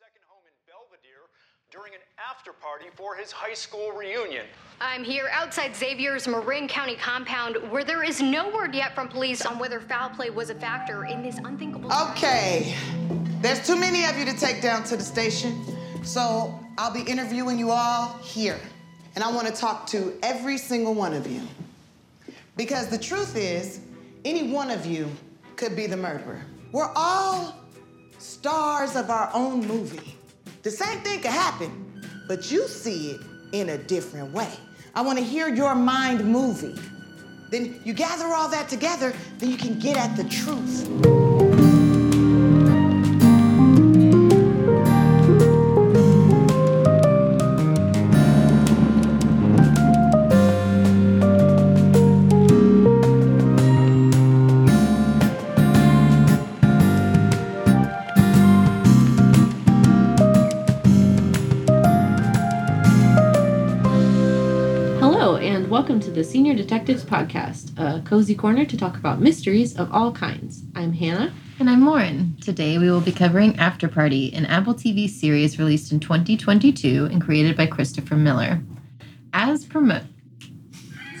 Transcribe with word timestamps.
second 0.00 0.22
home 0.28 0.42
in 0.46 0.52
Belvedere 0.66 1.28
during 1.70 1.92
an 1.92 2.00
after 2.16 2.54
party 2.54 2.86
for 2.94 3.14
his 3.14 3.30
high 3.30 3.52
school 3.52 3.92
reunion. 3.92 4.46
I'm 4.80 5.04
here 5.04 5.28
outside 5.30 5.76
Xavier's 5.76 6.26
Marin 6.26 6.68
County 6.68 6.96
compound 6.96 7.58
where 7.70 7.84
there 7.84 8.02
is 8.02 8.22
no 8.22 8.48
word 8.48 8.74
yet 8.74 8.94
from 8.94 9.08
police 9.08 9.44
on 9.44 9.58
whether 9.58 9.78
foul 9.78 10.08
play 10.08 10.30
was 10.30 10.48
a 10.48 10.54
factor 10.54 11.04
in 11.04 11.22
this 11.22 11.36
unthinkable. 11.44 11.92
Okay, 12.12 12.74
there's 13.42 13.66
too 13.66 13.76
many 13.76 14.06
of 14.06 14.16
you 14.16 14.24
to 14.24 14.34
take 14.34 14.62
down 14.62 14.84
to 14.84 14.96
the 14.96 15.02
station, 15.02 15.62
so 16.02 16.58
I'll 16.78 16.94
be 16.94 17.02
interviewing 17.02 17.58
you 17.58 17.70
all 17.70 18.16
here. 18.22 18.58
And 19.16 19.22
I 19.22 19.30
want 19.30 19.48
to 19.48 19.52
talk 19.52 19.86
to 19.88 20.18
every 20.22 20.56
single 20.56 20.94
one 20.94 21.12
of 21.12 21.26
you. 21.26 21.42
Because 22.56 22.88
the 22.88 22.98
truth 22.98 23.36
is, 23.36 23.80
any 24.24 24.50
one 24.50 24.70
of 24.70 24.86
you 24.86 25.10
could 25.56 25.76
be 25.76 25.86
the 25.86 25.98
murderer. 25.98 26.40
We're 26.72 26.90
all 26.96 27.59
stars 28.30 28.94
of 28.94 29.10
our 29.10 29.28
own 29.34 29.66
movie. 29.66 30.14
The 30.62 30.70
same 30.70 31.00
thing 31.00 31.20
could 31.20 31.32
happen, 31.32 32.02
but 32.28 32.50
you 32.50 32.68
see 32.68 33.12
it 33.12 33.20
in 33.52 33.70
a 33.70 33.78
different 33.78 34.32
way. 34.32 34.52
I 34.94 35.02
want 35.02 35.18
to 35.18 35.24
hear 35.24 35.48
your 35.48 35.74
mind 35.74 36.24
movie. 36.24 36.78
Then 37.50 37.80
you 37.84 37.92
gather 37.92 38.26
all 38.26 38.48
that 38.48 38.68
together, 38.68 39.12
then 39.38 39.50
you 39.50 39.56
can 39.56 39.78
get 39.78 39.96
at 39.96 40.16
the 40.16 40.24
truth. 40.24 41.29
Welcome 66.00 66.14
to 66.14 66.18
the 66.18 66.24
Senior 66.24 66.54
Detectives 66.54 67.04
Podcast, 67.04 67.78
a 67.78 68.00
cozy 68.08 68.34
corner 68.34 68.64
to 68.64 68.74
talk 68.74 68.96
about 68.96 69.20
mysteries 69.20 69.76
of 69.76 69.92
all 69.92 70.10
kinds. 70.10 70.62
I'm 70.74 70.94
Hannah. 70.94 71.30
And 71.58 71.68
I'm 71.68 71.84
Lauren. 71.84 72.38
Today 72.40 72.78
we 72.78 72.90
will 72.90 73.02
be 73.02 73.12
covering 73.12 73.58
After 73.58 73.86
Party, 73.86 74.32
an 74.32 74.46
Apple 74.46 74.72
TV 74.72 75.10
series 75.10 75.58
released 75.58 75.92
in 75.92 76.00
2022 76.00 77.04
and 77.12 77.20
created 77.20 77.54
by 77.54 77.66
Christopher 77.66 78.16
Miller. 78.16 78.62
As 79.34 79.66
promote. 79.66 80.04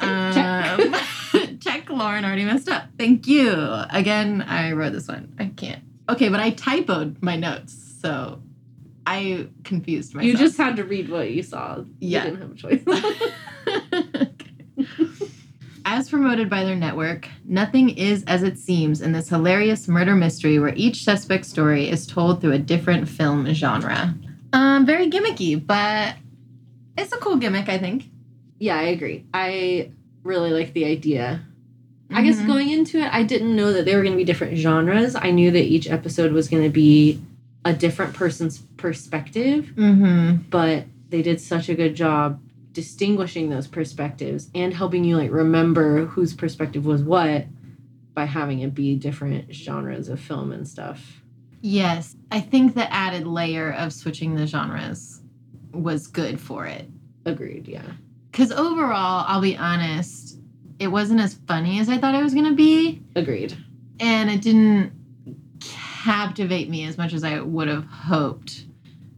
um, 0.00 0.94
check. 1.60 1.88
Lauren 1.88 2.26
already 2.26 2.44
messed 2.44 2.68
up. 2.68 2.88
Thank 2.98 3.26
you. 3.26 3.54
Again, 3.88 4.42
I 4.42 4.72
wrote 4.72 4.92
this 4.92 5.08
one. 5.08 5.34
I 5.38 5.46
can't. 5.46 5.82
Okay, 6.10 6.28
but 6.28 6.40
I 6.40 6.50
typoed 6.50 7.22
my 7.22 7.36
notes, 7.36 7.74
so 8.02 8.42
I 9.06 9.48
confused 9.64 10.14
myself. 10.14 10.26
You 10.32 10.36
just 10.36 10.56
had 10.56 10.76
to 10.76 10.84
read 10.84 11.08
what 11.08 11.30
you 11.30 11.42
saw. 11.42 11.82
Yeah. 12.00 12.24
You 12.26 12.30
didn't 12.36 12.42
have 12.42 12.52
a 12.52 12.54
choice. 12.54 14.26
As 15.86 16.10
promoted 16.10 16.48
by 16.50 16.62
their 16.62 16.76
network, 16.76 17.26
nothing 17.44 17.88
is 17.90 18.22
as 18.24 18.42
it 18.42 18.58
seems 18.58 19.00
in 19.00 19.12
this 19.12 19.28
hilarious 19.30 19.88
murder 19.88 20.14
mystery 20.14 20.58
where 20.58 20.74
each 20.76 21.02
suspect's 21.04 21.48
story 21.48 21.88
is 21.88 22.06
told 22.06 22.40
through 22.40 22.52
a 22.52 22.58
different 22.58 23.08
film 23.08 23.50
genre. 23.54 24.14
Um, 24.52 24.84
very 24.84 25.08
gimmicky, 25.10 25.64
but 25.66 26.16
it's 26.98 27.12
a 27.12 27.16
cool 27.16 27.36
gimmick, 27.36 27.68
I 27.68 27.78
think. 27.78 28.08
yeah, 28.58 28.76
I 28.78 28.82
agree. 28.84 29.24
I 29.32 29.90
really 30.22 30.50
like 30.50 30.74
the 30.74 30.84
idea. 30.84 31.40
I 32.10 32.22
guess 32.22 32.36
Mhm. 32.36 32.46
going 32.46 32.70
into 32.70 32.98
it, 32.98 33.08
I 33.12 33.22
didn't 33.22 33.56
know 33.56 33.72
that 33.72 33.84
they 33.86 33.96
were 33.96 34.02
going 34.02 34.12
to 34.12 34.18
be 34.18 34.24
different 34.24 34.58
genres. 34.58 35.16
I 35.16 35.30
knew 35.30 35.50
that 35.50 35.64
each 35.64 35.88
episode 35.88 36.32
was 36.32 36.48
going 36.48 36.62
to 36.64 36.68
be 36.68 37.20
a 37.64 37.72
different 37.72 38.14
person's 38.14 38.58
perspective, 38.76 39.72
Mm-hmm. 39.76 40.42
but 40.50 40.84
they 41.08 41.22
did 41.22 41.40
such 41.40 41.68
a 41.68 41.74
good 41.74 41.94
job 41.94 42.40
distinguishing 42.72 43.50
those 43.50 43.66
perspectives 43.66 44.48
and 44.54 44.72
helping 44.72 45.02
you 45.04 45.16
like 45.16 45.30
remember 45.32 46.06
whose 46.06 46.32
perspective 46.34 46.86
was 46.86 47.02
what 47.02 47.46
by 48.14 48.24
having 48.24 48.60
it 48.60 48.74
be 48.74 48.94
different 48.94 49.52
genres 49.52 50.08
of 50.08 50.20
film 50.20 50.52
and 50.52 50.66
stuff. 50.68 51.22
Yes, 51.62 52.16
I 52.30 52.40
think 52.40 52.74
the 52.74 52.90
added 52.92 53.26
layer 53.26 53.72
of 53.72 53.92
switching 53.92 54.34
the 54.36 54.46
genres 54.46 55.20
was 55.72 56.06
good 56.06 56.40
for 56.40 56.64
it. 56.66 56.88
Agreed, 57.26 57.66
yeah. 57.68 57.82
Because 58.30 58.52
overall, 58.52 59.24
I'll 59.26 59.40
be 59.42 59.56
honest, 59.56 60.38
it 60.78 60.86
wasn't 60.88 61.20
as 61.20 61.34
funny 61.46 61.80
as 61.80 61.88
I 61.88 61.98
thought 61.98 62.14
it 62.14 62.22
was 62.22 62.32
going 62.34 62.46
to 62.46 62.54
be. 62.54 63.02
Agreed. 63.16 63.56
and 63.98 64.30
it 64.30 64.40
didn't 64.40 64.92
captivate 66.04 66.68
me 66.68 66.84
as 66.86 66.96
much 66.96 67.12
as 67.12 67.24
I 67.24 67.40
would 67.40 67.68
have 67.68 67.84
hoped 67.84 68.64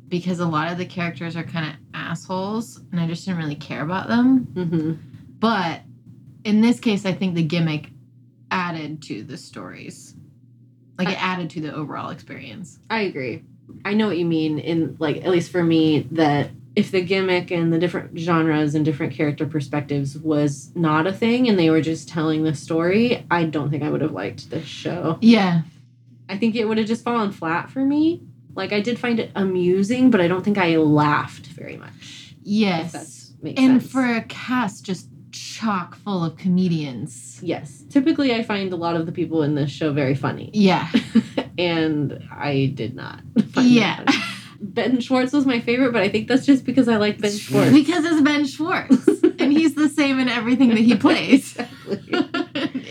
because 0.08 0.40
a 0.40 0.46
lot 0.46 0.70
of 0.70 0.78
the 0.78 0.84
characters 0.86 1.36
are 1.36 1.44
kind 1.44 1.66
of 1.66 1.76
assholes 1.94 2.80
and 2.90 3.00
I 3.00 3.06
just 3.06 3.24
didn't 3.24 3.38
really 3.40 3.54
care 3.54 3.82
about 3.82 4.08
them. 4.08 4.38
hmm 4.54 4.92
But 5.38 5.82
in 6.44 6.60
this 6.60 6.80
case, 6.80 7.06
I 7.06 7.12
think 7.12 7.34
the 7.34 7.42
gimmick 7.42 7.90
added 8.50 9.00
to 9.02 9.22
the 9.22 9.36
stories. 9.36 10.14
Like 10.98 11.08
it 11.08 11.22
added 11.22 11.50
to 11.50 11.60
the 11.60 11.74
overall 11.74 12.10
experience. 12.10 12.78
I 12.90 13.00
agree. 13.00 13.42
I 13.84 13.94
know 13.94 14.08
what 14.08 14.18
you 14.18 14.26
mean 14.26 14.58
in 14.58 14.96
like 14.98 15.16
at 15.18 15.30
least 15.30 15.50
for 15.50 15.64
me 15.64 16.06
that 16.12 16.50
if 16.74 16.90
the 16.90 17.00
gimmick 17.02 17.50
and 17.50 17.72
the 17.72 17.78
different 17.78 18.18
genres 18.18 18.74
and 18.74 18.84
different 18.84 19.12
character 19.12 19.46
perspectives 19.46 20.18
was 20.18 20.72
not 20.74 21.06
a 21.06 21.12
thing 21.12 21.48
and 21.48 21.58
they 21.58 21.70
were 21.70 21.80
just 21.80 22.08
telling 22.08 22.44
the 22.44 22.54
story, 22.54 23.26
I 23.30 23.44
don't 23.44 23.70
think 23.70 23.82
I 23.82 23.90
would 23.90 24.00
have 24.00 24.12
liked 24.12 24.50
this 24.50 24.66
show. 24.66 25.18
Yeah. 25.20 25.62
I 26.28 26.36
think 26.38 26.54
it 26.56 26.66
would 26.66 26.78
have 26.78 26.86
just 26.86 27.04
fallen 27.04 27.32
flat 27.32 27.70
for 27.70 27.84
me. 27.84 28.22
Like 28.54 28.72
I 28.72 28.80
did 28.80 28.98
find 28.98 29.18
it 29.18 29.30
amusing, 29.34 30.10
but 30.10 30.20
I 30.20 30.28
don't 30.28 30.42
think 30.44 30.58
I 30.58 30.76
laughed 30.76 31.46
very 31.46 31.76
much. 31.76 32.34
Yes. 32.42 33.32
And 33.44 33.80
sense. 33.82 33.90
for 33.90 34.04
a 34.04 34.22
cast 34.22 34.84
just 34.84 35.08
chock 35.32 35.96
full 35.96 36.22
of 36.24 36.36
comedians. 36.36 37.40
yes, 37.42 37.84
typically 37.88 38.34
I 38.34 38.42
find 38.42 38.72
a 38.72 38.76
lot 38.76 38.96
of 38.96 39.06
the 39.06 39.12
people 39.12 39.42
in 39.42 39.54
this 39.54 39.70
show 39.70 39.92
very 39.92 40.14
funny, 40.14 40.50
Yeah. 40.52 40.90
and 41.58 42.22
I 42.30 42.72
did 42.74 42.94
not. 42.94 43.20
Yeah. 43.58 44.04
Ben 44.60 45.00
Schwartz 45.00 45.32
was 45.32 45.46
my 45.46 45.58
favorite, 45.60 45.92
but 45.92 46.02
I 46.02 46.08
think 46.10 46.28
that's 46.28 46.44
just 46.46 46.64
because 46.64 46.86
I 46.88 46.96
like 46.96 47.18
Ben 47.18 47.32
Schwartz. 47.36 47.72
because 47.72 48.04
it's 48.04 48.20
Ben 48.20 48.44
Schwartz. 48.46 49.08
and 49.38 49.52
he's 49.52 49.74
the 49.74 49.88
same 49.88 50.18
in 50.20 50.28
everything 50.28 50.68
that 50.68 50.78
he 50.78 50.94
plays. 51.06 51.56
Exactly. 51.56 52.12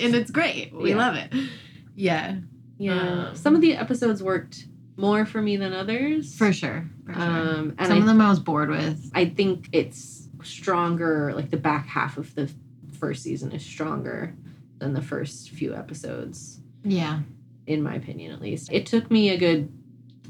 and 0.04 0.16
it's 0.16 0.32
great. 0.32 0.74
We 0.74 0.90
Yeah. 0.92 0.98
love 0.98 1.16
it. 1.16 1.34
Yeah. 1.96 2.36
Yeah, 2.82 3.28
Um, 3.30 3.36
some 3.36 3.54
of 3.56 3.62
the 3.62 3.76
episodes 3.76 4.24
worked 4.24 4.66
more 4.98 5.24
for 5.26 5.40
me 5.42 5.56
than 5.56 5.72
others. 5.72 6.36
For 6.36 6.52
sure. 6.52 6.86
For 7.06 7.14
sure. 7.14 7.22
Um, 7.22 7.76
and 7.78 7.88
Some 7.88 7.98
I, 7.98 8.00
of 8.02 8.06
them 8.08 8.20
I 8.22 8.30
was 8.30 8.40
bored 8.40 8.70
with. 8.70 9.12
I 9.14 9.26
think 9.26 9.70
it's 9.72 10.28
stronger. 10.44 11.32
Like 11.36 11.52
the 11.52 11.58
back 11.58 11.86
half 11.88 12.18
of 12.18 12.34
the 12.34 12.52
first 13.00 13.22
season 13.24 13.52
is 13.52 13.64
stronger 13.64 14.34
than 14.80 14.94
the 14.94 15.02
first 15.02 15.52
few 15.52 15.76
episodes, 15.76 16.60
Yeah. 16.84 17.20
in 17.68 17.84
my 17.84 17.94
opinion, 17.96 18.32
at 18.32 18.42
least. 18.42 18.72
It 18.72 18.88
took 18.88 19.12
me 19.12 19.30
a 19.30 19.38
good 19.38 19.70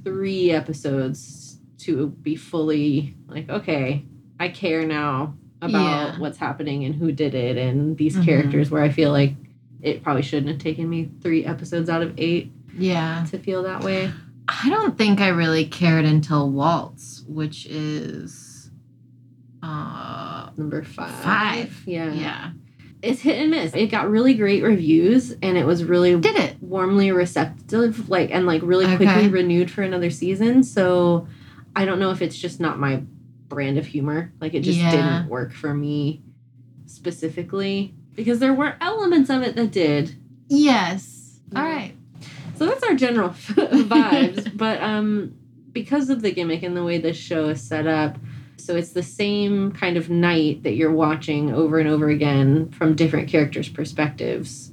three 0.03 0.51
episodes 0.51 1.57
to 1.79 2.07
be 2.07 2.35
fully 2.35 3.15
like, 3.27 3.49
okay, 3.49 4.03
I 4.39 4.49
care 4.49 4.85
now 4.85 5.35
about 5.61 6.13
Yeah. 6.15 6.19
what's 6.19 6.37
happening 6.37 6.83
and 6.83 6.95
who 6.95 7.11
did 7.13 7.33
it 7.33 7.57
and 7.57 7.97
these 7.97 8.17
Mhm. 8.17 8.25
characters. 8.25 8.69
Where 8.71 8.83
I 8.83 8.89
feel 8.89 9.11
like 9.11 9.35
it 9.81 10.03
probably 10.03 10.21
shouldn't 10.21 10.49
have 10.49 10.59
taken 10.59 10.89
me 10.89 11.09
three 11.21 11.45
episodes 11.45 11.89
out 11.89 12.01
of 12.01 12.13
eight 12.17 12.51
Yeah. 12.77 13.25
to 13.31 13.39
feel 13.39 13.63
that 13.63 13.83
way. 13.83 14.11
I 14.47 14.69
don't 14.69 14.97
think 14.97 15.21
I 15.21 15.29
really 15.29 15.65
cared 15.65 16.05
until 16.05 16.49
Waltz, 16.51 17.23
which 17.27 17.65
is 17.67 18.69
uh 19.63 20.49
Number 20.57 20.83
five. 20.83 21.11
five. 21.15 21.83
Yeah. 21.85 22.11
Yeah. 22.13 22.51
It's 23.01 23.21
hit 23.21 23.39
and 23.41 23.51
miss. 23.51 23.73
It 23.73 23.87
got 23.87 24.09
really 24.09 24.33
great 24.35 24.61
reviews 24.63 25.31
and 25.41 25.57
it 25.57 25.65
was 25.65 25.83
really 25.83 26.19
Did 26.19 26.35
it? 26.35 26.57
warmly 26.61 27.11
receptive, 27.11 28.09
like 28.09 28.29
and 28.31 28.45
like 28.45 28.61
really 28.63 28.85
Okay. 28.85 28.97
quickly 28.97 29.27
renewed 29.27 29.71
for 29.71 29.81
another 29.83 30.09
season. 30.09 30.63
So 30.63 31.27
I 31.75 31.85
don't 31.85 31.99
know 31.99 32.11
if 32.11 32.21
it's 32.21 32.37
just 32.37 32.59
not 32.59 32.79
my 32.79 33.03
brand 33.47 33.77
of 33.77 33.85
humor. 33.87 34.31
Like 34.41 34.53
it 34.53 34.61
just 34.61 34.77
Yeah. 34.79 34.91
didn't 34.91 35.29
work 35.29 35.53
for 35.53 35.73
me 35.73 36.21
specifically. 36.85 37.95
Because 38.15 38.39
there 38.39 38.53
were 38.53 38.75
elements 38.81 39.29
of 39.29 39.41
it 39.41 39.55
that 39.55 39.71
did. 39.71 40.15
Yes. 40.47 41.39
All 41.55 41.63
Yeah. 41.63 41.75
right. 41.75 41.93
So 42.55 42.65
that's 42.65 42.83
our 42.83 42.93
general 42.93 43.29
vibes. 43.29 44.51
but 44.57 44.81
um, 44.81 45.33
because 45.71 46.09
of 46.09 46.21
the 46.21 46.31
gimmick 46.31 46.63
and 46.63 46.75
the 46.75 46.83
way 46.83 46.97
this 46.97 47.17
show 47.17 47.49
is 47.49 47.61
set 47.61 47.87
up, 47.87 48.17
so 48.57 48.75
it's 48.75 48.91
the 48.91 49.01
same 49.03 49.71
kind 49.71 49.97
of 49.97 50.09
night 50.09 50.61
that 50.63 50.73
you're 50.73 50.91
watching 50.91 51.51
over 51.53 51.79
and 51.79 51.89
over 51.89 52.09
again 52.09 52.69
from 52.69 52.95
different 52.95 53.27
characters' 53.29 53.69
perspectives. 53.69 54.71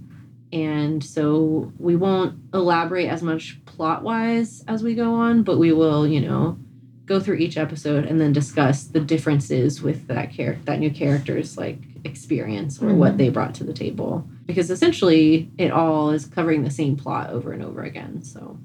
And 0.53 1.03
so 1.03 1.73
we 1.79 1.97
won't 1.97 2.39
elaborate 2.53 3.09
as 3.09 3.23
much 3.23 3.59
plot 3.65 4.03
wise 4.03 4.65
as 4.69 4.83
we 4.83 4.95
go 4.95 5.15
on, 5.15 5.43
but 5.43 5.59
we 5.59 5.73
will, 5.73 6.07
you 6.07 6.21
know, 6.21 6.59
go 7.07 7.19
through 7.21 7.37
each 7.37 7.57
episode 7.57 8.05
and 8.05 8.21
then 8.21 8.33
discuss 8.35 8.85
the 8.85 9.01
differences 9.01 9.81
with 9.81 10.07
that 10.09 10.33
character, 10.33 10.63
that 10.65 10.79
new 10.81 10.91
character's 10.91 11.57
like 11.57 11.79
experience 12.05 12.83
or 12.83 12.95
what 12.95 13.11
mm-hmm. 13.11 13.17
they 13.19 13.29
brought 13.31 13.55
to 13.57 13.65
the 13.65 13.73
table. 13.73 14.29
Because 14.47 14.71
essentially, 14.71 15.51
it 15.59 15.71
all 15.71 16.11
is 16.11 16.27
covering 16.27 16.63
the 16.63 16.71
same 16.71 16.97
plot 16.97 17.31
over 17.31 17.53
and 17.53 17.63
over 17.63 17.83
again. 17.83 18.23
So 18.23 18.59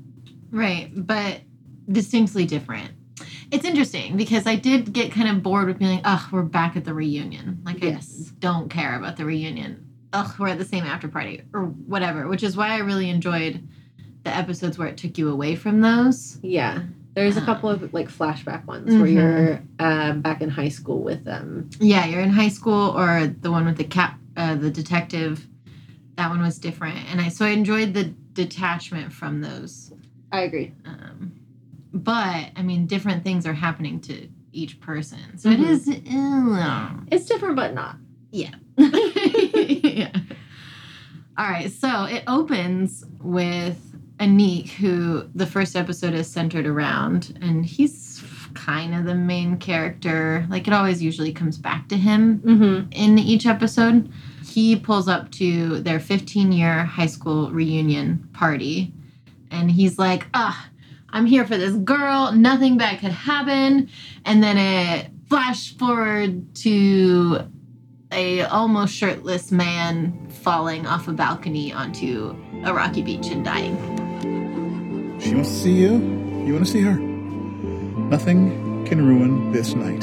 Right, 0.51 0.91
but 0.95 1.41
distinctly 1.91 2.45
different. 2.45 2.91
It's 3.51 3.65
interesting 3.65 4.17
because 4.17 4.47
I 4.47 4.55
did 4.55 4.93
get 4.93 5.11
kind 5.11 5.29
of 5.29 5.43
bored 5.43 5.67
with 5.67 5.79
being 5.79 5.95
like, 5.95 6.01
ugh, 6.05 6.31
we're 6.31 6.43
back 6.43 6.75
at 6.75 6.85
the 6.85 6.93
reunion. 6.93 7.61
Like, 7.65 7.83
Yes. 7.83 8.31
I 8.31 8.35
don't 8.39 8.69
care 8.69 8.95
about 8.95 9.17
the 9.17 9.25
reunion. 9.25 9.87
Ugh, 10.13 10.31
we're 10.39 10.49
at 10.49 10.59
the 10.59 10.65
same 10.65 10.83
after 10.83 11.07
party 11.07 11.41
or 11.53 11.65
whatever, 11.65 12.27
which 12.27 12.43
is 12.43 12.55
why 12.55 12.69
I 12.69 12.77
really 12.77 13.09
enjoyed 13.09 13.67
the 14.23 14.35
episodes 14.35 14.77
where 14.77 14.87
it 14.87 14.97
took 14.97 15.17
you 15.17 15.29
away 15.29 15.55
from 15.55 15.81
those. 15.81 16.39
yeah, 16.41 16.83
there's 17.15 17.37
a 17.37 17.41
Uh, 17.41 17.45
couple 17.45 17.69
of 17.69 17.93
like 17.93 18.09
flashback 18.09 18.65
ones 18.65 18.93
where 18.95 19.05
Mhm. 19.05 19.13
you're 19.13 19.61
um, 19.79 20.21
back 20.21 20.41
in 20.41 20.49
high 20.49 20.69
school 20.69 21.03
with 21.03 21.23
them. 21.23 21.69
Yeah, 21.79 22.05
you're 22.05 22.21
in 22.21 22.29
high 22.31 22.49
school 22.49 22.89
or 22.97 23.27
the 23.27 23.51
one 23.51 23.65
with 23.65 23.77
the 23.77 23.83
cap, 23.83 24.19
uh, 24.37 24.55
the 24.55 24.71
detective. 24.71 25.47
That 26.15 26.29
one 26.29 26.41
was 26.41 26.59
different, 26.59 26.97
and 27.11 27.19
I 27.19 27.29
so 27.29 27.45
I 27.45 27.49
enjoyed 27.49 27.93
the 27.93 28.05
detachment 28.33 29.11
from 29.13 29.41
those. 29.41 29.91
I 30.31 30.41
agree. 30.41 30.71
Um, 30.85 31.31
but 31.93 32.49
I 32.55 32.61
mean, 32.63 32.85
different 32.87 33.23
things 33.23 33.45
are 33.45 33.53
happening 33.53 33.99
to 34.01 34.27
each 34.51 34.79
person, 34.79 35.37
so 35.37 35.49
it 35.49 35.59
Mhm. 35.59 35.69
is. 35.69 35.87
It's 37.11 37.25
different, 37.25 37.55
but 37.55 37.73
not. 37.73 37.97
Yeah. 38.31 38.51
yeah. 38.77 40.09
All 41.37 41.45
right, 41.49 41.71
so 41.71 42.03
it 42.05 42.23
opens 42.27 43.03
with 43.21 43.92
Aniq, 44.23 44.69
who 44.69 45.27
the 45.35 45.45
first 45.45 45.75
episode 45.75 46.13
is 46.13 46.27
centered 46.31 46.65
around, 46.65 47.37
and 47.41 47.65
he's 47.65 48.23
kind 48.53 48.93
of 48.95 49.05
the 49.05 49.15
main 49.15 49.57
character. 49.57 50.45
Like 50.49 50.67
it 50.67 50.73
always 50.73 51.01
usually 51.01 51.33
comes 51.33 51.57
back 51.57 51.89
to 51.89 51.97
him 51.97 52.39
Mm-hmm. 52.39 52.91
in 52.91 53.17
each 53.19 53.45
episode. 53.45 54.11
He 54.45 54.75
pulls 54.75 55.07
up 55.07 55.31
to 55.33 55.79
their 55.81 55.99
15 55.99 56.51
year 56.51 56.83
high 56.85 57.07
school 57.07 57.51
reunion 57.51 58.29
party, 58.33 58.93
and 59.51 59.69
he's 59.71 59.97
like, 59.99 60.27
ah, 60.33 60.69
I'm 61.09 61.25
here 61.25 61.45
for 61.45 61.57
this 61.57 61.75
girl. 61.75 62.31
Nothing 62.31 62.77
bad 62.77 62.99
could 62.99 63.11
happen. 63.11 63.89
And 64.25 64.41
then 64.43 64.57
it 64.57 65.11
flash 65.29 65.75
forward 65.77 66.55
to 66.57 67.49
a 68.11 68.41
almost 68.43 68.93
shirtless 68.95 69.51
man 69.51 70.27
falling 70.29 70.85
off 70.85 71.07
a 71.07 71.13
balcony 71.13 71.73
onto 71.73 72.35
a 72.65 72.73
rocky 72.73 73.01
beach 73.01 73.27
and 73.27 73.43
dying. 73.43 73.75
She 75.23 75.33
wants 75.33 75.49
to 75.51 75.55
see 75.55 75.71
you. 75.71 75.91
You 76.45 76.53
want 76.53 76.65
to 76.65 76.71
see 76.71 76.81
her. 76.81 76.95
Nothing 76.95 78.85
can 78.85 79.07
ruin 79.07 79.53
this 79.53 79.73
night. 79.73 80.01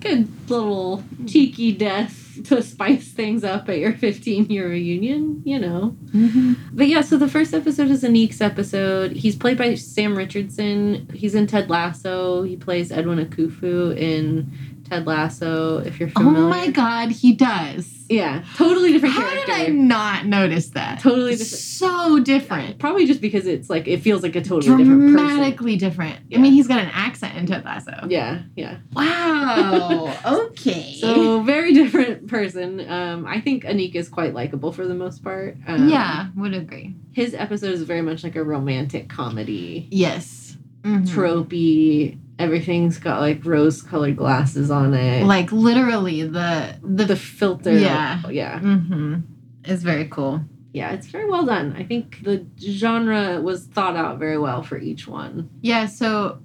Good 0.00 0.28
little 0.48 1.04
cheeky 1.26 1.72
death 1.72 2.38
to 2.44 2.62
spice 2.62 3.12
things 3.12 3.44
up 3.44 3.68
at 3.68 3.78
your 3.78 3.92
15 3.96 4.46
year 4.46 4.70
reunion, 4.70 5.42
you 5.44 5.58
know. 5.58 5.94
Mm-hmm. 6.06 6.54
But 6.72 6.88
yeah, 6.88 7.02
so 7.02 7.18
the 7.18 7.28
first 7.28 7.52
episode 7.52 7.90
is 7.90 8.02
Aniq's 8.02 8.40
episode. 8.40 9.12
He's 9.12 9.36
played 9.36 9.58
by 9.58 9.74
Sam 9.74 10.16
Richardson. 10.16 11.10
He's 11.12 11.34
in 11.34 11.46
Ted 11.46 11.68
Lasso. 11.68 12.42
He 12.42 12.56
plays 12.56 12.90
Edwin 12.90 13.22
Akufo 13.22 13.94
in 13.94 14.50
Ted 14.90 15.06
Lasso, 15.06 15.78
if 15.78 16.00
you're 16.00 16.08
familiar. 16.08 16.44
Oh 16.44 16.48
my 16.48 16.68
god, 16.70 17.10
he 17.12 17.32
does. 17.32 17.96
Yeah, 18.08 18.42
totally 18.56 18.90
different 18.92 19.14
How 19.14 19.22
character. 19.22 19.46
did 19.52 19.54
I 19.54 19.66
not 19.68 20.26
notice 20.26 20.70
that? 20.70 20.98
Totally 21.00 21.32
different. 21.36 21.48
So 21.62 22.18
different. 22.18 22.78
Probably 22.80 23.06
just 23.06 23.20
because 23.20 23.46
it's 23.46 23.70
like, 23.70 23.86
it 23.86 24.02
feels 24.02 24.24
like 24.24 24.34
a 24.34 24.40
totally 24.40 24.76
different 24.82 25.00
person. 25.00 25.12
dramatically 25.12 25.76
different. 25.76 26.16
I 26.34 26.38
mean, 26.38 26.52
he's 26.52 26.66
got 26.66 26.80
an 26.80 26.90
accent 26.92 27.36
in 27.36 27.46
Ted 27.46 27.64
Lasso. 27.64 28.06
Yeah, 28.08 28.42
yeah. 28.56 28.78
Wow. 28.92 30.16
okay. 30.50 30.96
So 31.00 31.42
very 31.42 31.72
different 31.72 32.26
person. 32.26 32.80
Um, 32.90 33.26
I 33.26 33.40
think 33.40 33.62
Aniq 33.64 33.94
is 33.94 34.08
quite 34.08 34.34
likable 34.34 34.72
for 34.72 34.86
the 34.88 34.94
most 34.94 35.22
part. 35.22 35.56
Um, 35.68 35.88
yeah, 35.88 36.28
would 36.36 36.52
agree. 36.54 36.96
his 37.12 37.32
episode 37.34 37.72
is 37.72 37.82
very 37.82 38.02
much 38.02 38.24
like 38.24 38.34
a 38.34 38.42
romantic 38.42 39.08
comedy, 39.08 39.86
Yes. 39.92 40.56
Mhm. 40.82 41.06
tropey. 41.06 42.18
Everything's 42.40 42.98
got 42.98 43.20
like 43.20 43.44
rose-colored 43.44 44.16
glasses 44.16 44.70
on 44.70 44.94
it. 44.94 45.24
Like 45.24 45.52
literally 45.52 46.22
the 46.22 46.76
the, 46.82 47.04
the 47.04 47.16
filter. 47.16 47.72
Yeah. 47.78 48.22
yeah, 48.28 48.58
hmm 48.58 49.16
is 49.64 49.82
very 49.82 50.08
cool. 50.08 50.40
yeah. 50.72 50.90
It's 50.92 51.06
very 51.08 51.28
well 51.28 51.44
done. 51.44 51.74
I 51.76 51.84
think 51.84 52.22
the 52.24 52.46
genre 52.58 53.40
was 53.42 53.66
thought 53.66 53.94
out 53.94 54.18
very 54.18 54.38
well 54.38 54.62
for 54.62 54.78
each 54.78 55.06
one. 55.06 55.50
Yeah, 55.60 55.84
so 55.86 56.40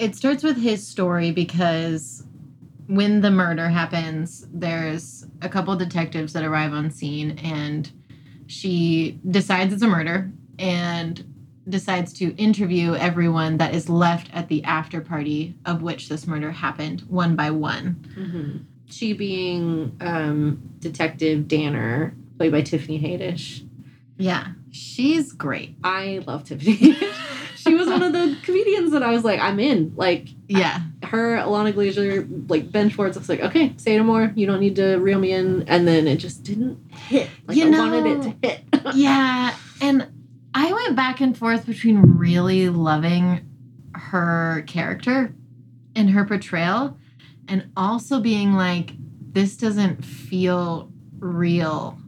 it 0.00 0.16
starts 0.16 0.42
with 0.42 0.56
his 0.56 0.84
story 0.86 1.30
because 1.30 2.24
when 2.88 3.20
the 3.20 3.30
murder 3.30 3.68
happens, 3.68 4.46
there's 4.52 5.26
a 5.42 5.48
couple 5.48 5.76
detectives 5.76 6.32
that 6.32 6.42
arrive 6.44 6.72
on 6.72 6.90
scene 6.90 7.38
and 7.38 7.90
she 8.48 9.20
decides 9.30 9.72
it's 9.72 9.82
a 9.82 9.88
murder 9.88 10.32
and 10.58 11.24
decides 11.68 12.12
to 12.14 12.34
interview 12.36 12.94
everyone 12.94 13.56
that 13.58 13.74
is 13.74 13.88
left 13.88 14.28
at 14.34 14.48
the 14.48 14.62
after 14.64 15.00
party 15.00 15.54
of 15.64 15.82
which 15.82 16.08
this 16.08 16.26
murder 16.26 16.50
happened 16.52 17.02
one 17.08 17.34
by 17.36 17.50
one. 17.50 18.66
She 18.90 19.12
being 19.14 19.96
um, 20.00 20.60
Detective 20.78 21.48
Danner, 21.48 22.14
played 22.38 22.52
by 22.52 22.62
Tiffany 22.62 23.00
Haddish. 23.00 23.66
Yeah, 24.18 24.48
she's 24.70 25.32
great. 25.32 25.74
I 25.82 26.22
love 26.26 26.44
Tiffany. 26.44 26.96
She 27.56 27.74
was 27.74 27.88
one 27.88 28.02
of 28.02 28.12
the 28.12 28.36
comedians 28.42 28.92
that 28.92 29.02
I 29.02 29.10
was 29.10 29.24
like, 29.24 29.40
I'm 29.40 29.58
in. 29.58 29.94
Like 29.96 30.28
Yeah. 30.48 30.80
her, 31.02 31.36
Ilana 31.38 31.72
Glazer, 31.72 32.28
like 32.50 32.70
Ben 32.70 32.90
Schwartz. 32.90 33.16
I 33.16 33.20
was 33.20 33.28
like, 33.30 33.40
okay, 33.40 33.72
say 33.78 33.96
no 33.96 34.04
more. 34.04 34.30
You 34.36 34.46
don't 34.46 34.60
need 34.60 34.76
to 34.76 34.96
reel 34.96 35.18
me 35.18 35.32
in. 35.32 35.64
And 35.66 35.88
then 35.88 36.06
it 36.06 36.16
just 36.16 36.42
didn't 36.44 36.78
hit. 36.92 37.30
Like 37.48 37.56
You 37.56 37.74
I 37.74 37.78
wanted 37.78 38.06
it 38.06 38.22
to 38.22 38.48
hit. 38.48 38.94
yeah, 38.94 39.56
and 39.80 40.06
I 40.54 40.72
went 40.72 40.96
back 40.96 41.20
and 41.20 41.36
forth 41.36 41.66
between 41.66 42.00
really 42.16 42.68
loving 42.68 43.44
her 43.94 44.64
character 44.66 45.34
and 45.96 46.10
her 46.10 46.24
portrayal 46.24 46.96
and 47.48 47.70
also 47.76 48.20
being 48.20 48.52
like 48.54 48.92
this 49.32 49.56
doesn't 49.56 50.04
feel 50.04 50.90
real 51.18 51.98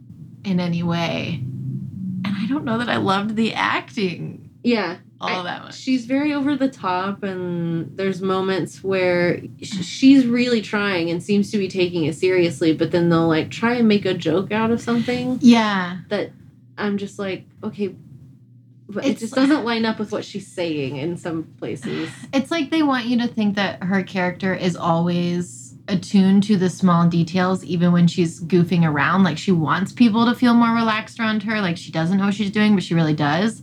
in 0.45 0.59
any 0.59 0.81
way. 0.83 1.41
And 1.43 2.27
I 2.27 2.45
don't 2.47 2.63
know 2.63 2.77
that 2.77 2.89
I 2.89 2.97
loved 2.97 3.35
the 3.35 3.53
acting 3.53 4.49
yeah, 4.63 4.97
all 5.19 5.29
I- 5.41 5.43
that 5.43 5.63
much. 5.63 5.75
she's 5.77 6.05
very 6.05 6.33
over 6.33 6.55
the 6.55 6.67
top, 6.69 7.23
and 7.23 7.95
there's 7.97 8.21
moments 8.21 8.83
where 8.83 9.41
she's 9.61 10.25
really 10.25 10.61
trying 10.61 11.09
and 11.09 11.21
seems 11.21 11.51
to 11.51 11.57
be 11.57 11.67
taking 11.67 12.05
it 12.05 12.15
seriously, 12.15 12.73
but 12.73 12.91
then 12.91 13.09
they'll 13.09 13.27
like 13.27 13.49
try 13.51 13.75
and 13.75 13.87
make 13.87 14.05
a 14.05 14.13
joke 14.13 14.51
out 14.51 14.71
of 14.71 14.81
something 14.81 15.37
Yeah. 15.41 15.99
that 16.09 16.31
I'm 16.77 16.97
just 16.97 17.17
like, 17.19 17.45
okay. 17.63 17.95
But 18.89 19.05
it 19.05 19.17
just 19.17 19.33
doesn't 19.35 19.65
line 19.65 19.83
up 19.85 19.99
with 19.99 20.11
what 20.11 20.23
she's 20.23 20.47
saying 20.47 20.95
in 20.95 21.17
some 21.17 21.43
places. 21.59 22.09
It's 22.33 22.51
like 22.51 22.69
they 22.69 22.83
want 22.83 23.05
you 23.05 23.17
to 23.19 23.27
think 23.27 23.55
that 23.55 23.83
her 23.83 24.01
character 24.03 24.53
is 24.53 24.75
always 24.77 25.75
attuned 25.89 26.43
to 26.43 26.57
the 26.57 26.69
small 26.69 27.07
details, 27.07 27.63
even 27.65 27.91
when 27.91 28.07
she's 28.07 28.41
goofing 28.41 28.85
around. 28.85 29.23
Like 29.23 29.37
she 29.37 29.51
wants 29.51 29.91
people 29.91 30.25
to 30.25 30.33
feel 30.35 30.53
more 30.53 30.73
relaxed 30.73 31.19
around 31.19 31.43
her. 31.43 31.59
Like 31.61 31.77
she 31.77 31.91
doesn't 31.91 32.17
know 32.17 32.25
what 32.25 32.33
she's 32.33 32.51
doing, 32.51 32.75
but 32.75 32.83
she 32.83 32.93
really 32.93 33.13
does. 33.13 33.61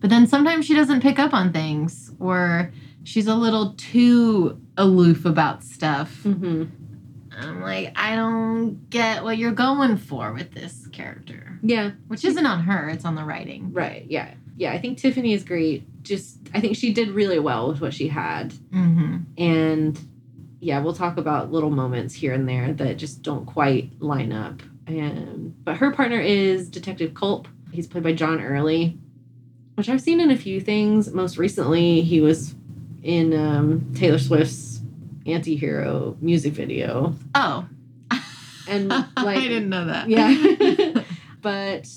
But 0.00 0.10
then 0.10 0.26
sometimes 0.26 0.64
she 0.66 0.74
doesn't 0.74 1.00
pick 1.02 1.18
up 1.18 1.32
on 1.34 1.52
things, 1.52 2.10
or 2.18 2.72
she's 3.04 3.26
a 3.26 3.34
little 3.34 3.74
too 3.76 4.60
aloof 4.76 5.24
about 5.26 5.62
stuff. 5.64 6.22
hmm 6.22 6.64
I'm 7.34 7.62
like, 7.62 7.92
I 7.96 8.14
don't 8.14 8.90
get 8.90 9.24
what 9.24 9.38
you're 9.38 9.52
going 9.52 9.96
for 9.96 10.32
with 10.34 10.52
this 10.52 10.86
character. 10.92 11.58
Yeah, 11.62 11.92
Which 12.08 12.24
isn't 12.26 12.44
on 12.44 12.64
her, 12.64 12.88
it's 12.90 13.04
on 13.06 13.14
the 13.14 13.24
writing. 13.24 13.72
right. 13.72 14.04
Yeah, 14.08 14.34
yeah. 14.62 14.72
I 14.72 14.78
think 14.78 14.98
Tiffany 14.98 15.32
is 15.34 15.44
great. 15.44 15.84
Just 16.02 16.38
I 16.54 16.60
think 16.60 16.76
she 16.76 16.92
did 16.92 17.10
really 17.10 17.38
well 17.38 17.68
with 17.68 17.80
what 17.80 17.92
she 17.94 18.08
had. 18.08 18.52
Mm-hmm. 18.72 19.16
and 19.38 19.98
yeah 20.64 20.78
we'll 20.80 20.94
talk 20.94 21.16
about 21.16 21.50
little 21.50 21.70
moments 21.70 22.14
here 22.14 22.32
and 22.32 22.48
there 22.48 22.72
that 22.74 22.96
just 22.96 23.22
don't 23.22 23.46
quite 23.46 23.90
line 24.00 24.32
up 24.32 24.62
and 24.86 25.52
but 25.64 25.76
her 25.76 25.90
partner 25.92 26.20
is 26.20 26.68
detective 26.70 27.14
culp 27.14 27.48
he's 27.72 27.88
played 27.88 28.04
by 28.04 28.12
john 28.12 28.40
early 28.40 28.96
which 29.74 29.88
i've 29.88 30.00
seen 30.00 30.20
in 30.20 30.30
a 30.30 30.36
few 30.36 30.60
things 30.60 31.12
most 31.12 31.36
recently 31.36 32.00
he 32.02 32.20
was 32.20 32.54
in 33.02 33.34
um, 33.34 33.92
taylor 33.94 34.18
swift's 34.20 34.80
anti-hero 35.26 36.16
music 36.20 36.52
video 36.52 37.12
Oh. 37.34 37.66
and 38.68 38.88
like 39.16 39.38
I 39.38 39.48
didn't 39.48 39.68
know 39.68 39.86
that. 39.86 40.08
yeah 40.08 41.02
but 41.42 41.88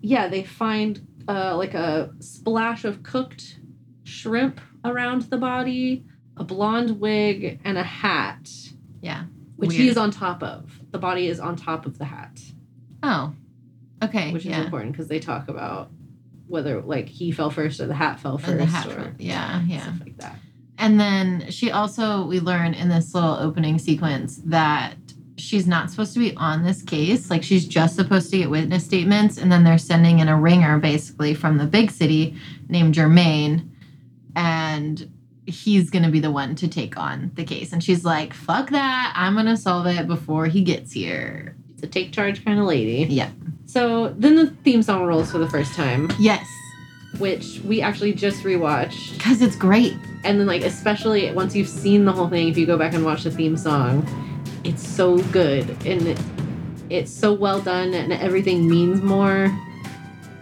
yeah 0.00 0.26
they 0.26 0.42
find 0.42 1.06
uh, 1.28 1.56
like 1.56 1.74
a 1.74 2.12
splash 2.20 2.84
of 2.84 3.02
cooked 3.02 3.58
shrimp 4.04 4.60
around 4.84 5.22
the 5.22 5.38
body 5.38 6.04
a 6.36 6.44
blonde 6.44 7.00
wig 7.00 7.60
and 7.64 7.76
a 7.76 7.82
hat 7.82 8.50
yeah. 9.02 9.24
which 9.56 9.74
he 9.74 9.88
is 9.88 9.96
on 9.96 10.10
top 10.10 10.42
of 10.42 10.80
the 10.90 10.98
body 10.98 11.28
is 11.28 11.38
on 11.38 11.54
top 11.54 11.86
of 11.86 11.98
the 11.98 12.04
hat 12.04 12.40
Oh. 13.02 13.34
Okay. 14.02 14.32
which 14.32 14.44
is 14.44 14.50
yeah. 14.50 14.62
important 14.62 14.92
because 14.92 15.08
they 15.08 15.18
talk 15.18 15.48
about 15.48 15.90
whether 16.46 16.80
like 16.80 17.08
he 17.08 17.32
fell 17.32 17.50
first 17.50 17.80
or 17.80 17.86
the 17.86 17.94
hat 17.94 18.18
fell 18.18 18.38
first 18.38 18.58
the 18.58 18.64
hat 18.64 18.86
or 18.86 18.94
trick. 18.94 19.14
Yeah, 19.18 19.62
yeah. 19.66 19.82
stuff 19.82 20.00
like 20.00 20.16
that. 20.18 20.36
And 20.78 20.98
then 20.98 21.50
she 21.50 21.70
also, 21.70 22.26
we 22.26 22.40
learn 22.40 22.72
in 22.72 22.88
this 22.88 23.14
little 23.14 23.34
opening 23.34 23.78
sequence 23.78 24.40
that 24.46 24.94
she's 25.40 25.66
not 25.66 25.90
supposed 25.90 26.12
to 26.14 26.18
be 26.20 26.34
on 26.36 26.62
this 26.62 26.82
case. 26.82 27.30
Like 27.30 27.42
she's 27.42 27.66
just 27.66 27.96
supposed 27.96 28.30
to 28.30 28.38
get 28.38 28.50
witness 28.50 28.84
statements. 28.84 29.38
And 29.38 29.50
then 29.50 29.64
they're 29.64 29.78
sending 29.78 30.18
in 30.20 30.28
a 30.28 30.36
ringer 30.38 30.78
basically 30.78 31.34
from 31.34 31.58
the 31.58 31.66
big 31.66 31.90
city 31.90 32.36
named 32.68 32.94
Jermaine. 32.94 33.68
And 34.36 35.10
he's 35.46 35.90
going 35.90 36.04
to 36.04 36.10
be 36.10 36.20
the 36.20 36.30
one 36.30 36.54
to 36.56 36.68
take 36.68 36.96
on 36.96 37.32
the 37.34 37.44
case. 37.44 37.72
And 37.72 37.82
she's 37.82 38.04
like, 38.04 38.32
fuck 38.34 38.70
that. 38.70 39.12
I'm 39.16 39.34
going 39.34 39.46
to 39.46 39.56
solve 39.56 39.86
it 39.86 40.06
before 40.06 40.46
he 40.46 40.62
gets 40.62 40.92
here. 40.92 41.56
It's 41.74 41.82
a 41.82 41.86
take 41.86 42.12
charge 42.12 42.44
kind 42.44 42.58
of 42.60 42.66
lady. 42.66 43.06
Yeah. 43.12 43.30
So 43.66 44.08
then 44.18 44.36
the 44.36 44.48
theme 44.48 44.82
song 44.82 45.04
rolls 45.06 45.30
for 45.30 45.38
the 45.38 45.48
first 45.48 45.74
time, 45.74 46.10
Yes. 46.18 46.46
which 47.18 47.60
we 47.64 47.80
actually 47.80 48.12
just 48.12 48.42
rewatched. 48.44 49.14
Because 49.14 49.42
it's 49.42 49.56
great. 49.56 49.94
And 50.24 50.38
then 50.38 50.46
like 50.46 50.62
especially 50.62 51.32
once 51.32 51.56
you've 51.56 51.68
seen 51.68 52.04
the 52.04 52.12
whole 52.12 52.28
thing, 52.28 52.48
if 52.48 52.56
you 52.58 52.66
go 52.66 52.76
back 52.76 52.92
and 52.94 53.04
watch 53.04 53.22
the 53.24 53.30
theme 53.30 53.56
song, 53.56 54.06
it's 54.64 54.86
so 54.86 55.18
good 55.32 55.68
and 55.86 56.06
it, 56.08 56.18
it's 56.88 57.10
so 57.10 57.32
well 57.32 57.60
done 57.60 57.94
and 57.94 58.12
everything 58.12 58.68
means 58.68 59.00
more. 59.02 59.48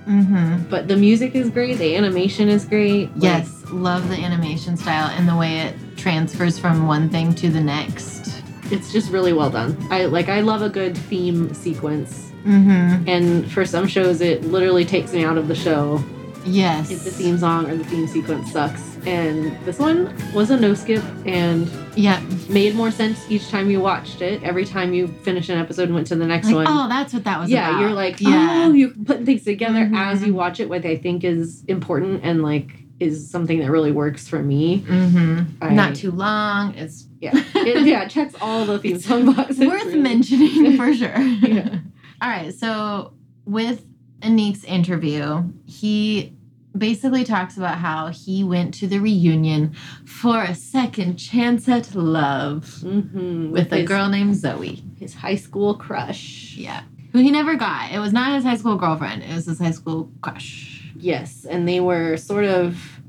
Mm-hmm. 0.06 0.68
But 0.70 0.88
the 0.88 0.96
music 0.96 1.34
is 1.34 1.50
great, 1.50 1.74
the 1.78 1.94
animation 1.94 2.48
is 2.48 2.64
great. 2.64 3.10
like, 3.12 3.22
Yes. 3.22 3.54
Love 3.70 4.08
the 4.08 4.16
animation 4.16 4.76
style 4.78 5.10
and 5.10 5.28
the 5.28 5.36
way 5.36 5.60
it 5.60 5.74
transfers 5.98 6.58
from 6.58 6.86
one 6.86 7.10
thing 7.10 7.34
to 7.34 7.50
the 7.50 7.60
next. 7.60 8.42
it's 8.70 8.92
just 8.92 9.10
really 9.10 9.32
well 9.32 9.50
done. 9.50 9.76
I 9.90 10.06
like 10.06 10.28
I 10.28 10.40
love 10.40 10.62
a 10.62 10.68
good 10.70 10.96
theme 10.96 11.52
sequence. 11.54 12.32
Mm-hmm. 12.44 13.08
And 13.08 13.50
for 13.52 13.66
some 13.66 13.86
shows 13.86 14.20
it 14.22 14.44
literally 14.44 14.84
takes 14.86 15.12
me 15.12 15.24
out 15.24 15.36
of 15.36 15.48
the 15.48 15.54
show 15.54 16.02
Yes. 16.48 16.90
if 16.90 17.04
the 17.04 17.10
theme 17.10 17.38
song 17.38 17.68
or 17.70 17.76
the 17.76 17.84
theme 17.84 18.06
sequence 18.06 18.52
sucks. 18.52 18.96
And 19.06 19.56
this 19.64 19.78
one 19.78 20.12
was 20.34 20.50
a 20.50 20.58
no 20.58 20.74
skip 20.74 21.02
and 21.24 21.70
Yeah. 21.96 22.20
made 22.48 22.74
more 22.74 22.90
sense 22.90 23.24
each 23.30 23.48
time 23.48 23.70
you 23.70 23.80
watched 23.80 24.20
it. 24.22 24.42
Every 24.42 24.64
time 24.64 24.92
you 24.92 25.06
finish 25.22 25.48
an 25.48 25.58
episode 25.58 25.84
and 25.84 25.94
went 25.94 26.06
to 26.08 26.16
the 26.16 26.26
next 26.26 26.46
Like, 26.48 26.54
one. 26.56 26.66
oh, 26.68 26.88
that's 26.88 27.12
what 27.14 27.24
that 27.24 27.38
was 27.40 27.48
yeah, 27.50 27.68
about. 27.70 27.80
you're 27.80 27.92
like, 27.92 28.20
yeah. 28.20 28.64
oh, 28.66 28.72
you're 28.72 28.90
putting 29.04 29.24
things 29.24 29.44
together 29.44 29.86
Mhm. 29.86 29.96
as 29.96 30.24
you 30.26 30.34
watch 30.34 30.60
it, 30.60 30.68
what 30.68 30.84
I 30.84 30.96
think 30.96 31.24
is 31.24 31.64
important 31.68 32.20
and 32.24 32.42
like 32.42 32.70
is 33.00 33.30
something 33.30 33.60
that 33.60 33.70
really 33.70 33.92
works 33.92 34.26
for 34.26 34.42
me. 34.42 34.80
Mm-hmm. 34.80 35.42
I- 35.62 35.72
Not 35.72 35.94
too 35.94 36.10
long. 36.10 36.74
It's 36.74 37.06
Yeah, 37.20 37.30
it, 37.54 37.86
yeah, 37.86 38.02
it 38.02 38.10
checks 38.10 38.34
all 38.40 38.64
the 38.66 38.78
theme 38.80 38.98
song 38.98 39.32
boxes. 39.32 39.58
worth 39.60 39.84
really. 39.84 40.00
mentioning 40.00 40.76
for 40.76 40.92
sure. 41.00 41.16
Yeah. 41.18 41.78
All 42.20 42.28
right. 42.28 42.52
So 42.52 43.12
with 43.44 43.84
Aniq's 44.20 44.64
interview, 44.64 45.44
he 45.66 46.32
basically 46.78 47.24
talks 47.24 47.56
about 47.56 47.78
how 47.78 48.08
he 48.08 48.42
went 48.44 48.74
to 48.74 48.86
the 48.86 48.98
reunion 48.98 49.74
for 50.04 50.42
a 50.42 50.54
second 50.54 51.16
chance 51.16 51.68
at 51.68 51.94
love 51.94 52.64
Mhm, 52.84 53.50
with 53.50 53.72
a 53.72 53.78
his- 53.78 53.88
girl 53.88 54.08
named 54.08 54.36
Zoe. 54.36 54.82
his 54.98 55.14
high 55.14 55.36
school 55.36 55.74
crush. 55.74 56.56
Yeah. 56.56 56.82
Who 57.12 57.18
he 57.20 57.30
never 57.30 57.56
got. 57.56 57.90
It 57.92 57.98
was 57.98 58.12
not 58.12 58.34
his 58.34 58.44
high 58.44 58.56
school 58.56 58.76
girlfriend. 58.76 59.22
It 59.22 59.34
was 59.34 59.46
his 59.46 59.58
high 59.58 59.70
school 59.70 60.10
crush. 60.20 60.92
Yes, 60.98 61.44
and 61.48 61.66
they 61.68 61.80
were 61.80 62.16
sort 62.16 62.44
of 62.44 63.00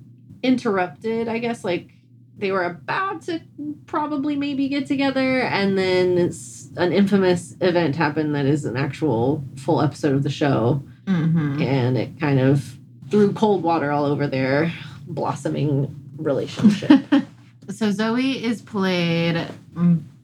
interrupted, 0.44 1.28
I 1.28 1.40
guess, 1.40 1.64
like 1.64 1.92
they 2.38 2.52
were 2.54 2.64
about 2.64 3.24
to 3.24 3.42
probably 3.86 4.36
maybe 4.38 4.70
get 4.70 4.86
together, 4.88 5.42
and 5.42 5.78
then 5.78 6.18
it's 6.18 6.70
an 6.78 6.94
infamous 6.94 7.56
event 7.60 7.98
happened 7.98 8.34
that 8.36 8.46
is 8.46 8.64
an 8.64 8.78
actual 8.78 9.44
full 9.58 9.82
episode 9.82 10.14
of 10.16 10.24
the 10.24 10.30
show, 10.30 10.82
Mm-hmm. 11.06 11.62
and 11.62 11.98
it 11.98 12.20
kind 12.20 12.40
of 12.40 12.79
threw 13.10 13.34
cold 13.34 13.64
water 13.64 13.92
all 13.92 14.06
over 14.06 14.28
their 14.28 14.72
blossoming 15.08 15.96
relationship. 16.18 17.02
So 17.72 17.92
Zoe 17.92 18.44
is 18.44 18.64
played 18.64 19.46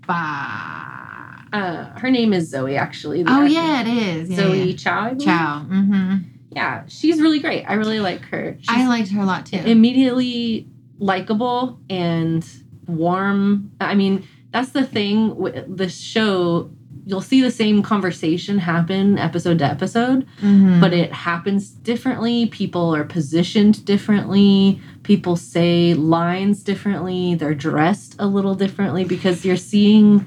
by. 0.08 1.36
uh, 1.54 1.86
her 2.00 2.10
name 2.10 2.34
is 2.34 2.50
Zoe, 2.50 2.76
actually. 2.76 3.22
the 3.22 3.30
Oh 3.30 3.34
actress. 3.44 3.54
yeah, 3.54 3.82
it 3.82 3.88
is. 3.88 4.30
Yeah, 4.32 4.36
Zoe 4.38 4.64
yeah. 4.72 4.76
Chao. 4.76 5.14
Chao. 5.14 5.66
Mm-hmm. 5.70 6.16
Yeah, 6.52 6.84
she's 6.88 7.22
really 7.22 7.40
great. 7.40 7.64
I 7.66 7.74
really 7.74 8.00
like 8.00 8.22
her. 8.30 8.58
She's 8.60 8.68
I 8.70 8.88
liked 8.88 9.10
her 9.12 9.22
a 9.22 9.26
lot 9.26 9.46
too. 9.46 9.58
immediately 9.58 10.68
likable 10.98 11.80
and 11.90 12.44
warm. 12.88 13.72
I 13.80 13.94
mean, 13.94 14.28
that's 14.52 14.72
the 14.72 14.84
thing 14.84 15.36
with 15.36 15.78
the 15.78 15.88
show. 15.90 16.72
You'll 17.08 17.22
see 17.22 17.42
the 17.42 17.52
same 17.52 17.84
conversation 17.84 18.58
happen 18.58 19.18
episode 19.20 19.60
to 19.60 19.66
episode, 19.66 20.26
Mhm. 20.42 20.82
but 20.82 20.92
it 20.92 21.14
happens 21.14 21.70
differently. 21.70 22.48
People 22.48 22.96
are 22.96 23.04
positioned 23.04 23.86
differently. 23.86 24.80
People 25.04 25.36
say 25.36 25.94
lines 25.94 26.64
differently. 26.64 27.36
They're 27.36 27.54
dressed 27.54 28.16
a 28.18 28.26
little 28.28 28.56
differently 28.56 29.04
because 29.04 29.46
you're 29.46 29.56
seeing 29.56 30.26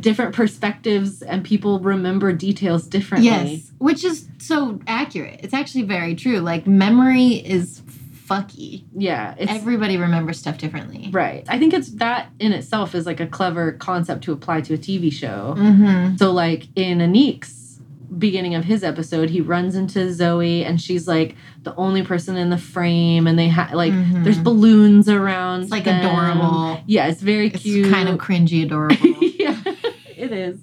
different 0.00 0.34
perspectives 0.34 1.22
and 1.22 1.44
people 1.44 1.78
remember 1.80 2.32
details 2.32 2.86
differently. 2.86 3.28
yes, 3.30 3.70
which 3.78 4.04
is 4.04 4.26
so 4.38 4.80
accurate. 4.86 5.40
It's 5.42 5.54
actually 5.54 5.82
very 5.82 6.14
true. 6.14 6.38
Like 6.40 6.66
memory 6.66 7.28
is 7.34 7.80
fucky. 8.32 8.84
Yeah. 8.96 9.34
It's, 9.38 9.50
Everybody 9.52 9.96
remembers 9.96 10.38
stuff 10.38 10.58
differently. 10.58 11.08
Right. 11.12 11.44
I 11.48 11.58
think 11.58 11.72
it's 11.74 11.90
that 11.92 12.30
in 12.38 12.52
itself 12.52 12.94
is 12.94 13.06
like 13.06 13.20
a 13.20 13.26
clever 13.26 13.72
concept 13.72 14.24
to 14.24 14.32
apply 14.32 14.62
to 14.62 14.74
a 14.74 14.78
TV 14.78 15.12
show. 15.12 15.54
Mm-hmm. 15.58 16.16
So 16.16 16.32
like 16.32 16.68
in 16.76 16.98
Aniq's 16.98 17.60
beginning 18.18 18.54
of 18.54 18.64
his 18.64 18.84
episode, 18.84 19.30
he 19.30 19.40
runs 19.40 19.74
into 19.74 20.12
Zoe 20.12 20.64
and 20.64 20.80
she's 20.80 21.08
like 21.08 21.34
the 21.62 21.74
only 21.76 22.02
person 22.02 22.36
in 22.36 22.50
the 22.50 22.58
frame 22.58 23.26
and 23.26 23.38
they 23.38 23.48
have 23.48 23.72
like 23.72 23.92
Mhm. 23.92 24.22
there's 24.24 24.38
balloons 24.38 25.08
around. 25.08 25.62
It's 25.62 25.70
like 25.70 25.84
them. 25.84 26.04
adorable. 26.04 26.82
Yeah, 26.86 27.06
it's 27.08 27.22
very 27.22 27.46
It's 27.48 27.62
cute. 27.62 27.90
kind 27.90 28.08
of 28.08 28.18
cringy 28.18 28.64
adorable. 28.64 28.96
yeah, 29.22 29.58
it 30.16 30.30
is. 30.32 30.60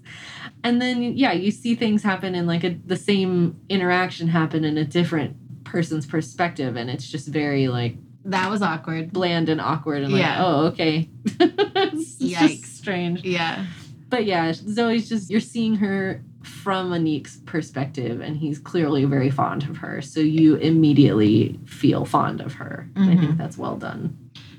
And 0.64 0.82
then 0.82 1.02
yeah, 1.18 1.32
you 1.32 1.52
see 1.52 1.74
things 1.74 2.04
happen 2.04 2.36
in 2.36 2.46
like 2.46 2.64
a, 2.64 2.72
the 2.86 2.98
same 2.98 3.60
interaction 3.70 4.28
happen 4.28 4.64
in 4.66 4.78
a 4.78 4.84
different 4.86 5.38
person's 5.70 6.06
perspective 6.06 6.76
and 6.76 6.90
it's 6.90 7.08
just 7.08 7.28
very 7.28 7.68
like 7.68 7.96
that 8.26 8.50
was 8.52 8.62
awkward. 8.62 9.12
bland 9.14 9.48
and 9.50 9.62
awkward 9.62 10.04
and 10.04 10.12
like, 10.12 10.26
oh, 10.38 10.66
okay. 10.68 11.10
it's 11.26 12.16
Yikes. 12.22 12.38
just 12.62 12.78
strange. 12.78 13.24
Yeah. 13.24 13.66
But 14.10 14.26
yeah, 14.26 14.52
Zoe's 14.54 15.08
just, 15.08 15.30
you're 15.30 15.40
seeing 15.40 15.76
her 15.76 16.22
from 16.44 16.92
Aniq's 16.92 17.38
perspective, 17.46 18.22
and 18.22 18.36
he's 18.36 18.58
clearly 18.60 19.06
very 19.06 19.30
fond 19.30 19.64
of 19.70 19.78
her. 19.78 20.02
So 20.02 20.20
you 20.20 20.56
immediately 20.56 21.60
feel 21.66 22.06
fond 22.06 22.42
of 22.42 22.54
her. 22.56 22.90
I 22.96 23.00
Mhm. 23.00 23.20
think 23.20 23.38
that's 23.38 23.58
well 23.58 23.78
done. 23.78 24.18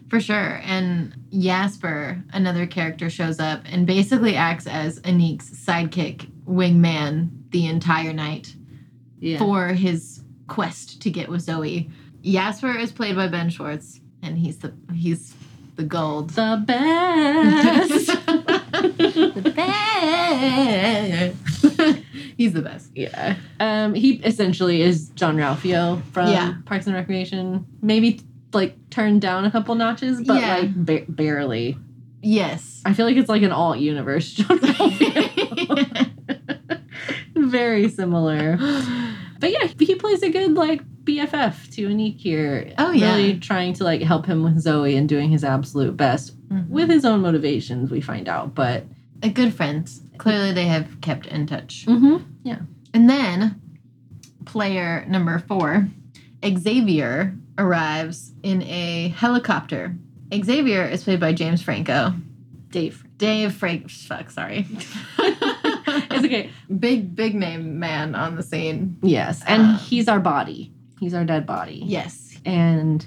For 0.08 0.20
sure. 0.20 0.60
And 0.64 1.14
Jasper, 1.36 2.22
another 2.32 2.66
character, 2.66 3.10
shows 3.10 3.38
up 3.40 3.62
and 3.70 3.86
basically 3.86 4.36
acts 4.36 4.66
as 4.66 5.00
Aniq's 5.00 5.50
sidekick, 5.50 6.28
wingman, 6.46 7.30
the 7.50 7.66
entire 7.66 8.12
night 8.12 8.54
Yeah. 9.20 9.38
for 9.38 9.68
his 9.68 10.19
quest 10.50 11.00
to 11.02 11.10
get 11.10 11.28
with 11.30 11.40
Zoe. 11.40 11.88
Jasper 12.22 12.76
is 12.76 12.92
played 12.92 13.16
by 13.16 13.28
Ben 13.28 13.48
Schwartz, 13.48 14.00
and 14.22 14.36
he's 14.36 14.58
the 14.58 14.74
he's 14.92 15.34
the 15.76 15.84
gold. 15.84 16.30
the 16.30 16.62
best. 16.66 18.06
the 18.26 19.52
best. 19.56 21.36
he's 22.36 22.52
the 22.52 22.62
best. 22.62 22.90
yeah. 22.94 23.36
Um, 23.58 23.94
he 23.94 24.14
essentially 24.24 24.82
is 24.82 25.08
Jean-Ralphio 25.10 26.02
from 26.12 26.28
Yeah. 26.30 26.54
Parks 26.66 26.86
and 26.86 26.94
Recreation. 26.94 27.66
Maybe 27.80 28.20
like 28.52 28.76
turned 28.90 29.20
down 29.22 29.44
a 29.44 29.50
couple 29.50 29.74
notches, 29.74 30.20
but 30.22 30.40
Yeah. 30.40 30.56
like 30.58 30.74
ba- 30.74 31.04
barely. 31.08 31.78
Yes. 32.22 32.82
I 32.84 32.92
feel 32.92 33.06
like 33.06 33.16
it's 33.16 33.28
like 33.30 33.42
an 33.42 33.52
alt 33.52 33.78
universe 33.78 34.30
Jean 34.32 34.46
Ralphio. 34.58 36.10
Very 37.34 37.88
similar. 37.88 38.58
But 39.40 39.52
yeah, 39.52 39.68
he 39.78 39.94
plays 39.94 40.22
a 40.22 40.30
good 40.30 40.54
like 40.54 40.82
BFF 41.04 41.74
to 41.74 41.88
Aniq 41.88 42.18
here. 42.18 42.72
Oh, 42.78 42.92
yeah. 42.92 43.16
really 43.16 43.38
trying 43.38 43.72
to 43.74 43.84
like 43.84 44.02
help 44.02 44.26
him 44.26 44.42
with 44.44 44.60
Zoe 44.60 44.94
and 44.96 45.08
doing 45.08 45.30
his 45.30 45.42
absolute 45.42 45.96
best 45.96 46.34
with 46.68 46.90
his 46.90 47.04
own 47.04 47.20
motivations. 47.20 47.90
We 47.90 48.00
find 48.00 48.28
out, 48.28 48.54
but 48.54 48.84
a 49.22 49.30
good 49.30 49.54
friends. 49.54 50.02
Clearly, 50.18 50.52
they 50.52 50.66
have 50.66 51.00
kept 51.00 51.26
in 51.26 51.46
touch. 51.46 51.86
mm-hmm. 51.86 52.18
Yeah, 52.42 52.58
and 52.92 53.08
then, 53.08 53.60
player 54.44 55.04
number 55.08 55.38
four, 55.38 55.88
Xavier, 56.44 57.34
arrives 57.56 58.32
in 58.42 58.62
a 58.62 59.08
helicopter. 59.08 59.96
Xavier 60.32 60.84
is 60.84 61.04
played 61.04 61.20
by 61.20 61.32
James 61.32 61.62
Franco. 61.62 62.14
Dave. 62.68 63.04
Dave 63.16 63.54
Frank. 63.54 63.90
Fuck, 63.90 64.30
sorry. 64.30 64.66
It's 66.24 66.26
okay. 66.26 66.50
Big, 66.78 67.14
big 67.14 67.34
name 67.34 67.78
man 67.78 68.14
on 68.14 68.36
the 68.36 68.42
scene. 68.42 68.98
Yes, 69.02 69.42
and 69.46 69.62
Um, 69.62 69.74
he's 69.76 70.08
our 70.08 70.20
body. 70.20 70.72
He's 71.00 71.14
our 71.14 71.24
dead 71.24 71.46
body. 71.46 71.82
Yes. 71.84 72.38
and 72.44 73.04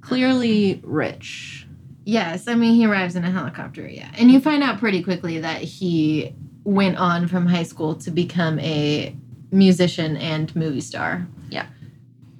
clearly 0.00 0.80
rich. 0.84 1.66
Yes. 2.04 2.48
I 2.48 2.54
mean, 2.54 2.74
he 2.74 2.86
arrives 2.86 3.16
in 3.16 3.24
a 3.24 3.30
helicopter, 3.30 3.86
yeah. 3.88 4.10
And 4.18 4.30
you 4.30 4.40
find 4.40 4.62
out 4.62 4.78
pretty 4.78 5.02
quickly 5.02 5.38
that 5.40 5.62
he 5.62 6.34
went 6.64 6.96
on 6.98 7.28
from 7.28 7.46
high 7.46 7.62
school 7.62 7.94
to 7.96 8.10
become 8.10 8.58
a 8.58 9.16
musician 9.50 10.16
and 10.16 10.54
movie 10.56 10.80
star. 10.80 11.26
Yeah. 11.50 11.66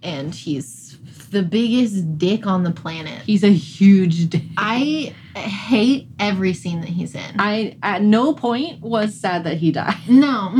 and 0.02 0.34
he's 0.34 0.98
the 1.30 1.42
biggest 1.42 2.18
dick 2.18 2.46
on 2.46 2.62
the 2.62 2.70
planet. 2.70 3.22
He's 3.22 3.42
a 3.44 3.48
huge 3.52 4.28
dick. 4.28 4.42
I 4.58 5.14
hate 5.40 6.08
every 6.18 6.52
scene 6.54 6.80
that 6.80 6.88
he's 6.90 7.14
in. 7.14 7.34
I 7.38 7.76
at 7.82 8.02
no 8.02 8.34
point 8.34 8.80
was 8.80 9.14
sad 9.14 9.44
that 9.44 9.56
he 9.58 9.72
died. 9.72 9.96
no, 10.08 10.50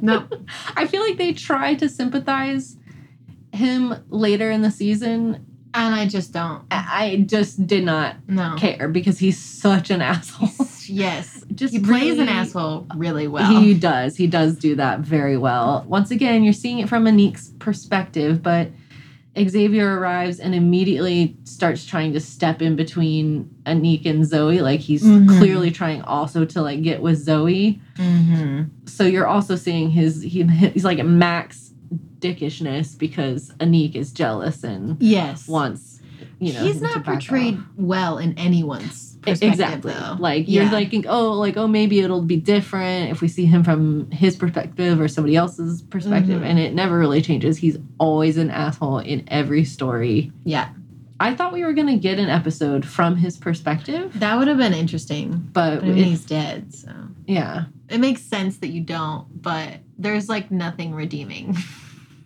nope. 0.00 0.34
I 0.76 0.86
feel 0.86 1.02
like 1.02 1.16
they 1.18 1.32
try 1.32 1.74
to 1.76 1.88
sympathize 1.88 2.76
him 3.52 3.94
later 4.08 4.50
in 4.50 4.62
the 4.62 4.70
season. 4.70 5.46
and 5.74 5.94
I 5.94 6.06
just 6.06 6.32
don't. 6.32 6.64
I 6.70 7.24
just 7.26 7.66
did 7.66 7.84
not 7.84 8.16
No. 8.28 8.56
care 8.58 8.88
because 8.88 9.18
he's 9.18 9.38
such 9.38 9.90
an 9.90 10.00
asshole. 10.12 10.48
Yes. 10.86 11.44
Just 11.54 11.72
He 11.74 11.80
plays 11.80 12.18
an 12.18 12.28
asshole 12.28 12.86
really 12.96 13.28
well. 13.28 13.60
He 13.60 13.72
does. 13.74 14.16
He 14.16 14.26
does 14.26 14.56
do 14.56 14.74
that 14.76 15.00
very 15.00 15.36
well. 15.38 15.84
Once 15.88 16.10
again, 16.10 16.44
you're 16.44 16.52
seeing 16.52 16.78
it 16.80 16.88
from 16.88 17.04
Aniq's 17.04 17.52
perspective, 17.58 18.42
but 18.42 18.68
Xavier 19.38 19.98
arrives 19.98 20.38
and 20.40 20.54
immediately 20.54 21.36
starts 21.44 21.86
trying 21.86 22.12
to 22.12 22.20
step 22.20 22.60
in 22.60 22.76
between 22.76 23.48
Aniq 23.64 24.04
and 24.04 24.26
Zoe. 24.26 24.60
Like 24.60 24.80
he's 24.80 25.02
Mhm. 25.02 25.38
clearly 25.38 25.70
trying 25.70 26.02
also 26.02 26.44
to 26.44 26.60
like 26.60 26.82
get 26.82 27.00
with 27.00 27.18
Zoe. 27.24 27.80
mm-hmm. 27.96 28.62
So 28.86 29.04
you're 29.04 29.26
also 29.26 29.56
seeing 29.56 29.90
his 29.90 30.22
he, 30.22 30.42
he's 30.42 30.84
like 30.84 31.02
max 31.04 31.72
dickishness 32.20 32.96
because 32.98 33.50
Aniq 33.58 33.94
is 33.94 34.12
jealous 34.12 34.62
and 34.64 34.96
Yes. 35.00 35.48
wants 35.48 36.00
you 36.38 36.52
know 36.52 36.64
he's 36.64 36.80
not 36.80 37.04
portrayed 37.04 37.54
off. 37.58 37.64
well 37.76 38.18
in 38.18 38.36
anyone's 38.38 39.11
perspective, 39.22 39.48
exactly 39.52 39.92
though. 39.92 40.16
like 40.18 40.48
you're 40.48 40.68
thinking 40.68 41.06
oh 41.08 41.32
like 41.32 41.56
oh 41.56 41.66
maybe 41.68 42.00
it'll 42.00 42.22
be 42.22 42.36
different 42.36 43.10
if 43.10 43.20
we 43.20 43.28
see 43.28 43.46
him 43.46 43.62
from 43.64 44.10
his 44.10 44.36
perspective 44.36 45.00
or 45.00 45.08
somebody 45.08 45.36
else's 45.36 45.80
perspective 45.82 46.40
Mhm. 46.42 46.44
and 46.46 46.58
it 46.58 46.74
never 46.74 46.98
really 46.98 47.22
changes 47.22 47.56
he's 47.56 47.78
always 47.98 48.36
an 48.36 48.50
asshole 48.50 48.98
in 48.98 49.24
every 49.28 49.64
story 49.64 50.32
yeah, 50.44 50.68
i 51.20 51.34
thought 51.34 51.52
we 51.52 51.64
were 51.64 51.72
going 51.72 51.86
to 51.86 51.96
get 51.98 52.18
an 52.18 52.28
episode 52.28 52.84
from 52.84 53.16
his 53.16 53.36
perspective 53.36 54.18
that 54.18 54.36
would 54.38 54.48
have 54.48 54.58
been 54.58 54.74
interesting. 54.74 55.48
but 55.52 55.76
But 55.80 55.84
I 55.84 55.86
mean, 55.88 55.98
it- 55.98 56.04
he's 56.04 56.24
dead, 56.24 56.74
so 56.74 56.90
yeah 57.26 57.64
it 57.88 57.98
makes 58.00 58.22
sense 58.22 58.56
that 58.58 58.68
you 58.68 58.80
don't. 58.80 59.26
But 59.42 59.80
there's 59.98 60.28
like 60.28 60.50
nothing 60.50 60.94
redeeming 60.94 61.56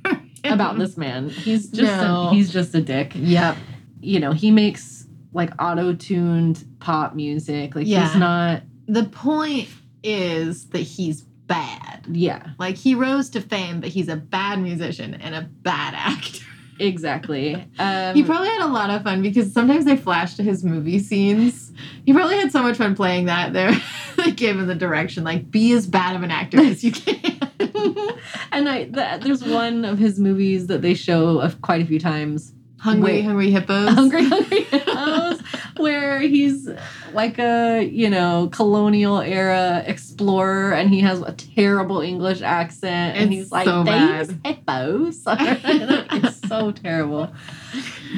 about 0.45 0.79
this 0.79 0.97
man 0.97 1.29
he's 1.29 1.69
just 1.69 1.83
No. 1.83 2.29
a, 2.29 2.31
he's 2.35 2.53
just 2.53 2.75
a 2.75 2.81
dick 2.81 3.12
Yep. 3.15 3.57
you 4.00 4.21
know 4.21 4.33
he 4.33 4.50
makes 4.50 5.05
like 5.37 5.50
auto-tuned 5.62 6.64
pop 6.81 7.14
music 7.14 7.75
like 7.75 7.87
Yeah. 7.87 8.07
he's 8.09 8.16
not 8.19 8.62
The 8.88 9.05
point 9.05 9.69
is 10.02 10.66
that 10.71 10.81
he's 10.81 11.23
bad. 11.23 12.07
yeah 12.11 12.49
Like 12.59 12.76
he 12.76 12.95
rose 12.95 13.31
to 13.31 13.40
fame, 13.40 13.81
but 13.81 13.90
he's 13.90 14.09
a 14.09 14.16
bad 14.16 14.61
musician 14.61 15.14
and 15.14 15.35
a 15.35 15.43
bad 15.43 15.95
actor. 15.97 16.45
exactly 16.78 17.55
um 17.78 18.14
He 18.14 18.23
probably 18.23 18.49
had 18.49 18.62
a 18.62 18.73
lot 18.73 18.90
of 18.90 19.02
fun 19.02 19.23
because 19.23 19.52
sometimes 19.52 19.85
they 19.85 19.97
flash 19.97 20.35
to 20.37 20.43
his 20.43 20.64
movie 20.64 20.99
scenes. 20.99 21.73
He 22.05 22.12
probably 22.12 22.37
had 22.37 22.50
so 22.52 22.62
much 22.62 22.76
fun 22.78 22.95
playing 22.95 23.26
that. 23.26 23.52
There, 23.52 23.73
they 24.16 24.31
gave 24.33 24.59
him 24.59 24.66
the 24.66 24.75
direction 24.75 25.25
like 25.25 25.50
be 25.50 25.73
as 25.73 25.87
bad 25.87 26.16
of 26.16 26.23
an 26.23 26.31
actor 26.31 26.59
as 26.61 26.83
you 26.85 26.93
can. 26.93 27.38
and 28.52 28.69
I 28.69 28.85
th- 28.85 29.21
there's 29.23 29.45
one 29.45 29.85
of 29.85 29.99
his 29.99 30.19
movies 30.19 30.66
that 30.69 30.83
they 30.83 30.95
show 30.95 31.49
quite 31.62 31.83
a 31.83 31.87
few 31.87 31.99
times. 32.00 32.52
Hungry, 32.78 33.23
hungry 33.23 33.50
hippos. 33.50 33.95
Hungry 33.95 34.25
Hungry 34.25 34.62
Hippos, 34.64 35.40
where 35.78 36.21
he's 36.21 36.68
like 37.14 37.38
a 37.38 37.83
you 37.83 38.11
know 38.11 38.49
colonial 38.52 39.18
era 39.21 39.83
explorer, 39.87 40.73
and 40.73 40.90
he 40.90 41.00
has 41.00 41.21
a 41.23 41.33
terrible 41.33 42.00
English 42.00 42.42
accent, 42.42 43.16
and 43.16 43.33
It's 43.33 43.42
he's 43.45 43.52
like 43.52 43.64
so 43.64 43.83
"These 43.83 44.28
bad." 44.33 44.40
hippos." 44.45 45.23
it's 45.26 46.49
so 46.49 46.71
terrible. 46.73 47.33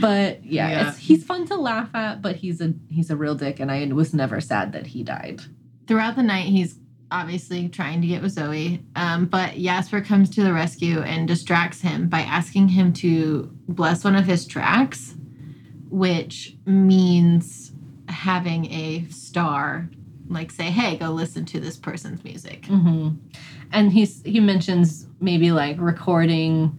But 0.00 0.44
yeah, 0.44 0.68
Yeah. 0.70 0.88
It's, 0.88 0.98
he's 0.98 1.24
fun 1.24 1.46
to 1.46 1.56
laugh 1.56 1.94
at, 1.94 2.20
but 2.20 2.36
he's 2.36 2.60
a 2.60 2.74
he's 2.90 3.10
a 3.10 3.16
real 3.16 3.34
dick, 3.36 3.60
and 3.60 3.70
I 3.70 3.86
was 3.86 4.12
never 4.12 4.40
sad 4.40 4.72
that 4.72 4.88
he 4.88 5.02
died. 5.04 5.40
Throughout 5.86 6.16
the 6.16 6.22
night, 6.22 6.46
he's 6.46 6.78
obviously 7.10 7.68
trying 7.68 8.00
to 8.02 8.06
get 8.06 8.22
with 8.22 8.32
Zoe, 8.32 8.82
um, 8.96 9.26
but 9.26 9.54
Jasper 9.54 10.00
comes 10.00 10.30
to 10.30 10.42
the 10.42 10.52
rescue 10.52 11.00
and 11.00 11.26
distracts 11.26 11.80
him 11.80 12.08
by 12.08 12.20
asking 12.20 12.68
him 12.68 12.92
to 12.94 13.50
bless 13.68 14.04
one 14.04 14.14
of 14.16 14.26
his 14.26 14.46
tracks, 14.46 15.14
which 15.90 16.56
means 16.66 17.72
having 18.08 18.72
a 18.72 19.04
star 19.10 19.88
like 20.28 20.50
say, 20.50 20.64
"Hey, 20.64 20.96
go 20.96 21.10
listen 21.10 21.44
to 21.46 21.60
this 21.60 21.76
person's 21.76 22.22
music." 22.24 22.66
hmm 22.66 23.10
And 23.72 23.92
he's 23.92 24.22
he 24.22 24.40
mentions 24.40 25.06
maybe 25.20 25.52
like 25.52 25.76
recording, 25.80 26.78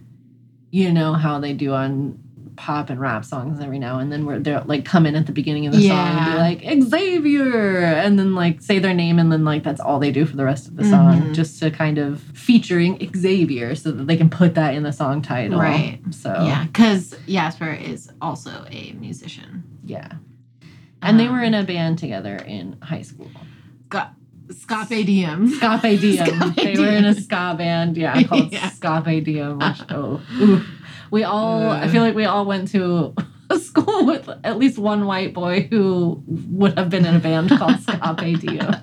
you 0.70 0.92
know 0.92 1.14
how 1.14 1.40
they 1.40 1.52
do 1.52 1.72
on 1.72 2.18
pop 2.60 2.90
and 2.90 3.00
rap 3.00 3.24
songs 3.24 3.58
every 3.58 3.78
now 3.78 3.98
and 3.98 4.12
then 4.12 4.26
where 4.26 4.38
they're 4.38 4.60
like 4.66 4.84
come 4.84 5.06
in 5.06 5.14
at 5.16 5.24
the 5.24 5.32
beginning 5.32 5.66
of 5.66 5.72
the 5.72 5.88
song 5.88 5.98
and 6.18 6.32
be 6.32 6.38
like 6.38 6.82
Xavier 6.90 7.78
and 7.82 8.18
then 8.18 8.34
like 8.34 8.60
say 8.60 8.78
their 8.78 8.92
name 8.92 9.18
and 9.18 9.32
then 9.32 9.44
like 9.46 9.62
that's 9.62 9.80
all 9.80 9.98
they 9.98 10.12
do 10.12 10.26
for 10.26 10.36
the 10.36 10.44
rest 10.44 10.66
of 10.68 10.76
the 10.76 10.84
song 10.84 11.22
Mhm. 11.22 11.34
just 11.34 11.58
to 11.60 11.70
kind 11.70 11.96
of 11.96 12.20
featuring 12.34 12.98
Xavier 13.16 13.74
so 13.74 13.90
that 13.92 14.06
they 14.06 14.16
can 14.16 14.28
put 14.28 14.54
that 14.56 14.74
in 14.74 14.82
the 14.82 14.92
song 14.92 15.22
title. 15.22 15.58
Right. 15.58 16.00
So 16.10 16.30
Yeah, 16.32 16.64
because 16.66 17.16
Jasper 17.26 17.72
is 17.72 18.12
also 18.20 18.50
a 18.70 18.92
musician. 18.92 19.62
yeah. 19.84 20.08
And 21.02 21.18
they 21.18 21.28
Um, 21.28 21.32
were 21.32 21.42
in 21.42 21.54
a 21.54 21.64
band 21.64 21.98
together 21.98 22.36
in 22.36 22.76
high 22.82 23.00
school. 23.02 23.30
Ska- 23.86 24.10
Scape 24.50 25.06
Diem. 25.06 25.48
Scape 25.48 26.00
Diem. 26.00 26.16
Scape 26.52 26.54
they 26.56 26.76
were 26.78 26.88
in 26.90 27.04
a 27.06 27.14
ska 27.14 27.54
band, 27.56 27.96
yeah, 27.96 28.22
called 28.28 28.52
Yeah. 28.52 28.68
Scape 28.68 29.24
Diem. 29.24 29.58
Which, 29.60 29.80
oh. 29.88 30.20
we 31.10 31.24
all. 31.24 31.68
I 31.68 31.88
feel 31.88 32.02
like 32.02 32.14
we 32.14 32.24
all 32.24 32.44
went 32.44 32.68
to 32.72 33.14
a 33.50 33.58
school 33.58 34.06
with 34.06 34.28
at 34.44 34.58
least 34.58 34.78
one 34.78 35.06
white 35.06 35.34
boy 35.34 35.62
who 35.70 36.22
would 36.26 36.78
have 36.78 36.90
been 36.90 37.04
in 37.04 37.16
a 37.16 37.20
band 37.20 37.50
called 37.58 37.80
Scape 37.80 38.40
Diem. 38.40 38.74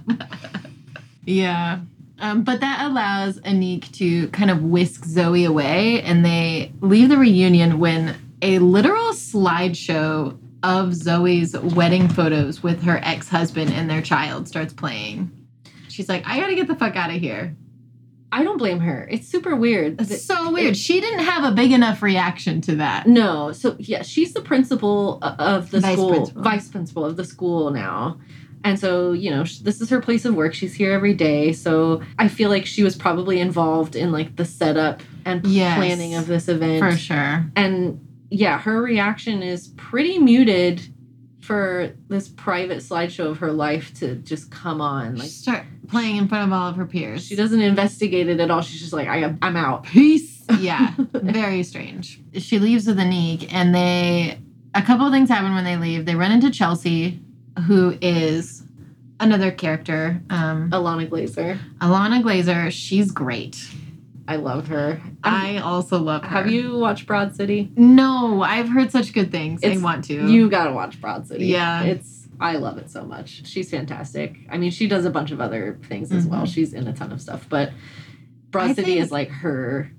Yeah. 1.26 1.80
Um, 2.20 2.44
but 2.44 2.62
that 2.62 2.86
allows 2.90 3.40
Aniq 3.42 3.92
to 3.94 4.28
kind 4.30 4.50
of 4.50 4.64
whisk 4.64 5.06
Zoe 5.06 5.46
away, 5.46 6.02
and 6.02 6.26
they 6.26 6.72
leave 6.82 7.10
the 7.10 7.18
reunion 7.18 7.80
when 7.80 8.16
a 8.42 8.60
literal 8.60 9.12
slideshow 9.12 10.38
of 10.64 10.94
Zoe's 10.94 11.56
wedding 11.58 12.10
photos 12.10 12.64
with 12.64 12.82
her 12.84 13.00
ex 13.04 13.30
husband 13.30 13.72
and 13.72 13.90
their 13.90 14.02
child 14.02 14.48
starts 14.48 14.74
playing. 14.74 15.32
She's 15.90 16.10
like, 16.10 16.24
I 16.26 16.40
gotta 16.40 16.56
get 16.56 16.68
the 16.68 16.76
fuck 16.76 16.96
out 16.96 17.12
of 17.12 17.18
here. 17.18 17.56
I 18.32 18.44
don't 18.44 18.58
blame 18.58 18.80
her. 18.82 19.08
It's 19.10 19.28
super 19.28 19.56
weird. 19.56 20.02
It's 20.02 20.24
so 20.24 20.52
weird. 20.52 20.76
She 20.76 21.00
didn't 21.00 21.26
have 21.26 21.44
a 21.46 21.56
big 21.56 21.72
enough 21.72 22.02
reaction 22.02 22.60
to 22.62 22.76
that. 22.76 23.08
No, 23.08 23.52
so 23.54 23.76
yeah, 23.80 24.02
she's 24.02 24.34
the 24.34 24.42
principal 24.42 25.20
of 25.24 25.72
the 25.72 25.80
Vice 25.80 25.94
school, 25.94 26.10
principal. 26.10 26.42
vice 26.42 26.68
principal 26.68 27.06
of 27.06 27.16
the 27.16 27.24
school 27.26 27.72
now. 27.72 28.20
And 28.64 28.78
so, 28.78 29.14
you 29.14 29.30
know, 29.30 29.44
this 29.44 29.80
is 29.82 29.90
her 29.92 30.02
place 30.02 30.26
of 30.26 30.36
work. 30.36 30.54
She's 30.54 30.74
here 30.74 30.92
every 30.92 31.14
day. 31.14 31.54
So 31.54 32.02
I 32.20 32.28
feel 32.28 32.50
like 32.50 32.66
she 32.66 32.84
was 32.84 32.96
probably 32.96 33.40
involved 33.40 33.96
in 33.96 34.12
like 34.12 34.36
the 34.36 34.46
setup 34.46 35.02
and 35.26 35.46
Yes. 35.46 35.78
planning 35.78 36.16
of 36.16 36.28
this 36.28 36.50
event. 36.50 36.80
For 36.80 36.98
sure. 36.98 37.46
And 37.56 38.06
yeah, 38.30 38.60
her 38.60 38.82
reaction 38.82 39.42
is 39.42 39.70
pretty 39.78 40.20
muted 40.20 40.82
for 41.48 41.94
this 42.10 42.28
private 42.28 42.80
slideshow 42.80 43.28
of 43.32 43.38
her 43.38 43.54
life 43.54 43.94
to 43.94 44.16
just 44.16 44.52
come 44.52 44.82
on. 44.82 45.16
Like 45.16 45.30
Start 45.30 45.64
playing 45.88 46.18
in 46.18 46.28
front 46.28 46.46
of 46.46 46.52
all 46.52 46.68
of 46.68 46.76
her 46.76 46.86
peers. 46.86 47.26
she 47.26 47.38
doesn't 47.38 47.62
investigate 47.62 48.28
it 48.28 48.42
at 48.42 48.52
all. 48.52 48.62
She's 48.62 48.82
just 48.82 48.92
like, 48.92 49.08
I 49.08 49.20
am, 49.20 49.40
I'm 49.42 49.56
out. 49.56 49.84
Peace. 49.84 50.36
Yeah, 50.62 50.94
very 51.12 51.62
strange. 51.64 52.22
She 52.36 52.58
leaves 52.58 52.88
with 52.88 52.98
Aniq, 52.98 53.52
and 53.52 53.76
they 53.76 54.40
a 54.74 54.82
couple 54.82 55.06
of 55.06 55.12
things 55.12 55.28
happen 55.28 55.54
when 55.54 55.66
they 55.66 55.76
leave. 55.76 56.06
They 56.06 56.16
run 56.16 56.32
into 56.32 56.50
Chelsea, 56.50 57.20
who 57.68 57.98
is 58.02 58.64
another 59.20 59.52
character, 59.52 60.22
um, 60.30 60.72
Ilana 60.72 61.10
Glazer. 61.10 61.60
Ilana 61.80 62.24
Glazer. 62.24 62.72
She's 62.72 63.12
great. 63.12 63.70
I 64.28 64.36
love 64.36 64.68
her. 64.68 65.02
I 65.24 65.58
also 65.60 66.00
love 66.00 66.22
her. 66.24 66.28
Have 66.30 66.52
you 66.52 66.78
watched 66.78 67.08
Broad 67.08 67.36
City? 67.36 67.72
No, 67.78 68.42
I've 68.42 68.68
heard 68.70 68.92
such 68.92 69.14
good 69.14 69.32
things. 69.32 69.64
I 69.64 69.78
want 69.78 70.04
to. 70.06 70.30
You 70.30 70.50
gotta 70.50 70.74
watch 70.74 71.00
Broad 71.00 71.28
City. 71.28 71.46
Yeah. 71.48 71.84
It's 71.84 72.28
I 72.40 72.58
love 72.58 72.78
it 72.78 72.92
so 72.92 73.04
much. 73.04 73.48
She's 73.48 73.72
fantastic. 73.72 74.38
I 74.50 74.58
mean, 74.58 74.70
she 74.72 74.88
does 74.88 75.06
a 75.06 75.10
bunch 75.10 75.32
of 75.32 75.40
other 75.42 75.80
things 75.88 76.12
as 76.12 76.28
well. 76.28 76.44
Mhm. 76.44 76.54
She's 76.54 76.74
in 76.74 76.88
a 76.88 76.94
ton 76.94 77.12
of 77.12 77.20
stuff, 77.22 77.48
but 77.50 77.72
Broad 78.52 78.66
I 78.72 78.74
City 78.74 78.92
think- 78.94 79.02
is 79.02 79.12
like 79.12 79.30
her 79.30 79.92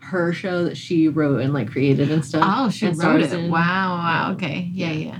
her 0.00 0.32
show 0.32 0.64
that 0.64 0.76
she 0.76 1.08
wrote 1.08 1.40
and 1.40 1.52
like 1.54 1.70
created 1.70 2.10
and 2.10 2.24
stuff. 2.24 2.44
Oh, 2.46 2.70
she 2.70 2.86
wrote 2.88 3.20
it. 3.20 3.32
in. 3.32 3.50
Wow, 3.50 3.96
wow. 3.96 4.32
Okay. 4.32 4.68
Yeah, 4.72 4.90
yeah. 4.90 5.06
yeah. 5.06 5.18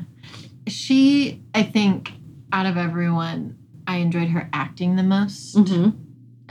She, 0.67 1.43
I 1.55 1.63
think, 1.63 2.13
out 2.53 2.67
of 2.67 2.77
everyone, 2.77 3.57
I 3.87 3.97
enjoyed 3.99 4.29
her 4.29 4.49
acting 4.53 4.97
the 4.97 5.03
most. 5.03 5.57
Mhm. 5.57 5.95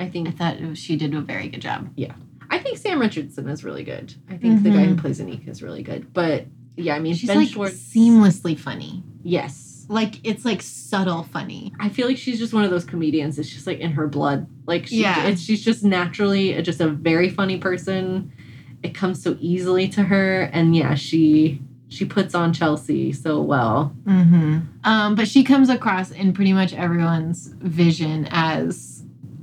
I 0.02 0.10
think 0.10 0.28
I 0.28 0.32
thought 0.32 0.78
she 0.78 0.96
did 0.96 1.14
a 1.14 1.22
very 1.22 1.48
good 1.48 1.62
job. 1.62 1.90
Yeah. 1.96 2.14
I 2.50 2.58
think 2.60 2.78
Sam 2.78 3.00
Richardson 3.00 3.48
is 3.48 3.64
really 3.64 3.84
good. 3.84 4.14
I 4.30 4.36
think 4.38 4.64
the 4.64 4.70
guy 4.72 4.84
who 4.86 4.96
Mhm. 4.96 5.00
plays 5.00 5.20
Aniq 5.22 5.48
is 5.48 5.62
really 5.64 5.84
good. 5.84 6.14
But 6.14 6.48
yeah, 6.76 6.96
I 6.96 7.00
mean, 7.00 7.14
She's 7.16 7.28
Ben 7.30 7.38
like 7.38 7.50
Schwartz. 7.50 7.76
seamlessly 7.76 8.58
funny. 8.60 9.04
Yes. 9.24 9.86
Like 9.88 10.16
it's 10.26 10.44
like 10.46 10.62
subtle 10.62 11.24
funny. 11.24 11.72
I 11.80 11.90
feel 11.90 12.08
like 12.08 12.18
she's 12.18 12.40
just 12.40 12.54
one 12.54 12.64
of 12.64 12.70
those 12.72 12.84
comedians. 12.86 13.38
It's 13.40 13.50
just 13.50 13.68
like 13.68 13.80
in 13.80 13.92
her 13.92 14.08
blood. 14.08 14.48
Like 14.66 14.88
she, 14.88 15.02
Yeah. 15.02 15.34
she's 15.36 15.64
just 15.64 15.84
naturally 15.84 16.62
just 16.62 16.82
a 16.82 16.88
very 16.90 17.30
funny 17.30 17.58
person, 17.58 18.32
it 18.84 18.94
comes 18.96 19.22
so 19.22 19.38
easily 19.40 19.88
to 19.90 20.04
her 20.04 20.44
and 20.54 20.76
yeah, 20.76 20.96
she 20.96 21.62
she 21.90 22.06
puts 22.06 22.34
on 22.34 22.54
Chelsea 22.54 23.12
so 23.12 23.42
well. 23.42 23.94
Mm-hmm. 24.06 24.60
Um, 24.86 25.16
but 25.16 25.28
she 25.28 25.44
comes 25.44 25.68
across 25.70 26.10
in 26.12 26.32
pretty 26.32 26.54
much 26.54 26.74
everyone's 26.74 27.54
vision 27.60 28.28
as 28.32 28.91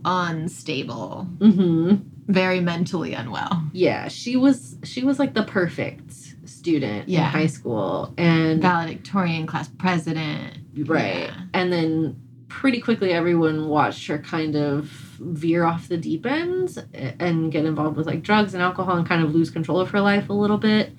unstable, 0.08 1.28
Mhm. 1.38 2.02
very 2.26 2.60
mentally 2.60 3.12
unwell. 3.14 3.62
Yeah, 3.72 4.08
she 4.08 4.36
was 4.36 4.76
she 4.84 5.04
was 5.04 5.18
like 5.18 5.34
the 5.34 5.42
perfect 5.44 6.12
student 6.44 7.08
Yeah. 7.08 7.26
in 7.26 7.32
high 7.32 7.46
school 7.46 8.14
and 8.16 8.60
Valedictorian 8.62 9.46
class 9.46 9.68
president. 9.68 10.54
right. 10.86 11.24
Yeah. 11.24 11.34
And 11.54 11.72
then 11.72 12.16
pretty 12.48 12.80
quickly 12.80 13.10
everyone 13.12 13.68
watched 13.68 14.06
her 14.06 14.18
kind 14.18 14.54
of 14.56 14.84
veer 15.20 15.64
off 15.64 15.88
the 15.88 15.96
deep 15.96 16.24
end 16.24 16.78
and 17.20 17.50
get 17.52 17.64
involved 17.66 17.96
with 17.96 18.06
like 18.06 18.22
drugs 18.22 18.54
and 18.54 18.62
alcohol 18.62 18.96
and 18.96 19.06
kind 19.06 19.22
of 19.22 19.34
lose 19.34 19.50
control 19.50 19.80
of 19.80 19.90
her 19.90 20.00
life 20.00 20.28
a 20.30 20.32
little 20.32 20.56
bit. 20.58 20.92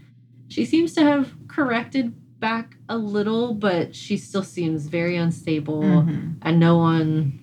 She 0.50 0.66
seems 0.66 0.94
to 0.96 1.02
have 1.02 1.34
corrected 1.48 2.14
back 2.40 2.76
a 2.90 2.98
little, 2.98 3.54
but 3.54 3.96
she 3.96 4.18
still 4.18 4.44
seems 4.44 4.88
very 4.88 5.16
unstable 5.18 5.82
Mhm. 5.82 6.36
and 6.42 6.60
no 6.60 6.78
one 6.78 7.39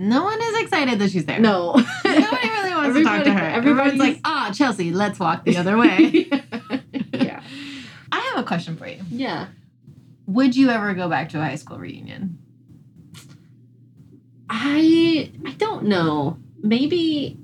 No 0.00 0.22
one 0.22 0.40
is 0.40 0.62
excited 0.62 1.00
that 1.00 1.10
she's 1.10 1.26
there. 1.26 1.40
no. 1.40 1.72
Nobody 1.74 2.48
really 2.48 2.70
wants 2.74 2.96
to 2.96 3.02
talk 3.04 3.24
to 3.24 3.32
her. 3.32 3.38
Everybody- 3.40 3.56
Everybody's 3.56 3.90
everybody's- 3.92 3.98
like, 3.98 4.20
ah, 4.24 4.52
Chelsea, 4.54 4.92
let's 4.92 5.18
walk 5.18 5.44
the 5.44 5.56
other 5.56 5.76
way. 5.76 6.28
yeah. 7.12 7.42
I 8.12 8.20
have 8.20 8.38
a 8.38 8.46
question 8.46 8.76
for 8.76 8.86
you. 8.86 9.00
Yeah. 9.10 9.48
Would 10.26 10.54
you 10.56 10.70
ever 10.70 10.94
go 10.94 11.08
back 11.08 11.30
to 11.30 11.38
a 11.40 11.42
high 11.42 11.56
school 11.56 11.78
reunion? 11.78 12.38
I 14.48 15.32
I 15.44 15.52
don't 15.52 15.84
know. 15.84 16.38
Maybe 16.62 17.36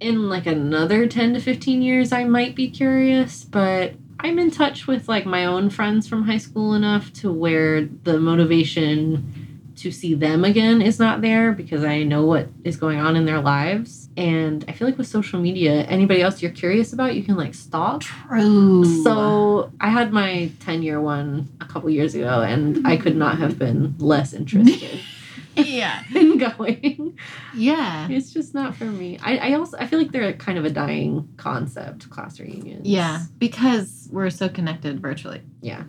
in 0.00 0.28
like 0.28 0.46
another 0.46 1.06
10 1.06 1.34
to 1.34 1.40
15 1.40 1.82
years 1.82 2.12
I 2.12 2.24
might 2.24 2.54
be 2.54 2.68
curious, 2.70 3.44
but 3.44 3.94
I'm 4.20 4.38
in 4.38 4.50
touch 4.50 4.86
with 4.86 5.08
like 5.08 5.26
my 5.26 5.44
own 5.44 5.70
friends 5.70 6.06
from 6.08 6.24
high 6.24 6.38
school 6.38 6.74
enough 6.74 7.12
to 7.14 7.32
where 7.32 7.84
the 8.04 8.18
motivation 8.18 9.32
to 9.76 9.90
see 9.92 10.14
them 10.14 10.44
again 10.44 10.80
is 10.80 10.98
not 10.98 11.20
there 11.20 11.52
because 11.52 11.84
I 11.84 12.02
know 12.02 12.24
what 12.24 12.48
is 12.64 12.76
going 12.76 12.98
on 12.98 13.14
in 13.16 13.26
their 13.26 13.40
lives. 13.40 14.08
And 14.16 14.64
I 14.68 14.72
feel 14.72 14.88
like 14.88 14.96
with 14.96 15.06
social 15.06 15.38
media, 15.40 15.82
anybody 15.82 16.22
else 16.22 16.40
you're 16.40 16.50
curious 16.50 16.92
about, 16.92 17.14
you 17.14 17.22
can 17.22 17.36
like 17.36 17.54
stalk. 17.54 18.02
True. 18.02 18.84
So 19.02 19.72
I 19.80 19.90
had 19.90 20.12
my 20.12 20.50
10 20.60 20.82
year 20.82 21.00
one 21.00 21.48
a 21.60 21.66
couple 21.66 21.90
years 21.90 22.14
ago, 22.14 22.42
and 22.42 22.86
I 22.86 22.96
could 22.96 23.16
not 23.16 23.38
have 23.38 23.58
been 23.58 23.94
less 23.98 24.32
interested 24.32 25.00
yeah. 25.56 26.02
in 26.14 26.38
going. 26.38 27.18
Yeah. 27.54 28.08
It's 28.10 28.32
just 28.32 28.54
not 28.54 28.76
for 28.76 28.84
me. 28.84 29.18
I, 29.22 29.36
I 29.36 29.52
also 29.54 29.76
I 29.78 29.86
feel 29.86 29.98
like 29.98 30.12
they're 30.12 30.32
kind 30.34 30.58
of 30.58 30.64
a 30.64 30.70
dying 30.70 31.28
concept, 31.36 32.08
class 32.10 32.40
reunions. 32.40 32.86
Yeah. 32.86 33.24
Because 33.38 34.08
we're 34.10 34.30
so 34.30 34.48
connected 34.48 35.00
virtually. 35.00 35.42
Yeah. 35.60 35.84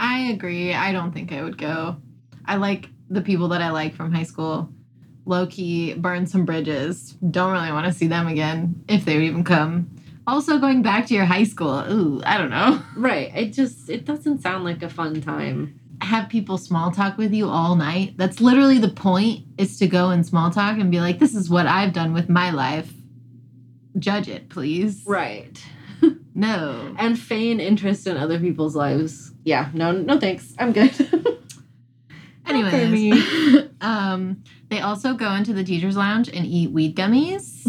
I 0.00 0.30
agree. 0.30 0.74
I 0.74 0.90
don't 0.92 1.12
think 1.12 1.32
I 1.32 1.42
would 1.42 1.58
go. 1.58 1.96
I 2.44 2.56
like 2.56 2.88
the 3.12 3.20
people 3.20 3.48
that 3.48 3.62
I 3.62 3.70
like 3.70 3.94
from 3.94 4.12
high 4.12 4.22
school. 4.22 4.68
Low 5.24 5.46
key, 5.46 5.94
burn 5.94 6.26
some 6.26 6.44
bridges. 6.44 7.12
Don't 7.30 7.52
really 7.52 7.70
want 7.70 7.86
to 7.86 7.92
see 7.92 8.08
them 8.08 8.26
again 8.26 8.84
if 8.88 9.04
they 9.04 9.20
even 9.20 9.44
come. 9.44 9.88
Also, 10.26 10.58
going 10.58 10.82
back 10.82 11.06
to 11.06 11.14
your 11.14 11.24
high 11.24 11.44
school. 11.44 11.84
Ooh, 11.90 12.22
I 12.24 12.38
don't 12.38 12.50
know. 12.50 12.80
Right. 12.96 13.32
It 13.34 13.52
just 13.52 13.88
it 13.88 14.04
doesn't 14.04 14.42
sound 14.42 14.64
like 14.64 14.82
a 14.82 14.88
fun 14.88 15.20
time. 15.20 15.78
Have 16.00 16.28
people 16.28 16.58
small 16.58 16.90
talk 16.90 17.16
with 17.16 17.32
you 17.32 17.48
all 17.48 17.76
night. 17.76 18.14
That's 18.16 18.40
literally 18.40 18.78
the 18.78 18.88
point. 18.88 19.44
Is 19.58 19.78
to 19.78 19.86
go 19.86 20.10
and 20.10 20.26
small 20.26 20.50
talk 20.50 20.78
and 20.78 20.90
be 20.90 21.00
like, 21.00 21.18
"This 21.18 21.34
is 21.34 21.48
what 21.48 21.66
I've 21.66 21.92
done 21.92 22.12
with 22.12 22.28
my 22.28 22.50
life. 22.50 22.92
Judge 23.98 24.28
it, 24.28 24.48
please." 24.48 25.02
Right. 25.06 25.62
No. 26.34 26.94
And 26.98 27.18
feign 27.18 27.60
interest 27.60 28.06
in 28.06 28.16
other 28.16 28.40
people's 28.40 28.74
lives. 28.74 29.32
Yeah. 29.44 29.68
No. 29.74 29.92
No. 29.92 30.18
Thanks. 30.18 30.54
I'm 30.58 30.72
good. 30.72 30.90
Not 32.46 32.70
for 32.70 32.76
me. 32.76 33.12
Anyways, 33.12 33.68
um, 33.80 34.42
they 34.68 34.80
also 34.80 35.14
go 35.14 35.32
into 35.34 35.52
the 35.52 35.64
teachers' 35.64 35.96
lounge 35.96 36.28
and 36.28 36.44
eat 36.44 36.70
weed 36.70 36.96
gummies. 36.96 37.66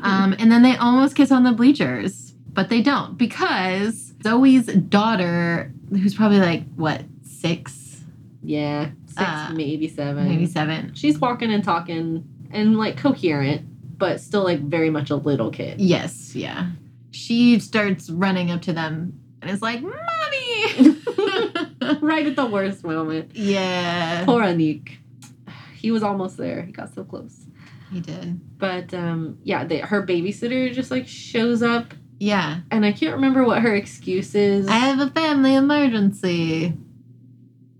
um, 0.04 0.34
and 0.38 0.50
then 0.52 0.62
they 0.62 0.76
almost 0.76 1.16
kiss 1.16 1.30
on 1.32 1.44
the 1.44 1.52
bleachers, 1.52 2.32
but 2.52 2.68
they 2.68 2.82
don't 2.82 3.16
because 3.16 4.12
Zoe's 4.22 4.66
daughter, 4.66 5.72
who's 5.90 6.14
probably 6.14 6.40
like 6.40 6.64
what 6.76 7.02
six, 7.22 8.02
yeah. 8.42 8.90
Six, 9.06 9.20
Uh, 9.22 9.52
maybe 9.54 9.88
seven. 9.88 10.28
maybe 10.28 10.46
seven. 10.46 10.92
She's 10.94 11.18
walking 11.18 11.52
and 11.52 11.64
talking 11.64 12.24
and 12.52 12.76
like 12.78 12.96
coherent, 12.96 13.62
but 13.98 14.20
still 14.20 14.44
like 14.44 14.60
very 14.60 14.90
much 14.90 15.10
a 15.10 15.16
little 15.16 15.50
kid. 15.50 15.80
Yes, 15.80 16.34
yeah. 16.34 16.70
She 17.12 17.58
starts 17.58 18.08
running 18.08 18.50
up 18.50 18.62
to 18.62 18.72
them 18.72 19.18
and 19.42 19.50
is 19.50 19.62
like, 19.62 19.80
"Mommy." 19.82 20.96
right 22.02 22.26
at 22.26 22.36
the 22.36 22.46
worst 22.46 22.84
moment. 22.84 23.32
yeah, 23.34 24.24
Poor 24.24 24.42
Aniq. 24.42 24.96
He 25.76 25.90
was 25.90 26.02
almost 26.02 26.36
there. 26.36 26.62
He 26.62 26.72
got 26.72 26.94
so 26.94 27.04
close. 27.04 27.46
he 27.90 28.00
did. 28.00 28.40
But 28.58 28.92
um, 28.92 29.38
yeah, 29.42 29.64
they, 29.64 29.78
her 29.78 30.06
babysitter 30.06 30.72
just 30.72 30.90
like 30.90 31.08
shows 31.08 31.62
up, 31.62 31.94
Yeah, 32.18 32.60
and 32.70 32.84
I 32.84 32.92
can't 32.92 33.14
remember 33.14 33.44
what 33.44 33.62
her 33.62 33.74
excuse 33.74 34.34
is. 34.34 34.68
I 34.68 34.74
have 34.78 35.00
a 35.00 35.10
family 35.10 35.54
emergency. 35.54 36.74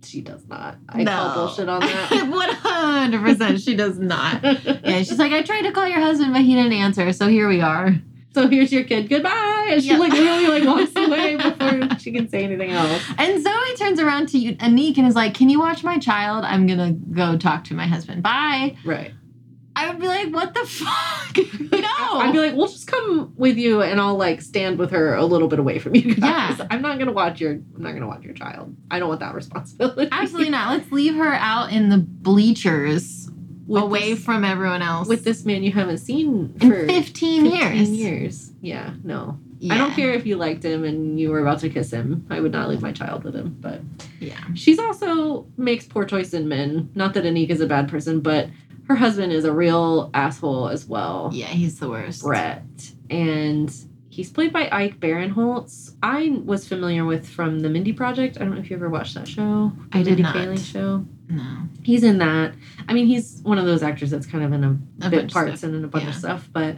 she 0.03 0.23
does 0.23 0.47
not. 0.49 0.79
I 0.89 1.03
no. 1.03 1.11
call 1.13 1.35
bullshit 1.47 1.69
on 1.69 1.81
that. 1.81 2.29
One 2.31 2.49
hundred 2.55 3.21
percent, 3.23 3.61
she 3.61 3.77
does 3.77 3.99
not. 3.99 4.43
Yeah, 4.83 5.03
she's 5.03 5.19
like, 5.19 5.33
I 5.33 5.43
tried 5.43 5.63
to 5.63 5.73
call 5.73 5.87
your 5.87 6.01
husband, 6.01 6.33
but 6.33 6.43
he 6.43 6.55
didn't 6.55 6.73
answer. 6.73 7.13
So 7.13 7.29
here 7.29 7.49
we 7.49 7.61
are. 7.61 7.95
So 8.33 8.47
here's 8.49 8.73
your 8.73 8.85
kid. 8.85 9.09
Goodbye. 9.09 9.69
And 9.71 9.83
she 9.83 9.89
Yeah. 9.89 9.99
like 9.99 10.13
literally 10.13 10.47
like 10.47 10.65
walks 10.65 10.93
away 10.97 11.37
before 11.37 11.99
she 11.99 12.13
can 12.13 12.29
say 12.29 12.45
anything 12.45 12.71
else. 12.71 13.03
And 13.19 13.43
Zoe 13.43 13.75
turns 13.77 13.99
around 13.99 14.29
to 14.31 14.39
you, 14.39 14.55
Aniq 14.57 14.99
and 14.99 15.07
is 15.07 15.15
like, 15.17 15.35
Can 15.35 15.51
you 15.51 15.59
watch 15.59 15.83
my 15.83 15.99
child? 15.99 16.45
I'm 16.45 16.67
gonna 16.67 16.93
go 16.93 17.37
talk 17.37 17.65
to 17.65 17.75
my 17.75 17.87
husband. 17.87 18.23
Bye. 18.23 18.77
Right. 18.85 19.13
I 19.77 19.89
would 19.89 20.01
be 20.01 20.07
like, 20.07 20.29
What 20.33 20.55
the 20.55 20.65
fuck? 20.65 21.37
no. 21.73 22.19
I'd 22.21 22.33
be 22.33 22.39
like, 22.39 22.55
we'll 22.55 22.67
just 22.69 22.87
come 22.89 23.33
with 23.37 23.57
you, 23.57 23.83
and 23.83 24.01
I'll 24.01 24.17
like 24.17 24.43
stand 24.43 24.79
with 24.79 24.91
her 24.91 25.15
a 25.15 25.25
little 25.25 25.49
bit 25.49 25.59
away 25.59 25.79
from 25.79 25.95
you 25.95 26.15
guys. 26.15 26.59
Yeah. 26.59 26.67
I'm 26.71 26.83
not 26.83 26.99
gonna 26.99 27.13
watch 27.13 27.41
your. 27.41 27.53
I'm 27.53 27.65
not 27.79 27.93
gonna 27.95 28.07
watch 28.09 28.23
your 28.25 28.35
child. 28.35 28.77
I 28.91 28.99
don't 28.99 29.09
want 29.09 29.21
that 29.21 29.35
responsibility. 29.35 30.09
Absolutely 30.13 30.51
not. 30.51 30.71
Let's 30.77 30.91
leave 30.93 31.15
her 31.15 31.33
out 31.35 31.73
in 31.73 31.89
the 31.89 31.99
bleachers 31.99 33.20
away 33.79 34.15
this- 34.15 34.25
from 34.25 34.45
everyone 34.45 34.83
else. 34.83 35.09
with 35.09 35.25
this 35.25 35.45
man 35.45 35.63
you 35.63 35.73
haven't 35.73 35.99
seen 35.99 36.55
in 36.61 36.71
for 36.71 36.87
15, 36.87 37.45
15 37.45 37.45
years. 37.47 37.91
years. 37.91 38.53
Yeah, 38.61 38.95
no. 39.05 39.39
Yeah. 39.59 39.75
I 39.75 39.79
don't 39.79 39.93
care 39.93 40.13
if 40.13 40.25
you 40.27 40.37
liked 40.37 40.63
him 40.65 40.85
and 40.85 41.21
you 41.21 41.29
were 41.31 41.41
about 41.41 41.59
to 41.61 41.69
kiss 41.69 41.91
him. 41.93 42.25
I 42.31 42.41
would 42.41 42.53
not 42.53 42.69
leave 42.71 42.81
my 42.81 42.93
child 42.93 43.25
with 43.25 43.35
him. 43.35 43.57
But 43.61 43.83
Yeah. 44.19 44.39
she's 44.55 44.79
also 44.79 45.47
makes 45.59 45.87
poor 45.87 46.05
choice 46.07 46.33
in 46.33 46.49
men. 46.49 46.89
Not 46.95 47.13
that 47.15 47.25
Aniq 47.25 47.51
is 47.51 47.61
a 47.61 47.67
bad 47.67 47.89
person, 47.89 48.21
but 48.21 48.49
her 48.89 48.95
husband 48.97 49.33
is 49.33 49.45
a 49.45 49.53
real 49.53 50.11
asshole 50.15 50.69
as 50.69 50.87
well. 50.87 51.31
Yeah, 51.33 51.45
he's 51.47 51.79
the 51.79 51.91
worst. 51.91 52.23
Brett. 52.23 52.65
And 53.11 53.71
he's 54.09 54.31
played 54.31 54.53
by 54.53 54.69
Ike 54.73 54.99
Barinholtz. 54.99 55.95
I 56.03 56.41
was 56.45 56.67
familiar 56.67 57.05
with 57.05 57.29
from 57.29 57.61
the 57.61 57.69
Mindy 57.69 57.93
Project. 57.93 58.39
I 58.41 58.45
don't 58.45 58.55
know 58.55 58.61
if 58.61 58.71
you 58.71 58.77
ever 58.77 58.89
watched 58.89 59.15
that 59.15 59.29
show. 59.29 59.73
The 59.93 59.99
I 59.99 60.03
did 60.03 60.07
Mindy 60.19 60.23
not. 60.23 60.35
Kaling 60.37 60.73
show. 60.73 61.05
No. 61.31 61.59
He's 61.83 62.03
in 62.03 62.19
that. 62.19 62.55
I 62.89 62.93
mean, 62.93 63.07
he's 63.07 63.41
one 63.43 63.59
of 63.59 63.65
those 63.67 63.83
actors 63.83 64.11
that's 64.11 64.27
kind 64.27 64.45
of 64.45 64.53
in 64.53 64.65
a, 64.65 65.07
A 65.07 65.11
bit 65.11 65.33
parts 65.33 65.63
and 65.63 65.75
in 65.75 65.85
a 65.85 65.89
bunch 65.89 66.07
of 66.09 66.15
stuff, 66.15 66.49
but 66.53 66.77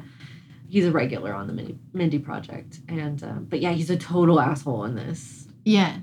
he's 0.69 0.87
a 0.87 0.93
regular 0.93 1.33
on 1.35 1.47
the 1.47 1.53
Mindy, 1.53 1.79
Mindy 1.93 2.19
Project. 2.19 2.81
And 2.89 3.23
um, 3.25 3.47
but 3.49 3.61
yeah, 3.61 3.73
he's 3.73 3.91
a 3.91 3.97
total 3.97 4.41
asshole 4.41 4.85
in 4.85 4.95
this. 4.95 5.47
Yeah. 5.65 5.97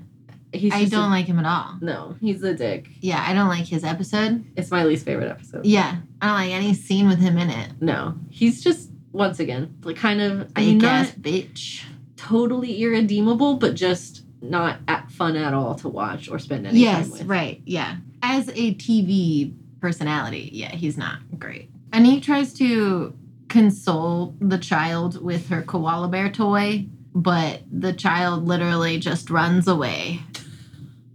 He's 0.52 0.72
I 0.74 0.86
don't 0.86 1.10
like 1.12 1.26
him 1.26 1.38
at 1.38 1.46
all. 1.46 1.78
no, 1.80 2.16
he's 2.20 2.42
a 2.42 2.52
dick. 2.52 2.88
Yeah, 3.00 3.24
I 3.24 3.34
don't 3.34 3.46
like 3.48 3.66
his 3.66 3.84
episode. 3.84 4.44
It's 4.56 4.68
my 4.72 4.82
least 4.84 5.04
favorite 5.04 5.30
episode. 5.30 5.64
Yeah. 5.64 5.98
I 6.20 6.26
don't 6.26 6.34
like 6.34 6.50
any 6.50 6.74
scene 6.74 7.06
with 7.06 7.20
him 7.20 7.38
in 7.38 7.50
it. 7.50 7.70
No, 7.80 8.14
he's 8.30 8.60
just 8.64 8.90
once 9.12 9.38
again 9.38 9.76
like 9.84 9.94
kind 9.96 10.20
of. 10.20 10.50
I 10.56 10.60
mean, 10.62 10.78
Big 10.80 10.88
ass 10.88 11.12
bitch. 11.12 11.84
totally 12.16 12.82
irredeemable, 12.82 13.54
but 13.58 13.74
just 13.74 14.24
not 14.42 14.78
at 14.88 15.08
fun 15.12 15.36
at 15.36 15.54
all 15.54 15.76
to 15.76 15.88
watch 15.88 16.28
or 16.28 16.38
spend 16.40 16.66
any 16.66 16.84
time 16.84 16.96
Yes, 17.02 17.10
with. 17.10 17.22
right. 17.26 17.60
Yeah. 17.64 17.96
As 18.22 18.48
a 18.48 18.74
TV 18.74 19.54
personality, 19.80 20.50
yeah, 20.52 20.70
he's 20.70 20.96
not 20.98 21.18
great. 21.38 21.70
And 21.92 22.06
he 22.06 22.20
tries 22.20 22.52
to 22.54 23.14
console 23.48 24.36
the 24.40 24.58
child 24.58 25.22
with 25.22 25.48
her 25.48 25.62
koala 25.62 26.08
bear 26.08 26.30
toy, 26.30 26.86
but 27.14 27.62
the 27.70 27.92
child 27.92 28.46
literally 28.46 28.98
just 28.98 29.30
runs 29.30 29.66
away. 29.66 30.20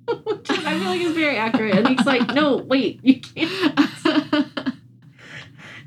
Which 0.07 0.49
I 0.51 0.77
feel 0.77 0.83
like 0.89 1.01
it's 1.01 1.15
very 1.15 1.37
accurate. 1.37 1.75
And 1.75 1.87
he's 1.87 2.05
like, 2.05 2.27
no, 2.33 2.57
wait, 2.57 2.99
you 3.03 3.21
can't. 3.21 4.47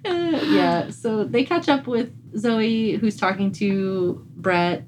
Yeah, 0.04 0.88
so 0.90 1.24
they 1.24 1.44
catch 1.44 1.68
up 1.68 1.86
with 1.86 2.10
Zoe, 2.38 2.92
who's 2.92 3.16
talking 3.16 3.52
to 3.52 4.24
Brett, 4.36 4.84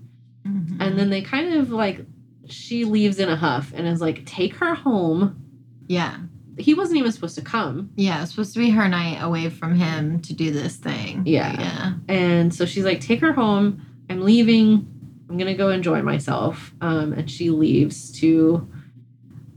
Mm-hmm. 0.49 0.81
and 0.81 0.99
then 0.99 1.11
they 1.11 1.21
kind 1.21 1.53
of 1.53 1.71
like, 1.71 2.01
she 2.47 2.87
leaves 2.87 3.19
in 3.19 3.29
a 3.29 3.37
huff 3.37 3.75
and 3.77 3.87
is 3.87 4.01
like, 4.01 4.25
take 4.25 4.55
her 4.55 4.75
home. 4.75 5.50
Yeah. 5.91 6.19
He 6.57 6.75
wasn't 6.75 6.99
even 6.99 7.11
supposed 7.11 7.35
to 7.35 7.43
come. 7.43 7.91
Yeah, 7.97 8.23
it's 8.23 8.31
supposed 8.31 8.53
to 8.55 8.61
be 8.61 8.71
her 8.71 8.87
night 8.87 9.19
away 9.21 9.51
from 9.51 9.75
him 9.75 10.21
to 10.23 10.33
do 10.33 10.53
this 10.53 10.77
thing. 10.77 11.23
Yeah. 11.27 11.59
Yeah. 11.59 11.93
And 12.09 12.55
so 12.55 12.65
she's 12.65 12.85
like, 12.85 13.01
take 13.01 13.21
her 13.21 13.33
home. 13.33 13.85
I'm 14.09 14.21
leaving. 14.21 14.87
I'm 15.29 15.37
gonna 15.37 15.57
go 15.57 15.71
enjoy 15.71 16.01
myself. 16.03 16.73
Um, 16.81 17.13
and 17.13 17.29
she 17.29 17.51
leaves 17.51 18.13
to 18.21 18.69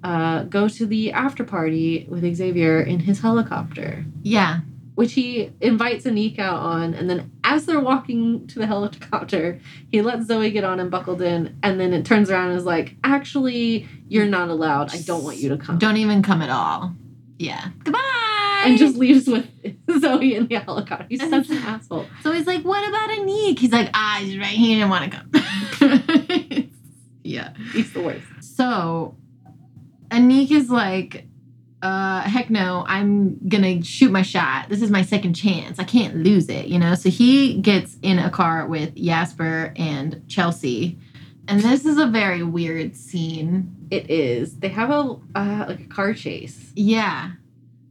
uh, 0.04 0.44
go 0.46 0.68
to 0.68 0.86
the 0.88 1.12
after 1.12 1.44
party 1.44 2.08
with 2.10 2.24
Xavier 2.36 2.82
in 2.82 3.00
his 3.02 3.20
helicopter, 3.22 4.04
Yeah. 4.24 4.62
which 4.96 5.14
he 5.14 5.52
invites 5.62 6.06
Aniq 6.06 6.40
out 6.40 6.60
on. 6.60 6.96
And 6.96 7.08
then 7.10 7.32
as 7.54 7.66
they're 7.66 7.80
walking 7.80 8.48
to 8.48 8.60
the 8.60 8.66
helicopter, 8.66 9.60
he 9.92 10.02
lets 10.02 10.26
Zoe 10.28 10.50
get 10.52 10.64
on 10.64 10.80
and 10.80 10.90
buckled 10.90 11.22
in. 11.22 11.56
And 11.62 11.80
then 11.80 11.94
it 11.94 12.06
turns 12.06 12.30
around 12.32 12.50
and 12.50 12.58
is 12.58 12.66
like, 12.66 12.96
"Actually, 13.04 13.88
you're 14.08 14.26
not 14.26 14.50
allowed. 14.50 14.94
I 14.94 15.02
don't 15.02 15.24
want 15.24 15.38
you 15.38 15.50
to 15.50 15.58
come." 15.58 15.78
Don't 15.78 15.98
even 15.98 16.24
come 16.24 16.42
at 16.42 16.50
all. 16.50 16.94
Yeah. 17.38 17.70
Goodbye. 17.84 18.00
and 18.66 18.78
just 18.78 18.96
leaves 18.96 19.28
with 19.28 19.46
Zoe 20.00 20.36
in 20.36 20.48
the 20.48 20.56
helicopter. 20.56 21.06
He's 21.10 21.20
such 21.20 21.50
an 21.50 21.58
asshole. 21.66 22.06
So 22.22 22.32
he's 22.32 22.48
like, 22.48 22.64
what 22.64 22.88
about 22.88 23.10
Aniq? 23.10 23.60
He's 23.60 23.74
like, 23.74 23.90
ah, 23.94 24.20
he's 24.22 24.38
right. 24.38 24.48
He 24.48 24.76
didn't 24.76 24.90
want 24.90 25.12
to 25.12 25.18
come. 25.82 26.70
yeah. 27.24 27.54
He's 27.74 27.92
the 27.92 28.02
worst. 28.02 28.24
So 28.40 29.16
Aniq 30.12 30.52
is 30.52 30.70
like, 30.70 31.26
uh, 31.84 32.22
heck 32.22 32.50
no, 32.50 32.84
I'm 32.88 33.38
gonna 33.48 33.84
shoot 33.84 34.12
my 34.12 34.22
shot. 34.24 34.70
This 34.70 34.82
is 34.82 34.90
my 34.90 35.02
second 35.04 35.34
chance. 35.36 35.78
I 35.80 35.84
can't 35.84 36.16
lose 36.18 36.50
it, 36.50 36.68
you 36.68 36.80
know? 36.80 36.96
So 36.96 37.10
he 37.10 37.56
gets 37.62 37.98
in 38.02 38.18
a 38.20 38.30
car 38.32 38.66
with 38.66 38.96
Jasper 38.96 39.74
and 39.76 40.24
Chelsea. 40.28 40.98
And 41.48 41.60
this 41.62 41.86
is 41.86 41.98
a 41.98 42.08
very 42.08 42.42
weird 42.42 42.96
scene. 42.96 43.76
It 43.92 44.10
is. 44.10 44.58
They 44.60 44.70
have 44.70 44.90
a 44.90 45.18
uh, 45.36 45.66
like 45.68 45.82
a 45.82 45.88
car 45.90 46.14
chase. 46.14 46.72
Yeah. 46.76 47.32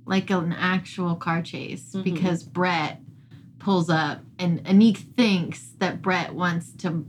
Like 0.07 0.31
an 0.31 0.53
actual 0.55 1.15
car 1.15 1.43
chase 1.43 1.93
Mhm. 1.95 2.03
because 2.05 2.43
Brett 2.43 3.01
pulls 3.59 3.89
up 3.91 4.21
and 4.39 4.65
Aniq 4.65 4.97
thinks 5.17 5.73
that 5.79 6.03
Brett 6.03 6.35
wants 6.35 6.73
to 6.79 7.05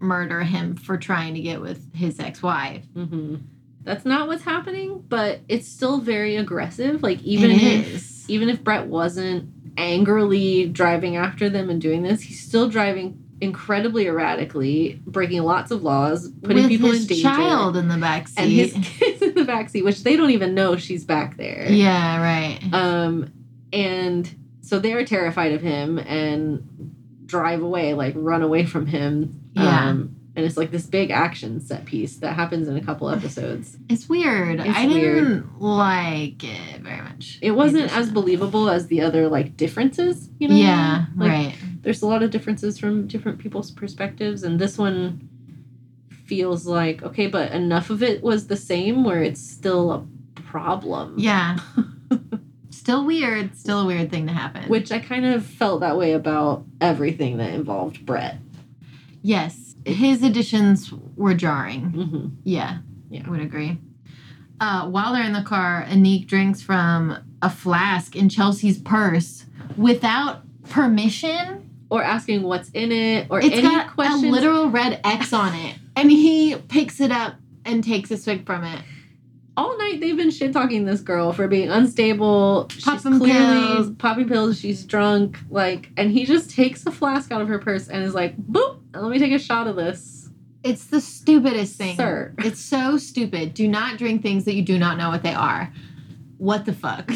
murder 0.00 0.42
him 0.42 0.76
for 0.76 0.98
trying 0.98 1.32
to 1.34 1.40
get 1.40 1.60
with 1.62 1.94
his 1.94 2.18
ex-wife. 2.20 2.84
hmm 2.92 3.36
That's 3.84 4.04
not 4.04 4.28
what's 4.28 4.42
happening, 4.42 5.04
but 5.08 5.40
it's 5.48 5.68
still 5.68 5.98
very 6.00 6.36
aggressive. 6.36 7.02
Like 7.02 7.22
even 7.22 7.50
It 7.50 7.62
if 7.62 7.94
is. 7.94 8.30
even 8.30 8.48
if 8.48 8.64
Brett 8.64 8.86
wasn't 8.86 9.50
angrily 9.76 10.68
driving 10.68 11.16
after 11.16 11.48
them 11.50 11.70
and 11.70 11.80
doing 11.80 12.02
this, 12.02 12.22
he's 12.22 12.40
still 12.40 12.68
driving 12.68 13.20
incredibly 13.40 14.06
erratically, 14.06 15.00
breaking 15.06 15.42
lots 15.42 15.70
of 15.70 15.82
laws, 15.82 16.30
putting 16.42 16.56
with 16.62 16.68
people 16.68 16.90
in 16.92 17.04
danger. 17.04 17.22
child 17.22 17.76
in 17.76 17.88
the 17.88 17.98
back 17.98 18.28
seat. 18.28 18.38
and 18.40 18.50
his 18.50 18.72
kids 18.82 19.20
in 19.22 19.34
the 19.34 19.42
backseat, 19.42 19.84
which 19.84 20.02
they 20.02 20.16
don't 20.16 20.30
even 20.30 20.54
know 20.54 20.76
she's 20.76 21.04
back 21.04 21.36
there. 21.36 21.66
yeah, 21.68 22.22
right. 22.22 22.60
Um, 22.72 23.32
and 23.72 24.32
so 24.62 24.78
they're 24.78 25.04
terrified 25.04 25.52
of 25.52 25.60
him 25.60 25.98
and 25.98 26.94
drive 27.26 27.62
away, 27.62 27.92
like 27.92 28.14
run 28.16 28.40
away 28.42 28.64
from 28.64 28.86
him. 28.86 29.40
Yeah. 29.52 29.88
Um, 29.90 30.13
and 30.36 30.44
it's 30.44 30.56
like 30.56 30.70
this 30.70 30.86
big 30.86 31.10
action 31.10 31.60
set 31.60 31.84
piece 31.84 32.16
that 32.16 32.34
happens 32.34 32.66
in 32.68 32.76
a 32.76 32.84
couple 32.84 33.08
episodes. 33.08 33.76
It's 33.88 34.08
weird. 34.08 34.60
It's 34.60 34.76
I 34.76 34.86
didn't 34.88 35.60
like 35.60 36.42
it 36.42 36.80
very 36.80 37.00
much. 37.02 37.38
It 37.42 37.52
wasn't 37.52 37.94
as 37.96 38.10
believable 38.10 38.68
as 38.68 38.88
the 38.88 39.00
other 39.02 39.28
like 39.28 39.56
differences, 39.56 40.30
you 40.38 40.48
know? 40.48 40.54
Yeah, 40.56 41.06
Like, 41.16 41.30
right. 41.30 41.54
There's 41.82 42.02
a 42.02 42.06
lot 42.06 42.22
of 42.22 42.30
differences 42.30 42.78
from 42.78 43.06
different 43.06 43.38
people's 43.38 43.70
perspectives, 43.70 44.42
and 44.42 44.58
this 44.58 44.78
one 44.78 45.28
feels 46.26 46.66
like 46.66 47.02
okay, 47.02 47.26
but 47.26 47.52
enough 47.52 47.90
of 47.90 48.02
it 48.02 48.22
was 48.22 48.46
the 48.46 48.56
same 48.56 49.04
where 49.04 49.22
it's 49.22 49.40
still 49.40 49.92
a 49.92 50.04
problem. 50.40 51.14
Yeah. 51.18 51.58
still 52.70 53.04
weird. 53.04 53.56
Still 53.56 53.80
a 53.82 53.86
weird 53.86 54.10
thing 54.10 54.26
to 54.26 54.32
happen. 54.32 54.68
Which 54.68 54.90
I 54.90 54.98
kind 54.98 55.26
of 55.26 55.44
felt 55.44 55.80
that 55.80 55.96
way 55.98 56.12
about 56.12 56.64
everything 56.80 57.36
that 57.36 57.52
involved 57.52 58.04
Brett. 58.06 58.38
yes, 59.22 59.73
his 59.84 60.22
additions 60.22 60.92
were 61.16 61.34
jarring. 61.34 61.90
hmm 61.90 62.26
Yeah, 62.44 62.78
Yeah. 63.10 63.22
I 63.26 63.30
would 63.30 63.40
agree. 63.40 63.78
Uh, 64.60 64.88
while 64.88 65.12
they're 65.12 65.24
in 65.24 65.32
the 65.32 65.42
car, 65.42 65.84
Aniq 65.88 66.26
drinks 66.26 66.62
from 66.62 67.16
a 67.42 67.50
flask 67.50 68.14
in 68.16 68.28
Chelsea's 68.28 68.78
purse 68.78 69.46
without 69.76 70.42
permission. 70.70 71.70
Or 71.90 72.02
asking 72.02 72.42
what's 72.42 72.70
in 72.70 72.90
it, 72.90 73.26
or 73.30 73.38
It's 73.40 73.52
any 73.54 73.62
got 73.62 73.94
questions. 73.94 74.24
a 74.24 74.26
literal 74.28 74.70
red 74.70 75.00
X 75.04 75.32
on 75.32 75.54
it, 75.54 75.76
and 75.94 76.10
he 76.10 76.56
picks 76.68 77.00
it 77.00 77.10
up 77.12 77.34
and 77.64 77.84
takes 77.84 78.10
a 78.10 78.16
swig 78.16 78.46
from 78.46 78.64
it. 78.64 78.80
All 79.56 79.76
night 79.78 80.00
they've 80.00 80.16
been 80.16 80.30
shit 80.30 80.52
talking 80.52 80.84
this 80.86 81.00
girl 81.00 81.32
for 81.32 81.46
being 81.46 81.68
unstable. 81.68 82.68
she's 82.70 82.82
Popping 82.84 83.18
clearly 83.18 83.60
pills. 83.76 83.90
popping 83.98 84.28
pills. 84.28 84.58
She's 84.58 84.84
drunk. 84.84 85.38
Like, 85.50 85.90
and 85.96 86.10
he 86.10 86.24
just 86.24 86.50
takes 86.50 86.84
a 86.86 86.90
flask 86.90 87.30
out 87.30 87.40
of 87.42 87.46
her 87.48 87.58
purse 87.60 87.86
and 87.88 88.02
is 88.02 88.14
like, 88.14 88.36
"Boop! 88.38 88.78
Let 88.94 89.10
me 89.10 89.18
take 89.18 89.32
a 89.32 89.38
shot 89.38 89.66
of 89.66 89.76
this, 89.76 90.28
It's 90.62 90.86
the 90.86 91.00
stupidest 91.00 91.76
thing. 91.76 91.96
sir." 91.96 92.34
It's 92.38 92.60
so 92.60 92.96
stupid. 92.96 93.54
Do 93.54 93.68
not 93.68 93.98
drink 93.98 94.22
things 94.22 94.44
that 94.44 94.54
you 94.54 94.62
do 94.62 94.78
not 94.78 94.96
know 94.98 95.10
what 95.10 95.22
they 95.22 95.34
are. 95.34 95.72
What 96.38 96.64
the 96.64 96.72
fuck? 96.72 97.10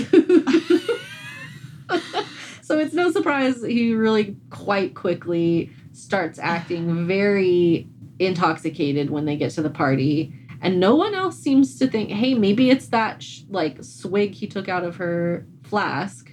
so 2.62 2.78
it's 2.78 2.94
no 2.94 3.10
surprise 3.10 3.62
he 3.64 3.94
really 3.94 4.36
quite 4.50 4.94
quickly 4.94 5.70
starts 5.92 6.38
acting 6.38 7.06
very 7.06 7.88
intoxicated 8.18 9.10
when 9.10 9.24
they 9.24 9.36
get 9.36 9.50
to 9.52 9.62
the 9.62 9.70
party 9.70 10.32
and 10.60 10.78
no 10.80 10.94
one 10.94 11.14
else 11.14 11.38
seems 11.38 11.78
to 11.78 11.86
think 11.86 12.10
hey 12.10 12.34
maybe 12.34 12.68
it's 12.68 12.88
that 12.88 13.22
sh- 13.22 13.42
like 13.48 13.82
swig 13.82 14.34
he 14.34 14.46
took 14.46 14.68
out 14.68 14.84
of 14.84 14.96
her 14.96 15.46
flask 15.62 16.27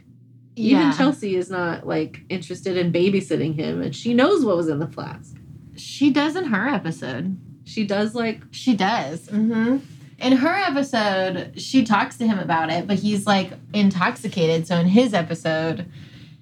even 0.55 0.91
chelsea 0.93 1.35
is 1.35 1.49
not 1.49 1.85
like 1.85 2.21
interested 2.29 2.77
in 2.77 2.91
babysitting 2.91 3.55
him 3.55 3.81
and 3.81 3.95
she 3.95 4.13
knows 4.13 4.45
what 4.45 4.55
was 4.57 4.67
in 4.69 4.79
the 4.79 4.87
flask 4.87 5.35
She 5.75 6.11
does 6.11 6.35
in 6.35 6.45
her 6.45 6.67
episode. 6.67 7.37
she 7.65 7.85
does 7.85 8.15
like 8.15 8.41
She 8.51 8.75
does. 8.75 9.27
Mm-hmm. 9.27 9.77
In 10.17 10.31
her 10.37 10.55
episode, 10.55 11.59
she 11.59 11.83
talks 11.83 12.15
to 12.19 12.25
him 12.25 12.39
about 12.39 12.71
it, 12.71 12.87
but 12.87 12.97
he's 12.97 13.27
like 13.27 13.51
intoxicated. 13.73 14.65
So 14.65 14.77
in 14.77 14.87
his 14.87 15.13
episode, 15.13 15.91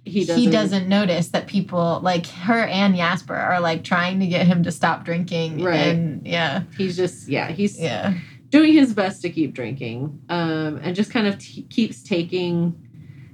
he 0.06 0.26
doesn't, 0.26 0.44
he 0.44 0.48
doesn't 0.50 0.88
notice 0.88 1.30
that 1.30 1.48
people 1.48 2.00
like 2.04 2.28
her 2.28 2.66
and 2.68 2.96
Jasper 2.96 3.34
are 3.36 3.60
like 3.60 3.84
trying 3.84 4.20
to 4.20 4.28
get 4.28 4.46
him 4.46 4.62
to 4.64 4.72
stop 4.72 5.06
drinking. 5.06 5.64
Right. 5.64 5.88
And 5.88 6.28
yeah, 6.28 6.64
he's 6.78 6.96
just 6.96 7.28
yeah 7.28 7.50
he's 7.50 7.80
yeah. 7.80 8.14
doing 8.50 8.74
his 8.74 8.94
best 8.94 9.24
to 9.24 9.32
keep 9.32 9.54
drinking 9.56 10.22
um, 10.30 10.80
and 10.84 10.96
just 10.96 11.10
kind 11.10 11.26
of 11.26 11.40
t- 11.40 11.64
keeps 11.64 12.04
taking 12.04 12.83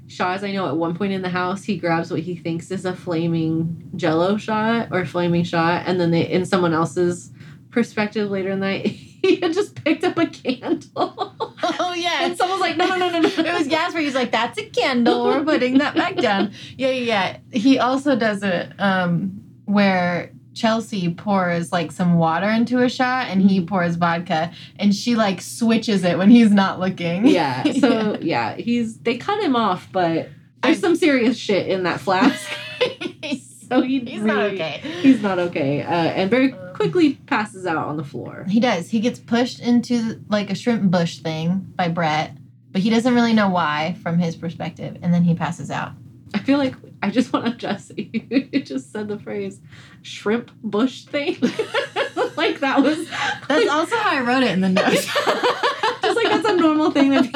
shots. 0.10 0.44
I 0.44 0.52
know 0.52 0.68
at 0.68 0.76
one 0.76 0.96
point 0.98 1.14
in 1.14 1.22
the 1.22 1.30
house, 1.30 1.64
he 1.64 1.78
grabs 1.78 2.12
what 2.12 2.22
he 2.22 2.36
thinks 2.36 2.72
is 2.72 2.86
a 2.86 2.96
flaming 2.96 3.90
jello 3.96 4.38
shot 4.38 4.90
or 4.92 5.06
flaming 5.06 5.44
shot, 5.44 5.84
and 5.86 6.00
then 6.00 6.12
they, 6.12 6.30
in 6.30 6.46
someone 6.46 6.74
else's 6.74 7.32
perspective 7.72 8.30
later 8.30 8.50
in 8.50 8.60
the 8.60 8.66
night, 8.66 8.88
he 9.22 9.38
had 9.38 9.54
just 9.54 9.82
picked 9.84 10.04
up 10.04 10.18
a 10.18 10.28
candle. 10.28 11.36
Oh 11.82 11.94
yeah. 11.94 12.20
and 12.26 12.38
someone's 12.38 12.62
like, 12.62 12.78
no, 12.78 12.88
no, 12.88 12.98
no, 12.98 13.10
no, 13.10 13.20
no. 13.20 13.28
it 13.28 13.54
was 13.54 13.68
Jasper. 13.68 14.00
He's 14.00 14.16
like, 14.16 14.32
"That's 14.32 14.58
a 14.58 14.66
candle. 14.66 15.26
We're 15.26 15.44
putting 15.44 15.80
that 15.80 15.94
back 15.96 16.16
down." 16.16 16.54
Yeah, 16.78 16.90
yeah, 16.90 17.04
yeah. 17.04 17.38
He 17.52 17.80
also 17.80 18.16
does 18.16 18.44
it 18.44 18.72
um, 18.80 19.44
where 19.66 20.32
Chelsea 20.60 21.14
pours 21.14 21.72
like 21.72 21.92
some 21.92 22.18
water 22.18 22.50
into 22.50 22.84
a 22.84 22.90
shot, 22.90 23.28
and 23.30 23.42
he 23.42 23.64
pours 23.64 23.96
vodka, 23.96 24.52
and 24.78 24.94
she 24.94 25.16
like 25.16 25.42
switches 25.42 26.04
it 26.04 26.18
when 26.18 26.30
he's 26.30 26.52
not 26.52 26.80
looking. 26.80 27.26
Yeah. 27.26 27.64
So 27.72 28.18
yeah, 28.22 28.56
he's 28.56 28.98
they 29.00 29.18
cut 29.18 29.42
him 29.42 29.56
off, 29.56 29.88
but 29.92 30.28
there's 30.62 30.80
some 30.80 30.98
serious 30.98 31.38
shit 31.38 31.68
in 31.68 31.84
that 31.84 32.02
flask. 32.02 32.52
so 33.70 33.82
he 33.82 34.02
he's 34.02 34.22
not 34.22 34.40
okay. 34.52 34.82
He's 35.02 35.22
not 35.22 35.40
okay, 35.40 35.82
uh, 35.82 35.90
and 35.90 36.30
very 36.30 36.52
quickly 36.74 37.16
passes 37.28 37.66
out 37.66 37.88
on 37.88 37.96
the 37.96 38.04
floor. 38.04 38.46
He 38.50 38.60
does. 38.60 38.90
He 38.90 39.00
gets 39.00 39.18
pushed 39.18 39.62
into 39.62 40.22
like 40.28 40.50
a 40.50 40.56
shrimp 40.56 40.92
bush 40.92 41.20
thing 41.20 41.72
by 41.76 41.88
Brett, 41.88 42.36
but 42.72 42.82
he 42.82 42.90
doesn't 42.90 43.16
really 43.16 43.34
know 43.34 43.50
why 43.50 43.96
from 44.04 44.20
his 44.20 44.36
perspective, 44.36 44.98
and 45.02 45.14
then 45.14 45.24
he 45.24 45.36
passes 45.36 45.72
out. 45.72 45.94
I 46.34 46.40
feel 46.40 46.58
like 46.58 46.76
I 47.02 47.10
just 47.10 47.34
want 47.34 47.46
to 47.46 47.52
Jesse. 47.56 48.28
you 48.52 48.62
just 48.62 48.92
said 48.92 49.08
the 49.08 49.20
phrase 49.20 49.60
shrimp 50.02 50.52
bush 50.64 51.06
thing. 51.06 51.38
like 52.38 52.60
that 52.60 52.82
was 52.82 53.10
That's 53.48 53.70
also 53.70 53.96
how 53.98 54.18
I 54.18 54.22
wrote 54.22 54.44
it 54.44 54.52
in 54.52 54.62
the 54.62 54.70
notes. 54.70 55.06
just 56.02 56.16
like 56.16 56.28
that's 56.28 56.48
a 56.48 56.56
normal 56.56 56.92
thing 56.92 57.12
that 57.12 57.34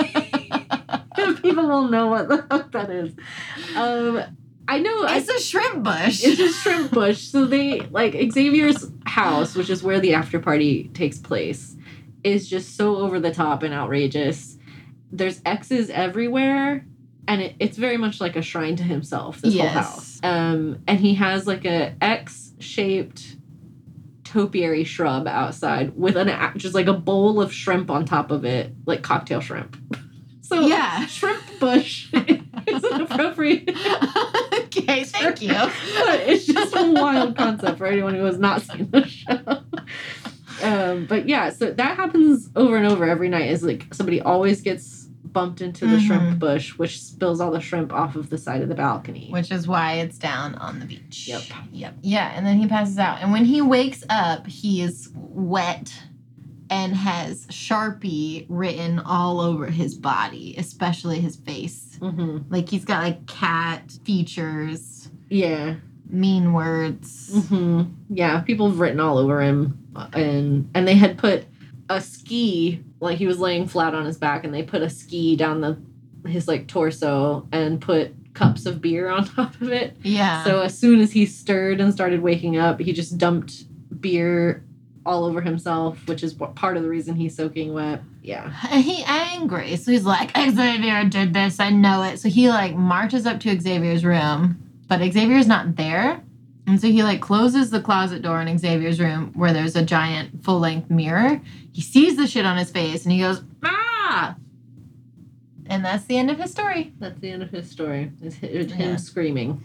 pe- 1.16 1.34
people 1.42 1.68
will 1.68 1.88
know 1.88 2.08
what 2.08 2.30
the 2.30 2.44
fuck 2.44 2.72
that 2.72 2.90
is. 2.90 3.14
Um, 3.76 4.22
I 4.68 4.80
know 4.80 5.04
it's 5.04 5.30
a 5.30 5.40
shrimp 5.40 5.84
bush. 5.84 6.24
it's 6.24 6.40
a 6.40 6.52
shrimp 6.52 6.92
bush. 6.92 7.22
So 7.22 7.46
they 7.46 7.82
like 7.82 8.14
Xavier's 8.32 8.90
house, 9.06 9.56
which 9.56 9.70
is 9.70 9.84
where 9.84 10.00
the 10.00 10.14
after 10.14 10.40
party 10.40 10.90
takes 10.94 11.18
place, 11.18 11.76
is 12.24 12.50
just 12.50 12.76
so 12.78 12.98
over 12.98 13.20
the 13.20 13.34
top 13.34 13.64
and 13.64 13.74
outrageous. 13.74 14.58
There's 15.12 15.42
X's 15.46 15.90
everywhere, 15.90 16.86
and 17.28 17.42
it, 17.42 17.56
it's 17.60 17.78
very 17.78 17.98
much 17.98 18.20
like 18.22 18.36
a 18.36 18.42
shrine 18.42 18.76
to 18.78 18.84
himself. 18.84 19.42
This 19.42 19.54
Yes. 19.54 19.72
whole 19.74 19.82
house, 19.84 20.20
um, 20.24 20.80
and 20.88 21.00
he 21.00 21.16
has 21.16 21.48
like 21.48 21.66
a 21.66 21.96
X 22.02 22.52
shaped 22.60 23.38
topiary 24.24 24.84
shrub 24.84 25.28
outside 25.28 25.96
with 25.98 26.16
an 26.18 26.30
a- 26.30 26.54
just 26.58 26.74
like 26.74 26.88
a 26.88 26.94
bowl 26.94 27.42
of 27.42 27.54
shrimp 27.54 27.90
on 27.92 28.06
top 28.06 28.32
of 28.32 28.46
it, 28.46 28.74
like 28.86 29.02
cocktail 29.04 29.40
shrimp. 29.42 29.78
So 30.46 30.68
Yeah. 30.68 31.06
shrimp 31.08 31.42
bush 31.60 32.14
is 32.14 32.84
an 32.84 33.02
appropriate. 33.02 33.70
okay, 34.56 35.04
thank 35.06 35.42
you. 35.42 35.48
but 35.54 36.20
it's 36.28 36.46
just 36.46 36.76
a 36.76 36.92
wild 36.92 37.36
concept 37.38 37.78
for 37.78 37.88
anyone 37.88 38.14
who 38.14 38.26
has 38.26 38.38
not 38.38 38.62
seen 38.62 38.92
the 38.92 39.08
show. 39.08 39.64
Um, 40.62 41.06
but 41.06 41.28
yeah, 41.30 41.50
so 41.50 41.72
that 41.72 41.96
happens 41.98 42.50
over 42.58 42.76
and 42.76 42.86
over 42.86 43.06
every 43.06 43.30
night. 43.30 43.50
Is 43.52 43.64
like 43.64 43.92
somebody 43.94 44.22
always 44.22 44.62
gets 44.62 45.03
bumped 45.32 45.62
into 45.62 45.88
the 45.88 45.98
Mhm. 45.98 46.06
shrimp 46.06 46.40
bush, 46.40 46.78
which 46.78 47.02
spills 47.02 47.40
all 47.40 47.52
the 47.52 47.60
shrimp 47.62 47.94
off 47.94 48.16
of 48.16 48.30
the 48.30 48.38
side 48.38 48.62
of 48.62 48.70
the 48.70 48.76
balcony. 48.76 49.30
Which 49.32 49.52
is 49.52 49.68
why 49.68 49.94
it's 49.94 50.18
down 50.18 50.56
on 50.56 50.80
the 50.80 50.86
beach. 50.86 51.28
Yep. 51.28 51.42
Yep. 51.72 51.98
Yeah, 52.02 52.32
and 52.36 52.46
then 52.46 52.58
he 52.60 52.68
passes 52.68 53.00
out. 53.00 53.20
And 53.22 53.32
when 53.32 53.46
he 53.46 53.62
wakes 53.62 54.04
up, 54.10 54.46
he 54.48 54.82
is 54.82 55.10
wet 55.16 55.94
and 56.70 56.96
has 56.96 57.46
Sharpie 57.48 58.46
written 58.50 59.00
all 59.00 59.40
over 59.40 59.68
his 59.68 59.96
body, 59.96 60.56
especially 60.58 61.20
his 61.20 61.36
face. 61.36 61.98
hmm 62.00 62.40
Like 62.50 62.70
he's 62.70 62.84
got 62.86 63.04
like 63.04 63.26
cat 63.28 63.92
features, 64.04 65.10
Yeah. 65.30 65.76
mean 66.10 66.54
words. 66.54 67.46
hmm 67.48 67.84
Yeah. 68.10 68.42
People 68.42 68.70
have 68.70 68.80
written 68.80 69.00
all 69.00 69.18
over 69.18 69.42
him, 69.42 69.78
uh, 69.96 70.08
and 70.14 70.70
and 70.74 70.88
they 70.88 70.96
had 70.96 71.18
put 71.18 71.46
a 71.90 72.02
ski 72.02 72.84
like 73.00 73.18
he 73.18 73.28
was 73.28 73.40
laying 73.40 73.68
flat 73.68 73.94
on 73.94 74.06
his 74.06 74.18
back, 74.18 74.44
and 74.44 74.54
they 74.54 74.64
put 74.64 74.82
a 74.82 74.90
ski 74.90 75.36
down 75.36 75.62
the 75.62 75.78
his 76.28 76.48
like 76.48 76.68
torso 76.68 77.48
and 77.52 77.82
put 77.82 78.14
cups 78.34 78.66
of 78.66 78.82
beer 78.82 79.10
on 79.10 79.26
top 79.26 79.60
of 79.62 79.72
it. 79.72 79.96
Yeah. 80.04 80.44
So 80.44 80.62
as 80.62 80.78
soon 80.78 81.00
as 81.00 81.12
he 81.12 81.26
stirred 81.26 81.82
and 81.82 81.94
started 81.94 82.22
waking 82.22 82.58
up, 82.58 82.80
he 82.80 82.94
just 82.94 83.18
dumped 83.18 83.66
beer 84.02 84.64
all 85.06 85.26
over 85.26 85.42
himself, 85.42 86.08
which 86.08 86.24
is 86.24 86.36
what 86.36 86.56
part 86.56 86.78
of 86.78 86.84
the 86.84 86.90
reason 86.90 87.16
he's 87.16 87.36
soaking 87.36 87.74
wet. 87.74 88.02
Yeah. 88.22 88.54
And 88.70 88.84
he 88.84 89.04
angry. 89.04 89.76
So 89.76 89.92
he's 89.92 90.06
like, 90.06 90.32
Xavier 90.36 91.04
did 91.06 91.34
this, 91.34 91.60
I 91.60 91.70
know 91.70 92.04
it. 92.04 92.20
So 92.20 92.30
he 92.30 92.50
like 92.50 92.76
marches 92.76 93.26
up 93.26 93.40
to 93.42 93.60
Xavier's 93.60 94.06
room, 94.06 94.58
but 94.88 95.00
Xavier's 95.00 95.48
not 95.48 95.76
there. 95.76 96.24
And 96.66 96.80
so 96.80 96.88
he 96.88 97.04
like 97.04 97.22
closes 97.22 97.70
the 97.72 97.82
closet 97.82 98.22
door 98.22 98.42
in 98.42 98.58
Xavier's 98.58 99.00
room 99.00 99.32
where 99.36 99.52
there's 99.54 99.76
a 99.76 99.84
giant 99.84 100.44
full 100.44 100.60
length 100.60 100.90
mirror. 100.90 101.42
He 101.74 101.82
sees 101.82 102.16
the 102.16 102.26
shit 102.28 102.46
on 102.46 102.58
his 102.58 102.72
face 102.72 103.04
and 103.04 103.12
he 103.12 103.20
goes, 103.20 103.44
ah! 103.64 104.36
And 105.66 105.84
that's 105.84 106.06
the 106.06 106.18
end 106.18 106.30
of 106.30 106.38
his 106.40 106.52
story. 106.52 106.94
That's 107.00 107.20
the 107.20 107.32
end 107.32 107.42
of 107.44 107.50
his 107.50 107.70
story. 107.70 108.12
Is 108.22 108.36
him 108.38 108.92
Yeah. 108.92 108.96
screaming. 108.98 109.62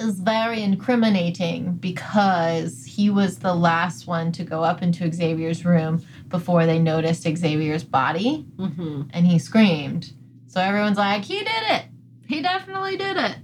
Is 0.00 0.18
very 0.20 0.62
incriminating 0.62 1.74
because 1.74 2.84
he 2.86 3.10
was 3.10 3.38
the 3.38 3.54
last 3.54 4.06
one 4.06 4.32
to 4.32 4.44
go 4.44 4.62
up 4.64 4.82
into 4.82 5.10
Xavier's 5.12 5.64
room 5.64 6.04
before 6.28 6.64
they 6.66 6.78
noticed 6.78 7.22
Xavier's 7.22 7.84
body. 7.84 8.46
hmm 8.58 9.02
and 9.10 9.26
he 9.26 9.38
screamed. 9.38 10.12
So 10.48 10.60
everyone's 10.60 10.98
like, 10.98 11.24
he 11.24 11.38
did 11.38 11.48
it. 11.70 11.84
He 12.26 12.40
definitely 12.42 12.96
did 12.96 13.16
it. 13.16 13.36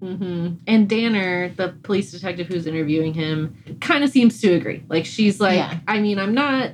Hmm 0.00 0.54
And 0.66 0.88
Danner, 0.88 1.48
the 1.50 1.68
police 1.82 2.12
detective 2.12 2.46
who's 2.48 2.66
interviewing 2.66 3.14
him, 3.14 3.56
kind 3.80 4.04
of 4.04 4.10
seems 4.10 4.40
to 4.42 4.52
agree. 4.52 4.82
Like 4.88 5.06
she's 5.06 5.40
like, 5.40 5.56
Yeah. 5.56 5.78
I 5.88 6.00
mean, 6.00 6.18
I'm 6.18 6.34
not, 6.34 6.70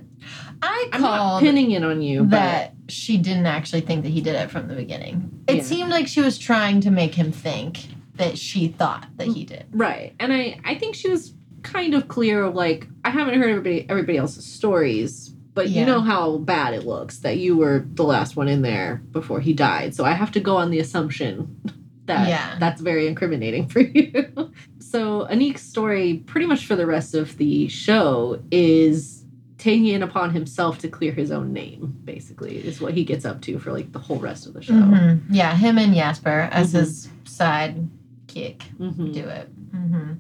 I 0.63 0.89
I'm 0.93 1.01
not 1.03 1.41
pinning 1.41 1.71
it 1.73 1.85
on 1.85 2.03
you, 2.03 2.27
that 2.27 2.75
she 2.89 3.17
didn't 3.19 3.47
actually 3.47 3.81
think 3.83 4.03
that 4.05 4.11
he 4.11 4.21
did 4.21 4.35
it 4.35 4.51
from 4.51 4.69
the 4.69 4.75
beginning. 4.75 5.45
It 5.49 5.57
Yeah. 5.57 5.63
seemed 5.63 5.91
like 5.91 6.07
she 6.09 6.21
was 6.21 6.39
trying 6.39 6.81
to 6.83 6.91
make 6.91 7.15
him 7.15 7.33
think 7.33 7.87
that 8.17 8.37
she 8.39 8.69
thought 8.69 9.07
that 9.17 9.29
he 9.29 9.45
did. 9.45 9.67
right. 9.73 10.15
And 10.21 10.33
I, 10.33 10.61
I 10.65 10.75
think 10.75 10.95
she 10.95 11.09
was 11.09 11.33
kind 11.63 11.95
of 11.95 12.09
clear 12.09 12.43
of 12.45 12.55
like, 12.55 12.87
I 13.05 13.11
haven't 13.11 13.39
heard 13.41 13.49
everybody, 13.51 13.87
everybody 13.89 14.19
else's 14.19 14.45
stories. 14.45 15.29
But 15.55 15.69
Yeah. 15.69 15.81
you 15.81 15.87
know 15.87 16.01
how 16.01 16.39
bad 16.39 16.73
it 16.75 16.85
looks 16.87 17.19
that 17.21 17.37
you 17.39 17.57
were 17.57 17.85
the 17.95 18.05
last 18.05 18.37
one 18.37 18.49
in 18.49 18.63
there 18.63 19.03
before 19.13 19.41
he 19.41 19.53
died. 19.53 19.95
So 19.95 20.05
I 20.05 20.13
have 20.13 20.33
to 20.33 20.41
go 20.41 20.57
on 20.57 20.71
the 20.71 20.79
assumption 20.81 21.61
that 22.07 22.29
Yeah. 22.29 22.57
that's 22.59 22.81
very 22.81 23.07
incriminating 23.07 23.69
for 23.69 23.81
you. 23.99 24.53
so 24.81 25.27
Aniq's 25.31 25.63
story, 25.63 26.23
pretty 26.27 26.47
much 26.47 26.67
for 26.67 26.77
the 26.77 26.87
rest 26.87 27.15
of 27.15 27.37
the 27.39 27.69
show, 27.69 28.43
is 28.51 29.25
taking 29.59 29.87
it 29.87 30.03
upon 30.03 30.31
himself 30.33 30.79
to 30.79 30.89
clear 30.89 31.13
his 31.13 31.31
own 31.31 31.53
name. 31.53 31.97
Basically, 32.05 32.57
is 32.57 32.81
what 32.81 32.95
he 32.95 33.05
gets 33.05 33.25
up 33.25 33.41
to 33.43 33.59
for 33.61 33.73
like 33.73 33.93
the 33.93 34.01
whole 34.01 34.19
rest 34.19 34.47
of 34.47 34.55
the 34.55 34.63
show. 34.63 34.73
Mhm. 34.73 35.21
Yeah, 35.31 35.55
him 35.57 35.79
and 35.79 35.95
Jasper 35.95 36.49
as 36.51 36.73
Mhm. 36.73 36.79
his 36.81 37.09
side 37.25 37.89
kick 38.27 38.65
Mhm. 38.81 39.13
do 39.13 39.21
it. 39.21 39.49
hmm 39.73 40.13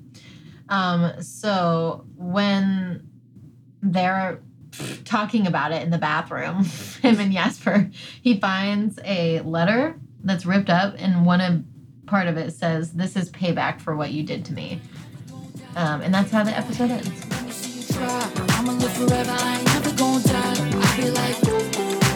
Um, 0.68 1.20
so 1.20 2.04
when 2.16 3.02
they're 3.82 4.40
talking 5.04 5.46
about 5.46 5.72
it 5.72 5.82
in 5.82 5.90
the 5.90 5.98
bathroom, 5.98 6.64
him 7.02 7.18
and 7.18 7.32
Jasper, 7.32 7.90
he 8.22 8.38
finds 8.38 8.98
a 9.04 9.40
letter 9.40 9.98
that's 10.24 10.46
ripped 10.46 10.70
up, 10.70 10.94
and 10.98 11.26
one 11.26 11.40
of 11.40 11.64
part 12.12 12.28
of 12.28 12.36
it 12.36 12.52
says, 12.52 12.92
"This 12.92 13.16
is 13.16 13.30
payback 13.30 13.80
for 13.80 13.96
what 13.96 14.10
you 14.12 14.22
did 14.22 14.44
to 14.44 14.52
me," 14.52 14.80
um, 15.76 16.02
and 16.02 16.12
that's 16.12 16.30
how 16.30 16.44
the 16.44 16.54
episode 16.56 16.90
ends. 16.90 17.10
I'ma 18.56 18.72
live 18.72 18.92
forever, 18.92 19.30
I 19.32 19.56
ain't 19.58 19.64
never 19.66 19.92
gonna 19.96 20.22
die. 20.22 20.56
I 20.84 20.86
feel 20.96 21.12
like 21.22 21.38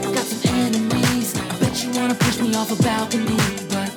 I 0.06 0.14
got 0.14 0.24
some 0.24 0.54
enemies. 0.54 1.35
I 1.38 1.59
bet 1.61 1.82
you 1.82 1.90
wanna 1.98 2.14
push 2.14 2.38
me 2.40 2.54
off 2.54 2.78
a 2.78 2.82
balcony, 2.82 3.37
but 3.70 3.90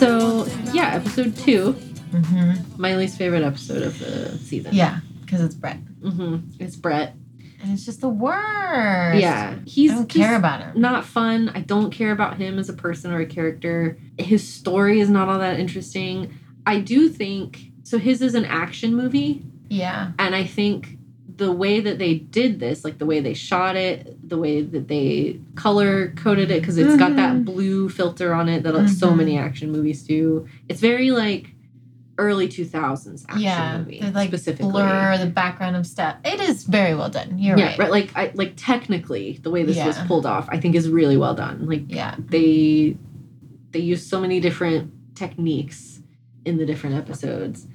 So 0.00 0.46
yeah, 0.72 0.94
episode 0.94 1.36
two, 1.36 1.72
hmm 1.72 2.52
my 2.78 2.96
least 2.96 3.18
favorite 3.18 3.42
episode 3.42 3.82
of 3.82 3.98
the 3.98 4.38
season. 4.38 4.72
Yeah, 4.74 5.00
because 5.20 5.42
it's 5.42 5.54
Brett, 5.54 5.76
hmm 6.02 6.36
It's 6.58 6.74
Brett. 6.76 7.14
And 7.60 7.72
it's 7.72 7.84
just 7.84 8.00
the 8.00 8.08
worst. 8.08 9.20
Yeah, 9.20 9.56
he's 9.66 9.90
I 9.90 9.94
don't 9.94 10.08
care 10.08 10.36
about 10.36 10.60
him. 10.62 10.80
not 10.80 11.04
fun. 11.04 11.50
I 11.54 11.60
don't 11.60 11.90
care 11.90 12.12
about 12.12 12.36
him 12.36 12.58
as 12.58 12.68
a 12.68 12.72
person 12.74 13.12
or 13.12 13.20
a 13.20 13.26
character. 13.26 13.98
His 14.18 14.46
story 14.46 15.00
is 15.00 15.08
not 15.10 15.28
all 15.28 15.38
that 15.38 15.58
interesting. 15.58 16.34
I 16.66 16.80
do 16.80 17.08
think 17.08 17.70
so. 17.82 17.98
His 17.98 18.22
is 18.22 18.34
an 18.34 18.44
action 18.44 18.94
movie, 18.94 19.42
Yeah, 19.68 20.12
and 20.18 20.34
I 20.34 20.44
think 20.44 20.96
the 21.36 21.52
way 21.52 21.78
that 21.78 21.98
they 21.98 22.14
did 22.14 22.58
this, 22.58 22.84
like 22.84 22.98
the 22.98 23.06
way 23.06 23.20
they 23.20 23.32
shot 23.34 23.76
it, 23.76 24.28
the 24.28 24.36
way 24.36 24.60
that 24.60 24.88
they 24.88 25.38
color 25.54 26.08
coded 26.16 26.50
it, 26.50 26.60
because 26.60 26.76
it's 26.78 26.96
got 26.96 27.14
that 27.14 27.32
Mhm. 27.36 27.44
blue 27.44 27.88
filter 27.88 28.34
on 28.34 28.48
it 28.48 28.64
that 28.64 28.74
like, 28.74 28.88
so 28.88 29.14
many 29.14 29.38
action 29.38 29.70
movies 29.70 30.02
do. 30.02 30.46
It's 30.68 30.80
very 30.80 31.12
like 31.12 31.54
early 32.18 32.48
two 32.48 32.64
thousands 32.64 33.24
action 33.28 33.42
yeah. 33.42 33.78
movie, 33.78 34.00
The, 34.00 34.10
like 34.10 34.28
specifically. 34.28 34.70
blur 34.72 35.16
the 35.18 35.26
background 35.26 35.76
of 35.76 35.86
stuff. 35.86 36.16
It 36.24 36.40
is 36.40 36.64
very 36.64 36.94
well 36.94 37.08
done. 37.08 37.38
You're 37.38 37.56
yeah, 37.58 37.76
right. 37.78 37.90
Like 37.90 38.10
I 38.16 38.32
like 38.34 38.54
technically, 38.56 39.38
the 39.42 39.50
way 39.50 39.62
this 39.62 39.78
was 39.84 39.96
pulled 40.06 40.26
off, 40.26 40.48
I 40.50 40.58
think 40.60 40.74
is 40.74 40.88
really 40.88 41.16
well 41.16 41.34
done. 41.34 41.66
Like 41.66 41.84
Yeah. 41.88 42.16
they 42.18 42.96
they 43.70 43.80
use 43.80 44.04
so 44.06 44.20
many 44.20 44.40
different 44.40 44.92
techniques 45.14 46.00
in 46.44 46.56
the 46.58 46.66
different 46.66 46.96
episodes. 46.96 47.66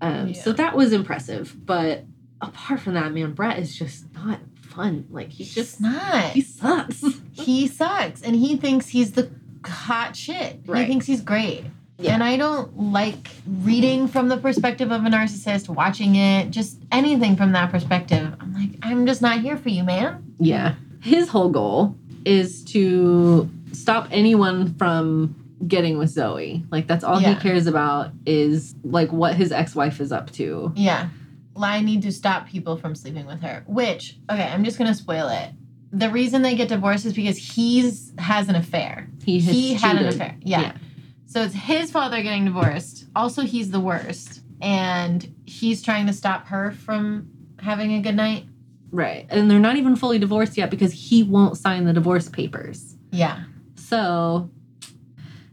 Um, 0.00 0.34
So 0.34 0.52
that 0.52 0.76
was 0.76 0.92
impressive. 0.92 1.54
But 1.66 2.04
apart 2.40 2.80
from 2.80 2.94
that, 2.94 3.12
man, 3.12 3.32
Brett 3.32 3.58
is 3.58 3.76
just 3.76 4.12
not 4.14 4.40
fun. 4.62 5.06
Like 5.10 5.30
he's 5.30 5.54
just 5.54 5.80
not. 5.80 6.30
he 6.30 6.40
sucks. 6.42 7.04
he 7.32 7.66
sucks 7.66 8.22
and 8.22 8.36
he 8.36 8.56
thinks 8.56 8.88
he's 8.88 9.12
the 9.12 9.30
hot 9.64 10.16
shit. 10.16 10.60
Right. 10.66 10.82
He 10.82 10.86
thinks 10.86 11.06
he's 11.06 11.20
great. 11.22 11.64
Yeah. 12.00 12.14
And 12.14 12.24
I 12.24 12.36
don't 12.36 12.92
like 12.92 13.28
reading 13.46 14.08
from 14.08 14.28
the 14.28 14.36
perspective 14.38 14.90
of 14.90 15.04
a 15.04 15.08
narcissist, 15.08 15.68
watching 15.68 16.16
it, 16.16 16.50
just 16.50 16.78
anything 16.90 17.36
from 17.36 17.52
that 17.52 17.70
perspective. 17.70 18.34
I'm 18.40 18.54
like, 18.54 18.70
I'm 18.82 19.06
just 19.06 19.20
not 19.22 19.40
here 19.40 19.56
for 19.56 19.68
you, 19.68 19.84
man. 19.84 20.34
Yeah. 20.38 20.74
His 21.02 21.28
whole 21.28 21.50
goal 21.50 21.94
is 22.24 22.64
to 22.66 23.48
stop 23.72 24.08
anyone 24.10 24.74
from 24.74 25.34
getting 25.66 25.98
with 25.98 26.08
Zoe. 26.10 26.64
Like 26.70 26.86
that's 26.86 27.04
all 27.04 27.20
Yeah. 27.20 27.34
he 27.34 27.40
cares 27.40 27.66
about 27.66 28.12
is 28.24 28.74
like 28.82 29.12
what 29.12 29.34
his 29.34 29.52
ex-wife 29.52 30.00
is 30.00 30.10
up 30.12 30.30
to. 30.32 30.72
Yeah. 30.74 31.08
I 31.56 31.82
need 31.82 32.02
to 32.02 32.12
stop 32.12 32.48
people 32.48 32.78
from 32.78 32.94
sleeping 32.94 33.26
with 33.26 33.42
her. 33.42 33.62
Which, 33.66 34.16
okay, 34.30 34.44
I'm 34.44 34.64
just 34.64 34.78
gonna 34.78 34.94
spoil 34.94 35.28
it. 35.28 35.50
The 35.92 36.08
reason 36.08 36.40
they 36.42 36.54
get 36.54 36.68
divorced 36.68 37.04
is 37.04 37.12
because 37.12 37.36
he's 37.36 38.12
has 38.18 38.48
an 38.48 38.54
affair. 38.54 39.08
He 39.24 39.40
has 39.40 39.54
he 39.54 39.74
had 39.74 39.96
an 39.96 40.06
affair. 40.06 40.36
Yeah. 40.40 40.60
Yeah. 40.60 40.72
So 41.30 41.44
it's 41.44 41.54
his 41.54 41.92
father 41.92 42.24
getting 42.24 42.44
divorced. 42.44 43.06
Also, 43.14 43.42
he's 43.42 43.70
the 43.70 43.78
worst. 43.78 44.40
And 44.60 45.32
he's 45.46 45.80
trying 45.80 46.08
to 46.08 46.12
stop 46.12 46.48
her 46.48 46.72
from 46.72 47.30
having 47.60 47.94
a 47.94 48.00
good 48.00 48.16
night. 48.16 48.46
Right. 48.90 49.26
And 49.30 49.48
they're 49.48 49.60
not 49.60 49.76
even 49.76 49.94
fully 49.94 50.18
divorced 50.18 50.58
yet 50.58 50.70
because 50.70 50.92
he 50.92 51.22
won't 51.22 51.56
sign 51.56 51.84
the 51.84 51.92
divorce 51.92 52.28
papers. 52.28 52.96
Yeah. 53.12 53.44
So, 53.76 54.50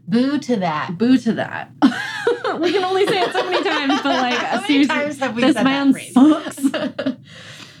Boo 0.08 0.40
to 0.40 0.56
that. 0.56 0.98
boo 0.98 1.16
to 1.16 1.34
that. 1.34 1.70
we 2.60 2.72
can 2.72 2.82
only 2.82 3.06
say 3.06 3.20
it 3.20 3.32
so 3.32 3.48
many 3.48 3.62
times, 3.62 4.02
but 4.02 4.20
like, 4.20 4.34
How 4.38 4.60
many 4.62 4.84
times 4.84 5.20
have 5.20 5.36
we 5.36 5.42
this 5.42 5.54
said 5.54 5.62
man 5.62 5.92
that 5.92 6.54
sucks. 6.54 7.16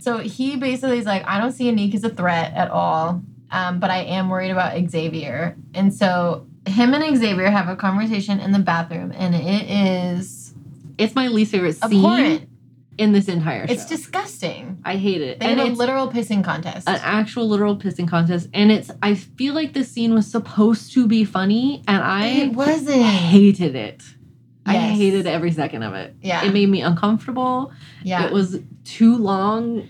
so 0.00 0.18
he 0.18 0.54
basically 0.54 0.98
is 0.98 1.06
like, 1.06 1.26
I 1.26 1.40
don't 1.40 1.52
see 1.52 1.64
Aniq 1.64 1.96
as 1.96 2.04
a 2.04 2.10
threat 2.10 2.54
at 2.54 2.70
all, 2.70 3.22
um, 3.50 3.80
but 3.80 3.90
I 3.90 4.02
am 4.02 4.28
worried 4.28 4.52
about 4.52 4.78
Xavier. 4.88 5.56
And 5.74 5.92
so 5.92 6.46
him 6.70 6.94
and 6.94 7.16
Xavier 7.16 7.50
have 7.50 7.68
a 7.68 7.76
conversation 7.76 8.40
in 8.40 8.52
the 8.52 8.58
bathroom, 8.58 9.12
and 9.14 9.34
it 9.34 9.70
is 9.70 10.54
It's 10.98 11.14
my 11.14 11.28
least 11.28 11.52
favorite 11.52 11.74
scene. 11.76 11.98
abhorrent. 12.04 12.48
in 12.98 13.12
this 13.12 13.28
entire 13.28 13.66
show. 13.66 13.72
It's 13.72 13.86
disgusting. 13.86 14.80
I 14.84 14.96
hate 14.96 15.20
it. 15.22 15.38
They 15.38 15.46
and 15.46 15.60
had 15.60 15.68
a 15.68 15.72
literal 15.72 16.10
pissing 16.10 16.42
contest. 16.42 16.88
an 16.88 16.98
actual 17.02 17.48
literal 17.48 17.76
pissing 17.76 18.08
contest. 18.08 18.48
And 18.52 18.72
it's 18.72 18.90
I 19.02 19.14
feel 19.14 19.54
like 19.54 19.72
this 19.72 19.88
scene 19.90 20.12
was 20.14 20.26
supposed 20.28 20.92
to 20.94 21.06
be 21.06 21.24
funny 21.24 21.84
and 21.86 22.02
I 22.02 22.26
it 22.26 22.52
wasn't. 22.54 23.02
hated 23.02 23.76
it. 23.76 24.02
I 24.66 24.76
hated 24.76 25.26
every 25.28 25.52
second 25.52 25.82
of 25.84 25.94
it. 25.94 26.14
Yeah. 26.20 26.44
It 26.44 26.52
made 26.52 26.68
me 26.68 26.82
uncomfortable. 26.82 27.72
Yeah. 28.02 28.26
It 28.26 28.32
was 28.32 28.58
too 28.84 29.16
long. 29.16 29.88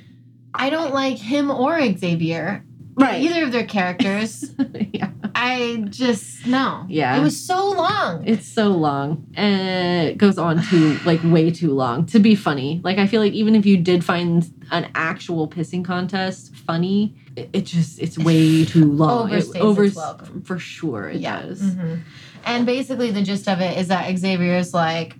I 0.55 0.70
don't 0.70 0.93
like 0.95 1.16
him 1.18 1.51
or 1.51 1.81
Xavier. 1.97 2.62
Right. 2.99 3.22
Either 3.22 3.44
of 3.44 3.53
their 3.53 3.64
characters. 3.66 4.51
yeah. 4.92 5.11
I 5.34 5.84
just 5.88 6.46
no. 6.46 6.84
Yeah. 6.88 7.16
It 7.16 7.22
was 7.22 7.38
so 7.40 7.70
long. 7.70 8.26
It's 8.26 8.46
so 8.49 8.68
long. 8.68 9.26
And 9.34 10.09
it 10.09 10.18
goes 10.18 10.36
on 10.38 10.62
too 10.64 10.99
like 11.05 11.20
way 11.22 11.51
too 11.51 11.72
long 11.72 12.07
to 12.07 12.18
be 12.18 12.34
funny. 12.34 12.80
Like 12.82 12.99
I 12.99 13.07
feel 13.07 13.20
like 13.20 13.32
even 13.34 13.55
if 13.55 13.64
you 13.64 13.76
did 13.76 14.05
find 14.05 14.51
an 14.72 14.90
actual 14.94 15.49
pissing 15.49 15.84
contest 15.84 16.55
funny, 16.57 17.14
it, 17.36 17.51
it 17.53 17.64
just 17.66 18.01
it's 18.01 18.18
way 18.18 18.64
too 18.64 18.84
long. 18.90 19.30
Overstays 19.30 19.55
it 19.57 19.62
overs 19.62 19.94
welcome. 19.94 20.42
for 20.42 20.59
sure 20.59 21.09
it 21.09 21.20
does. 21.22 21.62
Mhm. 21.62 22.01
And 22.44 22.66
basically, 22.66 23.11
the 23.11 23.22
gist 23.22 23.49
of 23.49 23.61
it 23.61 23.78
is 23.78 23.88
that 23.88 24.16
Xavier's 24.16 24.72
like, 24.74 25.16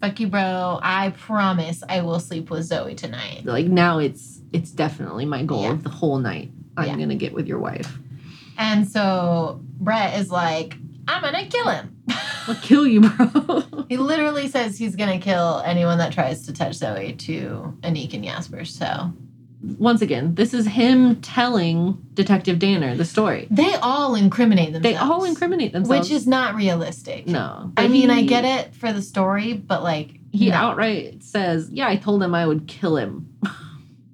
"Fuck 0.00 0.18
you, 0.20 0.26
bro. 0.28 0.78
I 0.82 1.10
promise 1.10 1.82
I 1.88 2.00
will 2.00 2.18
sleep 2.20 2.50
with 2.50 2.64
Zoe 2.64 2.94
tonight." 2.94 3.44
Like 3.44 3.66
now 3.66 3.98
it's 3.98 4.40
it's 4.52 4.70
definitely 4.70 5.24
my 5.24 5.44
goal 5.44 5.62
Yeah. 5.62 5.72
of 5.72 5.82
the 5.84 5.88
whole 5.90 6.18
night. 6.18 6.50
I'm 6.76 6.86
Yeah. 6.88 6.96
gonna 6.96 7.14
get 7.16 7.32
with 7.34 7.46
your 7.46 7.58
wife. 7.58 7.98
And 8.58 8.88
so 8.88 9.60
Brett 9.80 10.18
is 10.20 10.30
like, 10.30 10.76
"I'm 11.08 11.22
gonna 11.22 11.46
kill 11.46 11.68
him." 11.68 11.96
I'll 12.48 12.54
kill 12.56 12.86
you, 12.86 13.00
bro. 13.08 13.62
he 13.88 13.96
literally 13.96 14.48
says 14.48 14.76
he's 14.78 14.96
gonna 14.96 15.18
kill 15.18 15.62
anyone 15.64 15.98
that 15.98 16.12
tries 16.12 16.46
to 16.46 16.52
touch 16.52 16.74
Zoe 16.74 17.12
to 17.12 17.76
Aniq 17.82 18.14
and 18.14 18.24
Jasper. 18.24 18.64
So 18.64 19.12
Once 19.78 20.02
again, 20.02 20.34
this 20.34 20.52
is 20.52 20.66
him 20.66 21.20
telling 21.20 21.96
Detective 22.14 22.58
Danner 22.58 22.96
the 22.96 23.04
story. 23.04 23.46
they 23.50 23.74
all 23.76 24.16
incriminate 24.16 24.72
themselves. 24.72 24.82
They 24.82 24.96
all 24.96 25.22
incriminate 25.24 25.72
themselves. 25.72 26.08
which 26.08 26.12
is 26.16 26.26
not 26.26 26.56
realistic. 26.56 27.28
no. 27.28 27.70
I 27.76 27.82
But 27.82 27.90
mean, 27.92 28.10
I 28.10 28.22
get 28.24 28.44
it 28.44 28.74
for 28.74 28.92
the 28.92 29.02
story, 29.02 29.52
but 29.54 29.82
like 29.84 30.18
He 30.32 30.48
no. 30.50 30.56
outright 30.56 31.22
says, 31.22 31.68
"Yeah, 31.72 31.86
I 31.88 31.94
told 31.96 32.22
him 32.24 32.34
I 32.34 32.44
would 32.46 32.66
kill 32.66 32.96
him." 32.96 33.28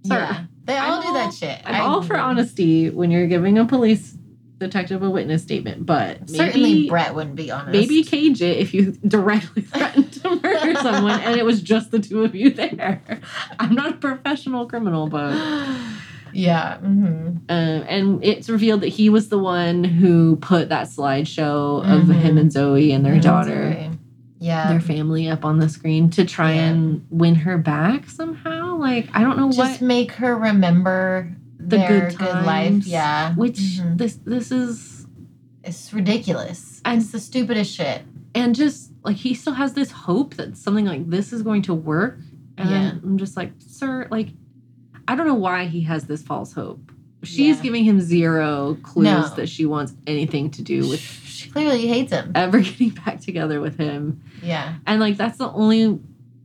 Sir, 0.04 0.18
Yeah, 0.20 0.44
they 0.68 0.76
all 0.76 0.94
I'm 0.96 1.02
do 1.02 1.08
all- 1.08 1.14
that 1.14 1.34
shit. 1.34 1.60
I'm 1.64 1.74
I- 1.74 1.78
all 1.80 2.02
for 2.02 2.16
honesty 2.16 2.90
when 2.90 3.10
you're 3.10 3.26
giving 3.26 3.58
a 3.58 3.64
police 3.64 4.14
detective 4.58 5.02
a 5.04 5.10
witness 5.10 5.40
statement, 5.42 5.86
but 5.86 6.20
maybe, 6.22 6.32
Certainly, 6.36 6.88
Brett 6.88 7.14
wouldn't 7.14 7.36
be 7.36 7.50
honest. 7.50 7.70
maybe 7.72 8.02
cage 8.02 8.42
it 8.42 8.56
if 8.58 8.74
you 8.74 8.90
directly 9.06 9.62
threatened 9.62 10.12
to 10.14 10.30
murder 10.42 10.74
someone 10.82 11.20
and 11.20 11.36
it 11.36 11.44
was 11.44 11.62
just 11.62 11.90
the 11.92 11.98
two 12.00 12.24
of 12.24 12.34
you 12.34 12.50
there. 12.50 13.00
I'm 13.60 13.74
not 13.74 13.90
a 13.90 13.96
professional 13.96 14.66
criminal, 14.66 15.08
but 15.08 15.32
yeah. 16.32 16.78
hmm 16.78 17.28
um, 17.48 17.84
and 17.88 18.24
it's 18.24 18.48
revealed 18.48 18.80
that 18.80 18.88
he 18.88 19.08
was 19.10 19.28
the 19.28 19.38
one 19.38 19.84
who 19.84 20.36
put 20.36 20.68
that 20.70 20.88
slideshow 20.88 21.80
of 21.84 22.02
Mhm. 22.06 22.14
him 22.14 22.36
and 22.38 22.50
Zoe 22.52 22.90
and 22.92 23.04
their 23.06 23.20
daughter, 23.20 23.90
Yeah. 24.40 24.68
their 24.68 24.80
family 24.80 25.28
up 25.28 25.44
on 25.44 25.58
the 25.58 25.68
screen 25.68 26.10
to 26.10 26.24
try 26.24 26.52
Yeah. 26.54 26.66
and 26.66 27.06
win 27.10 27.34
her 27.36 27.58
back 27.58 28.08
somehow. 28.08 28.76
Like 28.76 29.08
I 29.14 29.22
don't 29.22 29.36
know 29.36 29.50
Just 29.50 29.80
what 29.80 29.86
make 29.86 30.12
her 30.12 30.36
remember 30.36 31.34
The 31.58 31.78
good 31.78 32.16
good, 32.18 32.20
life. 32.20 32.44
times, 32.68 32.86
Yeah. 32.88 33.34
which 33.34 33.58
Mhm. 33.58 33.98
this 33.98 34.16
this 34.24 34.52
is 34.52 35.06
It's 35.64 35.92
ridiculous. 35.92 36.80
And- 36.84 37.00
it's 37.02 37.10
the 37.12 37.20
stupidest 37.20 37.72
shit. 37.74 38.02
and 38.34 38.54
just 38.54 38.92
like 39.04 39.16
he 39.16 39.34
still 39.34 39.54
has 39.54 39.72
this 39.72 39.90
hope 39.90 40.34
that 40.34 40.56
something 40.56 40.84
like 40.84 41.10
this 41.10 41.32
is 41.32 41.42
going 41.42 41.62
to 41.62 41.74
work. 41.74 42.20
And 42.56 42.70
Yeah. 42.70 42.90
I'm 43.02 43.18
just 43.18 43.36
like, 43.36 43.52
sir, 43.58 44.06
like 44.10 44.28
I 45.08 45.14
don't 45.16 45.26
know 45.26 45.34
why 45.34 45.64
he 45.64 45.80
has 45.82 46.04
this 46.04 46.22
false 46.22 46.52
hope. 46.52 46.92
She's 47.24 47.56
Yeah. 47.56 47.62
giving 47.62 47.84
him 47.84 48.00
zero 48.00 48.76
clues 48.82 49.04
No. 49.04 49.28
that 49.36 49.48
she 49.48 49.66
wants 49.66 49.92
anything 50.06 50.50
to 50.52 50.62
do 50.62 50.88
with 50.88 51.00
She 51.00 51.50
clearly 51.50 51.86
hates 51.86 52.12
him. 52.12 52.30
ever 52.34 52.60
getting 52.68 52.90
back 52.90 53.20
together 53.20 53.60
with 53.60 53.76
him. 53.76 54.20
Yeah. 54.42 54.74
And 54.86 55.00
like 55.00 55.16
that's 55.16 55.38
the 55.38 55.50
only 55.50 55.98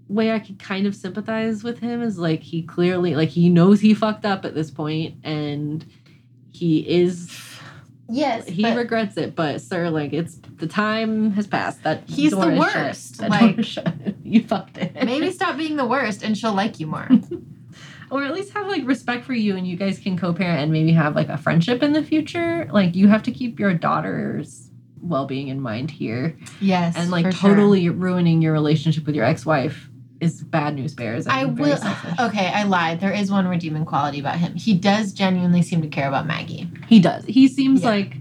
way 0.10 0.32
I 0.32 0.40
could 0.40 0.60
kind 0.60 0.86
of 0.88 0.96
sympathize 0.96 1.64
with 1.64 1.80
him 1.80 2.02
is 2.02 2.18
like 2.18 2.42
he 2.42 2.62
clearly 2.64 3.16
like 3.16 3.30
he 3.30 3.50
knows 3.50 3.80
he 3.82 3.94
fucked 3.94 4.26
up 4.26 4.46
at 4.46 4.54
this 4.56 4.70
point 4.72 5.16
and 5.24 5.86
he 6.52 6.80
is 6.88 7.32
Yes. 8.10 8.48
he 8.48 8.62
but 8.64 8.76
regrets 8.76 9.16
it, 9.18 9.34
but 9.36 9.62
sir, 9.62 9.90
like 9.90 10.12
it's 10.14 10.36
the 10.58 10.68
time 10.68 11.32
has 11.32 11.48
passed. 11.48 11.84
That 11.84 12.04
He's 12.08 12.32
the 12.32 12.38
worst, 12.38 13.22
like- 13.30 13.40
door 13.56 13.60
is 13.60 13.66
shut. 13.68 13.94
you 14.24 14.44
fucked 14.44 14.78
it. 14.78 14.94
maybe 15.06 15.32
stop 15.32 15.56
being 15.58 15.78
the 15.78 15.86
worst 15.86 16.22
and 16.24 16.38
she'll 16.38 16.54
like 16.54 16.80
you 16.80 16.88
more. 16.88 17.08
Or 18.14 18.24
at 18.24 18.32
least 18.32 18.54
have 18.54 18.68
like 18.68 18.86
respect 18.86 19.26
for 19.26 19.34
you, 19.34 19.58
and 19.58 19.68
you 19.68 19.76
guys 19.76 19.98
can 19.98 20.16
co-parent 20.16 20.62
and 20.62 20.72
maybe 20.72 20.92
have 20.92 21.16
like 21.16 21.30
a 21.30 21.38
friendship 21.38 21.82
in 21.82 21.94
the 21.94 22.04
future. 22.04 22.70
Like 22.72 22.96
you 22.96 23.08
have 23.08 23.24
to 23.24 23.32
keep 23.32 23.60
your 23.60 23.74
daughter's 23.74 24.70
well-being 25.02 25.48
in 25.48 25.60
mind 25.60 25.90
here, 25.90 26.38
yes. 26.62 26.96
and 26.96 27.10
like 27.10 27.26
for 27.26 27.32
sure. 27.32 27.50
totally 27.50 27.90
ruining 27.90 28.40
your 28.40 28.54
relationship 28.54 29.08
with 29.08 29.16
your 29.16 29.26
ex-wife 29.26 29.90
is 30.22 30.44
bad 30.44 30.76
news 30.76 30.94
bears. 30.94 31.26
I 31.26 31.46
will. 31.46 31.80
Okay, 32.20 32.48
I 32.54 32.64
lied. 32.64 33.00
There 33.00 33.12
is 33.12 33.32
one 33.32 33.48
redeeming 33.48 33.84
quality 33.84 34.20
about 34.20 34.38
him. 34.38 34.54
He 34.54 34.76
does 34.76 35.12
genuinely 35.12 35.64
seem 35.64 35.82
to 35.82 35.88
care 35.88 36.08
about 36.08 36.28
Maggie. 36.28 36.70
He 36.88 37.00
does. 37.00 37.26
He 37.26 37.48
seems 37.48 37.82
Yeah. 37.82 37.90
like 37.90 38.18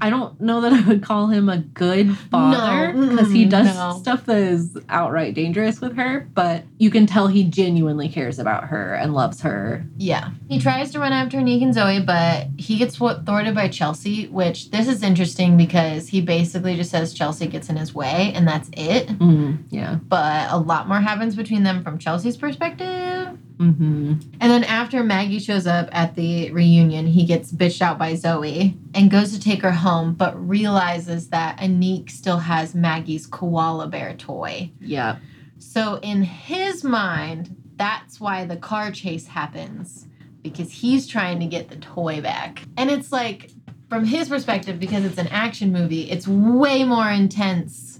I 0.00 0.10
don't 0.10 0.40
know 0.40 0.60
that 0.60 0.72
I 0.72 0.80
would 0.86 1.02
call 1.02 1.28
him 1.28 1.48
a 1.48 1.58
good 1.58 2.16
father 2.16 2.92
No, 2.92 3.08
because 3.08 3.32
he 3.32 3.44
does 3.44 3.74
no. 3.74 3.98
stuff 4.00 4.26
that 4.26 4.36
is 4.36 4.76
outright 4.88 5.34
dangerous 5.34 5.80
with 5.80 5.96
her, 5.96 6.28
but 6.34 6.64
you 6.78 6.90
can 6.90 7.06
tell 7.06 7.26
he 7.28 7.44
genuinely 7.44 8.08
cares 8.08 8.38
about 8.38 8.64
her 8.64 8.94
and 8.94 9.14
loves 9.14 9.40
her. 9.42 9.84
Yeah. 9.96 10.30
He 10.48 10.60
tries 10.60 10.90
to 10.92 11.00
run 11.00 11.12
after 11.12 11.40
Nick 11.40 11.62
and 11.62 11.74
Zoe, 11.74 12.00
but 12.00 12.48
he 12.56 12.78
gets 12.78 12.96
thwarted 12.96 13.54
by 13.54 13.68
Chelsea, 13.68 14.28
which 14.28 14.70
this 14.70 14.88
is 14.88 15.02
interesting 15.02 15.56
because 15.56 16.08
he 16.08 16.20
basically 16.20 16.76
just 16.76 16.90
says 16.90 17.14
Chelsea 17.14 17.46
gets 17.46 17.68
in 17.68 17.76
his 17.76 17.94
way 17.94 18.32
and 18.34 18.46
that's 18.46 18.70
it. 18.72 19.08
Mm, 19.08 19.64
yeah. 19.70 19.96
But 19.96 20.50
a 20.50 20.58
lot 20.58 20.88
more 20.88 21.00
happens 21.00 21.36
between 21.36 21.62
them 21.62 21.82
from 21.82 21.98
Chelsea's 21.98 22.36
perspective. 22.36 23.38
Hmm 23.58 24.14
And 24.40 24.50
then 24.52 24.64
after 24.64 25.02
Maggie 25.02 25.40
shows 25.40 25.66
up 25.66 25.88
at 25.90 26.14
the 26.14 26.50
reunion, 26.52 27.06
he 27.06 27.24
gets 27.24 27.52
bitched 27.52 27.82
out 27.82 27.98
by 27.98 28.14
Zoe 28.14 28.76
and 28.94 29.10
goes 29.10 29.32
to 29.32 29.40
take 29.40 29.62
her 29.62 29.72
home, 29.72 30.14
but 30.14 30.48
realizes 30.48 31.28
that 31.30 31.58
Aniq 31.58 32.10
still 32.10 32.38
has 32.38 32.74
Maggie's 32.74 33.26
koala 33.26 33.88
bear 33.88 34.14
toy. 34.14 34.70
Yeah. 34.80 35.16
So 35.58 35.98
in 36.02 36.22
his 36.22 36.84
mind, 36.84 37.56
that's 37.76 38.20
why 38.20 38.44
the 38.44 38.56
car 38.56 38.90
chase 38.92 39.26
happens 39.26 40.06
because 40.42 40.70
he's 40.70 41.06
trying 41.06 41.40
to 41.40 41.46
get 41.46 41.68
the 41.68 41.76
toy 41.76 42.20
back. 42.20 42.62
And 42.76 42.90
it's 42.90 43.10
like 43.10 43.50
from 43.88 44.04
his 44.04 44.28
perspective 44.28 44.78
because 44.78 45.04
it's 45.04 45.18
an 45.18 45.28
action 45.28 45.72
movie, 45.72 46.10
it's 46.10 46.28
way 46.28 46.84
more 46.84 47.08
intense. 47.10 47.97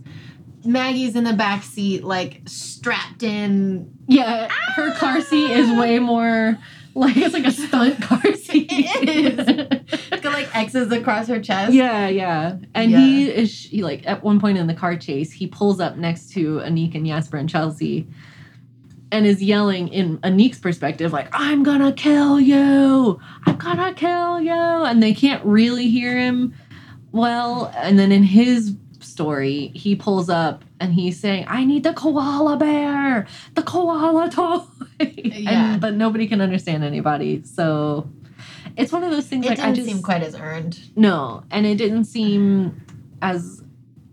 Maggie's 0.65 1.17
in 1.17 1.25
the 1.25 1.33
back 1.33 1.63
seat 1.63 2.05
like 2.05 2.43
strapped 2.47 3.23
in. 3.23 3.93
Yeah. 4.07 4.49
Her 4.75 4.95
car 4.95 5.17
ah! 5.19 5.21
seat 5.21 5.51
is 5.51 5.71
way 5.79 5.99
more 5.99 6.59
like 6.95 7.17
it's 7.17 7.33
like 7.35 7.47
a 7.47 7.51
stunt 7.51 8.03
car 8.03 8.35
seat. 8.35 8.69
It 8.71 9.85
It's 10.13 10.23
got 10.23 10.33
like 10.33 10.55
X's 10.55 10.91
across 10.91 11.29
her 11.29 11.41
chest. 11.41 11.73
Yeah, 11.73 12.09
yeah. 12.09 12.59
And 12.75 12.91
Yeah. 12.91 12.99
he 12.99 13.31
is 13.31 13.53
he, 13.65 13.83
like 13.83 14.07
at 14.07 14.23
one 14.23 14.41
point 14.41 14.59
in 14.59 14.67
the 14.67 14.75
car 14.75 14.97
chase, 14.97 15.33
he 15.33 15.47
pulls 15.47 15.81
up 15.81 15.97
next 15.97 16.33
to 16.33 16.59
Aniq 16.59 16.95
and 16.95 17.07
Jasper 17.07 17.37
and 17.37 17.49
Chelsea 17.49 18.09
and 19.11 19.27
is 19.27 19.43
yelling 19.43 19.89
in 19.89 20.19
Aniq's 20.19 20.59
perspective, 20.59 21.13
like, 21.13 21.29
I'm 21.33 21.63
gonna 21.63 21.93
kill 21.93 22.39
you! 22.39 23.19
I'm 23.47 23.57
gonna 23.57 23.95
kill 23.95 24.41
you! 24.41 24.53
And 24.53 25.03
they 25.03 25.15
can't 25.15 25.43
really 25.45 25.89
hear 25.89 26.19
him 26.19 26.55
well. 27.11 27.73
And 27.75 27.99
then 27.99 28.13
in 28.13 28.23
his 28.23 28.77
story, 29.19 29.73
he 29.75 29.97
pulls 29.97 30.29
up 30.31 30.65
and 30.79 30.93
he's 30.93 31.19
saying, 31.19 31.45
I 31.49 31.65
need 31.65 31.83
the 31.83 31.93
koala 31.93 32.57
bear! 32.57 33.27
The 33.55 33.63
koala 33.63 34.31
toy! 34.31 34.61
Yeah. 35.01 35.73
and 35.73 35.81
but 35.81 35.95
nobody 35.95 36.27
can 36.27 36.41
understand 36.41 36.83
anybody. 36.85 37.43
So 37.45 38.09
it's 38.77 38.91
one 38.93 39.03
of 39.05 39.11
those 39.13 39.27
things 39.27 39.45
It 39.47 39.51
like 39.51 39.59
didn't 39.59 39.71
I 39.73 39.75
just 39.75 39.89
seem 39.89 40.03
quite 40.03 40.23
as 40.23 40.35
earned. 40.35 40.79
no, 40.97 41.43
and 41.51 41.67
it 41.67 41.77
didn't 41.79 42.05
seem 42.07 42.81
as 43.23 43.63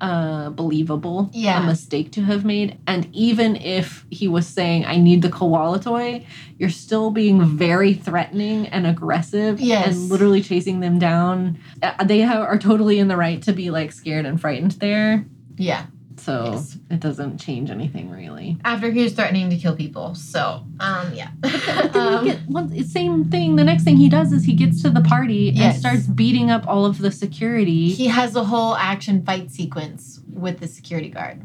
uh 0.05 0.49
believable 0.51 1.29
Yeah. 1.33 1.63
a 1.63 1.65
mistake 1.65 2.11
to 2.13 2.21
have 2.21 2.45
made 2.45 2.77
and 2.85 3.07
even 3.13 3.55
if 3.55 4.05
he 4.11 4.27
was 4.27 4.45
saying 4.57 4.85
i 4.85 4.97
need 4.97 5.21
the 5.23 5.29
koala 5.37 5.79
toy 5.79 6.25
you're 6.59 6.69
still 6.85 7.09
being 7.11 7.37
very 7.43 7.93
threatening 7.93 8.67
and 8.67 8.85
aggressive 8.85 9.59
Yes. 9.59 9.87
and 9.87 10.09
literally 10.09 10.41
chasing 10.41 10.79
them 10.85 10.99
down 10.99 11.57
Uh, 11.81 12.03
they 12.03 12.19
have, 12.19 12.41
are 12.51 12.59
totally 12.59 12.99
in 12.99 13.07
the 13.07 13.17
right 13.17 13.41
to 13.47 13.53
be 13.53 13.71
like 13.71 13.91
scared 13.91 14.25
and 14.25 14.39
frightened 14.39 14.73
there 14.73 15.25
Yeah. 15.57 15.85
So 16.17 16.51
Yes. 16.53 16.77
it 16.89 16.99
doesn't 16.99 17.37
change 17.39 17.69
anything 17.69 18.09
really 18.11 18.57
After 18.63 18.89
he 18.91 19.03
was 19.03 19.13
threatening 19.13 19.49
to 19.49 19.57
kill 19.57 19.75
people. 19.75 20.15
So, 20.15 20.63
um, 20.79 21.13
yeah. 21.13 21.29
Um, 21.93 22.25
get 22.25 22.85
same 22.87 23.25
thing. 23.25 23.55
The 23.55 23.63
next 23.63 23.83
thing 23.83 23.97
he 23.97 24.09
does 24.09 24.31
is 24.33 24.43
he 24.45 24.53
gets 24.53 24.81
to 24.83 24.89
the 24.89 25.01
party 25.01 25.53
and 25.57 25.75
starts 25.75 26.07
beating 26.07 26.49
up 26.51 26.67
all 26.67 26.85
of 26.85 26.97
the 26.99 27.11
security. 27.11 27.89
he 27.89 28.07
has 28.07 28.35
a 28.35 28.43
whole 28.43 28.75
action 28.75 29.23
fight 29.25 29.51
sequence 29.51 30.19
with 30.31 30.59
the 30.59 30.67
security 30.67 31.09
guard. 31.09 31.41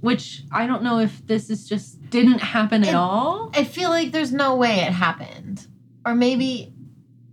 which 0.00 0.44
I 0.50 0.66
don't 0.66 0.82
know 0.82 0.98
if 1.00 1.26
this 1.26 1.50
is 1.50 1.68
just 1.68 2.00
didn't 2.10 2.40
happen 2.40 2.84
at 2.84 2.94
all. 2.94 3.50
I 3.54 3.64
feel 3.64 3.90
like 3.90 4.12
there's 4.12 4.32
no 4.32 4.56
way 4.56 4.80
it 4.80 4.92
happened. 4.92 5.66
Or 6.06 6.14
maybe, 6.14 6.72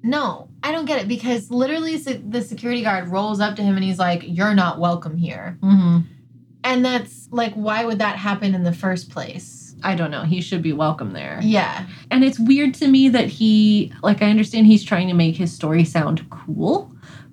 no, 0.04 0.50
I 0.62 0.72
don't 0.74 0.86
get 0.86 1.02
it 1.02 1.08
because 1.08 1.50
literally 1.50 1.96
the 1.98 2.42
security 2.42 2.82
guard 2.84 3.08
rolls 3.08 3.40
up 3.40 3.56
to 3.56 3.62
him 3.64 3.76
and 3.76 3.84
he's 3.84 4.00
like, 4.00 4.24
You're 4.26 4.54
not 4.54 4.80
welcome 4.80 5.16
here. 5.18 5.58
Mm-hmm. 5.62 6.00
And 6.68 6.84
that's 6.84 7.30
like, 7.32 7.54
why 7.54 7.86
would 7.86 8.00
that 8.00 8.18
happen 8.18 8.54
in 8.54 8.64
the 8.64 8.74
first 8.74 9.10
place? 9.10 9.74
I 9.84 9.96
don't 9.96 10.12
know. 10.12 10.24
He 10.24 10.42
should 10.42 10.62
be 10.62 10.74
welcome 10.74 11.14
there. 11.14 11.40
Yeah. 11.42 11.86
And 12.12 12.26
it's 12.26 12.38
weird 12.38 12.74
to 12.76 12.88
me 12.88 13.08
that 13.10 13.28
he, 13.28 13.94
like, 14.04 14.22
I 14.22 14.30
understand 14.30 14.68
he's 14.68 14.84
trying 14.84 15.08
to 15.08 15.14
make 15.14 15.38
his 15.38 15.54
story 15.54 15.86
sound 15.86 16.30
cool, 16.30 16.92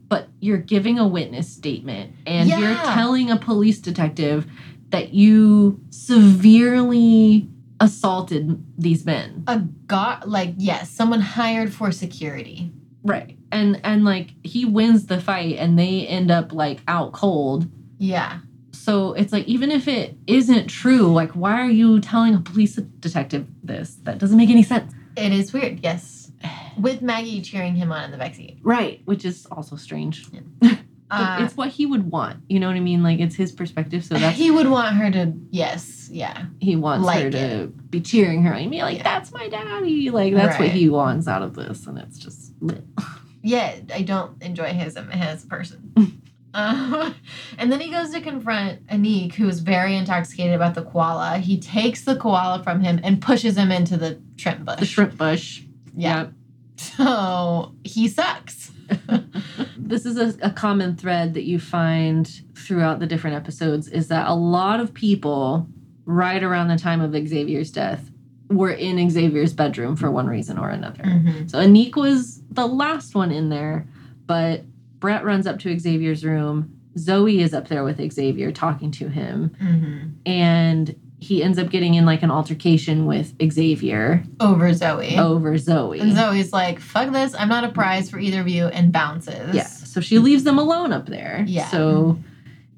but 0.08 0.28
you're 0.38 0.58
giving 0.58 1.00
a 1.00 1.08
witness 1.08 1.52
statement 1.52 2.14
and 2.26 2.48
you're 2.48 2.76
telling 2.76 3.30
a 3.30 3.36
police 3.36 3.80
detective 3.80 4.46
that 4.90 5.12
you 5.12 5.80
severely 5.90 7.48
assaulted 7.80 8.64
these 8.78 9.04
men. 9.04 9.42
A 9.48 9.58
god, 9.88 10.26
like, 10.26 10.54
yes, 10.58 10.90
someone 10.90 11.20
hired 11.20 11.74
for 11.74 11.90
security. 11.90 12.70
Right. 13.02 13.36
And 13.50 13.80
and 13.84 14.04
like 14.04 14.30
he 14.44 14.64
wins 14.64 15.06
the 15.06 15.20
fight 15.20 15.56
and 15.58 15.78
they 15.78 16.06
end 16.06 16.30
up 16.30 16.52
like 16.52 16.80
out 16.86 17.12
cold. 17.12 17.68
Yeah. 17.98 18.38
So 18.84 19.14
it's 19.14 19.32
like 19.32 19.46
even 19.46 19.70
if 19.70 19.88
it 19.88 20.14
isn't 20.26 20.66
true, 20.66 21.10
like 21.10 21.30
why 21.30 21.58
are 21.62 21.70
you 21.70 22.00
telling 22.00 22.34
a 22.34 22.40
police 22.40 22.74
detective 22.76 23.46
this? 23.62 23.94
That 24.02 24.18
doesn't 24.18 24.36
make 24.36 24.50
any 24.50 24.62
sense. 24.62 24.92
It 25.16 25.32
is 25.32 25.54
weird, 25.54 25.80
yes. 25.82 26.30
With 26.78 27.00
Maggie 27.00 27.40
cheering 27.40 27.76
him 27.76 27.90
on 27.90 28.04
in 28.04 28.10
the 28.10 28.18
backseat. 28.22 28.58
Right, 28.62 29.00
which 29.06 29.24
is 29.24 29.46
also 29.50 29.76
strange. 29.76 30.26
But 30.60 30.78
Uh, 31.10 31.38
it's 31.42 31.56
what 31.56 31.68
he 31.68 31.86
would 31.86 32.10
want. 32.10 32.40
You 32.48 32.58
know 32.58 32.66
what 32.66 32.76
I 32.76 32.80
mean? 32.80 33.02
Like 33.02 33.20
it's 33.20 33.36
his 33.36 33.52
perspective, 33.52 34.04
so 34.04 34.16
that's 34.16 34.36
he 34.36 34.50
would 34.50 34.68
want 34.68 34.96
her 34.96 35.10
to, 35.12 35.32
yes, 35.50 36.08
yeah. 36.10 36.46
he 36.60 36.74
wants 36.76 37.08
her 37.08 37.30
to 37.30 37.38
it. 37.64 37.90
be 37.90 38.00
cheering 38.00 38.42
her. 38.42 38.52
I 38.52 38.66
mean, 38.66 38.80
like 38.80 38.96
Yeah. 38.96 39.04
that's 39.04 39.30
my 39.30 39.48
daddy. 39.48 40.10
Like 40.10 40.34
that's 40.34 40.58
what 40.58 40.70
he 40.70 40.88
wants 40.88 41.28
out 41.28 41.42
of 41.42 41.54
this, 41.54 41.86
and 41.86 41.98
it's 41.98 42.18
just 42.18 42.58
bleh. 42.60 42.82
Yeah, 43.42 43.76
I 43.94 44.00
don't 44.02 44.42
enjoy 44.42 44.68
his 44.72 44.96
as 44.96 45.44
a 45.44 45.46
person. 45.46 45.92
Uh, 46.54 47.12
and 47.58 47.70
then 47.70 47.80
he 47.80 47.90
goes 47.90 48.10
to 48.10 48.20
confront 48.20 48.86
Aniq, 48.86 49.34
who 49.34 49.48
is 49.48 49.60
very 49.60 49.96
intoxicated 49.96 50.54
about 50.54 50.74
the 50.74 50.82
koala. 50.82 51.38
He 51.38 51.58
takes 51.58 52.04
the 52.04 52.16
koala 52.16 52.62
from 52.62 52.80
him 52.80 53.00
and 53.02 53.20
pushes 53.20 53.58
him 53.58 53.70
into 53.70 53.96
the 53.96 54.20
shrimp 54.36 54.64
bush. 54.64 54.80
the 54.80 54.86
shrimp 54.86 55.16
bush. 55.16 55.62
Yeah. 55.96 56.28
So 56.76 57.74
he 57.84 58.08
sucks. 58.08 58.70
this 59.76 60.06
is 60.06 60.16
a, 60.16 60.46
a 60.46 60.50
common 60.50 60.96
thread 60.96 61.34
that 61.34 61.44
you 61.44 61.58
find 61.58 62.42
throughout 62.56 63.00
the 63.00 63.06
different 63.06 63.36
episodes 63.36 63.88
is 63.88 64.08
that 64.08 64.28
a 64.28 64.34
lot 64.34 64.80
of 64.80 64.94
people 64.94 65.66
right 66.04 66.42
around 66.42 66.68
the 66.68 66.78
time 66.78 67.00
of 67.00 67.12
Xavier's 67.12 67.70
death 67.70 68.10
were 68.50 68.70
in 68.70 69.10
Xavier's 69.10 69.52
bedroom 69.52 69.96
for 69.96 70.10
one 70.10 70.26
reason 70.26 70.58
or 70.58 70.68
another. 70.68 71.02
Mm-hmm. 71.02 71.48
So 71.48 71.58
Aniq 71.58 71.96
was 71.96 72.42
the 72.50 72.66
last 72.66 73.14
one 73.14 73.30
in 73.30 73.48
there, 73.48 73.88
but 74.26 74.62
Brett 75.04 75.22
runs 75.22 75.46
up 75.46 75.58
to 75.58 75.78
Xavier's 75.78 76.24
room. 76.24 76.80
Zoe 76.96 77.40
is 77.42 77.52
up 77.52 77.68
there 77.68 77.84
with 77.84 78.00
Xavier 78.10 78.50
talking 78.52 78.90
to 78.92 79.08
him, 79.08 79.50
Mm-hmm. 79.62 80.08
and 80.24 80.96
he 81.18 81.42
ends 81.42 81.58
up 81.58 81.68
getting 81.68 81.92
in 81.92 82.06
like 82.06 82.22
an 82.22 82.30
altercation 82.30 83.04
with 83.04 83.34
Xavier 83.52 84.22
Over 84.40 84.72
Zoe. 84.72 85.18
over 85.18 85.58
Zoe. 85.58 86.00
And 86.00 86.14
Zoe's 86.16 86.54
like, 86.54 86.80
fuck 86.80 87.12
this, 87.12 87.34
I'm 87.38 87.48
not 87.50 87.64
a 87.64 87.68
prize 87.68 88.08
for 88.08 88.18
either 88.18 88.40
of 88.40 88.48
you, 88.48 88.66
and 88.68 88.90
bounces. 88.92 89.54
Yeah. 89.54 89.66
So 89.66 90.00
she 90.00 90.18
leaves 90.18 90.44
them 90.44 90.58
alone 90.58 90.90
up 90.94 91.04
there. 91.04 91.44
Yeah. 91.46 91.68
So 91.68 92.18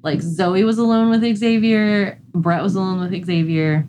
like 0.03 0.21
Zoe 0.21 0.65
was 0.65 0.77
alone 0.79 1.09
with 1.09 1.37
Xavier, 1.37 2.19
Brett 2.33 2.61
was 2.61 2.75
alone 2.75 2.99
with 2.99 3.25
Xavier. 3.25 3.87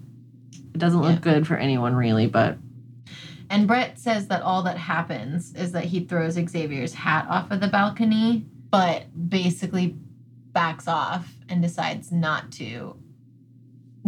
It 0.75 0.79
doesn't 0.79 1.01
look 1.03 1.25
Yeah. 1.25 1.33
good 1.33 1.47
for 1.49 1.57
anyone 1.57 1.97
really, 1.97 2.29
but 2.29 2.57
And 3.51 3.67
Brett 3.67 3.99
says 3.99 4.29
that 4.29 4.43
all 4.43 4.63
that 4.65 4.77
happens 4.77 5.55
is 5.55 5.73
that 5.73 5.85
he 5.85 6.01
throws 6.01 6.35
Xavier's 6.35 6.95
hat 6.95 7.27
off 7.29 7.51
of 7.51 7.61
the 7.61 7.69
balcony, 7.69 8.45
but 8.71 9.05
basically 9.29 9.97
backs 10.53 10.87
off 10.87 11.33
and 11.49 11.63
decides 11.63 12.13
not 12.13 12.53
to 12.53 12.97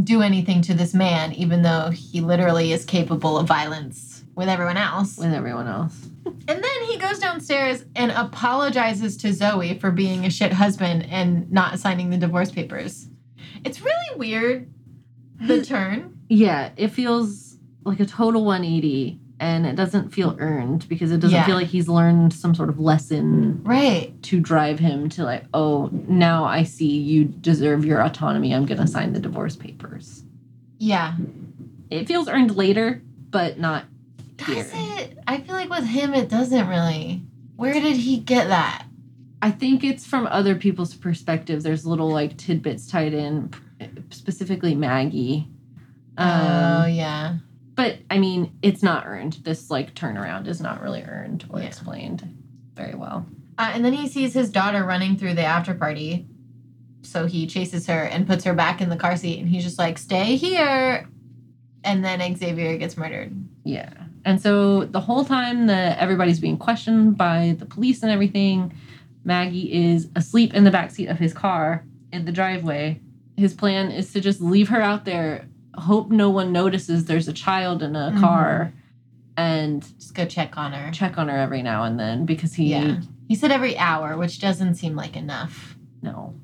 do 0.02 0.22
anything 0.22 0.62
to 0.62 0.74
this 0.74 0.94
man, 0.94 1.32
even 1.32 1.62
though 1.62 1.90
he 1.90 2.20
literally 2.20 2.72
is 2.72 2.84
capable 2.84 3.38
of 3.38 3.46
violence 3.46 4.24
with 4.34 4.48
everyone 4.48 4.76
else. 4.76 5.18
with 5.18 5.32
everyone 5.32 5.66
else. 5.66 6.08
And 6.24 6.62
then 6.64 6.82
he 6.86 6.96
goes 6.98 7.18
downstairs 7.18 7.84
and 7.94 8.10
apologizes 8.12 9.16
to 9.18 9.32
Zoe 9.32 9.78
for 9.78 9.90
being 9.90 10.24
a 10.24 10.30
shit 10.30 10.52
husband 10.52 11.06
and 11.10 11.50
not 11.50 11.78
signing 11.78 12.10
the 12.10 12.16
divorce 12.16 12.50
papers. 12.50 13.08
It's 13.64 13.82
really 13.82 14.16
weird, 14.16 14.72
the 15.40 15.64
turn. 15.64 16.18
Yeah, 16.28 16.70
it 16.76 16.88
feels 16.88 17.58
like 17.84 18.00
a 18.00 18.06
total 18.06 18.44
180 18.44 19.19
and 19.40 19.66
it 19.66 19.74
doesn't 19.74 20.10
feel 20.10 20.36
earned 20.38 20.86
because 20.88 21.10
it 21.10 21.18
doesn't 21.18 21.34
Yeah. 21.34 21.46
feel 21.46 21.56
like 21.56 21.66
he's 21.68 21.88
learned 21.88 22.32
some 22.32 22.54
sort 22.54 22.68
of 22.68 22.78
lesson 22.78 23.60
Right. 23.64 24.12
to 24.24 24.38
drive 24.38 24.78
him 24.78 25.08
to 25.10 25.24
like, 25.24 25.46
oh, 25.54 25.88
now 26.06 26.44
I 26.44 26.62
see 26.62 26.98
you 27.00 27.24
deserve 27.24 27.84
your 27.84 28.00
autonomy. 28.02 28.54
I'm 28.54 28.66
going 28.66 28.80
to 28.80 28.86
sign 28.86 29.12
the 29.14 29.18
divorce 29.20 29.56
papers. 29.56 30.22
Yeah. 30.78 31.14
It 31.90 32.06
feels 32.06 32.28
earned 32.28 32.54
later, 32.54 33.02
but 33.30 33.58
not 33.58 33.84
here. 34.46 34.56
Does 34.56 34.70
it? 34.74 35.18
I 35.26 35.38
feel 35.38 35.54
like 35.54 35.70
with 35.70 35.84
him, 35.86 36.14
it 36.14 36.28
doesn't 36.28 36.68
really. 36.68 37.22
Where 37.56 37.72
did 37.74 37.96
he 37.96 38.18
get 38.18 38.48
that? 38.48 38.84
I 39.42 39.50
think 39.50 39.82
it's 39.84 40.04
from 40.06 40.26
other 40.26 40.54
people's 40.54 40.94
perspective. 40.94 41.62
There's 41.62 41.86
little 41.86 42.10
like 42.10 42.36
tidbits 42.36 42.86
tied 42.86 43.14
in, 43.14 43.50
specifically 44.10 44.74
Maggie. 44.74 45.48
oh, 46.18 46.82
Um, 46.84 46.90
yeah. 46.92 47.36
But 47.80 47.96
I 48.10 48.18
mean, 48.18 48.52
it's 48.60 48.82
not 48.82 49.06
earned. 49.06 49.38
This 49.42 49.70
like 49.70 49.94
turnaround 49.94 50.46
is 50.48 50.60
not 50.60 50.82
really 50.82 51.02
earned 51.02 51.46
or 51.48 51.60
Yeah. 51.60 51.66
explained 51.66 52.36
very 52.74 52.94
well. 52.94 53.24
Uh, 53.56 53.70
and 53.72 53.82
then 53.82 53.94
he 53.94 54.06
sees 54.06 54.34
his 54.34 54.50
daughter 54.50 54.84
running 54.84 55.16
through 55.16 55.32
the 55.32 55.44
after 55.44 55.72
party. 55.72 56.26
So 57.00 57.24
he 57.24 57.46
chases 57.46 57.86
her 57.86 58.02
and 58.04 58.26
puts 58.26 58.44
her 58.44 58.52
back 58.52 58.82
in 58.82 58.90
the 58.90 58.96
car 58.96 59.16
seat. 59.16 59.38
And 59.40 59.48
he's 59.48 59.64
just 59.64 59.78
like, 59.78 59.96
stay 59.96 60.36
here. 60.36 61.08
And 61.82 62.04
then 62.04 62.20
Xavier 62.36 62.76
gets 62.76 62.98
murdered. 62.98 63.34
Yeah. 63.64 63.90
And 64.26 64.38
so 64.38 64.84
the 64.84 65.00
whole 65.00 65.24
time 65.24 65.66
that 65.68 65.96
everybody's 65.98 66.38
being 66.38 66.58
questioned 66.58 67.16
by 67.16 67.56
the 67.58 67.64
police 67.64 68.02
and 68.02 68.12
everything, 68.12 68.74
Maggie 69.24 69.72
is 69.72 70.08
asleep 70.14 70.52
in 70.52 70.64
the 70.64 70.70
backseat 70.70 71.10
of 71.10 71.18
his 71.18 71.32
car 71.32 71.82
in 72.12 72.26
the 72.26 72.32
driveway. 72.32 73.00
His 73.38 73.54
plan 73.54 73.90
is 73.90 74.12
to 74.12 74.20
just 74.20 74.42
leave 74.42 74.68
her 74.68 74.82
out 74.82 75.06
there, 75.06 75.46
hope 75.74 76.10
no 76.10 76.30
one 76.30 76.52
notices 76.52 77.04
there's 77.04 77.28
a 77.28 77.32
child 77.32 77.82
in 77.82 77.94
a 77.96 78.10
Mhm. 78.14 78.20
car, 78.20 78.72
and 79.36 79.82
Just 79.98 80.14
go 80.14 80.24
check 80.26 80.56
on 80.58 80.72
her. 80.72 80.90
check 80.92 81.16
on 81.18 81.28
her 81.28 81.36
every 81.36 81.62
now 81.62 81.84
and 81.84 81.98
then 81.98 82.26
because 82.26 82.54
he 82.54 82.70
Yeah. 82.70 83.00
He 83.28 83.36
said 83.36 83.52
every 83.52 83.78
hour, 83.78 84.16
which 84.16 84.40
doesn't 84.40 84.74
seem 84.74 84.96
like 84.96 85.16
enough. 85.16 85.76
no. 86.02 86.34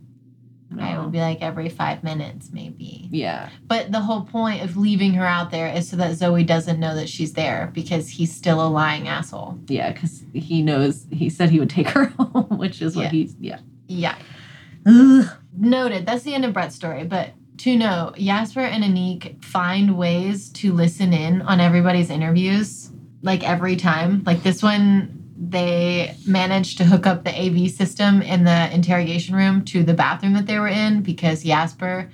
I 0.79 0.93
No. 0.95 1.03
would 1.03 1.13
be 1.13 1.21
like 1.21 1.41
every 1.43 1.69
five 1.69 2.03
minutes, 2.03 2.51
maybe. 2.53 3.09
Yeah. 3.11 3.49
But 3.67 3.93
the 3.93 4.01
whole 4.01 4.23
point 4.23 4.63
of 4.63 4.77
leaving 4.77 5.15
her 5.15 5.25
out 5.25 5.51
there 5.53 5.69
is 5.69 5.89
so 5.89 5.97
that 5.97 6.17
Zoe 6.17 6.43
doesn't 6.45 6.79
know 6.81 6.95
that 6.97 7.09
she's 7.09 7.33
there 7.35 7.71
because 7.73 8.09
he's 8.11 8.35
still 8.35 8.65
a 8.65 8.69
lying 8.69 9.07
asshole. 9.09 9.59
Yeah, 9.69 9.93
because 9.93 10.25
he 10.35 10.63
knows 10.63 11.07
he 11.11 11.31
said 11.31 11.51
he 11.51 11.61
would 11.61 11.71
take 11.71 11.89
her 11.91 12.07
home, 12.19 12.59
which 12.59 12.83
is 12.83 12.95
what 12.97 13.05
Yeah. 13.05 13.11
he's 13.11 13.37
yeah. 13.41 13.59
Yeah. 13.89 14.15
Ugh. 14.85 15.27
Noted. 15.57 16.05
That's 16.05 16.25
the 16.25 16.35
end 16.35 16.45
of 16.45 16.53
Brett's 16.53 16.75
story. 16.75 17.05
But 17.05 17.31
to 17.59 17.77
know, 17.77 18.13
Jasper 18.17 18.61
and 18.61 18.85
Aniq 18.85 19.43
find 19.45 19.97
ways 19.97 20.51
to 20.51 20.73
listen 20.73 21.13
in 21.13 21.43
on 21.43 21.61
everybody's 21.61 22.11
interviews, 22.11 22.91
like 23.23 23.43
every 23.43 23.77
time. 23.77 24.23
Like 24.25 24.43
this 24.43 24.63
one, 24.63 25.13
they 25.39 26.15
managed 26.27 26.79
to 26.79 26.85
hook 26.85 27.07
up 27.07 27.25
the 27.25 27.31
AV 27.31 27.71
system 27.71 28.23
in 28.23 28.45
the 28.45 28.73
interrogation 28.75 29.35
room 29.35 29.65
to 29.67 29.83
the 29.83 29.95
bathroom 29.95 30.35
that 30.35 30.47
they 30.47 30.59
were 30.59 30.69
in 30.69 31.03
because 31.03 31.45
Jasper's 31.45 32.09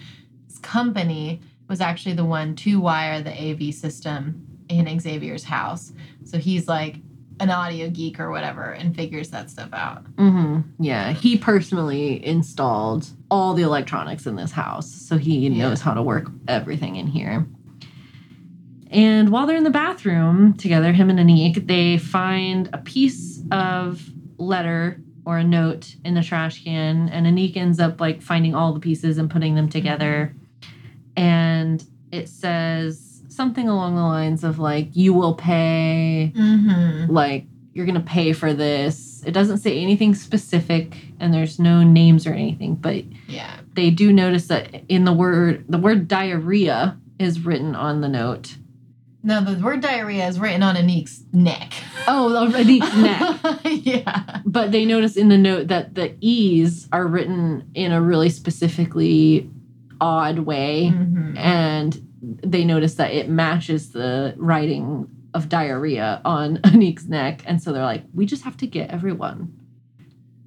company 0.62 1.40
was 1.68 1.80
actually 1.80 2.14
the 2.14 2.24
one 2.24 2.55
to 2.57 2.80
wire 2.80 3.22
the 3.22 3.32
AV 3.32 3.74
system 3.74 4.47
in 4.68 5.01
Xavier's 5.01 5.45
house. 5.45 5.93
So 6.24 6.38
he's 6.38 6.68
like 6.68 6.97
an 7.40 7.51
audio 7.51 7.88
geek 7.90 8.20
or 8.20 8.30
whatever 8.30 8.70
and 8.72 8.95
figures 8.95 9.30
that 9.30 9.51
stuff 9.51 9.70
out. 9.72 10.05
hmm 10.16 10.61
Yeah, 10.78 11.12
he 11.12 11.36
personally 11.38 12.24
installed 12.24 13.09
all 13.33 13.55
the 13.55 13.62
electronics 13.62 14.26
in 14.26 14.37
this 14.37 14.53
house, 14.53 14.91
so 14.93 15.16
he 15.16 15.49
Yeah. 15.49 15.68
knows 15.68 15.80
how 15.80 15.95
to 15.95 16.03
work 16.03 16.30
everything 16.47 16.97
in 16.97 17.07
here. 17.07 17.47
And 18.91 19.30
while 19.30 19.47
they're 19.47 19.57
in 19.57 19.64
the 19.64 19.70
bathroom 19.70 20.53
together, 20.53 20.93
him 20.93 21.09
and 21.09 21.18
Aniq, 21.18 21.66
they 21.66 21.97
find 21.97 22.68
a 22.74 22.78
piece 22.78 23.43
of 23.51 24.07
letter 24.37 25.01
or 25.24 25.39
a 25.39 25.45
note 25.45 25.97
in 26.05 26.12
the 26.12 26.22
trash 26.22 26.62
can, 26.62 27.09
and 27.09 27.26
Aniq 27.26 27.57
ends 27.57 27.80
up 27.80 28.03
like 28.03 28.20
finding 28.20 28.55
all 28.55 28.74
the 28.74 28.80
pieces 28.80 29.16
and 29.16 29.30
putting 29.30 29.55
them 29.55 29.68
together. 29.70 30.35
And 31.16 31.83
it 32.11 32.28
says 32.28 33.22
something 33.28 33.66
along 33.66 33.95
the 33.97 34.03
lines 34.03 34.45
of 34.45 34.59
like, 34.59 34.95
"You 34.95 35.14
will 35.14 35.35
pay." 35.35 36.33
Mm-hmm. 36.37 37.11
like 37.11 37.47
you're 37.74 37.86
gonna 37.86 38.00
pay 38.00 38.32
for 38.32 38.52
this. 38.52 39.22
It 39.26 39.32
doesn't 39.32 39.58
say 39.58 39.78
anything 39.80 40.14
specific, 40.14 40.96
and 41.20 41.32
there's 41.32 41.58
no 41.58 41.82
names 41.82 42.26
or 42.26 42.32
anything, 42.32 42.74
but 42.74 43.04
Yeah. 43.28 43.50
they 43.74 43.90
do 43.90 44.12
notice 44.12 44.48
that 44.48 44.82
in 44.88 45.04
the 45.04 45.12
word 45.12 45.64
the 45.68 45.78
word 45.78 46.08
diarrhea 46.08 46.98
is 47.18 47.44
written 47.44 47.74
on 47.74 48.00
the 48.00 48.08
note. 48.08 48.56
No, 49.24 49.40
the 49.42 49.62
word 49.62 49.80
diarrhea 49.80 50.26
is 50.26 50.40
written 50.40 50.64
on 50.64 50.74
Aniq's 50.74 51.22
neck. 51.32 51.72
Oh, 52.08 52.50
Aniq's 52.52 52.96
neck. 52.96 53.60
yeah. 53.86 54.40
But 54.44 54.72
they 54.72 54.84
notice 54.84 55.16
in 55.16 55.28
the 55.28 55.38
note 55.38 55.68
that 55.68 55.94
the 55.94 56.14
E's 56.20 56.88
are 56.92 57.06
written 57.06 57.62
in 57.74 57.92
a 57.92 58.02
really 58.02 58.30
specifically 58.30 59.48
odd 60.00 60.40
way. 60.40 60.92
Mhm. 60.92 61.38
And 61.38 62.00
they 62.42 62.64
notice 62.64 62.94
that 62.96 63.12
it 63.12 63.28
matches 63.28 63.90
the 63.92 64.34
writing 64.36 65.06
of 65.35 65.49
diarrhea 65.49 66.20
on 66.24 66.57
Aniq's 66.64 67.07
neck. 67.07 67.43
And 67.47 67.62
so 67.62 67.72
they're 67.72 67.83
like, 67.85 68.05
we 68.14 68.26
just 68.26 68.45
have 68.45 68.57
to 68.59 68.66
get 68.66 68.91
everyone 68.91 69.59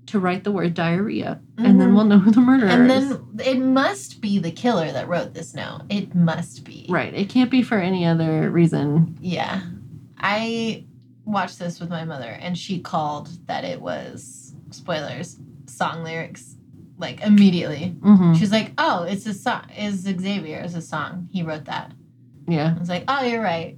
to 0.07 0.19
write 0.19 0.43
the 0.43 0.51
word 0.51 0.73
diarrhea. 0.75 1.39
And 1.57 1.81
then 1.81 1.89
Mhm. 1.91 1.95
we'll 1.95 2.05
know 2.05 2.19
who 2.19 2.29
the 2.31 2.39
murderer 2.41 2.67
is. 2.69 2.73
And 2.75 2.89
then 2.89 3.19
it 3.43 3.59
must 3.59 4.21
be 4.21 4.37
the 4.37 4.51
killer 4.51 4.91
that 4.91 5.07
wrote 5.07 5.33
this 5.33 5.55
note. 5.55 5.81
It 5.89 6.13
must 6.13 6.63
be. 6.63 6.85
Right. 6.89 7.13
It 7.13 7.29
can't 7.29 7.49
be 7.49 7.63
for 7.63 7.79
any 7.79 8.05
other 8.05 8.51
reason. 8.51 9.17
Yeah. 9.19 9.61
I 10.19 10.85
watched 11.25 11.57
this 11.57 11.79
with 11.79 11.89
my 11.89 12.05
mother 12.05 12.37
and 12.39 12.55
she 12.55 12.79
called 12.79 13.29
that 13.47 13.63
it 13.63 13.81
was 13.81 14.53
spoilers, 14.69 15.39
song 15.65 16.03
lyrics 16.03 16.55
like 16.99 17.21
immediately. 17.21 17.89
hmm 18.03 18.33
She's 18.35 18.51
like, 18.51 18.71
"Oh, 18.77 19.03
it's 19.03 19.25
a 19.25 19.33
song. 19.33 19.63
Is 19.77 20.01
Xavier 20.03 20.61
is 20.63 20.75
a 20.75 20.81
song. 20.81 21.27
He 21.31 21.41
wrote 21.43 21.65
that." 21.65 21.91
Yeah. 22.47 22.73
I 22.75 22.79
was 22.79 22.89
like, 22.89 23.03
"Oh, 23.07 23.23
you're 23.25 23.41
right." 23.41 23.75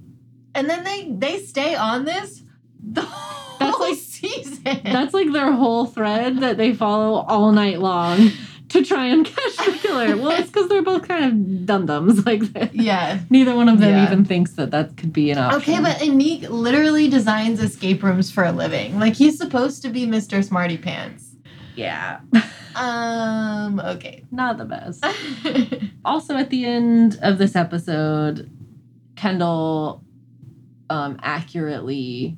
And 0.58 0.68
then 0.68 0.82
they 0.84 1.08
they 1.10 1.38
stay 1.38 1.74
on 1.76 2.04
this 2.04 2.42
the 2.82 3.02
whole 3.02 3.88
like- 3.88 3.98
season. 3.98 4.80
That's 4.84 5.14
like 5.14 5.32
their 5.32 5.52
whole 5.52 5.86
thread 5.86 6.40
that 6.40 6.56
they 6.56 6.74
follow 6.74 7.20
all 7.28 7.52
night 7.52 7.78
long 7.78 8.30
to 8.70 8.84
try 8.84 9.06
and 9.06 9.24
catch 9.24 9.56
the 9.56 9.78
killer. 9.80 10.16
Well, 10.16 10.30
it's 10.32 10.50
because 10.50 10.68
they're 10.68 10.82
both 10.82 11.06
kind 11.08 11.24
of 11.24 11.66
dum 11.66 11.86
dums. 11.86 12.24
Like, 12.26 12.42
yeah. 12.72 13.20
neither 13.30 13.54
one 13.54 13.68
of 13.68 13.78
them 13.80 13.94
Yeah. 13.94 14.04
even 14.06 14.24
thinks 14.24 14.52
that 14.54 14.72
that 14.72 14.96
could 14.96 15.12
be 15.12 15.30
an 15.30 15.38
option. 15.38 15.60
Okay, 15.74 15.80
but 15.82 15.96
Aniq 15.98 16.48
literally 16.50 17.08
designs 17.08 17.62
escape 17.62 18.02
rooms 18.02 18.30
for 18.30 18.44
a 18.44 18.52
living. 18.52 18.98
Like 18.98 19.14
he's 19.14 19.38
supposed 19.38 19.80
to 19.82 19.88
be 19.88 20.06
Mr. 20.06 20.44
Smarty 20.44 20.76
Pants. 20.76 21.24
yeah, 21.76 22.20
Um, 22.76 23.80
okay. 23.80 24.24
not 24.30 24.58
the 24.58 24.64
best. 24.64 25.04
also, 26.04 26.36
at 26.36 26.50
the 26.50 26.64
end 26.64 27.18
of 27.22 27.38
this 27.38 27.56
episode, 27.56 28.50
Kendall 29.16 30.04
um, 30.90 31.18
accurately 31.22 32.36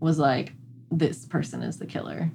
was 0.00 0.18
like, 0.18 0.52
"This 0.90 1.24
person 1.26 1.62
is 1.62 1.78
the 1.78 1.86
killer." 1.86 2.30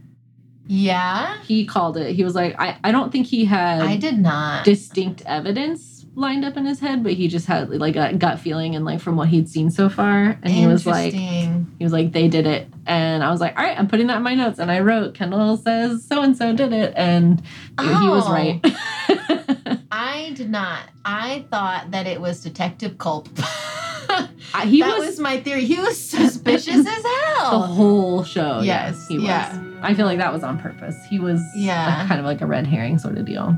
yeah. 0.66 1.42
He 1.44 1.66
called 1.66 1.98
it. 1.98 2.16
He 2.16 2.24
was 2.24 2.36
like, 2.36 2.56
"I, 2.60 2.78
I 2.84 2.92
don't 2.92 3.12
think 3.12 3.28
he 3.28 3.46
had." 3.46 3.82
I 3.82 3.98
did 3.98 4.18
not. 4.20 4.64
distinct 4.66 5.22
evidence 5.26 6.06
lined 6.16 6.46
up 6.46 6.56
in 6.58 6.66
his 6.66 6.80
head, 6.80 7.02
but 7.04 7.14
he 7.14 7.28
just 7.28 7.48
had 7.48 7.70
like 7.72 7.96
a 7.96 8.14
gut 8.14 8.40
feeling 8.40 8.76
and 8.76 8.86
like 8.86 9.00
from 9.02 9.16
what 9.16 9.28
he'd 9.30 9.50
seen 9.50 9.72
so 9.72 9.90
far. 9.90 10.38
And 10.44 10.54
he 10.54 10.68
was 10.68 10.86
like, 10.86 11.12
he 11.12 11.58
was 11.84 11.92
like, 11.92 12.12
they 12.12 12.28
did 12.28 12.46
it. 12.46 12.68
And 12.86 13.24
I 13.24 13.32
was 13.32 13.42
like, 13.42 13.58
all 13.58 13.66
right, 13.66 13.76
I'm 13.76 13.88
putting 13.88 14.06
that 14.08 14.18
in 14.18 14.22
my 14.24 14.36
notes. 14.36 14.60
And 14.60 14.70
I 14.72 14.82
wrote, 14.82 15.16
Kendall 15.16 15.58
says 15.58 16.06
so 16.08 16.22
and 16.22 16.38
so 16.38 16.54
did 16.56 16.72
it. 16.72 16.94
And 16.96 17.42
he 17.82 17.88
was 17.88 18.26
Oh. 18.28 18.32
right. 18.32 18.62
I 19.92 20.34
did 20.36 20.52
not. 20.52 20.84
I 21.04 21.46
thought 21.50 21.90
that 21.92 22.06
it 22.06 22.22
was 22.22 22.42
Detective 22.44 23.00
Culp. 23.00 23.28
I- 24.54 24.66
he 24.66 24.82
that 24.82 24.98
was, 25.00 25.08
was, 25.10 25.20
my 25.20 25.40
theory. 25.42 25.66
He 25.66 25.78
was 25.80 25.98
suspicious 26.00 26.76
as 26.88 27.04
hell. 27.06 27.52
the 27.62 27.68
whole 27.68 28.24
show. 28.24 28.62
Yes, 28.62 28.96
Yeah, 29.00 29.08
he 29.10 29.18
was. 29.18 29.26
yeah. 29.28 29.64
I 29.82 29.94
feel 29.94 30.06
like 30.06 30.18
that 30.20 30.32
was 30.32 30.44
on 30.44 30.60
purpose. 30.60 30.96
He 31.10 31.20
was 31.20 31.42
Yeah. 31.56 31.86
like, 32.00 32.08
kind 32.08 32.20
of 32.20 32.26
like 32.26 32.42
a 32.42 32.46
red 32.46 32.66
herring 32.68 32.98
sort 33.00 33.18
of 33.18 33.26
deal. 33.26 33.58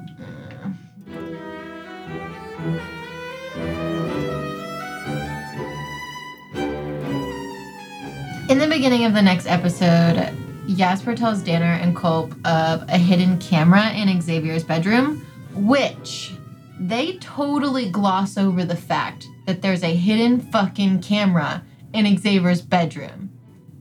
In 8.48 8.60
the 8.60 8.68
beginning 8.70 9.06
of 9.06 9.14
the 9.14 9.22
next 9.22 9.48
episode, 9.48 10.30
Jasper 10.76 11.16
tells 11.16 11.42
Danner 11.42 11.66
and 11.82 11.96
Culp 11.96 12.32
of 12.46 12.84
a 12.90 12.98
hidden 12.98 13.40
camera 13.40 13.92
in 13.94 14.22
Xavier's 14.22 14.64
bedroom, 14.64 15.26
which 15.56 16.34
they 16.80 17.18
totally 17.18 17.90
gloss 17.90 18.38
over 18.38 18.64
the 18.64 18.76
fact 18.76 19.28
that 19.46 19.62
there's 19.62 19.84
a 19.84 19.96
hidden 19.96 20.40
fucking 20.40 21.02
camera 21.02 21.64
in 21.94 22.18
Xavier's 22.18 22.62
bedroom. 22.62 23.32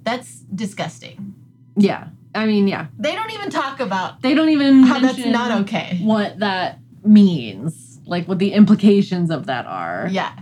That's 0.03 0.41
disgusting. 0.55 1.35
Yeah. 1.77 2.09
I 2.35 2.47
mean, 2.47 2.69
yeah. 2.69 2.87
They 2.99 3.15
don't 3.15 3.31
even 3.33 3.51
talk 3.51 3.81
about 3.81 4.21
They 4.23 4.35
don't 4.35 4.51
even 4.51 4.83
how 4.83 5.01
that's 5.01 5.17
mention 5.17 5.33
not 5.33 5.63
okay. 5.63 5.99
what 6.03 6.39
that 6.41 6.79
means. 7.05 8.01
Like 8.07 8.29
what 8.29 8.39
the 8.39 8.53
implications 8.53 9.31
of 9.31 9.47
that 9.47 9.67
are. 9.67 10.09
Yeah. 10.11 10.33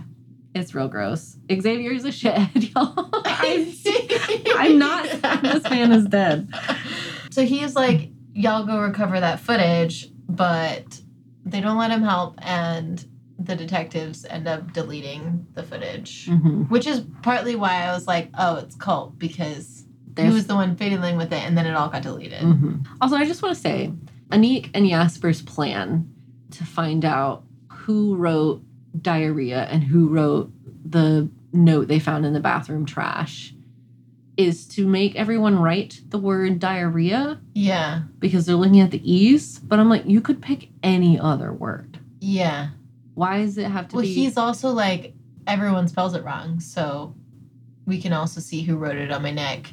It's 0.55 0.75
real 0.75 0.87
gross. 0.87 1.37
Xavier's 1.51 2.05
a 2.05 2.09
shithead, 2.09 2.73
y'all. 2.75 3.09
I'm, 3.25 3.73
I'm 4.57 4.77
not 4.77 5.05
this 5.41 5.63
man 5.63 5.91
is 5.91 6.05
dead. 6.05 6.53
So 7.31 7.43
he's 7.43 7.75
like, 7.75 8.11
y'all 8.33 8.65
go 8.65 8.79
recover 8.79 9.19
that 9.19 9.39
footage, 9.39 10.11
but 10.29 11.01
they 11.45 11.61
don't 11.61 11.77
let 11.77 11.91
him 11.91 12.03
help, 12.03 12.35
and 12.39 13.03
the 13.39 13.55
detectives 13.55 14.25
end 14.25 14.47
up 14.47 14.73
deleting 14.73 15.45
the 15.53 15.63
footage. 15.63 16.27
Mm-hmm. 16.27 16.63
Which 16.63 16.87
is 16.87 17.01
partly 17.21 17.55
why 17.55 17.83
I 17.85 17.93
was 17.93 18.07
like, 18.07 18.29
oh, 18.37 18.57
it's 18.57 18.75
Culp, 18.75 19.17
because 19.17 19.85
he 20.15 20.29
was 20.29 20.45
the 20.47 20.55
one 20.55 20.75
fiddling 20.75 21.17
with 21.17 21.33
it, 21.33 21.41
and 21.43 21.57
then 21.57 21.65
it 21.65 21.73
all 21.75 21.89
got 21.89 22.03
deleted. 22.03 22.41
Mhm. 22.43 22.85
Also, 23.01 23.15
I 23.15 23.25
just 23.25 23.41
want 23.41 23.55
to 23.55 23.61
say, 23.61 23.91
Aniq 24.29 24.69
and 24.73 24.87
Jasper's 24.87 25.41
plan 25.41 26.07
to 26.51 26.63
find 26.65 27.03
out 27.03 27.43
who 27.69 28.15
wrote 28.15 28.61
diarrhea 29.01 29.63
and 29.71 29.83
who 29.83 30.07
wrote 30.07 30.51
the 30.85 31.27
note 31.51 31.87
they 31.87 31.99
found 31.99 32.25
in 32.25 32.33
the 32.33 32.39
bathroom 32.39 32.85
trash 32.85 33.53
is 34.37 34.65
to 34.67 34.87
make 34.87 35.15
everyone 35.15 35.57
write 35.59 36.01
the 36.09 36.17
word 36.17 36.59
diarrhea 36.59 37.39
Yeah. 37.53 38.03
because 38.19 38.45
they're 38.45 38.55
looking 38.55 38.79
at 38.81 38.91
the 38.91 39.11
e's. 39.11 39.59
But 39.59 39.79
I'm 39.79 39.89
like, 39.89 40.05
you 40.05 40.21
could 40.21 40.41
pick 40.41 40.69
any 40.81 41.19
other 41.19 41.51
word. 41.53 41.99
Yeah. 42.19 42.69
Why 43.15 43.39
does 43.43 43.57
it 43.57 43.65
have 43.65 43.87
to 43.89 43.95
Well, 43.97 44.03
be? 44.03 44.13
he's 44.13 44.37
also 44.37 44.69
like, 44.69 45.13
everyone 45.47 45.87
spells 45.87 46.15
it 46.15 46.23
wrong, 46.23 46.59
so 46.59 47.15
we 47.85 48.01
can 48.01 48.13
also 48.13 48.39
see 48.39 48.61
who 48.63 48.77
wrote 48.77 48.95
it 48.95 49.11
on 49.11 49.21
my 49.21 49.31
neck. 49.31 49.71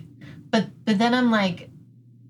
But 0.50 0.66
but 0.84 0.98
then 0.98 1.14
I'm 1.14 1.30
like, 1.30 1.70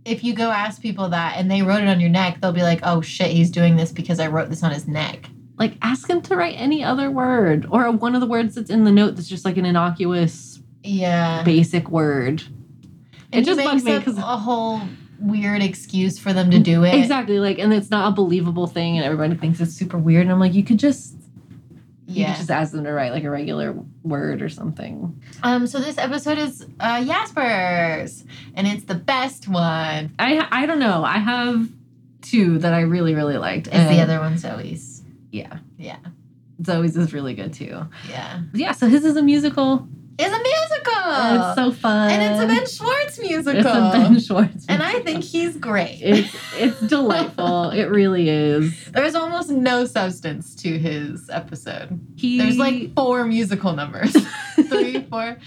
if 0.04 0.22
you 0.24 0.34
go 0.34 0.50
ask 0.50 0.80
people 0.82 1.08
that 1.10 1.36
and 1.36 1.50
they 1.50 1.62
wrote 1.62 1.82
it 1.82 1.88
on 1.88 2.00
your 2.00 2.10
neck, 2.10 2.40
they'll 2.40 2.52
be 2.52 2.62
like, 2.62 2.80
oh 2.82 3.00
shit, 3.00 3.30
he's 3.30 3.50
doing 3.50 3.76
this 3.76 3.92
because 3.92 4.20
I 4.20 4.28
wrote 4.28 4.48
this 4.50 4.62
on 4.62 4.70
his 4.72 4.86
neck. 4.86 5.28
like 5.58 5.74
ask 5.82 6.08
him 6.08 6.22
to 6.22 6.36
write 6.36 6.54
any 6.56 6.82
other 6.84 7.10
word 7.10 7.66
or 7.70 7.90
one 7.90 8.14
of 8.14 8.20
the 8.22 8.26
words 8.26 8.54
that's 8.54 8.70
in 8.70 8.84
the 8.84 8.92
note 8.92 9.16
that's 9.16 9.28
just 9.28 9.44
like 9.44 9.56
an 9.58 9.66
innocuous 9.66 10.60
Yeah. 10.82 11.42
basic 11.44 11.90
word. 11.90 12.42
And 13.32 13.42
it 13.42 13.44
just 13.44 13.58
bugged 13.62 13.84
me 13.84 13.98
because 13.98 14.16
a 14.18 14.22
whole 14.22 14.80
weird 15.20 15.62
excuse 15.62 16.18
for 16.18 16.32
them 16.32 16.50
to 16.50 16.58
do 16.58 16.84
it. 16.84 16.94
exactly 16.94 17.38
like 17.38 17.58
and 17.58 17.72
it's 17.74 17.90
not 17.90 18.08
a 18.10 18.14
believable 18.14 18.66
thing 18.66 18.96
and 18.96 19.04
everybody 19.04 19.34
thinks 19.38 19.60
it's 19.60 19.74
super 19.74 19.98
weird 19.98 20.22
and 20.22 20.32
I'm 20.32 20.40
like 20.40 20.54
you 20.54 20.64
could 20.64 20.78
just 20.78 21.14
you 22.06 22.22
Yeah. 22.22 22.32
could 22.32 22.38
just 22.38 22.50
ask 22.50 22.72
them 22.72 22.84
to 22.84 22.90
write 22.92 23.12
like 23.12 23.22
a 23.24 23.30
regular 23.30 23.76
word 24.02 24.42
or 24.42 24.48
something. 24.48 25.22
Um. 25.44 25.66
So 25.68 25.78
this 25.78 25.96
episode 25.96 26.38
is 26.38 26.66
uh, 26.80 27.04
Jasper's, 27.04 28.24
and 28.54 28.66
it's 28.66 28.82
the 28.84 28.96
best 28.96 29.46
one. 29.46 30.12
I 30.18 30.44
I 30.50 30.66
don't 30.66 30.80
know. 30.80 31.04
I 31.04 31.18
have 31.18 31.68
two 32.22 32.58
that 32.58 32.74
I 32.74 32.80
really 32.80 33.14
really 33.14 33.38
liked. 33.38 33.68
Is 33.68 33.88
the 33.88 34.00
other 34.00 34.18
one 34.18 34.38
Zoe's? 34.38 35.02
Yeah. 35.30 35.58
Yeah. 35.78 35.98
Zoe's 36.64 36.96
is 36.96 37.12
really 37.12 37.34
good 37.34 37.52
too. 37.52 37.86
Yeah. 38.08 38.40
Yeah, 38.54 38.72
so 38.72 38.88
his 38.88 39.04
is 39.04 39.16
a 39.16 39.22
musical. 39.22 39.86
It's 40.20 40.34
a 40.34 40.42
musical. 40.42 41.12
and 41.12 41.42
it's 41.42 41.54
so 41.56 41.72
fun. 41.72 42.10
And 42.10 42.22
it's 42.22 42.42
a 42.42 42.46
Ben 42.46 42.66
Schwartz 42.66 43.18
musical. 43.20 43.58
It's 43.60 43.66
a 43.66 43.90
Ben 43.92 44.20
Schwartz. 44.20 44.66
and 44.68 44.82
I 44.82 45.00
think 45.00 45.24
he's 45.24 45.56
great. 45.56 45.98
it's 46.02 46.34
it's 46.58 46.80
delightful. 46.80 47.70
it 47.80 47.84
really 47.84 48.28
is. 48.28 48.84
There's 48.86 49.14
almost 49.14 49.50
no 49.50 49.84
substance 49.86 50.54
to 50.56 50.78
his 50.78 51.28
episode. 51.30 52.00
He 52.16 52.38
There's 52.38 52.58
like 52.58 52.94
four 52.94 53.24
musical 53.24 53.72
numbers. 53.72 54.12
Three, 54.68 55.02
four. 55.04 55.38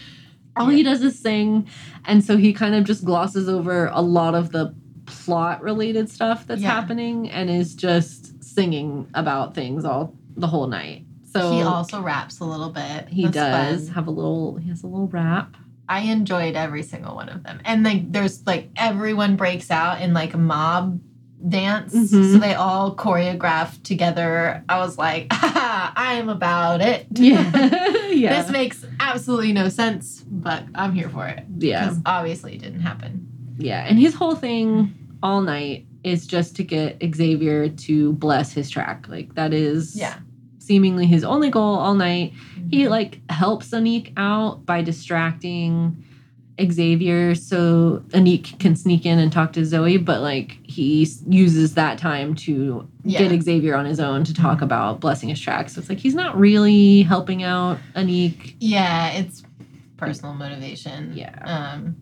all 0.56 0.68
he 0.70 0.84
does 0.84 1.02
is 1.04 1.18
sing, 1.20 1.68
and 2.06 2.24
so 2.24 2.38
he 2.38 2.54
kind 2.54 2.76
of 2.76 2.84
just 2.84 3.06
glosses 3.06 3.48
over 3.50 3.88
a 3.88 4.02
lot 4.02 4.36
of 4.36 4.52
the 4.52 4.74
plot 5.06 5.62
related 5.62 6.10
stuff 6.10 6.48
that's 6.48 6.62
Yeah. 6.62 6.70
happening 6.72 7.30
and 7.30 7.50
is 7.50 7.76
just 7.76 8.44
singing 8.44 9.08
about 9.14 9.54
things 9.56 9.84
all 9.86 10.16
the 10.36 10.48
whole 10.48 10.68
night. 10.68 11.06
So 11.34 11.52
he 11.54 11.62
also 11.62 12.02
raps 12.02 12.40
a 12.40 12.46
little 12.46 12.70
bit. 12.70 13.08
he 13.10 13.24
That's 13.24 13.36
does 13.36 13.86
fun. 13.88 13.96
have 13.96 14.08
a 14.08 14.12
little 14.12 14.56
he 14.58 14.70
has 14.70 14.84
a 14.84 14.88
little 14.88 15.08
rap. 15.08 15.56
I 15.90 16.00
enjoyed 16.02 16.56
every 16.56 16.84
single 16.84 17.16
one 17.16 17.30
of 17.30 17.44
them. 17.44 17.60
And 17.66 17.84
like 17.84 18.12
there's 18.12 18.46
like 18.46 18.70
everyone 18.78 19.36
breaks 19.36 19.70
out 19.72 20.02
in 20.02 20.14
like 20.14 20.34
a 20.34 20.38
mob 20.38 21.00
dance. 21.48 21.94
Mhm. 21.94 22.32
So 22.34 22.38
they 22.40 22.54
all 22.54 22.96
choreograph 22.96 23.84
together. 23.84 24.64
I 24.70 24.78
was 24.80 24.98
like, 24.98 25.28
I 25.32 26.14
am 26.18 26.30
about 26.30 26.82
it. 26.82 27.08
Yeah. 27.18 27.52
yeah. 28.08 28.42
This 28.42 28.52
makes 28.52 28.86
absolutely 29.00 29.52
no 29.54 29.68
sense, 29.70 30.24
but 30.30 30.64
I'm 30.76 30.94
here 30.94 31.10
for 31.10 31.28
it. 31.28 31.44
Yeah. 31.58 31.84
Because 31.86 32.00
obviously 32.06 32.56
it 32.56 32.62
didn't 32.62 32.80
happen. 32.82 33.28
Yeah, 33.58 33.86
and 33.86 34.00
his 34.00 34.14
whole 34.16 34.36
thing 34.36 34.94
all 35.22 35.42
night 35.42 35.86
is 36.04 36.26
just 36.28 36.56
to 36.58 36.64
get 36.64 37.02
Xavier 37.16 37.70
to 37.70 38.14
bless 38.14 38.54
his 38.54 38.70
track. 38.70 39.08
Like 39.10 39.36
that 39.36 39.54
is 39.54 39.96
Yeah. 39.96 40.16
Seemingly 40.68 41.06
his 41.06 41.24
only 41.26 41.50
goal 41.50 41.76
all 41.76 41.94
night. 41.94 42.32
He 42.72 42.88
like 42.88 43.20
helps 43.30 43.70
Aniq 43.72 44.14
out 44.16 44.66
by 44.66 44.82
distracting 44.82 46.02
Xavier 46.62 47.36
so 47.36 48.02
Aniq 48.10 48.60
can 48.60 48.76
sneak 48.76 49.06
in 49.06 49.20
and 49.20 49.32
talk 49.32 49.52
to 49.54 49.66
Zoe, 49.66 49.98
but 49.98 50.22
like 50.22 50.58
he 50.64 51.06
uses 51.28 51.74
that 51.76 51.98
time 51.98 52.34
to 52.36 52.88
Yeah. 53.04 53.28
get 53.28 53.42
Xavier 53.44 53.76
on 53.76 53.86
his 53.86 54.00
own 54.00 54.24
to 54.24 54.34
talk 54.34 54.62
about 54.62 55.02
blessing 55.02 55.30
his 55.30 55.40
track. 55.42 55.70
So 55.70 55.80
it's 55.80 55.90
like 55.90 55.98
he's 56.00 56.16
not 56.16 56.40
really 56.40 57.02
helping 57.02 57.44
out 57.44 57.80
Aniq. 57.96 58.56
Yeah, 58.60 59.10
it's 59.12 59.44
personal 59.98 60.34
motivation. 60.34 61.12
Yeah. 61.14 61.38
Um, 61.44 61.96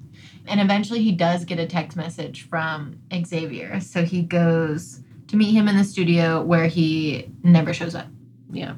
and 0.48 0.60
eventually 0.62 1.02
he 1.02 1.12
does 1.14 1.46
get 1.46 1.60
a 1.60 1.66
text 1.66 1.98
message 1.98 2.44
from 2.48 3.00
Xavier. 3.26 3.80
So 3.80 4.04
he 4.04 4.22
goes 4.22 5.02
to 5.28 5.36
meet 5.38 5.52
him 5.54 5.68
in 5.68 5.78
the 5.78 5.84
studio 5.84 6.44
where 6.44 6.68
he 6.68 7.28
never 7.42 7.74
shows 7.74 7.96
up. 7.96 8.08
Yeah. 8.52 8.76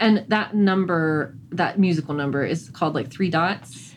And 0.00 0.24
that 0.28 0.54
number, 0.54 1.36
that 1.50 1.78
musical 1.78 2.14
number 2.14 2.44
is 2.44 2.70
called 2.70 2.94
like 2.94 3.10
three 3.10 3.30
dots 3.30 3.94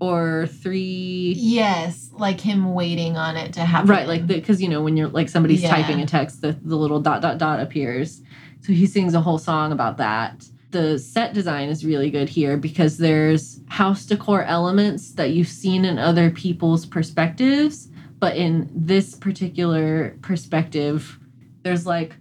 or 0.00 0.46
three. 0.48 1.34
Yes, 1.36 2.10
like 2.12 2.40
him 2.40 2.74
waiting 2.74 3.16
on 3.16 3.36
it 3.36 3.52
to 3.54 3.60
happen. 3.60 3.88
Right, 3.88 4.08
like 4.08 4.26
because 4.26 4.60
you 4.60 4.68
know 4.68 4.82
when 4.82 4.96
you're 4.96 5.08
like 5.08 5.28
somebody's 5.28 5.62
Yeah. 5.62 5.70
typing 5.70 6.00
a 6.00 6.06
text, 6.06 6.40
the, 6.40 6.52
the 6.62 6.76
little 6.76 7.00
dot 7.00 7.22
dot 7.22 7.38
dot 7.38 7.60
appears. 7.60 8.20
So 8.62 8.72
he 8.72 8.86
sings 8.86 9.14
a 9.14 9.20
whole 9.20 9.38
song 9.38 9.72
about 9.72 9.98
that. 9.98 10.44
The 10.72 10.98
set 10.98 11.34
design 11.34 11.68
is 11.68 11.84
really 11.84 12.10
good 12.10 12.28
here 12.28 12.56
because 12.56 12.98
there's 12.98 13.60
house 13.68 14.04
decor 14.06 14.42
elements 14.42 15.12
that 15.12 15.30
you've 15.30 15.46
seen 15.48 15.84
in 15.84 15.98
other 15.98 16.30
people's 16.30 16.84
perspectives, 16.84 17.88
but 18.18 18.36
in 18.36 18.68
this 18.74 19.14
particular 19.14 20.18
perspective, 20.22 21.18
there's 21.62 21.86
like 21.86 22.16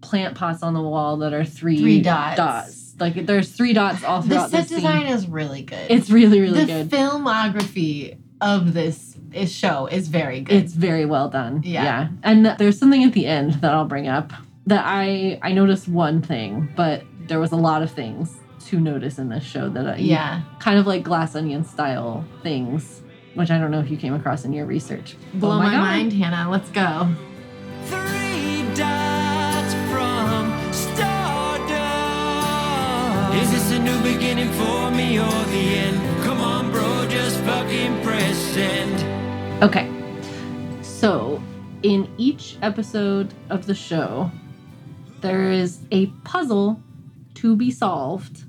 plant 0.00 0.36
pots 0.36 0.62
on 0.62 0.74
the 0.74 0.80
wall 0.82 1.16
that 1.18 1.32
are 1.32 1.44
three, 1.44 1.78
Three 1.80 2.00
dots. 2.00 2.36
dots. 2.36 2.94
Like 3.00 3.26
there's 3.26 3.50
three 3.52 3.72
dots 3.72 4.02
all 4.04 4.22
throughout 4.22 4.50
the 4.50 4.50
throughout 4.50 4.66
set 4.66 4.68
the 4.68 4.74
design 4.76 5.02
scene. 5.06 5.12
is 5.14 5.28
really 5.28 5.62
good. 5.62 5.90
It's 5.90 6.10
really 6.10 6.40
really 6.40 6.60
the 6.60 6.66
good. 6.66 6.90
The 6.90 6.96
filmography 6.96 8.16
of 8.40 8.72
this 8.74 9.16
is 9.32 9.52
show 9.52 9.86
is 9.86 10.08
very 10.08 10.40
good. 10.40 10.56
It's 10.56 10.72
very 10.72 11.04
well 11.04 11.28
done. 11.28 11.62
Yeah. 11.64 12.08
And 12.22 12.46
there's 12.58 12.78
something 12.78 13.04
at 13.04 13.12
the 13.12 13.26
end 13.26 13.54
that 13.54 13.72
I'll 13.72 13.84
bring 13.84 14.08
up 14.08 14.32
that 14.66 14.84
I 14.86 15.38
I 15.42 15.52
noticed 15.52 15.88
one 15.88 16.22
thing, 16.22 16.68
but 16.76 17.02
there 17.26 17.38
was 17.38 17.52
a 17.52 17.56
lot 17.56 17.82
of 17.82 17.90
things 17.90 18.34
to 18.66 18.80
notice 18.80 19.18
in 19.18 19.28
this 19.28 19.44
show 19.44 19.68
that 19.70 19.86
I 19.86 19.96
yeah. 19.96 20.42
kind 20.60 20.78
of 20.78 20.86
like 20.86 21.02
glass 21.02 21.34
onion 21.36 21.64
style 21.64 22.24
things, 22.42 23.00
which 23.34 23.50
I 23.50 23.58
don't 23.58 23.70
know 23.70 23.80
if 23.80 23.90
you 23.90 23.96
came 23.96 24.14
across 24.14 24.44
in 24.44 24.52
your 24.52 24.66
research. 24.66 25.16
Blow 25.34 25.52
Oh 25.52 25.58
my, 25.58 25.70
God. 25.70 25.78
mind, 25.78 26.12
Hannah. 26.12 26.50
Let's 26.50 26.68
go. 26.70 27.08
Three 27.86 28.64
dots 28.74 29.07
new 33.98 34.12
beginning 34.12 34.50
for 34.52 34.90
me 34.90 35.18
or 35.18 35.44
the 35.46 35.76
end? 35.76 36.24
Come 36.24 36.40
on, 36.40 36.70
bro, 36.70 37.06
just 37.08 37.38
fucking 37.40 38.02
press 38.02 38.36
send. 38.36 39.62
Okay. 39.62 39.90
So, 40.82 41.42
in 41.82 42.08
each 42.16 42.58
episode 42.62 43.32
of 43.50 43.66
the 43.66 43.74
show, 43.74 44.30
there 45.20 45.50
is 45.50 45.80
a 45.90 46.06
puzzle 46.24 46.82
to 47.34 47.56
be 47.56 47.70
solved 47.70 48.44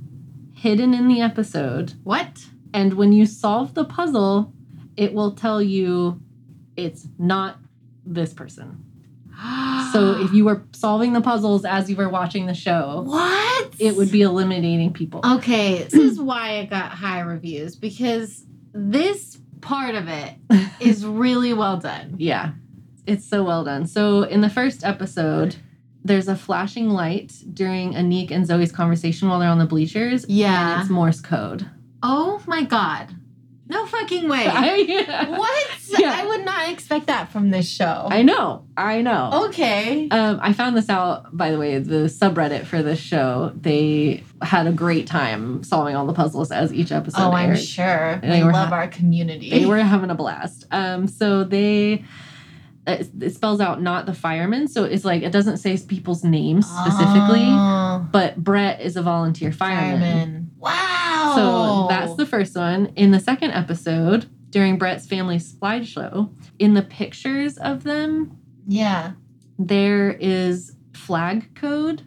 hidden 0.53 0.93
in 0.93 1.07
the 1.07 1.21
episode. 1.21 1.93
What? 2.03 2.45
And 2.73 2.93
when 2.93 3.13
you 3.13 3.25
solve 3.25 3.73
the 3.73 3.85
puzzle, 3.85 4.53
it 4.97 5.13
will 5.13 5.31
tell 5.31 5.61
you 5.61 6.21
it's 6.75 7.07
not 7.17 7.59
this 8.05 8.33
person. 8.33 8.83
So 9.91 10.21
if 10.21 10.33
you 10.33 10.45
were 10.45 10.63
solving 10.73 11.13
the 11.13 11.21
puzzles 11.21 11.65
as 11.65 11.89
you 11.89 11.95
were 11.95 12.09
watching 12.09 12.45
the 12.45 12.53
show, 12.53 13.03
What? 13.05 13.73
it 13.79 13.95
would 13.95 14.11
be 14.11 14.21
eliminating 14.21 14.93
people. 14.93 15.21
Okay, 15.25 15.83
this 15.83 15.93
is 15.93 16.19
why 16.21 16.51
it 16.57 16.69
got 16.69 16.91
high 16.91 17.21
reviews 17.21 17.75
because 17.75 18.43
this 18.73 19.37
part 19.61 19.95
of 19.95 20.07
it 20.07 20.33
is 20.79 21.05
really 21.05 21.53
well 21.53 21.77
done. 21.77 22.15
Yeah. 22.17 22.51
It's 23.07 23.25
so 23.27 23.43
well 23.43 23.63
done. 23.63 23.87
So 23.87 24.23
in 24.23 24.41
the 24.41 24.49
first 24.49 24.83
episode, 24.83 25.55
there's 26.03 26.27
a 26.27 26.35
flashing 26.35 26.89
light 26.89 27.33
during 27.53 27.93
Aniq 27.93 28.31
and 28.31 28.45
Zoe's 28.45 28.71
conversation 28.71 29.27
while 29.29 29.39
they're 29.39 29.49
on 29.49 29.57
the 29.59 29.65
bleachers. 29.65 30.25
Yeah. 30.29 30.73
And 30.73 30.81
it's 30.81 30.89
Morse 30.89 31.19
code. 31.21 31.69
Oh 32.03 32.41
my 32.47 32.63
god. 32.63 33.15
No 33.69 33.85
fucking 33.85 34.27
way. 34.27 34.47
I, 34.47 35.25
what? 35.29 35.67
Yeah. 35.99 36.11
I 36.17 36.25
would 36.25 36.43
not 36.43 36.69
expect 36.69 37.05
that 37.07 37.31
from 37.31 37.51
this 37.51 37.69
show. 37.69 38.07
I 38.09 38.23
know. 38.23 38.65
I 38.75 39.01
know. 39.03 39.45
okay. 39.47 40.09
Um, 40.09 40.39
I 40.41 40.53
found 40.53 40.75
this 40.75 40.89
out, 40.89 41.35
by 41.37 41.51
the 41.51 41.59
way, 41.59 41.77
the 41.77 42.05
subreddit 42.07 42.65
for 42.65 42.81
this 42.81 42.99
show. 42.99 43.51
They 43.55 44.23
had 44.41 44.65
a 44.65 44.71
great 44.71 45.05
time 45.05 45.63
solving 45.63 45.95
all 45.95 46.07
the 46.07 46.13
puzzles 46.13 46.51
as 46.51 46.73
each 46.73 46.91
episode 46.91 47.21
oh, 47.21 47.31
I'm 47.31 47.51
aired. 47.51 47.59
sure. 47.59 48.19
They 48.23 48.43
We 48.43 48.51
love 48.51 48.69
ha- 48.69 48.75
our 48.75 48.87
community. 48.87 49.51
They 49.51 49.65
were 49.65 49.77
having 49.77 50.09
a 50.09 50.15
blast. 50.15 50.65
Um, 50.71 51.07
so 51.07 51.43
they, 51.43 52.03
Uh, 52.89 52.97
it, 52.99 53.09
it 53.23 53.35
spells 53.35 53.59
out 53.59 53.81
not 53.81 54.05
the 54.05 54.13
firemen. 54.13 54.67
So 54.67 54.83
it's 54.83 55.05
like, 55.05 55.23
it 55.23 55.31
doesn't 55.31 55.57
say 55.57 55.77
people's 55.77 56.23
names 56.23 56.67
specifically, 56.67 57.43
Oh, 57.45 58.07
but 58.11 58.37
Brett 58.43 58.81
is 58.81 58.95
a 58.97 59.01
volunteer 59.01 59.51
fireman. 59.51 59.99
fireman. 60.01 60.51
Wow. 60.57 61.33
So 61.35 61.87
that's 61.89 62.15
the 62.15 62.25
first 62.25 62.55
one. 62.55 62.87
In 62.95 63.11
the 63.11 63.19
second 63.19 63.51
episode, 63.51 64.25
during 64.49 64.77
Brett's 64.77 65.05
family 65.07 65.37
slideshow, 65.37 66.33
in 66.57 66.73
the 66.73 66.81
pictures 66.81 67.57
of 67.57 67.83
them, 67.83 68.37
yeah. 68.67 69.11
there 69.57 70.11
is 70.11 70.75
flag 70.93 71.53
code, 71.55 72.03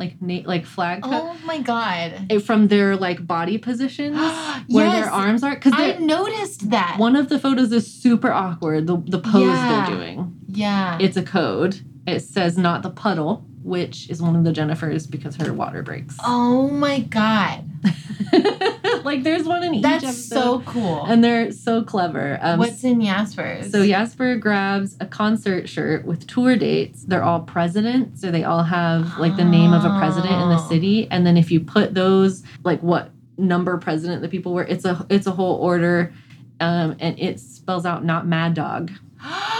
like 0.00 0.20
na- 0.20 0.42
like 0.46 0.64
flag. 0.66 1.00
Oh 1.04 1.36
my 1.44 1.58
god. 1.58 2.26
eh, 2.30 2.38
from 2.40 2.68
their 2.68 2.96
like 2.96 3.24
body 3.26 3.58
positions 3.58 4.16
where 4.68 4.86
Yes, 4.86 5.04
their 5.04 5.10
arms 5.12 5.42
are 5.44 5.54
because 5.54 5.74
I 5.76 5.98
noticed 5.98 6.70
that. 6.70 6.96
one 6.98 7.14
of 7.16 7.28
the 7.28 7.38
photos 7.38 7.70
is 7.72 7.86
super 7.92 8.32
awkward 8.32 8.86
the, 8.86 8.96
the 9.14 9.20
pose 9.20 9.42
Yeah. 9.44 9.86
they're 9.86 9.96
doing 9.96 10.16
yeah. 10.48 10.98
it's 11.00 11.16
a 11.16 11.22
code 11.22 11.80
it 12.06 12.20
says 12.20 12.56
not 12.58 12.82
the 12.82 12.90
puddle 12.90 13.46
which 13.62 14.08
is 14.10 14.22
one 14.22 14.34
of 14.36 14.44
the 14.44 14.52
jennifers 14.52 15.10
because 15.10 15.36
her 15.36 15.52
water 15.52 15.82
breaks 15.82 16.16
oh 16.24 16.68
my 16.70 17.00
god. 17.00 17.64
like 19.04 19.22
there's 19.22 19.44
one 19.44 19.62
in 19.62 19.74
each 19.74 19.82
That's 19.82 20.24
so 20.28 20.60
cool. 20.60 21.04
and 21.06 21.22
they're 21.24 21.50
so 21.52 21.82
clever 21.82 22.38
um, 22.42 22.58
What's 22.58 22.84
in 22.84 23.00
Jasper's? 23.00 23.70
so 23.72 23.86
Jasper 23.86 24.36
grabs 24.36 24.96
a 25.00 25.06
concert 25.06 25.68
shirt 25.68 26.04
with 26.04 26.26
tour 26.26 26.56
dates. 26.56 27.04
They're 27.04 27.22
all 27.22 27.40
presidents, 27.40 28.20
so 28.20 28.30
they 28.30 28.44
all 28.44 28.62
have 28.62 29.18
like 29.18 29.36
the 29.36 29.44
name 29.44 29.72
of 29.72 29.84
a 29.84 29.98
president 29.98 30.32
in 30.34 30.48
the 30.48 30.58
Oh. 30.60 30.68
city. 30.68 31.08
And 31.10 31.26
then 31.26 31.36
if 31.36 31.50
you 31.50 31.60
put 31.60 31.94
those 31.94 32.42
like 32.64 32.82
what 32.82 33.10
number 33.38 33.76
president 33.78 34.22
the 34.22 34.28
people 34.28 34.52
were, 34.52 34.64
it's 34.64 34.84
a 34.84 35.06
it's 35.10 35.26
a 35.26 35.32
whole 35.32 35.56
order, 35.56 36.12
um, 36.60 36.96
and 37.00 37.18
it 37.18 37.40
spells 37.40 37.86
out 37.86 38.04
not 38.04 38.26
Mad 38.26 38.54
Dog. 38.54 38.90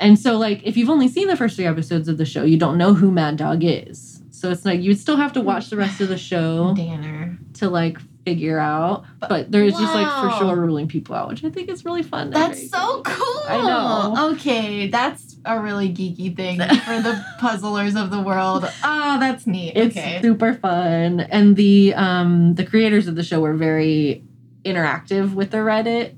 And 0.00 0.18
so 0.18 0.36
like 0.36 0.62
if 0.64 0.76
you've 0.76 0.90
only 0.90 1.08
seen 1.08 1.28
the 1.28 1.36
first 1.36 1.56
three 1.56 1.66
episodes 1.66 2.08
of 2.08 2.18
the 2.18 2.24
show, 2.24 2.44
you 2.44 2.56
don't 2.56 2.78
know 2.78 2.94
who 2.94 3.10
Mad 3.10 3.36
Dog 3.36 3.62
is. 3.62 4.22
So 4.30 4.50
it's 4.50 4.64
like 4.64 4.80
you'd 4.80 4.98
still 4.98 5.16
have 5.16 5.32
to 5.34 5.40
watch 5.40 5.70
the 5.70 5.76
rest 5.76 6.00
of 6.00 6.08
the 6.08 6.18
show 6.18 6.74
Danner. 6.74 7.38
to 7.54 7.70
like 7.70 7.98
figure 8.24 8.58
out. 8.58 9.04
But 9.20 9.50
there's 9.50 9.72
just 9.72 9.94
like 9.94 10.22
for 10.22 10.38
sure 10.38 10.56
ruling 10.56 10.88
people 10.88 11.14
out, 11.14 11.28
which 11.28 11.44
I 11.44 11.50
think 11.50 11.68
is 11.68 11.84
really 11.84 12.02
fun. 12.02 12.30
That's 12.30 12.68
so 12.70 13.02
cool. 13.02 13.42
I 13.48 13.62
know. 13.62 14.32
Okay, 14.32 14.88
that's 14.88 15.36
a 15.44 15.60
really 15.60 15.88
geeky 15.88 16.34
thing 16.34 16.58
for 16.84 17.00
the 17.00 17.24
puzzlers 17.38 17.96
of 17.96 18.10
the 18.10 18.20
world. 18.20 18.64
Oh, 18.82 19.18
that's 19.20 19.46
neat. 19.46 19.76
It's 19.76 19.96
okay. 19.96 20.20
super 20.20 20.54
fun, 20.54 21.20
and 21.20 21.56
the 21.56 21.94
um 21.94 22.54
the 22.54 22.64
creators 22.66 23.06
of 23.06 23.14
the 23.16 23.22
show 23.22 23.40
were 23.40 23.54
very 23.54 24.22
interactive 24.64 25.34
with 25.34 25.50
the 25.50 25.58
Reddit 25.58 26.14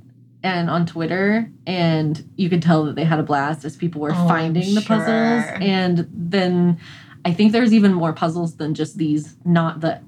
and 0.54 0.70
on 0.70 0.86
Twitter, 0.86 1.50
and 1.66 2.28
you 2.36 2.48
could 2.48 2.62
tell 2.62 2.84
that 2.84 2.94
they 2.94 3.04
had 3.04 3.18
a 3.18 3.22
blast 3.22 3.64
as 3.64 3.76
people 3.76 4.00
were 4.00 4.12
Oh, 4.12 4.14
I'm 4.14 4.28
finding 4.28 4.74
the 4.74 4.80
puzzles. 4.82 5.44
And 5.60 6.06
then 6.12 6.78
I 7.24 7.32
think 7.32 7.52
there's 7.52 7.72
even 7.74 7.92
more 7.92 8.12
puzzles 8.12 8.56
than 8.56 8.74
just 8.74 8.96
these, 8.98 9.36
not 9.44 9.80
the 9.80 10.00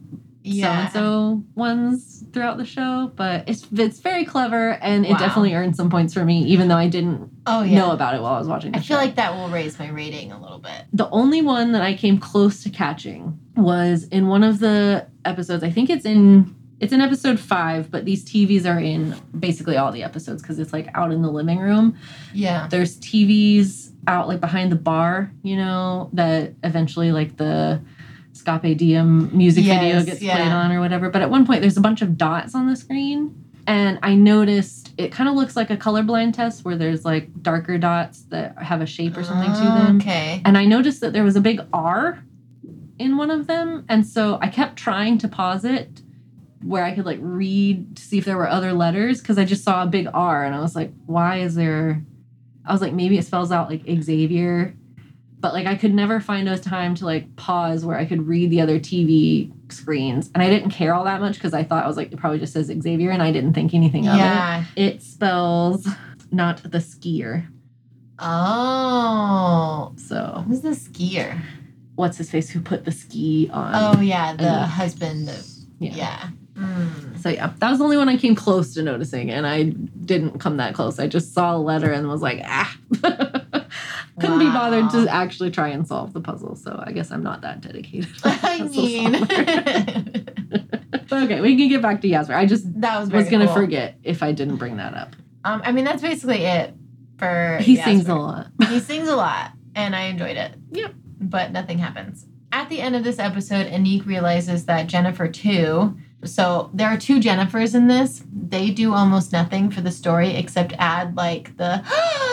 so 0.45 0.65
and 0.67 0.93
so 0.93 1.43
ones 1.57 2.25
throughout 2.33 2.57
the 2.57 2.65
show. 2.65 3.13
But 3.17 3.47
it's 3.49 3.67
it's 3.73 3.99
very 4.01 4.25
clever, 4.25 4.71
and 4.81 5.05
it 5.05 5.19
definitely 5.19 5.53
earned 5.55 5.77
some 5.77 5.91
points 5.91 6.15
for 6.15 6.25
me, 6.25 6.43
even 6.45 6.69
though 6.69 6.77
I 6.77 6.89
didn't 6.89 7.31
Oh 7.47 7.63
yeah. 7.63 7.79
know 7.79 7.91
about 7.91 8.15
it 8.15 8.23
while 8.23 8.35
I 8.35 8.39
was 8.39 8.49
watching. 8.49 8.75
I 8.75 8.79
feel 8.79 8.97
show. 8.97 9.03
like 9.05 9.17
that 9.17 9.35
will 9.35 9.49
raise 9.51 9.79
my 9.79 9.89
rating 9.91 10.33
a 10.33 10.41
little 10.41 10.59
bit. 10.59 10.85
the 10.93 11.09
only 11.11 11.43
one 11.43 11.73
that 11.73 11.83
I 11.83 11.95
came 11.95 12.19
close 12.19 12.63
to 12.63 12.71
catching 12.71 13.39
was 13.57 14.05
in 14.05 14.29
one 14.29 14.43
of 14.43 14.59
the 14.61 15.07
episodes. 15.25 15.63
I 15.65 15.71
think 15.71 15.91
it's 15.91 16.07
in 16.07 16.55
it's 16.81 16.93
in 16.93 17.01
episode 17.01 17.41
five, 17.41 17.91
but 17.91 18.05
these 18.05 18.25
TVs 18.25 18.65
are 18.65 18.79
in 18.79 19.17
basically 19.39 19.77
all 19.77 19.91
the 19.91 20.05
episodes 20.05 20.43
because 20.43 20.59
it's 20.59 20.73
like 20.73 20.89
out 20.95 21.11
in 21.11 21.23
the 21.23 21.31
living 21.31 21.59
room. 21.59 21.97
Yeah. 22.33 22.69
There's 22.71 22.99
TVs 23.01 23.91
out 24.07 24.29
like 24.29 24.41
behind 24.41 24.71
the 24.71 24.77
bar, 24.77 25.33
you 25.43 25.57
know, 25.57 26.09
that 26.13 26.55
eventually 26.63 27.11
like 27.11 27.37
the 27.37 27.83
Scape 28.33 28.79
Diem 28.79 29.37
music 29.37 29.65
video 29.65 30.03
gets 30.05 30.23
yeah. 30.23 30.37
played 30.37 30.53
on 30.53 30.71
or 30.71 30.79
whatever. 30.79 31.11
But 31.11 31.23
at 31.23 31.31
one 31.31 31.45
point, 31.45 31.61
there's 31.61 31.77
a 31.77 31.81
bunch 31.81 32.01
of 32.01 32.17
dots 32.17 32.55
on 32.55 32.69
the 32.69 32.77
screen. 32.77 33.45
And 33.67 33.99
I 34.03 34.15
noticed 34.15 34.95
it 34.97 35.13
kind 35.13 35.29
of 35.29 35.35
looks 35.35 35.57
like 35.57 35.69
a 35.71 35.77
colorblind 35.77 36.35
test 36.35 36.65
where 36.65 36.77
there's 36.77 37.05
like 37.05 37.43
darker 37.43 37.77
dots 37.77 38.23
that 38.31 38.57
have 38.63 38.81
a 38.81 38.87
shape 38.87 39.17
or 39.17 39.25
something 39.25 39.53
to 39.53 39.59
them. 39.59 39.97
Okay. 39.99 40.41
And 40.45 40.57
I 40.57 40.65
noticed 40.65 41.01
that 41.01 41.13
there 41.13 41.25
was 41.25 41.37
a 41.37 41.41
big 41.41 41.61
R 41.73 42.23
in 42.99 43.17
one 43.17 43.31
of 43.31 43.47
them. 43.47 43.85
And 43.89 44.07
so 44.07 44.39
I 44.41 44.49
kept 44.49 44.77
trying 44.77 45.19
to 45.19 45.29
pause 45.29 45.65
it 45.65 46.01
where 46.63 46.85
I 46.85 46.95
could 46.95 47.07
like 47.07 47.19
read 47.21 47.97
to 47.97 48.03
see 48.03 48.19
if 48.19 48.25
there 48.25 48.37
were 48.37 48.49
other 48.49 48.73
letters 48.73 49.21
because 49.21 49.39
I 49.39 49.45
just 49.45 49.63
saw 49.65 49.83
a 49.83 49.87
big 49.87 50.09
R 50.13 50.45
and 50.45 50.55
I 50.55 50.61
was 50.61 50.75
like, 50.75 50.93
why 51.07 51.39
is 51.41 51.55
there? 51.55 52.03
I 52.67 52.73
was 52.73 52.81
like, 52.81 52.93
maybe 52.93 53.17
it 53.19 53.25
spells 53.27 53.53
out 53.53 53.71
like 53.71 53.83
Xavier. 54.03 54.75
But 55.41 55.53
like 55.55 55.67
I 55.67 55.77
could 55.77 55.95
never 55.95 56.19
find 56.19 56.49
a 56.49 56.59
time 56.59 56.97
to 56.97 57.05
like 57.05 57.37
pause 57.37 57.85
where 57.85 57.97
I 57.97 58.05
could 58.07 58.27
read 58.27 58.51
the 58.51 58.61
other 58.61 58.81
TV 58.81 59.53
screens. 59.73 60.31
And 60.35 60.43
I 60.43 60.49
didn't 60.51 60.71
care 60.71 60.93
all 60.95 61.05
that 61.05 61.21
much 61.21 61.35
because 61.35 61.55
I 61.55 61.63
thought 61.63 61.85
I 61.85 61.87
was 61.87 61.97
like, 61.97 62.11
it 62.13 62.17
probably 62.19 62.41
just 62.41 62.53
says 62.53 62.67
Xavier 62.67 63.11
and 63.13 63.23
I 63.23 63.31
didn't 63.31 63.53
think 63.55 63.73
anything 63.73 64.09
of 64.09 64.17
Yeah. 64.17 64.65
it. 64.77 64.95
It 64.97 65.03
spells 65.03 65.87
not 66.33 66.61
the 66.65 66.79
skier. 66.79 67.47
Oh. 68.19 69.93
So 69.97 70.45
Who's 70.47 70.61
the 70.63 70.71
skier? 70.71 71.41
what's 71.95 72.17
his 72.19 72.31
face 72.31 72.49
who 72.51 72.61
put 72.61 72.85
the 72.85 72.93
ski 72.93 73.49
on. 73.53 73.73
Oh 73.75 74.01
yeah, 74.01 74.35
the 74.35 74.45
and- 74.49 74.71
husband 74.71 75.29
of 75.29 75.45
Yeah. 75.79 75.95
yeah. 75.95 76.29
Mm. 76.59 77.21
So 77.21 77.29
yeah, 77.29 77.53
that 77.59 77.71
was 77.71 77.79
the 77.79 77.85
only 77.85 77.97
one 77.97 78.09
I 78.09 78.17
came 78.17 78.35
close 78.35 78.75
to 78.75 78.83
noticing, 78.83 79.31
and 79.31 79.47
I 79.47 79.65
didn't 80.05 80.39
come 80.39 80.57
that 80.57 80.75
close. 80.75 80.99
I 80.99 81.07
just 81.07 81.33
saw 81.33 81.57
a 81.57 81.59
letter 81.59 81.93
and 81.93 82.09
was 82.09 82.23
like, 82.23 82.41
ah, 82.45 82.77
couldn't 84.21 84.39
be 84.39 84.47
bothered 84.47 84.91
to 84.91 85.09
actually 85.09 85.51
try 85.51 85.69
and 85.69 85.87
solve 85.87 86.13
the 86.13 86.21
puzzle. 86.21 86.57
So 86.57 86.83
I 86.85 86.93
guess 86.93 87.11
I'm 87.13 87.23
not 87.23 87.43
that 87.43 87.61
dedicated. 87.61 88.11
I 88.25 88.63
mean, 88.63 89.13
But 91.09 91.23
okay, 91.25 91.41
we 91.41 91.57
can 91.57 91.69
get 91.69 91.81
back 91.81 92.01
to 92.03 92.09
Jasper. 92.09 92.35
I 92.35 92.47
just 92.47 92.81
that 92.81 93.01
was 93.01 93.11
was 93.11 93.29
gonna 93.29 93.47
cool. 93.47 93.55
forget 93.55 93.97
if 94.03 94.23
I 94.23 94.33
didn't 94.33 94.57
bring 94.57 94.77
that 94.77 94.95
up. 94.95 95.17
Um, 95.45 95.63
I 95.65 95.73
mean, 95.73 95.85
that's 95.85 96.03
basically 96.03 96.45
it 96.45 96.75
for. 97.17 97.59
He 97.61 97.77
Jasper. 97.77 97.91
sings 97.91 98.09
a 98.09 98.15
lot. 98.15 98.47
He 98.69 98.81
sings 98.81 99.09
a 99.09 99.17
lot, 99.17 99.53
and 99.75 99.97
I 99.97 100.03
enjoyed 100.03 100.37
it. 100.37 100.53
Yep. 100.73 100.95
But 101.21 101.53
nothing 101.53 101.79
happens. 101.79 102.27
At 102.53 102.69
the 102.69 102.81
end 102.81 102.95
of 102.97 103.05
this 103.05 103.19
episode, 103.19 103.67
Aniq 103.67 104.07
realizes 104.07 104.67
that 104.67 104.87
Jennifer 104.87 105.29
too. 105.29 105.97
So 106.25 106.71
there 106.75 106.89
are 106.89 106.97
two 106.99 107.21
Jennifers 107.21 107.75
in 107.75 107.87
this. 107.87 108.23
They 108.33 108.71
do 108.71 108.93
almost 108.95 109.33
nothing 109.33 109.71
for 109.71 109.81
the 109.81 109.91
story 109.93 110.31
except 110.35 110.73
add 110.79 111.17
like 111.17 111.57
the. 111.57 111.83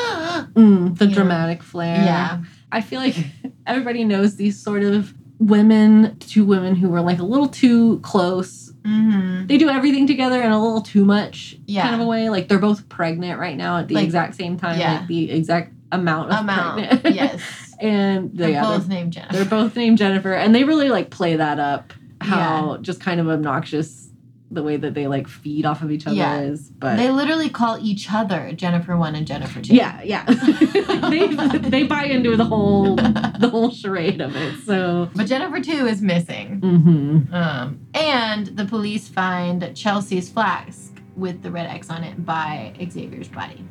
Mm, 0.53 0.97
the 0.97 1.07
dramatic 1.07 1.63
flair. 1.63 1.95
yeah. 2.03 2.43
I 2.71 2.81
feel 2.81 2.99
like 2.99 3.15
everybody 3.67 4.03
knows 4.03 4.35
these 4.35 4.61
sort 4.61 4.83
of 4.83 5.13
women, 5.39 6.17
two 6.19 6.43
women 6.43 6.75
who 6.75 6.89
were 6.89 6.99
like 7.01 7.19
a 7.19 7.23
little 7.23 7.47
too 7.47 7.99
close 8.01 8.63
Mm-hmm. 8.85 9.47
they 9.47 9.57
do 9.57 9.67
everything 9.67 10.05
together 10.05 10.39
in 10.43 10.51
a 10.51 10.61
little 10.61 10.81
too 10.81 11.05
much 11.05 11.57
Yeah. 11.65 11.81
kind 11.83 11.95
of 11.95 12.01
a 12.01 12.05
way. 12.05 12.29
Like 12.29 12.47
they're 12.49 12.59
both 12.59 12.87
pregnant 12.87 13.39
right 13.39 13.57
now 13.57 13.77
at 13.79 13.87
the 13.87 13.95
Like, 13.95 14.03
exact 14.05 14.35
same 14.35 14.57
time, 14.57 14.79
yeah. 14.79 14.99
like 14.99 15.07
the 15.07 15.31
exact 15.31 15.73
amount 15.91 16.31
of 16.31 16.39
Amount. 16.41 16.77
pregnant. 16.89 17.15
yes. 17.15 17.75
and 17.81 18.29
They're 18.37 18.49
yeah, 18.49 18.61
both 18.61 18.87
they're, 18.87 18.97
named 18.97 19.13
Jennifer. 19.13 19.33
they're 19.33 19.45
both 19.45 19.75
named 19.75 19.97
Jennifer, 19.97 20.33
and 20.33 20.53
they 20.53 20.65
really 20.65 20.89
like 20.89 21.09
play 21.09 21.35
that 21.37 21.59
up. 21.59 21.93
How 22.21 22.77
just 22.77 22.99
kind 23.01 23.19
of 23.19 23.27
obnoxious 23.29 24.09
the 24.51 24.61
way 24.63 24.77
that 24.77 24.93
they 24.93 25.07
like 25.07 25.27
feed 25.27 25.65
off 25.65 25.81
of 25.81 25.91
each 25.91 26.05
other 26.05 26.15
Yeah. 26.15 26.39
is, 26.41 26.69
but 26.69 26.95
They 26.97 27.09
literally 27.09 27.49
call 27.49 27.77
each 27.81 28.07
other 28.13 28.51
Jennifer 28.53 28.95
one 28.95 29.15
and 29.15 29.25
Jennifer 29.27 29.59
two. 29.61 29.73
yeah, 29.75 30.01
yeah, 30.03 30.23
they 31.09 31.27
they 31.57 31.83
buy 31.83 32.05
into 32.05 32.37
the 32.37 32.45
whole 32.45 32.95
the 32.95 33.49
whole 33.51 33.71
charade 33.71 34.21
of 34.21 34.35
it. 34.35 34.55
So. 34.65 35.09
But 35.15 35.25
Jennifer 35.27 35.59
two 35.61 35.87
is 35.87 36.01
missing. 36.01 36.59
hmm 36.59 37.33
Um, 37.33 37.79
and 37.95 38.47
the 38.47 38.65
police 38.65 39.07
find 39.09 39.75
Chelsea's 39.75 40.29
flask 40.29 40.93
with 41.17 41.41
the 41.41 41.49
red 41.51 41.65
X 41.67 41.89
on 41.89 42.03
it 42.03 42.23
by 42.25 42.73
Xavier's 42.91 43.27
body. 43.29 43.63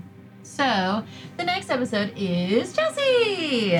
So 0.43 1.05
the 1.37 1.45
next 1.45 1.71
episode 1.71 2.13
is 2.17 2.75
Chelsea. 2.75 3.71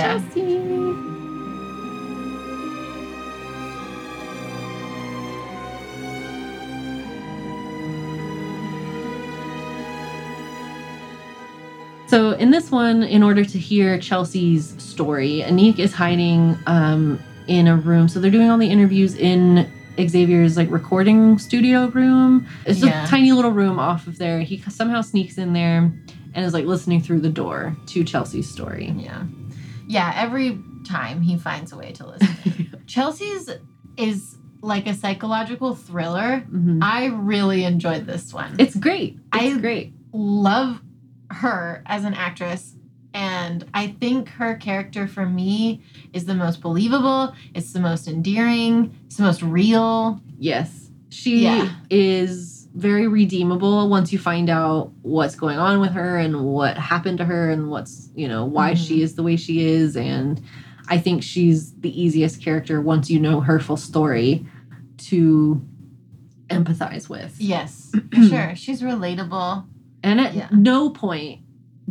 So 12.15 12.31
in 12.31 12.53
this 12.53 12.71
one, 12.71 13.03
in 13.03 13.25
order 13.25 13.45
to 13.45 13.59
hear 13.59 13.99
Chelsea's 13.99 14.77
story, 14.79 15.43
Aniq 15.45 15.81
is 15.81 15.93
hiding 15.93 16.57
um, 16.69 17.21
in 17.49 17.67
a 17.67 17.75
room. 17.75 18.07
So 18.09 18.21
they're 18.21 18.31
doing 18.31 18.49
all 18.51 18.57
the 18.57 18.69
interviews 18.71 19.17
in 19.17 19.69
Xavier's 19.99 20.57
like 20.57 20.71
recording 20.71 21.41
studio 21.41 21.89
room. 21.89 22.47
It's 22.67 22.79
Yeah. 22.79 23.05
a 23.05 23.09
tiny 23.09 23.33
little 23.33 23.51
room 23.51 23.81
off 23.81 24.07
of 24.07 24.19
there. 24.19 24.39
He 24.43 24.59
somehow 24.59 25.01
sneaks 25.01 25.39
in 25.39 25.55
there 25.55 25.93
and 26.35 26.45
is 26.47 26.55
like 26.55 26.67
listening 26.67 27.01
through 27.01 27.19
the 27.19 27.29
door 27.31 27.77
to 27.87 28.05
Chelsea's 28.05 28.49
story. 28.49 28.95
Yeah. 28.97 29.25
Yeah, 29.89 30.13
every 30.15 30.61
time 30.87 31.21
he 31.21 31.37
finds 31.37 31.73
a 31.73 31.77
way 31.77 31.91
to 31.95 32.07
listen. 32.07 32.81
Chelsea's 32.87 33.51
is 33.97 34.37
like 34.63 34.87
a 34.87 34.95
psychological 34.95 35.75
thriller. 35.75 36.45
Mhm. 36.49 36.79
I 36.81 37.07
really 37.07 37.65
enjoyed 37.65 38.07
this 38.07 38.33
one. 38.33 38.55
It's 38.61 38.77
great. 38.77 39.19
It's 39.35 39.57
I- 39.57 39.59
great. 39.59 39.93
love 40.13 40.81
her 41.35 41.83
as 41.87 42.05
an 42.05 42.15
actress 42.15 42.75
and 43.13 43.65
I 43.75 43.89
think 43.89 44.29
her 44.31 44.57
character 44.57 45.07
for 45.07 45.25
me 45.25 45.83
is 46.13 46.25
the 46.25 46.35
most 46.35 46.61
believable, 46.61 47.33
it's 47.55 47.73
the 47.73 47.79
most 47.81 48.09
endearing, 48.09 48.93
it's 49.07 49.17
the 49.19 49.23
most 49.23 49.41
real. 49.43 50.21
Yes. 50.39 50.91
She 51.11 51.45
Yeah. 51.45 51.71
is 51.91 52.69
very 52.75 53.07
redeemable 53.07 53.89
once 53.89 54.13
you 54.13 54.19
find 54.19 54.51
out 54.51 54.91
what's 55.03 55.37
going 55.37 55.59
on 55.59 55.79
with 55.79 55.93
her 55.93 56.19
and 56.19 56.41
what 56.45 56.77
happened 56.77 57.19
to 57.19 57.25
her 57.25 57.51
and 57.51 57.71
what's, 57.71 58.11
you 58.17 58.27
know, 58.27 58.45
why 58.47 58.73
Mhm. 58.73 58.77
she 58.89 59.01
is 59.03 59.15
the 59.15 59.23
way 59.23 59.37
she 59.37 59.61
is. 59.65 59.97
And 59.97 60.41
I 60.89 60.99
think 60.99 61.23
she's 61.23 61.73
the 61.75 62.03
easiest 62.03 62.43
character 62.43 62.81
once 62.83 63.09
you 63.11 63.21
know 63.21 63.41
her 63.41 63.61
full 63.61 63.77
story 63.77 64.45
to 64.99 65.63
empathize 66.51 67.09
with. 67.09 67.37
Yes, 67.41 67.93
for 68.13 68.23
sure. 68.23 68.53
She's 68.57 68.83
relatable. 68.83 69.65
And 70.05 70.21
at 70.21 70.35
Yeah. 70.35 70.49
no 70.53 70.91
point 70.91 71.41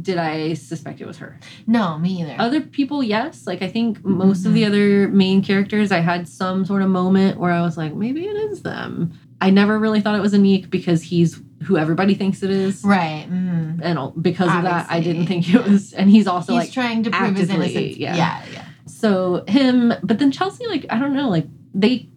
did 0.02 0.18
I 0.18 0.54
suspect 0.56 1.02
it 1.02 1.06
was 1.08 1.18
her. 1.18 1.40
No, 1.68 2.00
me 2.00 2.22
either. 2.24 2.36
Other 2.40 2.62
people, 2.62 3.04
yes. 3.04 3.46
Like 3.46 3.62
I 3.62 3.68
think 3.68 4.04
most 4.04 4.40
Mm-hmm. 4.40 4.48
of 4.48 4.54
the 4.56 4.66
other 4.66 5.08
main 5.10 5.44
characters, 5.44 5.92
I 5.92 6.00
had 6.00 6.28
some 6.28 6.66
sort 6.66 6.82
of 6.82 6.90
moment 6.90 7.40
where 7.40 7.52
I 7.52 7.62
was 7.62 7.78
like, 7.78 7.94
maybe 7.94 8.26
it 8.26 8.36
is 8.52 8.64
them. 8.64 9.14
I 9.40 9.50
never 9.52 9.78
really 9.78 10.02
thought 10.02 10.16
it 10.16 10.22
was 10.22 10.34
Aniq 10.34 10.70
because 10.70 11.04
he's 11.04 11.40
who 11.66 11.78
everybody 11.78 12.16
thinks 12.16 12.42
it 12.44 12.50
is. 12.50 12.84
right. 12.84 13.28
mm. 13.30 13.80
And 13.84 14.24
because 14.24 14.54
of 14.54 14.64
that, 14.64 14.88
I 14.90 15.00
didn't 15.00 15.28
think 15.28 15.54
it 15.54 15.64
was. 15.66 15.94
And 15.94 16.10
he's 16.10 16.28
also 16.28 16.54
He's 16.54 16.64
like, 16.64 16.72
trying 16.72 17.04
to 17.04 17.12
prove 17.12 17.36
his 17.36 17.50
innocence. 17.50 17.98
yeah. 17.98 18.16
yeah, 18.16 18.44
yeah. 18.52 18.66
so 18.86 19.44
him. 19.48 19.94
But 20.04 20.18
then 20.20 20.32
Chelsea, 20.32 20.66
like, 20.68 20.86
I 20.90 20.98
don't 21.00 21.14
know, 21.14 21.30
like 21.30 21.46
they 21.74 22.10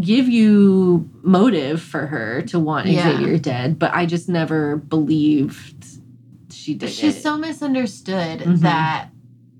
give 0.00 0.28
you 0.28 1.08
motive 1.22 1.82
for 1.82 2.06
her 2.06 2.42
to 2.42 2.58
want 2.58 2.86
Yeah. 2.86 3.16
Xavier 3.16 3.38
dead, 3.38 3.78
but 3.78 3.92
I 3.94 4.06
just 4.06 4.28
never 4.28 4.76
believed 4.76 5.86
she 6.50 6.74
did 6.74 6.90
She's 6.90 7.16
it. 7.16 7.22
so 7.22 7.36
misunderstood 7.36 8.40
Mhm. 8.40 8.60
that 8.60 9.08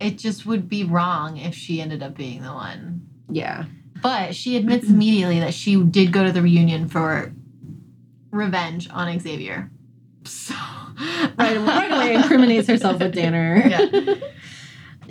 it 0.01 0.19
just 0.19 0.47
would 0.47 0.69
be 0.69 0.85
wrong 0.85 1.37
if 1.37 1.55
she 1.55 1.81
ended 1.81 2.03
up 2.03 2.17
being 2.17 2.43
the 2.43 2.53
one. 2.53 3.03
yeah. 3.31 3.65
But 4.03 4.35
she 4.35 4.57
admits 4.57 4.89
immediately 4.89 5.39
that 5.39 5.55
she 5.55 5.81
did 5.81 6.11
go 6.13 6.25
to 6.25 6.33
the 6.33 6.43
reunion 6.43 6.89
for 6.89 7.33
revenge 8.33 8.89
on 8.93 9.19
Xavier. 9.19 9.71
So 10.25 10.55
right, 11.39 11.57
right 11.59 11.91
away 11.93 12.15
incriminates 12.15 12.69
herself 12.69 13.01
with 13.01 13.13
Danner. 13.15 13.65
Yeah. 13.69 14.15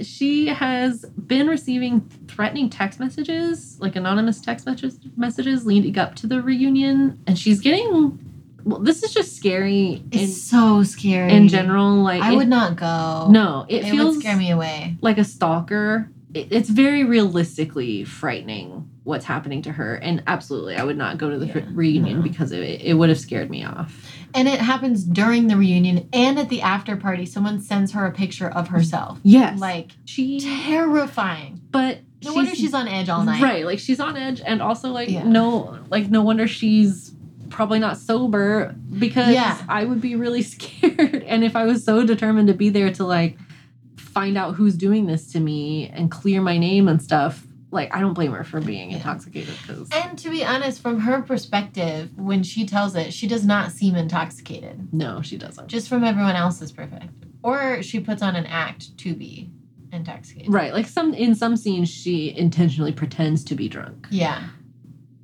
she 0.05 0.47
has 0.47 1.05
been 1.05 1.47
receiving 1.47 2.01
threatening 2.27 2.69
text 2.69 2.99
messages, 2.99 3.77
like 3.79 3.95
anonymous 3.95 4.41
text 4.41 4.65
messages, 4.65 4.99
messages 5.17 5.65
leading 5.65 5.97
up 5.97 6.15
to 6.15 6.27
the 6.27 6.41
reunion, 6.41 7.21
and 7.27 7.37
she's 7.37 7.59
getting. 7.59 8.19
Well, 8.63 8.79
this 8.79 9.01
is 9.01 9.11
just 9.11 9.35
scary 9.35 10.03
in 10.11 10.19
It's 10.19 10.39
so 10.39 10.83
scary. 10.83 11.31
in 11.33 11.47
general. 11.47 11.95
Like 12.03 12.21
I 12.21 12.33
it- 12.33 12.35
would 12.35 12.47
not 12.47 12.75
go. 12.75 13.27
No, 13.31 13.65
it, 13.67 13.85
it, 13.85 13.89
feels 13.89 14.19
scare 14.19 14.37
me 14.37 14.51
away. 14.51 14.97
like 15.01 15.17
a 15.17 15.23
stalker. 15.23 16.09
It, 16.33 16.47
it's 16.51 16.69
very 16.69 17.03
realistically 17.03 18.03
frightening 18.03 18.87
what's 19.03 19.25
happening 19.25 19.63
to 19.63 19.71
her, 19.71 19.95
and 19.95 20.21
absolutely, 20.27 20.75
I 20.75 20.83
would 20.83 20.95
not 20.97 21.17
go 21.17 21.29
to 21.31 21.39
the 21.39 21.47
Yeah, 21.47 21.61
reunion 21.73 22.17
no. 22.17 22.21
because 22.23 22.51
of 22.51 22.59
it. 22.59 22.81
It 22.81 22.93
would 22.93 23.09
have 23.09 23.19
scared 23.19 23.49
me 23.49 23.65
off. 23.65 24.05
And 24.33 24.47
it 24.47 24.59
happens 24.59 25.03
during 25.03 25.47
the 25.47 25.57
reunion 25.57 26.07
and 26.13 26.39
at 26.39 26.49
the 26.49 26.61
after 26.61 26.95
party. 26.95 27.25
Someone 27.25 27.59
sends 27.61 27.91
her 27.93 28.05
a 28.05 28.11
picture 28.11 28.49
of 28.49 28.69
herself. 28.69 29.19
Yes, 29.23 29.59
Like 29.59 29.91
she, 30.05 30.39
terrifying. 30.39 31.61
but 31.71 31.99
No 32.23 32.33
wonder 32.33 32.55
she's 32.55 32.73
on 32.73 32.87
edge 32.87 33.09
all 33.09 33.23
night. 33.23 33.41
Right, 33.41 33.65
like 33.65 33.79
she's 33.79 33.99
on 33.99 34.15
edge, 34.17 34.41
and 34.45 34.61
also 34.61 34.89
like 34.89 35.09
Yeah. 35.09 35.23
no, 35.23 35.79
like 35.89 36.09
no 36.09 36.21
wonder 36.21 36.47
she's 36.47 37.13
probably 37.49 37.79
not 37.79 37.97
sober 37.97 38.73
because 38.97 39.33
Yeah. 39.33 39.57
I 39.67 39.83
would 39.85 40.01
be 40.01 40.15
really 40.15 40.41
scared, 40.53 41.23
and 41.27 41.43
if 41.43 41.55
I 41.55 41.65
was 41.65 41.83
so 41.83 42.05
determined 42.05 42.47
to 42.47 42.53
be 42.53 42.69
there 42.69 42.91
to 42.93 43.03
like 43.05 43.37
find 43.97 44.37
out 44.37 44.55
who's 44.55 44.75
doing 44.75 45.05
this 45.05 45.31
to 45.33 45.39
me 45.39 45.87
and 45.89 46.09
clear 46.11 46.41
my 46.41 46.57
name 46.57 46.87
and 46.87 47.01
stuff, 47.01 47.45
like 47.71 47.93
I 47.95 47.99
don't 48.01 48.13
blame 48.13 48.31
her 48.33 48.43
for 48.43 48.59
being 48.61 48.91
intoxicated 48.91 49.53
because 49.61 49.89
And 49.91 50.17
to 50.19 50.29
be 50.29 50.43
honest, 50.43 50.81
from 50.81 50.99
her 50.99 51.21
perspective, 51.21 52.11
when 52.17 52.43
she 52.43 52.65
tells 52.65 52.95
it, 52.95 53.13
she 53.13 53.27
does 53.27 53.45
not 53.45 53.71
seem 53.71 53.95
intoxicated. 53.95 54.93
no, 54.93 55.21
she 55.21 55.37
doesn't. 55.37 55.67
Just 55.67 55.87
from 55.89 56.03
everyone 56.03 56.35
else's 56.35 56.71
perspective. 56.71 57.09
Or 57.43 57.81
she 57.81 57.99
puts 57.99 58.21
on 58.21 58.35
an 58.35 58.45
act 58.45 58.95
to 58.99 59.15
be 59.15 59.49
intoxicated. 59.91 60.53
Right, 60.53 60.73
like 60.73 60.85
some 60.87 61.13
in 61.13 61.33
some 61.35 61.55
scenes 61.57 61.89
she 61.89 62.35
intentionally 62.37 62.91
pretends 62.91 63.43
to 63.45 63.55
be 63.55 63.67
drunk 63.67 64.07
Yeah. 64.11 64.43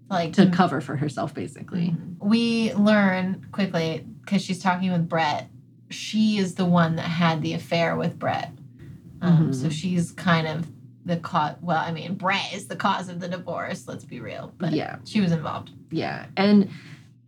Like 0.10 0.34
to 0.34 0.50
cover 0.50 0.80
for 0.82 0.96
herself, 0.96 1.34
basically. 1.34 1.94
we 2.20 2.74
learn 2.74 3.46
quickly 3.52 4.06
because 4.22 4.42
she's 4.42 4.62
talking 4.62 4.92
with 4.92 5.08
Brett. 5.10 5.50
She 5.90 6.38
is 6.38 6.56
the 6.56 6.66
one 6.66 6.96
that 6.96 7.04
had 7.04 7.42
the 7.42 7.54
affair 7.54 7.96
with 7.98 8.18
Brett. 8.18 8.52
Um, 9.22 9.50
Mhm. 9.50 9.56
So 9.56 9.70
she's 9.70 10.12
kind 10.12 10.48
of 10.48 10.68
the 11.08 11.18
cause. 11.18 11.56
Well, 11.62 11.78
I 11.78 11.92
mean, 11.92 12.16
Brett 12.16 12.54
is 12.54 12.68
the 12.68 12.76
cause 12.76 13.10
of 13.10 13.20
the 13.20 13.28
divorce. 13.28 13.88
Let's 13.88 14.06
be 14.06 14.20
real. 14.20 14.54
But 14.58 14.74
Yeah. 14.74 14.98
she 15.06 15.22
was 15.22 15.32
involved. 15.32 15.72
Yeah. 15.90 16.26
And 16.36 16.70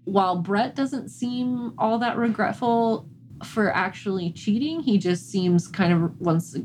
while 0.04 0.38
Brett 0.38 0.76
doesn't 0.76 1.10
seem 1.10 1.74
all 1.78 1.98
that 2.00 2.18
regretful 2.18 3.08
for 3.46 3.74
actually 3.76 4.32
cheating, 4.34 4.82
he 4.82 4.98
just 4.98 5.30
seems 5.30 5.68
kind 5.68 5.94
of 5.94 6.20
once 6.20 6.56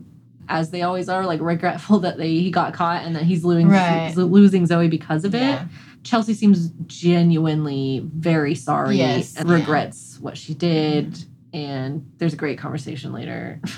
as 0.49 0.71
they 0.71 0.83
always 0.83 1.09
are, 1.09 1.25
like 1.25 1.41
regretful 1.41 1.99
that 2.01 2.19
they 2.19 2.31
he 2.35 2.51
got 2.51 2.75
caught 2.75 3.03
and 3.05 3.15
that 3.17 3.23
he's 3.23 3.45
losing 3.45 3.69
Right. 3.69 4.12
losing 4.17 4.67
Zoe 4.67 4.89
because 4.89 5.25
of 5.25 5.35
it. 5.35 5.59
Chelsea 6.03 6.35
seems 6.35 6.69
genuinely 6.87 8.03
very 8.15 8.55
sorry 8.55 8.97
Yes, 8.99 9.37
and 9.37 9.49
yeah. 9.49 9.55
regrets 9.55 10.19
what 10.21 10.37
she 10.37 10.53
did. 10.53 11.12
Mm-hmm. 11.12 11.31
And 11.57 12.12
there's 12.19 12.35
a 12.35 12.37
great 12.37 12.59
conversation 12.59 13.12
later. 13.12 13.61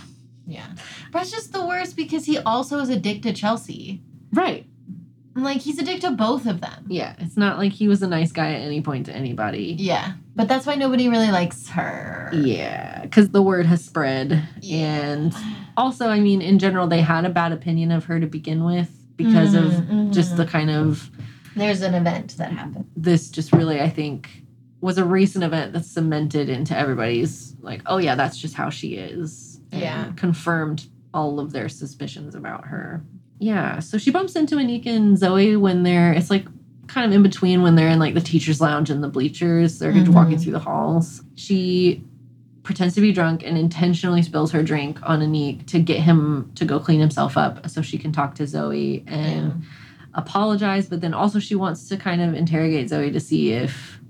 Yeah. 0.46 0.66
Brett's 1.12 1.30
just 1.30 1.52
the 1.52 1.64
worst 1.66 1.96
because 1.96 2.24
he 2.24 2.38
also 2.38 2.78
is 2.78 2.88
addicted 2.88 3.34
to 3.34 3.40
Chelsea. 3.40 4.02
right. 4.32 4.66
Like 5.38 5.60
he's 5.60 5.78
addicted 5.78 6.00
to 6.08 6.10
both 6.12 6.46
of 6.46 6.62
them. 6.62 6.86
Yeah. 6.88 7.14
It's 7.18 7.36
not 7.36 7.58
like 7.58 7.72
he 7.72 7.88
was 7.88 8.00
a 8.02 8.06
nice 8.08 8.32
guy 8.32 8.52
at 8.54 8.62
any 8.62 8.80
point 8.80 9.04
to 9.04 9.12
anybody. 9.14 9.76
Yeah. 9.78 10.12
But 10.34 10.48
that's 10.48 10.64
why 10.64 10.76
nobody 10.76 11.10
really 11.10 11.30
likes 11.30 11.68
her. 11.70 12.30
Yeah, 12.32 13.02
because 13.02 13.28
the 13.30 13.42
word 13.42 13.66
has 13.66 13.84
spread. 13.84 14.48
Yeah. 14.62 14.76
And 14.86 15.34
also, 15.76 16.08
I 16.08 16.20
mean, 16.20 16.40
in 16.40 16.58
general, 16.58 16.86
they 16.86 17.02
had 17.02 17.26
a 17.26 17.28
bad 17.28 17.52
opinion 17.52 17.92
of 17.92 18.04
her 18.06 18.18
to 18.18 18.26
begin 18.26 18.64
with 18.64 18.90
because 19.18 19.52
of 19.54 19.64
Mhm, 19.72 20.10
just 20.14 20.32
mhm. 20.32 20.36
the 20.38 20.46
kind 20.46 20.70
of 20.70 21.10
There's 21.54 21.82
an 21.82 21.94
event 21.94 22.36
that 22.38 22.52
happened. 22.52 22.86
this, 22.96 23.28
just 23.28 23.52
really, 23.52 23.78
I 23.80 23.90
think, 23.90 24.42
was 24.80 24.96
a 24.96 25.04
recent 25.04 25.44
event 25.44 25.74
that 25.74 25.84
cemented 25.84 26.48
into 26.48 26.74
everybody's 26.76 27.54
like, 27.60 27.82
oh, 27.84 27.98
yeah, 27.98 28.14
that's 28.14 28.38
just 28.38 28.54
how 28.54 28.70
she 28.70 28.94
is. 28.94 29.55
Yeah. 29.80 30.12
Confirmed 30.16 30.86
all 31.14 31.40
of 31.40 31.52
their 31.52 31.68
suspicions 31.68 32.34
about 32.34 32.66
her. 32.66 33.02
Yeah. 33.38 33.78
So 33.80 33.98
she 33.98 34.10
bumps 34.10 34.34
into 34.36 34.56
Anika 34.56 34.86
and 34.88 35.18
Zoe 35.18 35.56
when 35.56 35.82
they're, 35.82 36.12
it's 36.12 36.30
like, 36.30 36.46
kind 36.88 37.04
of 37.04 37.12
in 37.14 37.22
between 37.22 37.62
when 37.62 37.74
they're 37.74 37.88
in 37.88 37.98
like 37.98 38.14
the 38.14 38.20
teacher's 38.20 38.60
lounge 38.60 38.90
and 38.90 39.02
the 39.02 39.08
bleachers. 39.08 39.78
They're 39.78 39.92
Mhm. 39.92 40.08
walking 40.08 40.38
through 40.38 40.52
the 40.52 40.58
halls. 40.60 41.22
She 41.34 42.04
pretends 42.62 42.94
to 42.94 43.00
be 43.00 43.12
drunk 43.12 43.42
and 43.44 43.58
intentionally 43.58 44.22
spills 44.22 44.52
her 44.52 44.62
drink 44.62 44.98
on 45.02 45.20
Aniq 45.20 45.66
to 45.66 45.78
get 45.80 46.00
him 46.00 46.50
to 46.54 46.64
go 46.64 46.78
clean 46.80 47.00
himself 47.00 47.36
up 47.36 47.68
so 47.68 47.82
she 47.82 47.98
can 47.98 48.12
talk 48.12 48.34
to 48.36 48.46
Zoe 48.46 49.04
and 49.06 49.62
apologize. 50.14 50.88
But 50.88 51.00
then 51.00 51.12
also 51.14 51.38
she 51.38 51.54
wants 51.54 51.88
to 51.88 51.96
kind 51.96 52.20
of 52.22 52.34
interrogate 52.34 52.88
Zoe 52.88 53.10
to 53.10 53.20
see 53.20 53.52
if 53.52 54.00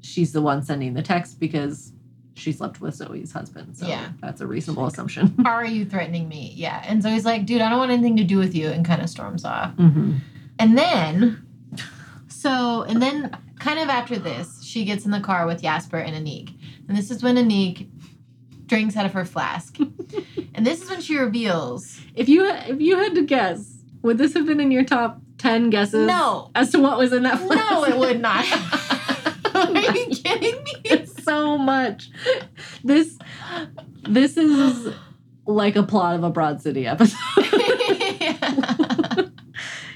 she's 0.00 0.32
the 0.32 0.42
one 0.42 0.62
sending 0.62 0.94
the 0.94 1.02
text 1.02 1.40
because 1.40 1.92
she 2.34 2.52
slept 2.52 2.80
with 2.80 2.94
Zoe's 2.94 3.32
husband. 3.32 3.76
So 3.76 3.86
Yeah. 3.86 4.08
that's 4.20 4.40
a 4.40 4.46
reasonable 4.46 4.86
assumption. 4.86 5.34
Are 5.46 5.64
you 5.64 5.84
threatening 5.84 6.28
me? 6.28 6.52
Yeah. 6.56 6.82
And 6.86 7.02
Zoe's 7.02 7.24
like, 7.24 7.46
dude, 7.46 7.60
I 7.60 7.68
don't 7.70 7.78
want 7.78 7.92
anything 7.92 8.16
to 8.18 8.24
do 8.24 8.38
with 8.38 8.54
you, 8.54 8.68
and 8.68 8.84
kind 8.84 9.00
of 9.02 9.08
storms 9.08 9.44
off. 9.44 9.72
hmm 9.74 10.14
And 10.58 10.76
then, 10.76 11.46
so, 12.28 12.82
and 12.82 13.00
then 13.02 13.36
kind 13.58 13.78
of 13.78 13.88
after 13.88 14.18
this, 14.18 14.62
she 14.62 14.84
gets 14.84 15.04
in 15.04 15.10
the 15.10 15.20
car 15.20 15.46
with 15.46 15.62
Jasper 15.62 15.98
and 15.98 16.14
Aniq. 16.26 16.52
And 16.88 16.96
this 16.96 17.10
is 17.10 17.22
when 17.22 17.36
Aniq 17.36 17.88
drinks 18.66 18.96
out 18.96 19.06
of 19.06 19.12
her 19.12 19.24
flask. 19.24 19.78
and 20.54 20.66
this 20.66 20.82
is 20.82 20.90
when 20.90 21.00
she 21.00 21.16
reveals 21.16 22.00
If 22.14 22.28
you 22.28 22.46
if 22.46 22.80
you 22.80 22.96
had 22.98 23.14
to 23.14 23.22
guess, 23.22 23.78
would 24.02 24.18
this 24.18 24.34
have 24.34 24.46
been 24.46 24.60
in 24.60 24.70
your 24.70 24.84
top 24.84 25.20
ten 25.38 25.70
guesses? 25.70 26.06
No. 26.06 26.50
As 26.54 26.70
to 26.72 26.78
what 26.80 26.98
was 26.98 27.12
in 27.12 27.22
that 27.22 27.38
flask? 27.38 27.70
No, 27.70 27.84
it 27.84 27.96
would 27.96 28.20
not. 28.20 28.44
Are 29.54 29.70
you 29.96 30.06
kidding 30.08 30.62
me? 30.64 30.72
it's 30.84 31.13
so 31.24 31.58
much. 31.58 32.10
This 32.82 33.18
this 34.08 34.36
is 34.36 34.94
like 35.46 35.76
a 35.76 35.82
plot 35.82 36.16
of 36.16 36.24
a 36.24 36.30
Broad 36.30 36.60
City 36.62 36.86
episode. 36.86 37.18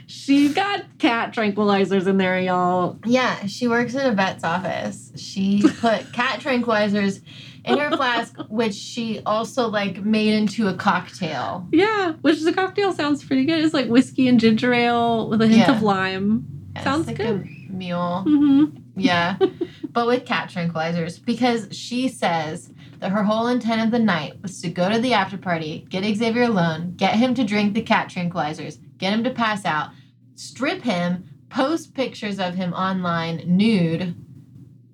she 0.07 0.53
got 0.53 0.99
cat 0.99 1.35
tranquilizers 1.35 2.07
in 2.07 2.17
there, 2.19 2.39
y'all. 2.41 2.99
yeah, 3.05 3.47
she 3.47 3.69
works 3.69 3.95
at 3.95 4.07
a 4.11 4.15
vet's 4.15 4.45
office. 4.45 5.13
She 5.17 5.63
put 5.63 6.13
cat 6.13 6.41
tranquilizers 6.41 7.23
in 7.65 7.79
her 7.79 7.91
flask, 7.97 8.35
which 8.49 8.75
she 8.75 9.21
also 9.27 9.69
like 9.69 9.99
made 10.03 10.33
into 10.35 10.69
a 10.69 10.75
cocktail. 10.75 11.67
Yeah, 11.73 12.13
which 12.23 12.43
the 12.43 12.53
cocktail 12.53 12.93
sounds 12.93 13.25
pretty 13.25 13.45
good. 13.45 13.63
It's 13.65 13.75
like 13.75 13.89
whiskey 13.89 14.29
and 14.29 14.39
ginger 14.41 14.73
ale 14.73 15.29
with 15.29 15.43
a 15.43 15.47
hint 15.47 15.61
Yeah. 15.69 15.77
of 15.77 15.83
lime. 15.83 16.47
It's 16.77 16.85
Sounds 16.85 17.07
like 17.07 17.17
good. 17.17 17.43
A 17.43 17.73
mule. 17.73 18.23
hmm 18.23 18.65
Yeah. 19.01 19.37
but 19.91 20.07
with 20.07 20.27
cat 20.27 20.51
tranquilizers 20.51 21.25
because 21.25 21.69
she 21.71 22.09
says 22.09 22.73
that 22.99 23.13
her 23.13 23.23
whole 23.23 23.47
intent 23.47 23.83
of 23.83 23.91
the 23.91 23.99
night 23.99 24.41
was 24.43 24.61
to 24.63 24.69
go 24.69 24.89
to 24.89 24.99
the 24.99 25.15
after 25.15 25.39
party, 25.39 25.87
get 25.89 26.05
Xavier 26.17 26.43
alone, 26.43 26.95
get 26.97 27.15
him 27.15 27.35
to 27.35 27.45
drink 27.45 27.75
the 27.75 27.83
cat 27.83 28.09
tranquilizers, 28.09 28.79
get 28.99 29.13
him 29.13 29.25
to 29.25 29.31
pass 29.31 29.65
out, 29.65 29.91
strip 30.35 30.83
him, 30.83 31.25
post 31.49 31.95
pictures 31.95 32.39
of 32.39 32.55
him 32.55 32.73
online 32.73 33.43
nude 33.47 34.15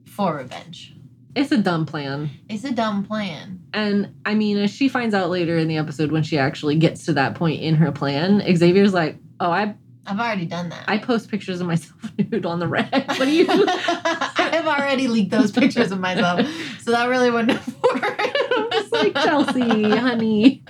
for 0.06 0.36
revenge. 0.36 0.94
It's 1.34 1.50
a 1.50 1.58
dumb 1.58 1.84
plan. 1.84 2.30
It's 2.48 2.64
a 2.64 2.72
dumb 2.72 3.04
plan. 3.04 3.60
And 3.72 4.14
I 4.24 4.34
mean, 4.34 4.56
as 4.58 4.70
she 4.70 4.88
finds 4.88 5.14
out 5.14 5.30
later 5.30 5.58
in 5.58 5.66
the 5.66 5.78
episode 5.78 6.12
when 6.12 6.22
she 6.22 6.38
actually 6.38 6.76
gets 6.76 7.06
to 7.06 7.12
that 7.14 7.34
point 7.34 7.60
in 7.60 7.74
her 7.74 7.90
plan, 7.90 8.40
Xavier's 8.56 8.94
like, 8.94 9.18
"Oh, 9.40 9.50
I 9.50 9.74
I've 10.06 10.18
already 10.18 10.46
done 10.46 10.68
that. 10.68 10.84
I 10.86 10.98
post 10.98 11.30
pictures 11.30 11.60
of 11.60 11.66
myself 11.66 12.12
nude 12.18 12.44
on 12.46 12.58
the 12.58 12.68
reg. 12.68 12.88
What 12.92 13.18
do 13.18 13.30
you?" 13.30 13.46
I 13.48 14.50
have 14.52 14.66
already 14.66 15.08
leaked 15.08 15.30
those 15.30 15.50
pictures 15.52 15.92
of 15.92 16.00
myself, 16.00 16.46
so 16.80 16.90
that 16.90 17.08
really 17.08 17.30
wouldn't 17.30 17.58
have 17.58 17.76
worked. 17.82 18.72
Just 18.72 18.92
like 18.92 19.14
Chelsea, 19.14 19.90
honey, 19.90 20.62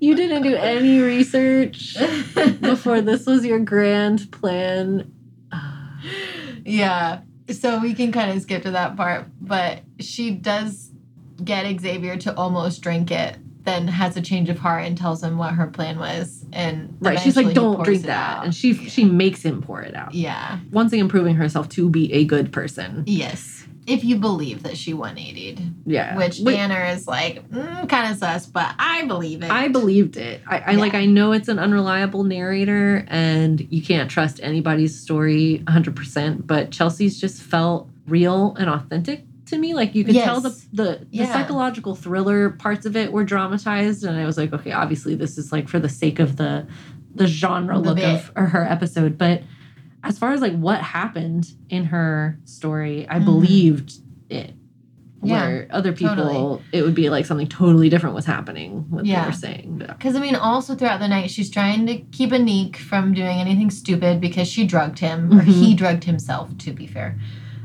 you 0.00 0.14
didn't 0.14 0.42
do 0.42 0.54
any 0.54 1.00
research 1.00 1.96
before 2.60 3.00
this 3.00 3.26
was 3.26 3.44
your 3.44 3.58
grand 3.60 4.30
plan. 4.32 5.12
Yeah. 6.66 7.20
So 7.50 7.78
we 7.78 7.92
can 7.92 8.10
kind 8.10 8.30
of 8.30 8.40
skip 8.40 8.62
to 8.62 8.70
that 8.70 8.96
part, 8.96 9.26
but 9.38 9.80
she 10.00 10.30
does 10.30 10.90
get 11.42 11.80
Xavier 11.80 12.16
to 12.18 12.34
almost 12.36 12.80
drink 12.80 13.10
it, 13.10 13.36
then 13.64 13.88
has 13.88 14.16
a 14.16 14.22
change 14.22 14.48
of 14.48 14.58
heart 14.58 14.84
and 14.84 14.96
tells 14.96 15.22
him 15.22 15.36
what 15.36 15.54
her 15.54 15.66
plan 15.66 15.98
was. 15.98 16.43
And 16.54 16.96
Right? 17.00 17.18
She's 17.20 17.36
like, 17.36 17.52
"Don't 17.54 17.84
drink 17.84 18.02
that," 18.04 18.38
out. 18.38 18.44
and 18.44 18.54
she 18.54 18.74
she 18.74 19.04
makes 19.04 19.42
him 19.42 19.60
pour 19.62 19.82
it 19.82 19.94
out. 19.94 20.14
Yeah. 20.14 20.58
Once 20.70 20.92
again, 20.92 21.08
proving 21.08 21.34
herself 21.36 21.68
to 21.70 21.88
be 21.90 22.12
a 22.12 22.24
good 22.24 22.52
person. 22.52 23.04
Yes. 23.06 23.66
If 23.86 24.02
you 24.02 24.16
believe 24.16 24.62
that 24.62 24.78
she 24.78 24.94
180'd, 24.94 25.60
Yeah, 25.84 26.16
which 26.16 26.40
Wait, 26.40 26.54
Danner 26.54 26.86
is 26.86 27.06
like, 27.06 27.46
mm, 27.50 27.86
kind 27.86 28.10
of 28.10 28.16
sus, 28.16 28.46
but 28.46 28.74
I 28.78 29.04
believe 29.04 29.42
it. 29.42 29.50
I 29.50 29.68
believed 29.68 30.16
it. 30.16 30.40
I, 30.48 30.58
I 30.58 30.72
like. 30.76 30.94
I 30.94 31.04
know 31.04 31.32
it's 31.32 31.48
an 31.48 31.58
unreliable 31.58 32.24
narrator, 32.24 33.04
and 33.08 33.66
you 33.70 33.82
can't 33.82 34.10
trust 34.10 34.40
anybody's 34.42 34.98
story 34.98 35.56
100. 35.66 35.94
percent 35.94 36.46
But 36.46 36.70
Chelsea's 36.70 37.20
just 37.20 37.42
felt 37.42 37.90
real 38.06 38.54
and 38.58 38.70
authentic 38.70 39.26
to 39.46 39.58
me. 39.58 39.74
Like 39.74 39.94
you 39.94 40.04
could 40.04 40.14
tell 40.14 40.40
the 40.40 40.50
the, 40.72 40.82
the 40.82 41.06
Yeah. 41.10 41.32
psychological 41.32 41.94
thriller 41.94 42.50
parts 42.50 42.86
of 42.86 42.96
it 42.96 43.12
were 43.12 43.24
dramatized, 43.24 44.04
and 44.04 44.16
I 44.18 44.24
was 44.26 44.36
like, 44.38 44.52
okay, 44.52 44.72
obviously 44.72 45.14
this 45.14 45.38
is 45.38 45.52
like 45.52 45.68
for 45.68 45.78
the 45.78 45.88
sake 45.88 46.18
of 46.20 46.36
the 46.36 46.66
the 47.14 47.26
genre 47.26 47.74
The 47.76 47.80
look 47.80 47.96
bit. 47.96 48.08
of 48.08 48.32
or 48.36 48.46
her 48.46 48.64
episode. 48.64 49.16
But 49.18 49.42
as 50.02 50.18
far 50.18 50.32
as 50.32 50.40
like 50.40 50.54
what 50.56 50.80
happened 50.80 51.46
in 51.68 51.84
her 51.86 52.38
story, 52.44 53.06
I 53.08 53.18
Mhm. 53.20 53.24
believed 53.24 53.94
it. 54.28 54.54
Yeah, 55.22 55.46
Where 55.48 55.68
other 55.70 55.92
people, 55.94 56.16
totally. 56.16 56.62
it 56.72 56.82
would 56.82 56.94
be 56.94 57.08
like 57.08 57.24
something 57.24 57.46
totally 57.46 57.88
different 57.88 58.14
was 58.14 58.26
happening. 58.26 58.84
What 58.90 59.04
they 59.04 59.10
Yeah. 59.12 59.24
were 59.24 59.32
saying. 59.32 59.78
Because 59.86 60.16
I 60.16 60.20
mean, 60.20 60.34
also 60.34 60.74
throughout 60.74 61.00
the 61.00 61.08
night, 61.08 61.30
she's 61.30 61.48
trying 61.48 61.86
to 61.86 61.96
keep 61.96 62.28
Aniq 62.30 62.76
from 62.76 63.14
doing 63.14 63.38
anything 63.38 63.70
stupid 63.70 64.20
because 64.20 64.48
she 64.48 64.66
drugged 64.66 64.98
him, 64.98 65.32
or 65.32 65.40
Mhm. 65.42 65.46
he 65.46 65.74
drugged 65.74 66.04
himself. 66.04 66.58
To 66.58 66.72
be 66.72 66.86
fair, 66.86 67.16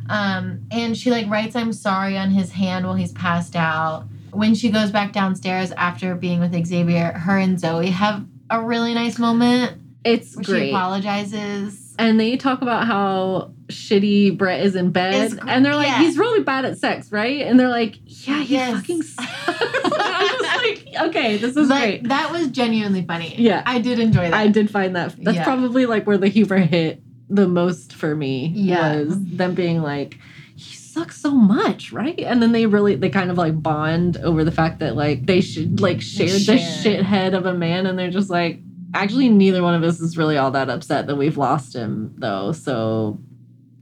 um, 0.09 0.65
and 0.71 0.97
she 0.97 1.11
like 1.11 1.29
writes 1.29 1.55
"I'm 1.55 1.71
sorry" 1.73 2.17
on 2.17 2.31
his 2.31 2.51
hand 2.51 2.85
while 2.85 2.95
he's 2.95 3.13
passed 3.13 3.55
out. 3.55 4.05
When 4.31 4.53
she 4.53 4.69
goes 4.69 4.91
back 4.91 5.11
downstairs 5.13 5.71
after 5.71 6.13
being 6.15 6.39
with 6.39 6.53
Xavier, 6.65 7.13
her 7.13 7.37
and 7.37 7.59
Zoe 7.59 7.89
have 7.89 8.25
a 8.49 8.61
really 8.61 8.93
nice 8.93 9.17
moment 9.17 9.81
It's 10.03 10.35
where 10.35 10.59
she 10.59 10.69
apologizes. 10.69 11.95
and 11.97 12.19
they 12.19 12.37
talk 12.37 12.61
about 12.61 12.85
how 12.87 13.51
shitty 13.67 14.37
Brett 14.37 14.61
is 14.65 14.75
in 14.75 14.91
bed, 14.91 15.13
Is- 15.33 15.39
and 15.47 15.65
they're 15.65 15.75
like, 15.75 15.87
yeah. 15.87 15.99
he's 15.99 16.17
really 16.17 16.43
bad 16.43 16.65
at 16.65 16.77
sex, 16.77 17.11
right? 17.11 17.41
And 17.41 17.59
they're 17.59 17.69
like, 17.69 17.95
yeah, 18.05 18.41
he 18.43 18.53
Yes. 18.55 18.75
fucking 18.81 19.01
sucks. 19.03 19.31
I'm 19.47 20.27
just 20.27 20.57
like, 20.57 20.87
okay, 21.09 21.37
this 21.37 21.55
is 21.57 21.69
Like, 21.69 21.81
great. 22.01 22.07
that 22.09 22.31
was 22.31 22.47
genuinely 22.47 23.03
funny. 23.05 23.35
Yeah. 23.37 23.63
I 23.65 23.79
did 23.79 23.99
enjoy 23.99 24.23
that. 24.29 24.33
I 24.33 24.47
did 24.47 24.69
find 24.71 24.95
that 24.95 25.15
that's 25.23 25.35
Yeah. 25.37 25.43
probably 25.43 25.85
like 25.85 26.05
where 26.07 26.17
the 26.17 26.27
humor 26.29 26.57
hit 26.57 27.01
the 27.29 27.47
most 27.47 27.93
for 27.93 28.15
me 28.15 28.51
Yeah. 28.55 29.01
was 29.01 29.17
them 29.23 29.53
being 29.53 29.81
like 29.81 30.17
he 30.55 30.75
sucks 30.75 31.21
so 31.21 31.31
much 31.31 31.91
right 31.91 32.19
and 32.19 32.41
then 32.41 32.51
they 32.51 32.65
really 32.65 32.95
they 32.95 33.09
kind 33.09 33.29
of 33.31 33.37
like 33.37 33.61
bond 33.61 34.17
over 34.17 34.43
the 34.43 34.51
fact 34.51 34.79
that 34.79 34.95
like 34.95 35.25
they 35.25 35.39
should 35.41 35.79
like 35.79 36.01
shared 36.01 36.41
share. 36.41 36.55
this 36.57 36.83
shithead 36.83 37.33
of 37.37 37.45
a 37.45 37.53
man 37.53 37.85
and 37.85 37.97
they're 37.97 38.09
just 38.11 38.29
like 38.29 38.59
actually 38.93 39.29
neither 39.29 39.61
one 39.61 39.75
of 39.75 39.83
us 39.83 39.99
is 39.99 40.17
really 40.17 40.37
all 40.37 40.51
that 40.51 40.69
upset 40.69 41.07
that 41.07 41.15
we've 41.15 41.37
lost 41.37 41.75
him 41.75 42.13
though 42.17 42.51
so 42.51 43.19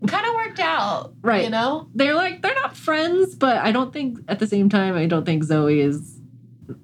kind 0.05 0.27
of 0.27 0.35
worked 0.35 0.59
out. 0.59 1.13
Right. 1.23 1.45
You 1.45 1.49
know? 1.49 1.87
they're 1.95 2.13
like 2.13 2.41
they're 2.43 2.53
not 2.53 2.75
friends 2.77 3.33
but 3.33 3.57
i 3.57 3.71
don't 3.71 3.91
think 3.93 4.19
at 4.27 4.37
the 4.39 4.45
same 4.45 4.69
time 4.69 4.95
i 4.95 5.05
don't 5.07 5.25
think 5.25 5.43
zoe 5.43 5.79
is 5.79 6.19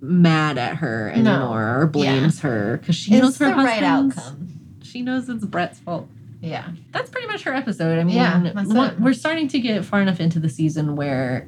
mad 0.01 0.57
at 0.57 0.78
her 0.78 1.11
No. 1.18 1.32
anymore 1.36 1.82
or 1.82 1.88
blames 1.88 2.39
her 2.39 2.78
because 2.78 2.95
she 2.95 3.11
knows 3.20 3.38
her 3.38 3.49
the 3.49 3.55
right 3.55 3.84
outcome. 3.84 4.47
she 4.82 5.01
knows 5.01 5.28
it's 5.30 5.45
brett's 5.45 5.80
fault 5.80 6.07
Yeah. 6.44 6.68
that's 6.91 7.10
pretty 7.10 7.28
much 7.28 7.44
her 7.44 7.54
episode. 7.54 7.98
I 8.00 8.04
mean, 8.04 8.16
Yeah, 8.18 8.52
one- 8.64 9.02
we're 9.02 9.14
starting 9.14 9.48
to 9.50 9.60
get 9.60 9.86
far 9.86 10.02
enough 10.02 10.20
into 10.20 10.39
the 10.39 10.50
season 10.50 10.96
where 10.96 11.48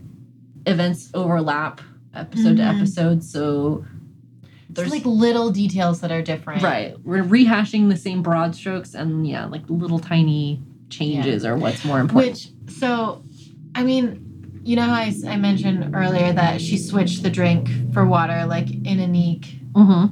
events 0.65 1.09
overlap 1.13 1.81
episode 2.13 2.57
to 2.57 2.63
Mhm. 2.63 2.77
episode. 2.77 3.23
So 3.23 3.83
There's 4.69 4.89
there's 4.89 4.91
like 4.91 5.05
little 5.05 5.51
details 5.51 5.99
that 6.01 6.11
are 6.11 6.21
different. 6.21 6.63
right, 6.63 6.95
we're 7.03 7.23
rehashing 7.23 7.89
the 7.89 7.97
same 7.97 8.21
broad 8.21 8.55
strokes, 8.55 8.93
and 8.95 9.27
yeah, 9.27 9.45
like 9.45 9.63
little 9.69 9.99
tiny 9.99 10.61
changes 10.89 11.43
are 11.45 11.57
what's 11.57 11.83
more 11.85 11.99
important. 11.99 12.49
Which, 12.65 12.73
so, 12.77 13.23
I 13.75 13.83
mean, 13.83 14.21
you 14.63 14.75
know 14.75 14.83
how 14.83 14.93
I, 14.93 15.13
I 15.27 15.35
mentioned 15.37 15.93
earlier 15.95 16.31
that 16.33 16.61
she 16.61 16.77
switched 16.77 17.21
the 17.21 17.29
drink 17.29 17.69
for 17.93 18.05
water, 18.05 18.45
like 18.47 18.69
in 18.71 18.97
Aniq. 18.99 19.45
hmm 19.75 20.05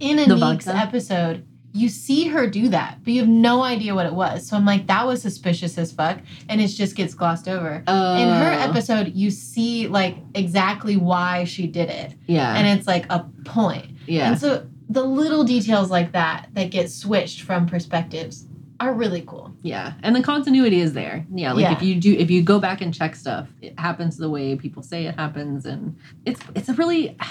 In 0.00 0.38
vodka? 0.38 0.74
episode, 0.76 1.44
you 1.74 1.88
see 1.88 2.28
her 2.28 2.46
do 2.46 2.68
that, 2.68 2.98
but 3.02 3.12
you 3.14 3.20
have 3.20 3.28
no 3.28 3.62
idea 3.62 3.94
what 3.94 4.04
it 4.06 4.12
was. 4.12 4.46
So 4.46 4.56
I'm 4.56 4.66
like, 4.66 4.86
that 4.88 5.06
was 5.06 5.22
suspicious 5.22 5.78
as 5.78 5.90
fuck, 5.92 6.18
and 6.48 6.60
it 6.60 6.68
just 6.68 6.94
gets 6.96 7.14
glossed 7.14 7.48
over. 7.48 7.76
In 7.76 7.84
her 7.86 8.52
Uh. 8.52 8.68
episode, 8.68 9.12
you 9.14 9.30
see 9.30 9.86
like 9.88 10.16
exactly 10.34 10.96
why 10.96 11.44
she 11.44 11.66
did 11.66 11.88
it, 11.88 12.14
yeah, 12.26 12.54
and 12.56 12.66
it's 12.78 12.86
like 12.86 13.06
a 13.10 13.26
point. 13.44 13.86
yeah, 14.06 14.30
And 14.30 14.38
so 14.40 14.66
the 14.90 15.02
little 15.02 15.44
details 15.44 15.90
like 15.90 16.12
that 16.12 16.48
that 16.52 16.70
get 16.70 16.90
switched 16.90 17.40
from 17.42 17.64
perspectives 17.66 18.46
are 18.80 18.92
really 18.92 19.22
cool. 19.26 19.54
yeah, 19.62 19.92
and 20.02 20.14
the 20.14 20.22
continuity 20.22 20.80
is 20.80 20.92
there. 20.92 21.24
Yeah, 21.34 21.52
like 21.52 21.62
Yeah. 21.62 21.72
if 21.72 21.82
you 21.82 21.94
do, 21.94 22.12
if 22.14 22.30
you 22.30 22.42
go 22.42 22.58
back 22.58 22.80
and 22.82 22.92
check 22.92 23.14
stuff, 23.16 23.48
it 23.62 23.78
happens 23.78 24.16
the 24.18 24.28
way 24.28 24.56
people 24.56 24.82
say 24.82 25.06
it 25.06 25.14
happens, 25.18 25.64
and 25.64 25.96
it's 26.26 26.40
it's 26.54 26.68
a 26.68 26.74
really. 26.74 27.16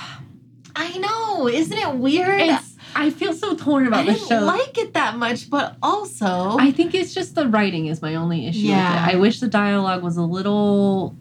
I 0.74 0.98
know, 1.00 1.50
isn't 1.50 1.78
it 1.78 1.96
weird? 1.98 2.39
It's, 2.42 2.70
I 2.96 3.10
feel 3.10 3.34
so 3.34 3.56
torn 3.56 3.86
I 3.86 3.88
about 3.88 4.06
the 4.06 4.14
didn't 4.14 4.28
show. 4.28 4.39
like 4.42 4.78
it 4.78 4.94
that 4.94 5.18
much, 5.18 5.50
but 5.50 5.76
also 5.82 6.58
I 6.60 6.72
think 6.72 6.94
it's 6.94 7.14
just 7.14 7.36
the 7.36 7.48
writing 7.48 7.88
is 7.88 8.02
my 8.02 8.16
only 8.16 8.48
issue 8.48 8.60
Yeah. 8.60 9.06
with 9.06 9.14
it. 9.14 9.16
I 9.16 9.20
wish 9.20 9.39
the 9.39 9.48
dialogue 9.48 10.04
was 10.04 10.18
a 10.18 10.24
little 10.24 11.16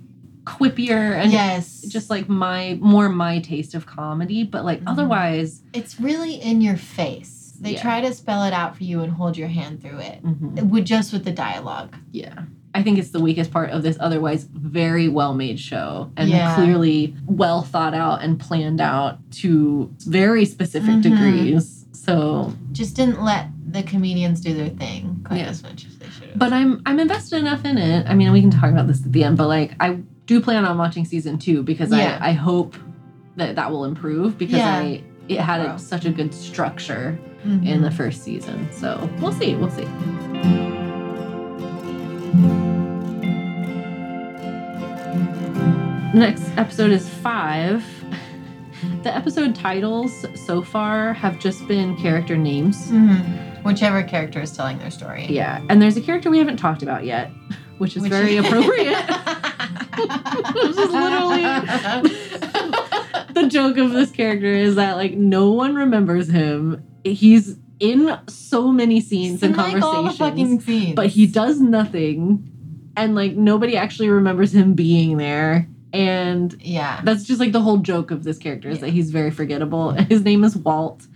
quippier 0.45 1.15
and 1.17 1.31
yes, 1.33 1.83
just 1.83 2.11
like 2.11 2.29
my 2.29 2.77
more 2.81 3.09
my 3.09 3.39
taste 3.41 3.75
of 3.75 3.87
comedy, 3.87 4.43
but 4.45 4.65
like 4.65 4.81
Mhm. 4.81 4.89
otherwise 4.91 5.63
it's 5.73 6.01
really 6.01 6.35
in 6.35 6.61
your 6.61 6.77
face. 6.77 7.57
They 7.61 7.75
Yeah. 7.75 7.83
try 7.83 8.01
to 8.01 8.13
spell 8.15 8.45
it 8.45 8.53
out 8.55 8.77
for 8.77 8.85
you 8.85 9.03
and 9.03 9.13
hold 9.13 9.37
your 9.37 9.49
hand 9.49 9.83
through 9.83 9.99
it. 9.99 10.25
mhm, 10.25 10.71
With 10.71 10.87
just 10.87 11.13
with 11.13 11.25
the 11.25 11.31
dialogue. 11.33 11.95
yeah. 12.11 12.45
I 12.75 12.83
think 12.83 12.99
it's 12.99 13.11
the 13.11 13.21
weakest 13.21 13.51
part 13.51 13.71
of 13.71 13.83
this 13.83 13.97
otherwise 14.01 14.45
very 14.45 15.09
well 15.09 15.35
made 15.35 15.59
show 15.59 16.11
and 16.17 16.29
Yeah. 16.31 16.55
clearly 16.55 17.15
well 17.27 17.63
thought 17.63 17.95
out 17.95 18.23
and 18.23 18.39
planned 18.39 18.81
out 18.81 19.19
to 19.43 19.91
very 20.07 20.45
specific 20.45 20.91
Mhm. 20.97 21.03
degrees. 21.03 21.87
So 21.93 22.53
Just 22.73 22.95
didn't 22.97 23.23
let 23.23 23.49
the 23.71 23.83
comedians 23.83 24.41
do 24.41 24.55
their 24.55 24.69
thing 24.69 25.21
quite 25.25 25.39
Yeah. 25.41 25.47
as 25.47 25.63
much 25.63 25.85
as 25.87 25.97
they 25.99 26.07
should 26.09 26.29
have. 26.31 26.39
But 26.39 26.53
I'm 26.53 26.81
I'm 26.87 26.99
invested 27.01 27.39
enough 27.39 27.65
in 27.65 27.77
it. 27.77 28.07
I 28.09 28.15
mean, 28.15 28.31
we 28.33 28.41
can 28.41 28.51
talk 28.51 28.71
about 28.71 28.87
this 28.87 29.05
at 29.05 29.13
the 29.13 29.25
end, 29.25 29.37
but 29.37 29.49
like 29.49 29.75
I 29.81 29.99
do 30.27 30.41
plan 30.41 30.65
on 30.65 30.79
watching 30.79 31.05
season 31.05 31.39
two 31.39 31.63
because 31.65 31.91
Yeah. 31.93 32.19
I 32.21 32.31
I 32.31 32.33
hope 32.33 32.77
that 33.37 33.57
that 33.57 33.71
will 33.73 33.85
improve 33.85 34.39
because 34.39 34.59
Yeah. 34.59 34.75
I 34.77 35.03
it 35.29 35.41
had 35.41 35.61
a, 35.61 35.79
such 35.79 36.05
a 36.07 36.11
good 36.11 36.33
structure 36.35 37.17
Mhm. 37.47 37.65
in 37.67 37.83
the 37.83 37.91
first 37.91 38.23
season. 38.25 38.69
So 38.73 39.09
we'll 39.21 39.33
see. 39.33 39.55
We'll 39.55 39.71
see. 39.71 39.87
The 46.13 46.19
next 46.19 46.45
episode 46.57 46.91
is 46.91 47.09
five. 47.09 47.85
The 49.03 49.15
episode 49.15 49.55
titles 49.55 50.25
so 50.47 50.63
far 50.63 51.13
have 51.15 51.39
just 51.39 51.67
been 51.69 51.97
character 51.97 52.37
names. 52.37 52.91
Mhm. 52.91 53.47
whichever 53.63 54.03
character 54.03 54.41
is 54.41 54.53
telling 54.57 54.79
their 54.79 54.91
story. 54.91 55.27
Yeah, 55.29 55.61
and 55.69 55.83
there's 55.83 55.95
a 55.97 56.01
character 56.01 56.31
we 56.31 56.39
haven't 56.39 56.57
talked 56.57 56.83
about 56.83 57.05
yet, 57.05 57.31
which 57.77 57.95
is 57.95 58.03
Which- 58.05 58.11
very 58.11 58.37
appropriate. 58.39 58.97
this 60.55 60.79
is 60.79 60.91
literally 60.91 61.43
the 63.35 63.47
joke 63.51 63.77
of 63.77 63.91
this 63.93 64.11
character 64.13 64.47
is 64.47 64.77
that 64.77 64.97
like 64.97 65.13
no 65.15 65.51
one 65.51 65.75
remembers 65.75 66.29
him. 66.31 66.83
He's 67.05 67.57
in 67.81 68.17
so 68.29 68.71
many 68.71 69.01
scenes 69.01 69.43
and 69.43 69.53
In, 69.53 69.57
like, 69.59 69.83
all 69.83 70.03
the 70.05 70.11
conversations, 70.11 70.19
fucking 70.19 70.61
scenes. 70.61 70.95
but 70.95 71.07
he 71.09 71.27
does 71.27 71.61
nothing, 71.61 72.47
and 72.97 73.15
like 73.15 73.35
nobody 73.37 73.77
actually 73.77 74.09
remembers 74.11 74.55
him 74.55 74.75
being 74.75 75.17
there. 75.17 75.67
And 75.93 76.55
Yeah. 76.61 77.01
that's 77.03 77.25
just 77.25 77.41
like 77.41 77.51
the 77.53 77.61
whole 77.61 77.79
joke 77.79 78.11
of 78.13 78.23
this 78.23 78.39
character 78.39 78.69
is 78.69 78.79
that 78.81 78.91
he's 78.91 79.11
very 79.11 79.31
forgettable. 79.33 79.91
His 80.09 80.23
name 80.23 80.45
is 80.45 80.57
Walt, 80.57 81.07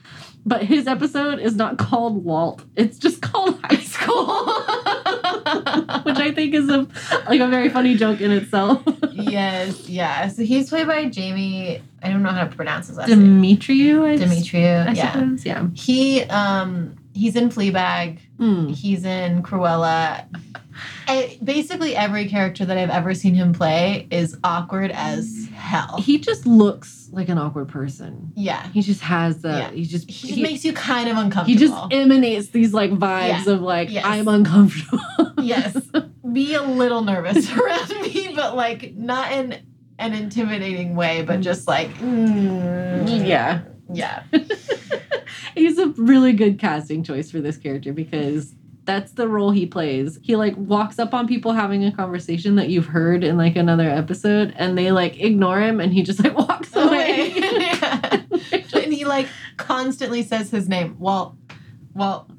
but 0.44 0.64
his 0.64 0.88
episode 0.88 1.38
is 1.38 1.54
not 1.54 1.78
called 1.78 2.24
Walt. 2.24 2.64
It's 2.74 2.98
just 2.98 3.20
called 3.22 3.60
High 3.62 3.76
School, 3.76 4.26
which 6.04 6.16
I 6.16 6.32
think 6.34 6.54
is 6.54 6.68
a 6.68 6.86
like 7.28 7.40
a 7.40 7.48
very 7.48 7.68
funny 7.68 7.96
joke 7.96 8.20
in 8.20 8.30
itself. 8.30 8.82
yes, 9.12 9.88
yeah. 9.88 10.28
So 10.28 10.42
he's 10.42 10.68
played 10.70 10.86
by 10.86 11.06
Jamie. 11.06 11.82
I 12.02 12.08
don't 12.10 12.22
know 12.22 12.30
how 12.30 12.44
to 12.44 12.54
pronounce 12.54 12.88
his 12.88 12.96
last 12.96 13.08
name. 13.08 13.42
Demetriou, 13.42 14.04
I, 14.04 14.14
s- 14.14 14.20
Demetriou. 14.20 14.88
I 14.88 14.92
yeah. 14.92 15.12
suppose. 15.12 15.44
Yeah. 15.44 15.68
He 15.74 16.22
um 16.24 16.96
he's 17.14 17.36
in 17.36 17.48
Fleabag. 17.48 18.18
Hmm. 18.38 18.68
He's 18.68 19.04
in 19.04 19.42
Cruella. 19.42 20.26
I, 21.06 21.38
basically, 21.42 21.94
every 21.94 22.28
character 22.28 22.64
that 22.64 22.76
I've 22.76 22.90
ever 22.90 23.14
seen 23.14 23.34
him 23.34 23.52
play 23.52 24.08
is 24.10 24.36
awkward 24.42 24.90
as 24.90 25.48
hell. 25.54 26.00
He 26.00 26.18
just 26.18 26.46
looks 26.46 27.03
like 27.14 27.28
an 27.28 27.38
awkward 27.38 27.68
person. 27.68 28.32
yeah, 28.36 28.68
He 28.68 28.82
just 28.82 29.00
has 29.02 29.40
the. 29.42 29.48
Yeah. 29.48 29.70
He 29.70 29.84
just. 29.84 30.10
he 30.10 30.28
just 30.28 30.40
makes 30.40 30.64
you 30.64 30.72
kind 30.72 31.08
of 31.08 31.16
uncomfortable. 31.16 31.46
He 31.46 31.56
just 31.56 31.74
emanates 31.92 32.48
these 32.48 32.72
like 32.74 32.90
vibes 32.90 33.46
Yeah. 33.46 33.52
of 33.52 33.60
like 33.62 33.90
Yes. 33.90 34.04
I'm 34.06 34.28
uncomfortable. 34.28 35.00
yes, 35.38 35.76
be 36.32 36.54
a 36.54 36.62
little 36.62 37.02
nervous 37.02 37.50
around 37.56 37.90
me, 38.02 38.32
but 38.34 38.56
like 38.56 38.94
not 38.96 39.32
in 39.32 39.58
an 39.98 40.12
intimidating 40.12 40.96
way, 40.96 41.22
but 41.22 41.40
just 41.40 41.68
like 41.68 41.88
mm, 41.98 43.26
yeah. 43.26 43.62
yeah. 43.92 44.22
He's 45.54 45.78
a 45.78 45.88
really 45.90 46.32
good 46.32 46.58
casting 46.58 47.04
choice 47.04 47.30
for 47.30 47.40
this 47.40 47.56
character 47.56 47.92
because 47.92 48.54
that's 48.84 49.12
the 49.12 49.28
role 49.28 49.50
he 49.50 49.64
plays. 49.66 50.18
He 50.22 50.36
like 50.36 50.54
walks 50.56 50.98
up 50.98 51.14
on 51.14 51.26
people 51.26 51.52
having 51.52 51.84
a 51.84 51.92
conversation 51.92 52.56
that 52.56 52.68
you've 52.68 52.86
heard 52.86 53.24
in 53.24 53.36
like 53.38 53.56
another 53.56 53.88
episode 53.88 54.52
and 54.58 54.76
they 54.76 54.90
like 54.92 55.18
ignore 55.20 55.60
him 55.60 55.80
and 55.80 55.92
he 55.92 56.02
just 56.02 56.22
like 56.22 56.36
walks 56.36 56.74
away. 56.76 56.93
Yeah. 59.14 59.22
and 59.22 59.26
he 59.26 59.28
like 59.28 59.28
constantly 59.56 60.22
says 60.22 60.50
his 60.50 60.68
name, 60.68 60.98
Walt. 60.98 61.34
Walt. 61.94 62.30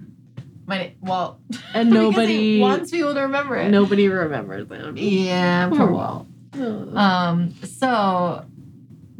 My 0.68 0.78
name, 0.80 0.96
Walt. 1.02 1.40
and 1.74 1.90
nobody 1.92 2.60
wants 2.60 2.92
people 2.92 3.14
to 3.14 3.22
remember 3.22 3.56
it. 3.58 3.70
nobody 3.70 4.08
remembers 4.08 4.68
him. 4.70 4.98
Yeah, 4.98 5.70
Poor 5.70 5.78
poor 5.78 5.92
Walt. 5.92 6.28
Walt. 6.56 6.96
Um, 6.98 7.54
so 7.64 8.46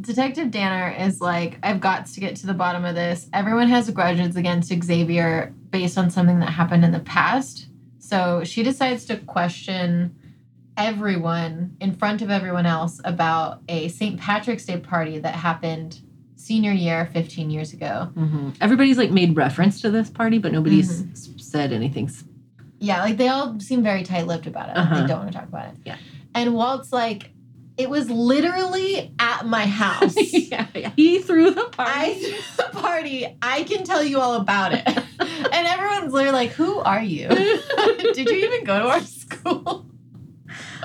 Detective 0.00 0.50
Danner 0.50 0.94
is 1.04 1.20
like, 1.20 1.58
I've 1.62 1.80
got 1.80 2.06
to 2.06 2.20
get 2.20 2.36
to 2.36 2.46
the 2.46 2.54
bottom 2.54 2.84
of 2.84 2.94
this. 2.94 3.28
Everyone 3.32 3.68
has 3.68 3.90
grudges 3.90 4.36
against 4.36 4.72
Xavier 4.84 5.54
based 5.70 5.96
on 5.98 6.10
something 6.10 6.40
that 6.40 6.50
happened 6.50 6.84
in 6.84 6.92
the 6.92 7.00
past. 7.00 7.68
So 7.98 8.42
she 8.44 8.62
decides 8.62 9.04
to 9.06 9.16
question 9.16 10.16
everyone 10.76 11.76
in 11.80 11.94
front 11.94 12.22
of 12.22 12.30
everyone 12.30 12.66
else 12.66 13.00
about 13.04 13.62
a 13.68 13.88
St. 13.88 14.20
Patrick's 14.20 14.64
Day 14.64 14.78
party 14.78 15.18
that 15.18 15.34
happened 15.34 16.00
senior 16.46 16.72
year 16.72 17.08
15 17.12 17.50
years 17.50 17.72
ago. 17.72 18.10
Mhm. 18.16 18.54
Everybody's 18.60 18.98
like 18.98 19.10
made 19.10 19.36
reference 19.36 19.80
to 19.82 19.90
this 19.90 20.08
party, 20.10 20.38
but 20.38 20.52
nobody's 20.52 21.02
Mm-hmm. 21.02 21.38
said 21.38 21.72
anything. 21.72 22.10
Yeah, 22.78 23.02
like 23.02 23.16
they 23.16 23.28
all 23.28 23.58
seem 23.60 23.82
very 23.82 24.02
tight 24.04 24.26
lipped 24.26 24.46
about 24.46 24.68
it. 24.70 24.76
Uh-huh. 24.76 25.00
they 25.00 25.06
don't 25.06 25.18
want 25.20 25.32
to 25.32 25.38
talk 25.38 25.48
about 25.48 25.66
it. 25.68 25.74
Yeah. 25.84 25.96
And 26.34 26.54
Walt's 26.54 26.92
like, 26.92 27.30
it 27.76 27.90
was 27.90 28.08
literally 28.10 29.12
at 29.18 29.26
at 29.36 29.44
my 29.46 29.66
house. 29.66 30.14
yeah, 30.32 30.66
yeah. 30.74 30.92
He 30.96 31.18
threw 31.18 31.50
the 31.50 31.64
party. 31.64 31.92
I 31.92 32.14
threw 32.14 32.64
the 32.64 32.70
party. 32.80 33.36
I 33.42 33.64
can 33.64 33.84
tell 33.84 34.02
you 34.02 34.18
all 34.18 34.34
about 34.34 34.72
it. 34.72 34.82
and 34.86 35.66
everyone's 35.66 36.12
literally 36.12 36.32
like, 36.32 36.52
"Who 36.52 36.78
are 36.78 37.02
you? 37.02 37.28
Did 38.14 38.16
you 38.30 38.36
even 38.46 38.64
go 38.64 38.78
to 38.78 38.88
our 38.88 39.00
school?" 39.02 39.84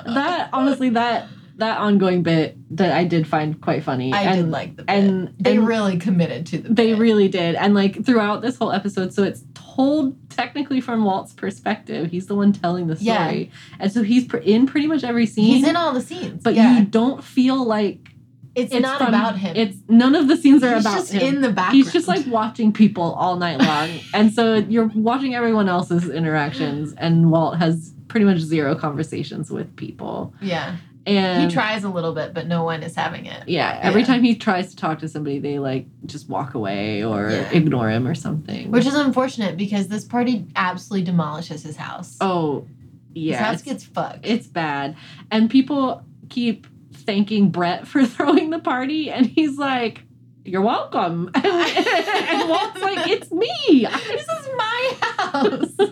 that 0.06 0.50
honestly 0.52 0.90
that 0.90 1.28
that 1.58 1.78
ongoing 1.78 2.24
bit 2.24 2.58
that 2.78 2.92
I 2.92 3.04
did 3.04 3.28
find 3.28 3.60
quite 3.62 3.84
funny. 3.84 4.14
I 4.14 4.24
and, 4.24 4.36
did 4.46 4.52
like 4.52 4.76
the 4.76 4.84
bit. 4.84 4.96
and 4.96 5.34
they 5.40 5.58
and 5.58 5.68
really 5.68 5.98
committed 5.98 6.46
to 6.48 6.58
the. 6.60 6.70
they 6.74 6.92
bit. 6.94 7.00
really 7.00 7.28
did. 7.28 7.56
And 7.56 7.74
like 7.74 8.06
throughout 8.06 8.42
this 8.42 8.58
whole 8.58 8.72
episode, 8.72 9.14
so 9.14 9.24
it's 9.24 9.44
told 9.54 10.16
technically 10.30 10.82
from 10.82 11.04
Walt's 11.06 11.34
perspective. 11.34 12.10
He's 12.12 12.28
the 12.28 12.36
one 12.36 12.52
telling 12.54 12.88
the 12.88 12.98
Yeah. 13.00 13.28
story. 13.28 13.52
And 13.80 13.92
so 13.92 14.04
he's 14.04 14.26
pr- 14.26 14.38
in 14.38 14.66
pretty 14.68 14.88
much 14.88 15.04
every 15.04 15.26
scene. 15.26 15.46
He's 15.56 15.68
in 15.68 15.76
all 15.76 15.94
the 15.94 16.02
scenes, 16.02 16.44
but 16.44 16.56
yeah. 16.56 16.78
you 16.80 16.86
don't 16.86 17.24
feel 17.24 17.64
like 17.64 18.10
it's, 18.54 18.74
it's 18.74 18.82
not 18.82 18.98
from- 18.98 19.08
about 19.10 19.38
him. 19.38 19.56
It's 19.56 19.78
none 19.88 20.14
of 20.16 20.28
the 20.28 20.36
scenes 20.36 20.62
are 20.64 20.76
He's 20.76 20.86
about 20.86 20.98
just 20.98 21.14
him. 21.14 21.22
in 21.36 21.42
the 21.42 21.50
background. 21.50 21.76
He's 21.76 21.94
just 21.94 22.08
like 22.08 22.26
watching 22.28 22.74
people 22.74 23.14
all 23.14 23.38
night 23.38 23.60
long. 23.60 23.90
and 24.14 24.34
so 24.34 24.56
you're 24.56 24.92
watching 24.94 25.36
everyone 25.36 25.70
else's 25.70 26.10
interactions 26.10 26.94
and 26.98 27.32
Walt 27.32 27.58
has 27.60 27.94
pretty 28.10 28.26
much 28.26 28.40
zero 28.40 28.76
conversations 28.76 29.50
with 29.50 29.74
people. 29.78 30.34
yeah. 30.42 30.76
And 31.06 31.50
He 31.50 31.54
tries 31.56 31.84
a 31.84 31.90
little 31.90 32.14
bit, 32.14 32.34
but 32.34 32.48
no 32.48 32.64
one 32.64 32.84
is 32.84 32.96
having 32.96 33.26
it. 33.26 33.48
Yeah, 33.50 33.80
every 33.82 34.02
Yeah. 34.02 34.08
time 34.08 34.24
he 34.24 34.36
tries 34.36 34.70
to 34.70 34.76
talk 34.76 35.00
to 35.00 35.08
somebody, 35.08 35.40
they 35.40 35.58
like 35.58 35.88
just 36.06 36.30
walk 36.30 36.54
away 36.54 37.04
or 37.04 37.30
Yeah. 37.32 37.50
ignore 37.52 37.90
him 37.90 38.08
or 38.08 38.14
something. 38.14 38.70
Which 38.70 38.86
is 38.86 38.94
unfortunate 38.94 39.58
because 39.58 39.88
this 39.88 40.04
party 40.06 40.46
absolutely 40.56 41.06
demolishes 41.06 41.64
his 41.64 41.76
house. 41.78 42.18
oh, 42.22 42.68
his 43.16 43.24
yeah, 43.24 43.44
house 43.44 43.54
it's, 43.56 43.64
gets 43.64 43.84
fucked. 43.84 44.26
it's 44.28 44.46
bad, 44.48 44.96
and 45.32 45.50
people 45.50 46.04
keep 46.30 46.68
thanking 46.94 47.50
Brett 47.50 47.88
for 47.92 48.06
throwing 48.06 48.52
the 48.52 48.60
party, 48.60 49.10
and 49.10 49.26
he's 49.26 49.58
like, 49.58 50.04
"You're 50.46 50.62
welcome," 50.62 51.32
and, 51.36 51.46
and 51.46 52.50
Walt's 52.50 52.80
like, 52.80 53.08
"It's 53.10 53.32
me." 53.32 53.88
this 54.08 54.22
is 54.22 54.50
my 54.56 54.92
house. 55.18 55.90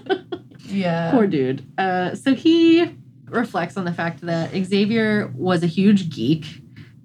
yeah. 0.67 1.11
Poor 1.11 1.25
dude. 1.27 1.63
Uh, 1.79 2.13
so 2.15 2.35
he 2.35 2.95
reflects 3.31 3.77
on 3.77 3.85
the 3.85 3.93
fact 3.93 4.21
that 4.21 4.51
Xavier 4.51 5.31
was 5.35 5.63
a 5.63 5.67
huge 5.67 6.09
geek, 6.09 6.45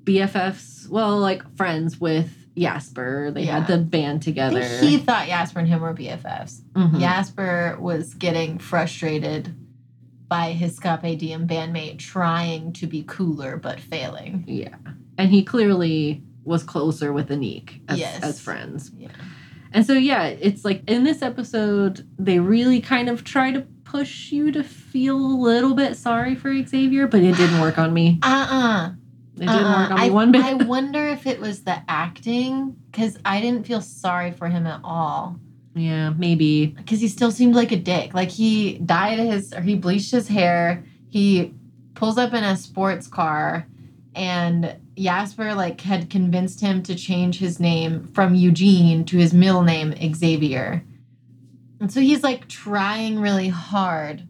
BFFs, 0.05 0.89
well, 0.89 1.19
like 1.19 1.43
friends 1.57 2.01
with 2.01 2.31
Jasper. 2.57 3.31
They 3.33 3.47
had 3.47 3.67
the 3.67 3.79
band 3.79 4.23
together. 4.23 4.63
he 4.79 4.99
thought 4.99 5.27
Jasper 5.27 5.59
and 5.61 5.69
him 5.69 5.81
were 5.81 5.95
BFFs. 5.95 6.61
Mhm. 6.75 7.01
Jasper 7.01 7.77
was 7.81 8.15
getting 8.15 8.59
frustrated 8.59 9.55
by 10.29 10.53
his 10.53 10.77
Scape 10.77 11.19
Diem 11.19 11.47
bandmate 11.49 11.99
trying 11.99 12.73
to 12.75 12.87
be 12.87 13.03
cooler 13.07 13.57
but 13.57 13.81
failing. 13.81 14.45
Yeah. 14.47 14.75
And 15.19 15.31
he 15.31 15.43
clearly 15.43 16.23
was 16.45 16.63
closer 16.63 17.13
with 17.13 17.29
Aniq 17.31 17.81
as, 17.89 17.99
Yes. 17.99 18.23
as 18.23 18.41
friends. 18.41 18.91
Yeah. 18.97 19.09
And 19.73 19.85
so, 19.85 19.95
yeah, 19.95 20.25
it's 20.27 20.65
like 20.65 20.89
in 20.89 21.03
this 21.05 21.23
episode, 21.23 22.07
they 22.19 22.39
really 22.39 22.81
kind 22.81 23.09
of 23.09 23.25
try 23.25 23.51
to 23.51 23.67
push 23.95 24.33
you 24.33 24.51
to 24.51 24.65
feel 24.65 25.17
a 25.17 25.39
little 25.39 25.73
bit 25.73 25.97
sorry 25.97 26.35
for 26.35 26.53
Xavier, 26.67 27.07
but 27.07 27.21
it 27.21 27.37
didn't 27.37 27.61
work 27.61 27.79
on 27.79 27.95
me. 27.95 28.19
Uh-uh. 28.25 28.91
It 29.37 29.39
didn't 29.39 29.51
uh-uh. 29.51 29.83
work 29.83 29.91
Uh-uh. 29.91 29.95
on 29.95 30.01
me 30.01 30.07
I, 30.07 30.11
one 30.11 30.33
bit. 30.33 30.45
I 30.45 30.55
wonder 30.55 31.07
if 31.07 31.29
it 31.29 31.39
was 31.41 31.63
the 31.63 31.77
acting 31.89 32.75
because 32.91 33.17
I 33.25 33.41
didn't 33.41 33.69
feel 33.69 33.81
sorry 33.81 34.33
for 34.33 34.49
him 34.49 34.67
at 34.67 34.81
all. 34.83 35.39
yeah, 35.77 36.11
maybe. 36.11 36.67
because 36.67 37.01
he 37.01 37.07
still 37.07 37.31
seemed 37.31 37.55
like 37.55 37.71
a 37.71 37.77
dick. 37.77 38.15
Like 38.15 38.31
he 38.31 38.79
dyed 38.79 39.21
his 39.21 39.53
or 39.53 39.61
he 39.61 39.77
bleached 39.77 40.11
his 40.11 40.27
hair. 40.27 40.85
He 41.09 41.55
pulls 41.95 42.19
up 42.19 42.35
in 42.35 42.43
a 42.43 42.57
sports 42.57 43.07
car, 43.07 43.69
and 44.17 44.77
Jasper 44.99 45.55
like 45.55 45.81
had 45.83 46.11
convinced 46.11 46.61
him 46.61 46.83
to 46.83 46.97
change 46.97 47.39
his 47.39 47.61
name 47.61 48.09
from 48.09 48.35
Eugene 48.35 49.05
to 49.05 49.19
his 49.19 49.33
middle 49.33 49.63
name 49.63 49.95
Xavier. 50.15 50.83
And 51.85 51.93
so 51.93 52.01
he's 52.01 52.23
like 52.23 52.49
trying 52.49 53.21
really 53.21 53.49
hard 53.49 54.27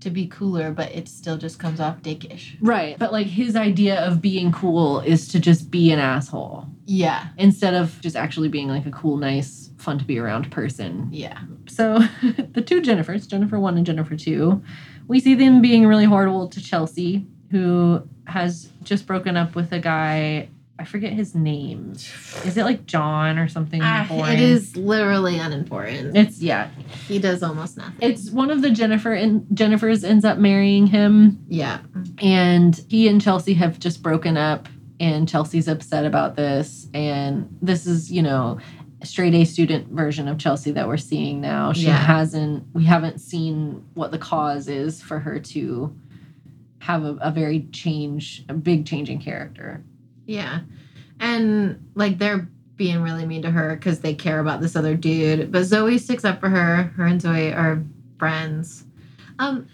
to 0.00 0.10
be 0.10 0.26
cooler, 0.26 0.70
but 0.70 0.92
it 0.94 1.08
still 1.08 1.38
just 1.38 1.58
comes 1.58 1.80
off 1.80 2.02
dickish. 2.02 2.58
Right. 2.60 2.98
But 2.98 3.10
like 3.10 3.26
his 3.26 3.56
idea 3.56 4.04
of 4.06 4.20
being 4.20 4.52
cool 4.52 5.00
is 5.00 5.26
to 5.28 5.40
just 5.40 5.70
be 5.70 5.92
an 5.92 5.98
asshole 5.98 6.66
Yeah, 6.84 7.28
instead 7.38 7.72
of 7.72 7.98
just 8.02 8.16
actually 8.16 8.48
being 8.50 8.68
like 8.68 8.84
a 8.84 8.90
cool, 8.90 9.16
nice, 9.16 9.70
fun 9.78 9.98
to 9.98 10.04
be 10.04 10.18
around 10.18 10.50
person. 10.50 11.08
yeah, 11.10 11.38
So 11.68 12.00
the 12.52 12.60
two 12.60 12.82
Jennifers, 12.82 13.26
Jennifer 13.26 13.58
1 13.58 13.78
and 13.78 13.86
Jennifer 13.86 14.14
2, 14.14 14.62
we 15.08 15.20
see 15.20 15.34
them 15.34 15.62
being 15.62 15.86
really 15.86 16.04
horrible 16.04 16.48
to 16.48 16.60
Chelsea, 16.62 17.26
who 17.50 18.02
has 18.26 18.68
just 18.82 19.06
broken 19.06 19.38
up 19.38 19.54
with 19.54 19.72
a 19.72 19.78
guy. 19.78 20.50
I 20.80 20.84
forget 20.84 21.12
his 21.12 21.34
name. 21.34 21.92
Is 21.92 22.56
it 22.56 22.64
like 22.64 22.86
John 22.86 23.38
or 23.38 23.48
something? 23.48 23.82
Ah, 23.82 24.06
Boring? 24.08 24.32
it 24.32 24.40
is 24.40 24.74
literally 24.78 25.38
unimportant. 25.38 26.16
It's 26.16 26.40
yeah. 26.40 26.70
he 27.06 27.18
does 27.18 27.42
almost 27.42 27.76
nothing. 27.76 27.96
It's 28.00 28.30
one 28.30 28.50
of 28.50 28.62
the 28.62 28.70
Jennifer 28.70 29.12
and 29.12 29.46
Jennifer's 29.52 30.04
ends 30.04 30.24
up 30.24 30.38
marrying 30.38 30.86
him, 30.86 31.44
yeah, 31.48 31.80
and 32.22 32.82
he 32.88 33.08
and 33.08 33.20
Chelsea 33.20 33.52
have 33.54 33.78
just 33.78 34.02
broken 34.02 34.38
up, 34.38 34.70
and 34.98 35.28
Chelsea's 35.28 35.68
upset 35.68 36.06
about 36.06 36.36
this. 36.36 36.88
And 36.94 37.54
this 37.60 37.86
is, 37.86 38.10
you 38.10 38.22
know, 38.22 38.58
straight 39.04 39.34
A 39.34 39.44
student 39.44 39.88
version 39.88 40.28
of 40.28 40.38
Chelsea 40.38 40.70
that 40.72 40.88
we're 40.88 40.96
seeing 40.96 41.42
now. 41.42 41.74
She 41.74 41.86
Yeah. 41.88 41.96
hasn't, 41.96 42.64
we 42.72 42.84
haven't 42.84 43.20
seen 43.20 43.84
what 43.92 44.12
the 44.12 44.18
cause 44.18 44.66
is 44.66 45.02
for 45.02 45.18
her 45.18 45.38
to 45.40 45.94
have 46.78 47.04
a, 47.04 47.18
a 47.20 47.30
very 47.30 47.68
change, 47.72 48.44
a 48.48 48.54
big 48.54 48.86
change 48.86 49.10
in 49.10 49.18
character. 49.18 49.84
Yeah. 50.30 50.60
And 51.18 51.90
like 51.94 52.18
they're 52.18 52.48
being 52.76 53.02
really 53.02 53.26
mean 53.26 53.42
to 53.42 53.50
her 53.50 53.74
because 53.76 54.00
they 54.00 54.14
care 54.14 54.38
about 54.40 54.60
this 54.60 54.76
other 54.76 54.94
dude. 54.94 55.50
But 55.52 55.64
Zoe 55.64 55.98
sticks 55.98 56.24
up 56.24 56.40
for 56.40 56.48
her. 56.48 56.84
Her 56.96 57.04
and 57.06 57.20
Zoe 57.20 57.52
are 57.52 57.82
friends. 58.18 58.84
Um, 59.38 59.66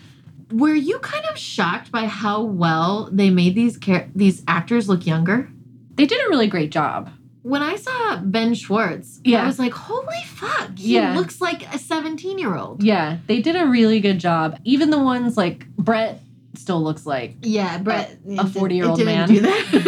were 0.51 0.75
you 0.75 0.99
kind 1.01 1.25
of 1.27 1.37
shocked 1.37 1.93
by 1.93 2.07
how 2.07 2.43
well 2.43 3.09
they 3.13 3.31
made 3.31 3.55
these 3.55 3.79
char- 3.79 4.09
these 4.15 4.43
actors 4.49 4.89
look 4.89 5.07
younger? 5.07 5.49
They 5.95 6.07
did 6.07 6.25
a 6.27 6.29
really 6.31 6.47
great 6.47 6.71
job. 6.71 7.11
When 7.43 7.63
I 7.63 7.77
saw 7.77 8.17
Ben 8.17 8.55
Schwartz, 8.55 9.21
Yeah. 9.25 9.43
I 9.45 9.47
was 9.47 9.59
like, 9.59 9.73
"Holy 9.73 10.23
fuck! 10.27 10.77
He 10.79 10.95
Yeah. 10.97 11.15
looks 11.17 11.41
like 11.41 11.73
a 11.73 11.79
seventeen-year-old." 11.79 12.83
Yeah, 12.83 13.19
they 13.29 13.41
did 13.41 13.55
a 13.57 13.67
really 13.67 14.01
good 14.01 14.19
job. 14.19 14.59
Even 14.65 14.91
the 14.91 14.99
ones 14.99 15.37
like 15.37 15.67
Brett 15.77 16.23
still 16.55 16.83
looks 16.83 17.07
like 17.07 17.37
Yeah, 17.43 17.79
Brett. 17.79 18.19
A- 18.29 18.33
it 18.33 18.39
a 18.41 18.43
did- 18.45 18.53
40-year-old 18.53 19.01
it 19.01 19.05
didn't 19.05 19.43
man. 19.45 19.83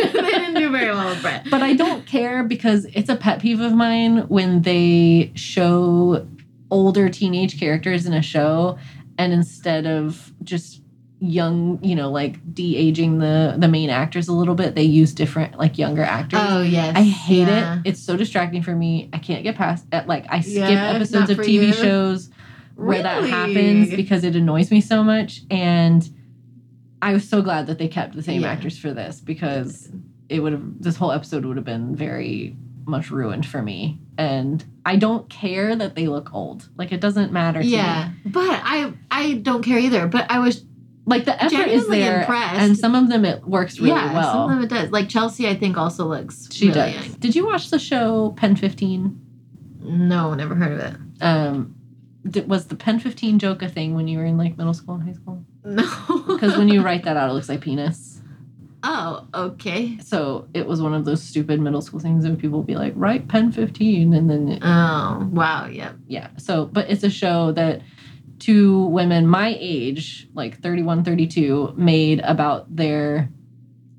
Do 0.59 0.71
that. 0.71 0.73
they 0.73 0.73
didn't 0.73 0.73
do 0.73 0.79
very 0.79 0.91
well 0.95 1.09
with 1.11 1.23
Brett. 1.23 1.47
but 1.51 1.63
I 1.63 1.75
don't 1.75 2.07
care 2.07 2.43
because 2.45 2.85
it's 2.87 3.09
a 3.09 3.17
pet 3.17 3.41
peeve 3.41 3.61
of 3.61 3.73
mine 3.75 4.29
when 4.29 4.63
they 4.63 5.33
show 5.35 6.27
older 6.71 7.09
teenage 7.09 7.59
characters 7.59 8.07
in 8.07 8.13
a 8.13 8.23
show 8.23 8.79
and 9.17 9.33
instead 9.33 9.87
of 9.87 10.33
just 10.45 10.83
young, 11.21 11.83
you 11.83 11.97
know, 11.97 12.11
like 12.11 12.55
de-aging 12.55 13.19
the 13.19 13.57
the 13.59 13.67
main 13.67 13.91
actors 13.91 14.29
a 14.29 14.33
little 14.33 14.55
bit, 14.55 14.77
they 14.77 14.85
use 14.85 15.13
different 15.13 15.59
like 15.59 15.77
younger 15.77 16.05
actors. 16.05 16.39
Oh 16.43 16.63
yes, 16.63 16.97
I 16.97 17.03
hate 17.03 17.49
yeah. 17.49 17.81
it. 17.81 17.81
It's 17.89 18.01
so 18.01 18.17
distracting 18.17 18.63
for 18.63 18.77
me. 18.77 19.09
I 19.13 19.19
can't 19.19 19.43
get 19.43 19.57
past 19.57 19.87
it. 19.93 20.07
Like 20.07 20.27
I 20.29 20.41
skip 20.41 20.55
Yeah, 20.71 20.93
episodes 20.93 21.31
of 21.31 21.39
TV 21.39 21.67
you. 21.69 21.73
shows 21.73 22.31
where 22.77 23.03
that 23.03 23.25
happens 23.25 23.91
because 23.91 24.23
it 24.23 24.37
annoys 24.37 24.71
me 24.71 24.81
so 24.81 25.03
much 25.03 25.41
and 25.51 26.09
I 27.03 27.13
was 27.13 27.29
so 27.29 27.43
glad 27.43 27.67
that 27.67 27.79
they 27.79 27.89
kept 27.89 28.15
the 28.15 28.23
same 28.23 28.43
Yeah. 28.43 28.53
actors 28.53 28.79
for 28.79 28.93
this 28.93 29.21
because 29.21 29.91
it 30.29 30.41
would 30.41 30.53
have 30.53 30.63
this 30.81 30.97
whole 30.97 31.13
episode 31.13 31.45
would 31.45 31.57
have 31.57 31.65
been 31.65 31.95
very 31.97 32.57
much 32.87 33.11
ruined 33.11 33.45
for 33.47 33.61
me. 33.63 33.99
And 34.17 34.65
I 34.85 34.97
don't 34.97 35.29
care 35.31 35.77
that 35.77 35.95
they 35.95 36.07
look 36.09 36.33
old. 36.35 36.69
Like 36.77 36.91
it 36.93 37.01
doesn't 37.01 37.33
matter 37.33 37.61
to 37.63 37.67
Yeah, 37.67 38.11
me. 38.25 38.31
but 38.31 38.61
I 38.65 38.93
I 39.11 39.35
don't 39.35 39.63
care 39.63 39.79
either. 39.79 40.07
But 40.07 40.31
I 40.31 40.39
was 40.41 40.65
Like 41.07 41.25
the 41.25 41.43
effort 41.43 41.69
is 41.69 41.87
there 41.89 42.21
impressed. 42.21 42.61
and 42.61 42.77
some 42.77 42.95
of 42.95 43.09
them 43.09 43.25
it 43.25 43.45
works 43.47 43.79
really 43.79 43.91
yeah, 43.91 44.13
well. 44.13 44.33
some 44.33 44.43
of 44.45 44.51
them 44.51 44.65
it 44.65 44.69
does. 44.71 44.91
Like 44.91 45.09
Chelsea, 45.09 45.49
I 45.49 45.55
think 45.55 45.77
also 45.77 46.07
looks 46.07 46.49
she 46.53 46.69
really 46.69 46.93
does. 46.93 47.07
young. 47.09 47.15
Did 47.19 47.37
you 47.37 47.47
watch 47.47 47.71
the 47.71 47.79
show 47.79 48.33
Pen 48.37 48.57
15? 48.57 49.21
No, 49.81 50.35
never 50.35 50.55
heard 50.55 50.73
of 50.73 50.79
it. 50.81 50.95
Um 51.23 51.75
did, 52.29 52.49
was 52.49 52.67
the 52.67 52.75
Pen 52.77 52.99
15 52.99 53.39
joke 53.39 53.63
a 53.63 53.69
thing 53.69 53.95
when 53.95 54.09
you 54.09 54.19
were 54.19 54.25
in 54.27 54.37
like 54.37 54.59
middle 54.59 54.75
school 54.75 54.97
and 54.97 55.05
high 55.05 55.13
school? 55.15 55.45
No, 55.65 55.85
Because 56.27 56.57
when 56.59 56.69
you 56.69 56.83
write 56.83 57.05
that 57.05 57.17
out, 57.17 57.31
it 57.31 57.33
looks 57.35 57.49
like 57.49 57.61
penis. 57.61 58.18
Oh 58.83 59.27
okay. 59.35 59.99
So 59.99 60.49
it 60.55 60.67
was 60.67 60.81
one 60.81 60.95
of 60.95 61.05
those 61.05 61.23
stupid 61.23 61.61
middle 61.61 61.83
school 61.83 62.01
things 62.01 62.25
and 62.25 62.39
people 62.39 62.59
would 62.59 62.67
be 62.67 62.77
like, 62.77 62.93
write 62.97 63.29
Pen 63.29 63.53
15. 63.53 64.15
And 64.15 64.31
then, 64.31 64.49
it- 64.49 64.63
Oh 64.63 65.29
wow, 65.33 65.67
yep. 65.67 65.97
yeah. 66.07 66.29
So, 66.37 66.67
but 66.67 66.89
it's 66.91 67.05
a 67.05 67.11
show 67.11 67.53
that 67.53 67.83
two 68.39 68.85
women 68.87 69.27
my 69.27 69.57
age, 69.59 70.29
like 70.35 70.61
31, 70.63 71.05
32, 71.05 71.75
made 71.77 72.21
about 72.21 72.75
their 72.75 73.29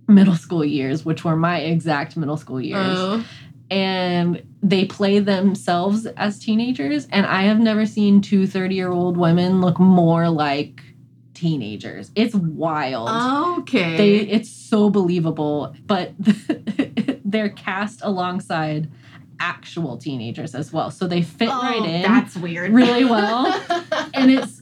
middle 0.08 0.36
school 0.36 0.66
years, 0.66 1.06
which 1.06 1.24
were 1.24 1.36
my 1.36 1.60
exact 1.60 2.18
middle 2.18 2.38
school 2.38 2.60
years. 2.62 2.98
Oh, 2.98 3.26
and 3.72 4.42
they 4.64 4.86
play 4.86 5.20
themselves 5.20 6.08
as 6.18 6.40
teenagers 6.40 7.08
and 7.12 7.24
i 7.28 7.44
have 7.44 7.60
never 7.60 7.86
seen 7.86 8.20
two 8.20 8.48
30 8.48 8.74
year 8.74 8.92
old 8.92 9.16
women 9.16 9.62
look 9.62 9.78
more 9.80 10.28
like 10.28 10.82
teenagers 11.40 12.12
it's 12.16 12.36
wild 12.36 13.10
okay. 13.60 13.98
they 13.98 14.16
it's 14.18 14.50
so 14.50 14.90
believable 14.90 15.74
but 15.86 16.14
they're 17.26 17.50
cast 17.50 18.02
alongside 18.04 18.90
actual 19.42 19.98
teenagers 19.98 20.54
as 20.54 20.74
well. 20.74 20.92
So 20.92 21.08
they 21.08 21.22
fit 21.22 21.48
Oh, 21.50 21.62
right 21.62 21.86
in 21.86 22.02
That's 22.02 22.36
weird. 22.36 22.74
really 22.74 23.06
well. 23.06 23.46
and 24.14 24.30
it's 24.32 24.62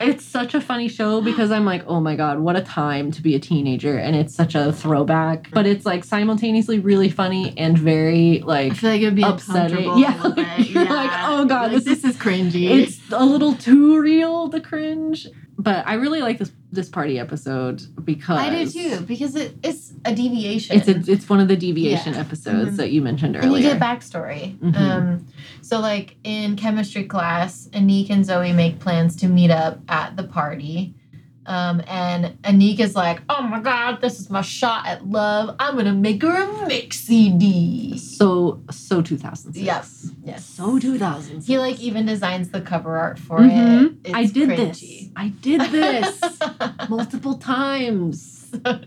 it's 0.00 0.24
such 0.24 0.54
a 0.54 0.60
funny 0.60 0.88
show 0.88 1.20
because 1.20 1.52
I'm 1.52 1.64
like, 1.64 1.84
oh 1.86 2.00
my 2.00 2.16
god, 2.16 2.40
what 2.40 2.56
a 2.56 2.60
time 2.60 3.12
to 3.12 3.22
be 3.22 3.34
a 3.36 3.38
teenager, 3.38 3.96
and 3.96 4.16
it's 4.16 4.34
such 4.34 4.54
a 4.56 4.72
throwback. 4.72 5.48
But 5.52 5.66
it's 5.66 5.86
like 5.86 6.02
simultaneously 6.04 6.80
really 6.80 7.08
funny 7.08 7.54
and 7.56 7.78
very 7.78 8.42
like 8.44 8.64
I 8.64 8.68
like 8.68 8.76
feel 8.76 8.90
like 8.90 9.00
it 9.02 9.04
would 9.06 9.14
be 9.16 9.22
upsetting. 9.22 9.98
Yeah, 9.98 10.22
a 10.24 10.62
you're 10.62 10.84
like, 10.84 11.10
oh 11.24 11.44
God, 11.44 11.72
Like, 11.72 11.82
this 11.84 12.02
this 12.02 12.04
is 12.04 12.16
cringy. 12.16 12.68
it's 12.80 13.00
a 13.12 13.24
little 13.24 13.54
too 13.54 14.00
real 14.00 14.48
the 14.48 14.60
cringe. 14.60 15.26
But 15.58 15.86
I 15.86 15.94
really 15.94 16.20
like 16.22 16.38
this 16.38 16.50
this 16.72 16.88
party 16.88 17.18
episode 17.18 17.82
because 18.04 18.38
I 18.38 18.48
do 18.64 18.70
too 18.70 19.00
because 19.02 19.36
it, 19.36 19.54
it's 19.62 19.92
a 20.06 20.14
deviation. 20.14 20.76
It's 20.76 20.88
a, 20.88 21.12
it's 21.12 21.28
one 21.28 21.38
of 21.40 21.48
the 21.48 21.56
deviation 21.56 22.14
Yeah. 22.14 22.20
episodes 22.20 22.70
Mhm. 22.72 22.76
that 22.78 22.90
you 22.90 23.02
mentioned 23.02 23.36
and 23.36 23.44
you 23.44 23.50
earlier. 23.50 23.72
get 23.74 23.80
backstory. 23.80 24.56
Mhm. 24.58 24.76
Um, 24.76 25.26
so 25.60 25.78
like 25.80 26.16
in 26.24 26.56
chemistry 26.56 27.04
class, 27.04 27.68
Aniq 27.72 28.08
and 28.10 28.24
Zoe 28.24 28.52
make 28.54 28.78
plans 28.80 29.14
to 29.16 29.28
meet 29.28 29.50
up 29.50 29.80
at 29.88 30.16
the 30.16 30.24
party. 30.24 30.94
Um, 31.44 31.82
and 31.88 32.40
Aniq 32.42 32.78
is 32.78 32.94
like, 32.94 33.20
"Oh 33.28 33.42
my 33.42 33.60
god, 33.60 34.00
this 34.00 34.20
is 34.20 34.30
my 34.30 34.42
shot 34.42 34.86
at 34.86 35.06
love. 35.08 35.56
I'm 35.58 35.76
gonna 35.76 35.92
make 35.92 36.22
her 36.22 36.30
a 36.44 36.66
mix 36.68 37.00
CD." 37.00 37.98
so 37.98 38.60
so 38.70 39.02
2006. 39.02 39.56
Yes, 39.64 40.10
yes. 40.24 40.44
So 40.44 40.78
2006. 40.78 41.46
He 41.46 41.58
like 41.58 41.80
even 41.80 42.06
designs 42.06 42.50
the 42.50 42.60
cover 42.60 42.96
art 42.96 43.18
for 43.18 43.40
Mhm. 43.40 43.86
it. 43.86 43.92
It's 44.04 44.14
I 44.14 44.24
did 44.26 44.48
cringy. 44.50 44.56
this. 44.56 45.08
I 45.16 45.28
did 45.28 45.60
this 45.72 46.20
multiple 46.88 47.34
times. 47.38 48.38
I 48.64 48.78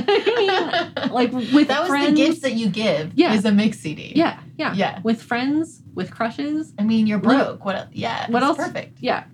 mean, 1.02 1.10
like 1.12 1.32
with 1.32 1.68
that 1.68 1.80
was 1.80 1.88
friends. 1.88 2.10
the 2.18 2.24
gift 2.26 2.42
that 2.42 2.54
you 2.54 2.68
give. 2.70 3.12
Yeah. 3.16 3.34
is 3.34 3.44
a 3.44 3.52
mix 3.52 3.80
CD. 3.80 4.12
yeah, 4.16 4.38
yeah, 4.56 4.72
Yeah. 4.74 5.00
With 5.02 5.20
friends, 5.20 5.82
with 5.94 6.10
crushes. 6.10 6.72
I 6.78 6.84
mean, 6.84 7.06
you're 7.06 7.18
broke. 7.18 7.64
What? 7.64 7.88
Yeah. 7.92 8.30
What 8.30 8.42
else? 8.42 8.56
Perfect. 8.56 8.98
Yeah, 9.00 9.24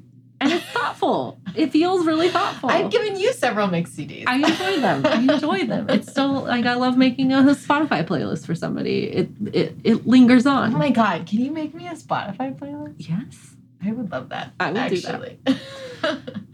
and 0.44 0.52
it's 0.52 0.64
thoughtful. 0.66 1.40
it 1.54 1.70
feels 1.72 2.06
really 2.06 2.28
thoughtful. 2.28 2.70
I've 2.70 2.90
given 2.90 3.18
you 3.18 3.32
several 3.32 3.66
mix 3.66 3.90
CDs. 3.90 4.24
I 4.26 4.36
enjoy 4.36 4.80
them. 4.80 5.06
I 5.06 5.34
enjoy 5.34 5.66
them. 5.66 5.88
It's 5.90 6.10
still 6.10 6.42
like 6.44 6.66
I 6.66 6.74
love 6.74 6.96
making 6.96 7.32
a 7.32 7.42
Spotify 7.54 8.06
playlist 8.06 8.46
for 8.46 8.54
somebody. 8.54 9.04
It 9.04 9.30
it 9.52 9.76
it 9.84 10.06
lingers 10.06 10.46
on. 10.46 10.74
oh 10.74 10.78
my 10.78 10.90
god! 10.90 11.26
Can 11.26 11.40
you 11.40 11.50
make 11.50 11.74
me 11.74 11.88
a 11.88 11.92
Spotify 11.92 12.56
playlist? 12.56 12.94
yes. 12.98 13.50
I 13.86 13.92
would 13.92 14.10
love 14.10 14.30
that. 14.30 14.52
I 14.58 14.72
would 14.72 14.88
do 14.90 15.00
that. 15.00 15.58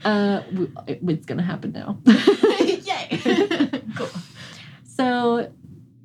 Uh, 0.02 0.42
it's 0.86 1.26
gonna 1.26 1.42
happen 1.42 1.72
now. 1.72 1.98
Yay! 2.60 3.20
cool. 3.96 4.08
So, 4.84 5.52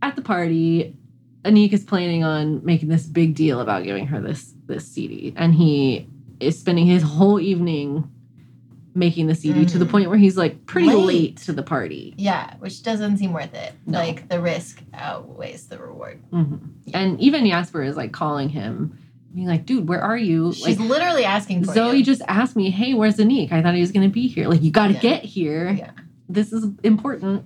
at 0.02 0.16
the 0.16 0.22
party, 0.22 0.96
Aniq 1.44 1.72
is 1.72 1.84
planning 1.84 2.24
on 2.24 2.66
making 2.66 2.90
this 2.90 3.06
big 3.06 3.36
deal 3.36 3.62
about 3.62 3.84
giving 3.84 4.08
her 4.08 4.20
this 4.20 4.54
this 4.66 4.88
CD, 4.88 5.34
and 5.38 5.54
he 5.54 6.10
is 6.40 6.60
spending 6.60 6.86
his 6.86 7.04
whole 7.04 7.40
evening 7.40 8.10
making 8.94 9.28
the 9.28 9.36
CD 9.36 9.66
to 9.66 9.78
the 9.78 9.86
Mhm. 9.86 9.90
point 9.92 10.10
where 10.10 10.18
he's 10.18 10.38
like 10.38 10.66
pretty 10.66 10.88
Late. 10.88 11.06
late, 11.06 11.38
to 11.38 11.52
the 11.52 11.64
party. 11.64 12.14
Yeah, 12.18 12.54
which 12.60 12.82
doesn't 12.82 13.18
seem 13.18 13.34
worth 13.34 13.54
it. 13.54 13.74
No. 13.86 14.00
Like 14.00 14.30
the 14.30 14.40
risk 14.40 14.82
outweighs 14.94 15.68
the 15.68 15.78
reward. 15.78 16.22
Mhm. 16.32 16.60
And 16.94 17.20
even 17.20 17.46
Jasper 17.46 17.84
is 17.84 17.98
like 17.98 18.14
calling 18.14 18.48
him, 18.48 18.98
being 19.34 19.48
like, 19.48 19.66
"Dude, 19.66 19.90
where 19.90 20.02
are 20.02 20.18
you?" 20.18 20.54
She's 20.54 20.80
like 20.80 20.80
literally 20.80 21.26
asking 21.26 21.66
for 21.66 21.74
Zoe 21.74 21.98
you. 21.98 22.04
just 22.06 22.22
asked 22.30 22.56
me, 22.56 22.70
"Hey, 22.70 22.94
where's 22.94 23.18
Aniq? 23.18 23.52
I 23.52 23.62
thought 23.62 23.74
he 23.76 23.82
was 23.82 23.92
gonna 23.92 24.08
be 24.08 24.28
here. 24.28 24.48
Like, 24.48 24.64
you 24.64 24.72
got 24.72 24.88
to 24.88 24.94
Yeah. 24.94 25.00
get 25.02 25.24
here. 25.26 25.72
Yeah. 25.78 25.92
This 26.30 26.54
is 26.54 26.66
important 26.84 27.44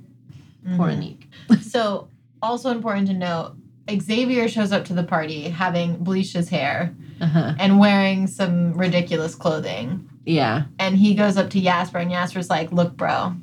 for 0.78 0.86
Mhm. 0.88 1.18
Aniq." 1.50 1.64
So, 1.64 2.10
also 2.44 2.70
important 2.70 3.08
to 3.08 3.14
note, 3.16 3.56
Xavier 3.98 4.48
shows 4.48 4.72
up 4.72 4.86
to 4.86 4.94
the 4.94 5.04
party 5.04 5.44
having 5.50 5.98
bleached 6.04 6.34
his 6.36 6.50
hair 6.50 6.96
Uh-huh. 7.22 7.54
and 7.60 7.80
wearing 7.80 8.28
some 8.28 8.74
ridiculous 8.74 9.36
clothing. 9.36 10.10
Yeah. 10.26 10.64
And 10.80 10.96
he 10.98 11.16
goes 11.16 11.38
up 11.38 11.50
to 11.52 11.62
Jasper, 11.62 11.98
and 12.00 12.12
Jasper's 12.12 12.50
like, 12.50 12.72
Look, 12.72 12.96
bro, 12.98 13.36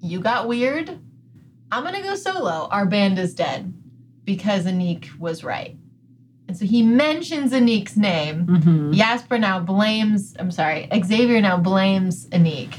you 0.00 0.20
got 0.20 0.48
weird. 0.48 0.98
I'm 1.72 1.84
gonna 1.84 2.02
go 2.02 2.14
solo. 2.14 2.68
Our 2.70 2.86
band 2.86 3.18
is 3.18 3.34
dead 3.34 3.72
because 4.24 4.64
Aniq 4.66 5.18
was 5.18 5.42
right. 5.44 5.76
And 6.48 6.56
so 6.56 6.64
he 6.64 6.82
mentions 6.82 7.52
Aniq's 7.52 7.96
name. 7.96 8.46
hmm 8.46 8.92
Jasper 8.92 9.38
now 9.38 9.60
blames, 9.60 10.34
I'm 10.38 10.50
sorry, 10.50 10.88
Xavier 11.04 11.40
now 11.40 11.56
blames 11.58 12.26
Aniq, 12.30 12.72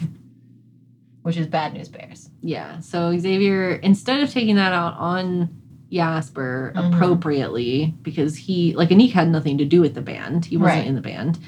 which 1.21 1.37
is 1.37 1.47
bad 1.47 1.73
news 1.73 1.87
bears. 1.87 2.29
Yeah. 2.41 2.79
So 2.79 3.17
Xavier, 3.17 3.75
instead 3.75 4.21
of 4.21 4.29
taking 4.29 4.55
that 4.55 4.73
out 4.73 4.95
on 4.97 5.60
Jasper 5.91 6.73
Mhm. 6.75 6.93
appropriately, 6.95 7.93
because 8.01 8.35
he, 8.37 8.73
like, 8.75 8.89
Aniq 8.89 9.11
had 9.11 9.29
nothing 9.29 9.57
to 9.57 9.65
do 9.65 9.81
with 9.81 9.93
the 9.93 10.01
band, 10.01 10.45
he 10.45 10.57
wasn't 10.57 10.79
Right. 10.79 10.87
in 10.87 10.95
the 10.95 11.01
band. 11.01 11.39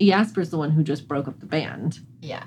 Jasper's 0.00 0.50
the 0.50 0.58
one 0.58 0.70
who 0.72 0.82
just 0.82 1.08
broke 1.08 1.28
up 1.28 1.40
the 1.40 1.46
band. 1.46 2.00
Yeah. 2.22 2.44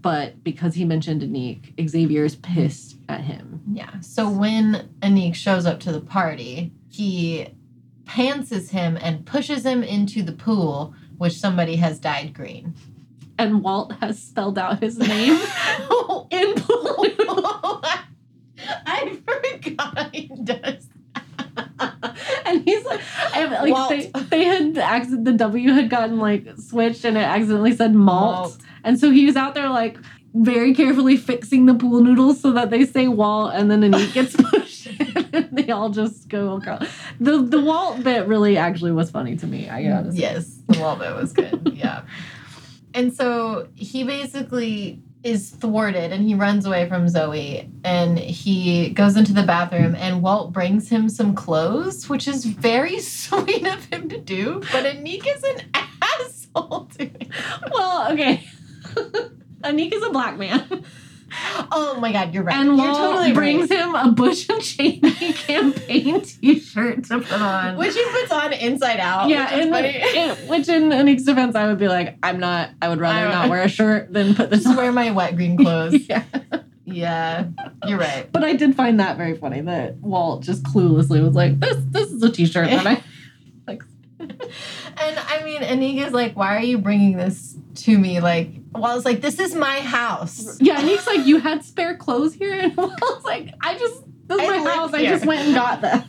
But 0.00 0.44
because 0.44 0.74
he 0.74 0.84
mentioned 0.84 1.22
Aniq, 1.22 1.88
Xavier's 1.88 2.36
pissed 2.36 2.96
at 3.08 3.22
him. 3.22 3.60
Yeah. 3.72 4.00
So 4.00 4.30
when 4.30 4.88
Aniq 5.02 5.34
shows 5.34 5.66
up 5.66 5.80
to 5.80 5.92
the 5.92 6.00
party, 6.00 6.72
he 6.90 7.48
pantses 8.04 8.70
him 8.70 8.96
and 9.00 9.26
pushes 9.26 9.64
him 9.66 9.82
into 9.82 10.22
the 10.22 10.32
pool, 10.32 10.94
which 11.18 11.32
somebody 11.38 11.76
has 11.76 11.98
dyed 11.98 12.34
green. 12.34 12.74
And 13.38 13.62
Walt 13.62 13.94
has 14.00 14.22
spelled 14.22 14.58
out 14.58 14.80
his 14.80 14.96
name 14.98 15.38
in 16.30 16.54
blue. 16.54 17.80
I 18.86 19.18
forgot 19.26 20.14
he 20.14 20.30
does. 20.44 20.86
and 22.46 22.64
he's 22.64 22.84
like, 22.84 23.00
and, 23.34 23.50
like 23.52 23.72
Walt. 23.72 23.90
they, 23.90 24.10
they 24.30 24.44
had 24.44 24.78
accident, 24.78 25.24
the 25.24 25.32
W 25.32 25.72
had 25.72 25.90
gotten 25.90 26.18
like 26.18 26.46
switched 26.58 27.04
and 27.04 27.16
it 27.16 27.20
accidentally 27.20 27.74
said 27.74 27.94
malt. 27.94 28.56
And 28.84 28.98
so 28.98 29.10
he 29.10 29.26
was 29.26 29.36
out 29.36 29.54
there 29.54 29.68
like 29.68 29.98
very 30.34 30.74
carefully 30.74 31.16
fixing 31.16 31.66
the 31.66 31.74
pool 31.74 32.02
noodles 32.02 32.40
so 32.40 32.52
that 32.52 32.70
they 32.70 32.84
say 32.84 33.08
Walt 33.08 33.52
and 33.54 33.70
then 33.70 33.80
Aniq 33.80 34.12
gets 34.12 34.36
pushed 34.50 34.86
and 35.32 35.48
they 35.52 35.70
all 35.70 35.88
just 35.90 36.28
go 36.28 36.58
girl. 36.58 36.78
The 37.20 37.42
the 37.42 37.60
Walt 37.60 38.02
bit 38.02 38.26
really 38.26 38.56
actually 38.56 38.92
was 38.92 39.10
funny 39.10 39.36
to 39.36 39.46
me. 39.46 39.68
I 39.68 39.82
gotta 39.84 40.12
say. 40.12 40.18
Yes, 40.18 40.58
the 40.68 40.80
Walt 40.80 40.98
bit 40.98 41.14
was 41.14 41.32
good. 41.32 41.72
yeah. 41.74 42.02
And 42.94 43.12
so 43.12 43.68
he 43.74 44.04
basically 44.04 45.00
is 45.26 45.50
thwarted 45.50 46.12
and 46.12 46.22
he 46.22 46.34
runs 46.34 46.66
away 46.66 46.88
from 46.88 47.08
Zoe 47.08 47.68
and 47.82 48.16
he 48.16 48.90
goes 48.90 49.16
into 49.16 49.32
the 49.32 49.42
bathroom 49.42 49.96
and 49.96 50.22
Walt 50.22 50.52
brings 50.52 50.88
him 50.88 51.08
some 51.08 51.34
clothes, 51.34 52.08
which 52.08 52.28
is 52.28 52.44
very 52.44 53.00
sweet 53.00 53.66
of 53.66 53.84
him 53.86 54.08
to 54.08 54.18
do, 54.18 54.60
but 54.72 54.84
Aniq 54.84 55.26
is 55.26 55.42
an 55.42 55.62
asshole 56.20 56.88
to 56.98 57.04
him. 57.06 57.30
Well, 57.72 58.12
okay. 58.12 58.48
Aniq 59.64 59.92
is 59.92 60.04
a 60.04 60.10
black 60.10 60.38
man. 60.38 60.84
Oh 61.72 61.98
my 62.00 62.12
god, 62.12 62.32
you're 62.34 62.42
right. 62.42 62.56
And 62.56 62.76
you're 62.76 62.86
Walt 62.86 62.96
totally 62.96 63.32
brings 63.32 63.70
right. 63.70 63.78
him 63.80 63.94
a 63.94 64.12
Bush 64.12 64.48
and 64.48 64.60
Cheney 64.62 65.00
campaign 65.32 66.20
t-shirt 66.22 67.04
to 67.04 67.18
put 67.20 67.32
on. 67.32 67.76
Which 67.76 67.94
he 67.94 68.04
puts 68.10 68.30
on 68.32 68.52
inside 68.52 69.00
out. 69.00 69.28
yeah, 69.28 69.44
which 69.44 69.60
is 69.60 69.66
in, 69.66 69.72
funny. 69.72 69.88
in- 70.16 70.48
which 70.48 70.68
in 70.68 70.82
Aniq's 70.90 71.24
defense, 71.24 71.54
I 71.56 71.66
would 71.66 71.78
be 71.78 71.88
like, 71.88 72.16
I'm 72.22 72.38
not. 72.40 72.70
I 72.80 72.88
would 72.88 72.98
rather 73.00 73.28
I- 73.28 73.32
not 73.32 73.48
wear 73.50 73.62
a 73.62 73.68
shirt 73.68 74.12
than 74.12 74.34
put 74.34 74.50
this 74.50 74.60
Just 74.64 74.70
on. 74.70 74.76
wear 74.76 74.92
my 74.92 75.10
wet 75.10 75.36
green 75.36 75.56
clothes. 75.62 76.08
yeah. 76.08 76.24
yeah, 76.84 77.46
you're 77.86 77.98
right. 77.98 78.30
But 78.30 78.44
I 78.44 78.54
did 78.54 78.74
find 78.76 79.00
that 79.00 79.16
very 79.16 79.36
funny 79.36 79.60
that 79.62 79.96
Walt 79.96 80.42
just 80.42 80.62
cluelessly 80.64 81.22
was 81.22 81.34
like, 81.34 81.58
"This, 81.60 81.76
this 81.90 82.10
is 82.12 82.22
a 82.22 82.30
T-shirt 82.30 82.70
that 82.70 82.86
I 82.86 83.02
like." 83.66 83.82
And 84.18 85.18
I 85.18 85.42
mean, 85.44 85.60
Aniq 85.60 86.06
is 86.06 86.12
like, 86.12 86.34
why 86.36 86.56
are 86.56 86.62
you 86.62 86.78
bringing 86.78 87.16
this 87.16 87.56
to 87.78 87.98
me? 87.98 88.20
Like, 88.20 88.50
well 88.72 88.82
Walt's 88.94 89.04
like, 89.04 89.20
this 89.20 89.38
is 89.38 89.54
my 89.54 89.80
house. 89.80 90.60
Yeah, 90.60 90.78
and 90.78 90.88
he's 90.88 91.06
like, 91.06 91.26
"You 91.26 91.38
had 91.38 91.64
spare 91.64 91.96
clothes 91.96 92.34
here," 92.34 92.52
and 92.62 92.76
Walt's 92.76 93.24
like, 93.24 93.54
"I 93.60 93.76
just 93.78 94.02
this 94.26 94.40
is 94.42 94.48
I 94.48 94.58
my 94.58 94.70
house. 94.70 94.92
I 94.92 95.04
just 95.04 95.24
went 95.26 95.46
and 95.46 95.54
got 95.54 95.80
them." 95.80 96.04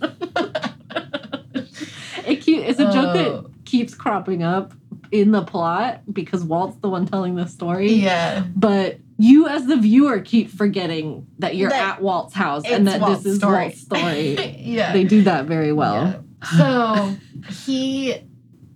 it 2.25 2.41
keep, 2.41 2.63
it's 2.63 2.79
a 2.79 2.91
joke 2.91 3.15
Oh. 3.15 3.41
that 3.41 3.65
keeps 3.65 3.93
cropping 3.93 4.43
up 4.43 4.73
in 5.11 5.31
the 5.31 5.41
plot 5.43 6.01
because 6.11 6.43
Walt's 6.43 6.77
the 6.77 6.89
one 6.89 7.05
telling 7.05 7.35
the 7.35 7.47
story. 7.47 7.93
Yeah. 7.93 8.43
but 8.55 8.97
you 9.19 9.47
as 9.47 9.65
the 9.65 9.77
viewer 9.77 10.19
keep 10.19 10.49
forgetting 10.51 11.25
that 11.39 11.55
you're 11.55 11.69
That 11.69 11.95
at 11.97 12.01
Walt's 12.03 12.33
house 12.35 12.63
and 12.65 12.87
that 12.87 13.01
Walt's 13.01 13.23
this 13.23 13.33
is 13.33 13.39
story. 13.39 13.63
Walt's 13.65 13.81
story. 13.81 14.35
yeah. 14.59 14.93
they 14.93 15.03
do 15.05 15.23
that 15.23 15.45
very 15.45 15.73
well. 15.73 16.23
Yeah. 16.53 16.57
So 16.57 17.15
he 17.65 18.15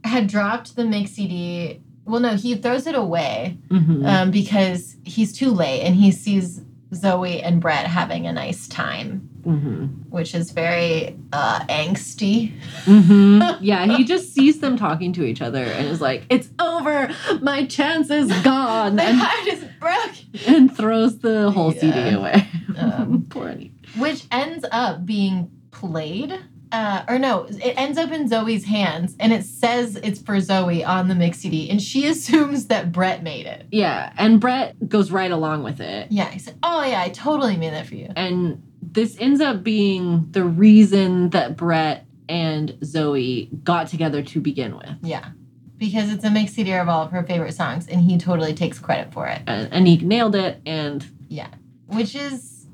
had 0.03 0.27
dropped 0.27 0.75
the 0.75 0.83
mix 0.85 1.11
CD. 1.11 1.81
Well, 2.05 2.19
no, 2.19 2.35
he 2.35 2.55
throws 2.55 2.87
it 2.87 2.95
away 2.95 3.57
Mhm. 3.69 4.05
um, 4.05 4.31
because 4.31 4.95
he's 5.03 5.31
too 5.33 5.51
late 5.51 5.81
and 5.81 5.95
he 5.95 6.11
sees 6.11 6.61
Zoe 6.93 7.41
and 7.41 7.61
Brett 7.61 7.87
having 7.87 8.27
a 8.27 8.33
nice 8.33 8.67
time, 8.67 9.29
Mhm. 9.45 10.09
which 10.09 10.35
is 10.35 10.51
very 10.51 11.15
uh, 11.31 11.61
angsty. 11.69 12.51
Mhm. 12.85 13.57
yeah, 13.61 13.85
he 13.95 14.03
just 14.03 14.33
sees 14.33 14.59
them 14.59 14.75
talking 14.77 15.13
to 15.13 15.23
each 15.23 15.41
other 15.41 15.63
and 15.63 15.87
is 15.87 16.01
like, 16.01 16.25
"It's 16.29 16.49
over. 16.59 17.09
My 17.41 17.65
chance 17.65 18.09
is 18.09 18.29
gone," 18.41 18.95
My 18.97 19.03
and, 19.03 19.17
heart 19.19 19.47
is 19.47 19.63
broken. 19.79 20.53
and 20.55 20.75
throws 20.75 21.19
the 21.19 21.51
whole 21.51 21.71
CD 21.71 22.09
away. 22.09 22.45
Um, 22.77 23.25
Poor 23.29 23.47
Annie. 23.47 23.71
which 23.97 24.25
ends 24.31 24.65
up 24.71 25.05
being 25.05 25.49
played. 25.71 26.33
Uh, 26.71 27.03
or 27.09 27.19
no, 27.19 27.43
it 27.49 27.73
ends 27.77 27.97
up 27.97 28.11
in 28.11 28.27
Zoe's 28.29 28.63
hands 28.65 29.15
and 29.19 29.33
it 29.33 29.43
says 29.43 29.97
it's 29.97 30.21
for 30.21 30.39
Zoe 30.39 30.83
on 30.83 31.09
the 31.09 31.15
mix 31.15 31.39
CD. 31.39 31.69
And 31.69 31.81
she 31.81 32.07
assumes 32.13 32.67
that 32.67 32.91
Brett 32.91 33.23
made 33.23 33.45
it. 33.45 33.65
Yeah, 33.71 34.13
and 34.17 34.39
Brett 34.39 34.87
goes 34.87 35.11
right 35.11 35.31
along 35.31 35.63
with 35.63 35.81
it. 35.81 36.07
Yeah, 36.11 36.29
he 36.29 36.39
said, 36.39 36.57
Oh, 36.63 36.83
yeah, 36.83 37.01
I 37.01 37.09
totally 37.09 37.57
made 37.57 37.73
that 37.73 37.87
for 37.87 37.95
you. 37.95 38.09
And 38.15 38.63
this 38.81 39.17
ends 39.19 39.41
up 39.41 39.63
being 39.63 40.27
the 40.31 40.43
reason 40.43 41.29
that 41.31 41.57
Brett 41.57 42.05
and 42.29 42.77
Zoe 42.83 43.49
got 43.63 43.87
together 43.87 44.21
to 44.23 44.39
begin 44.39 44.77
with. 44.77 44.95
Yeah. 45.01 45.29
Because 45.77 46.11
it's 46.11 46.23
a 46.23 46.29
mix 46.29 46.53
CD 46.53 46.73
of 46.73 46.87
all 46.87 47.03
of 47.03 47.11
her 47.11 47.23
favorite 47.23 47.53
songs 47.53 47.87
and 47.87 47.99
he 48.01 48.17
totally 48.17 48.53
takes 48.53 48.79
credit 48.79 49.11
for 49.11 49.27
it. 49.27 49.41
And 49.47 49.87
he 49.87 49.97
nailed 49.97 50.35
it, 50.35 50.61
and 50.65 51.05
Yeah. 51.27 51.47
Which 51.87 52.15
is 52.15 52.65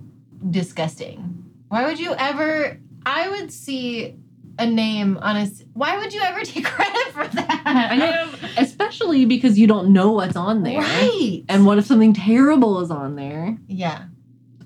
disgusting. 0.51 1.43
Why 1.69 1.85
would 1.85 1.99
you 1.99 2.13
ever 2.17 2.79
I 3.09 3.29
would 3.29 3.51
see 3.53 4.15
a 4.59 4.65
name 4.65 5.17
on 5.21 5.37
a. 5.37 5.45
why 5.73 5.97
would 5.97 6.13
you 6.13 6.21
ever 6.21 6.41
take 6.43 6.65
credit 6.65 7.13
for 7.13 7.27
that? 7.27 7.61
I 7.65 7.95
know, 7.95 8.31
especially 8.57 9.25
because 9.25 9.57
you 9.57 9.67
don't 9.67 9.93
know 9.93 10.11
what's 10.11 10.35
on 10.35 10.63
there. 10.63 10.79
Right. 10.81 11.43
And 11.47 11.65
what 11.65 11.77
if 11.77 11.85
something 11.85 12.13
terrible 12.13 12.81
is 12.81 12.91
on 12.91 13.15
there? 13.15 13.57
yeah. 13.67 14.05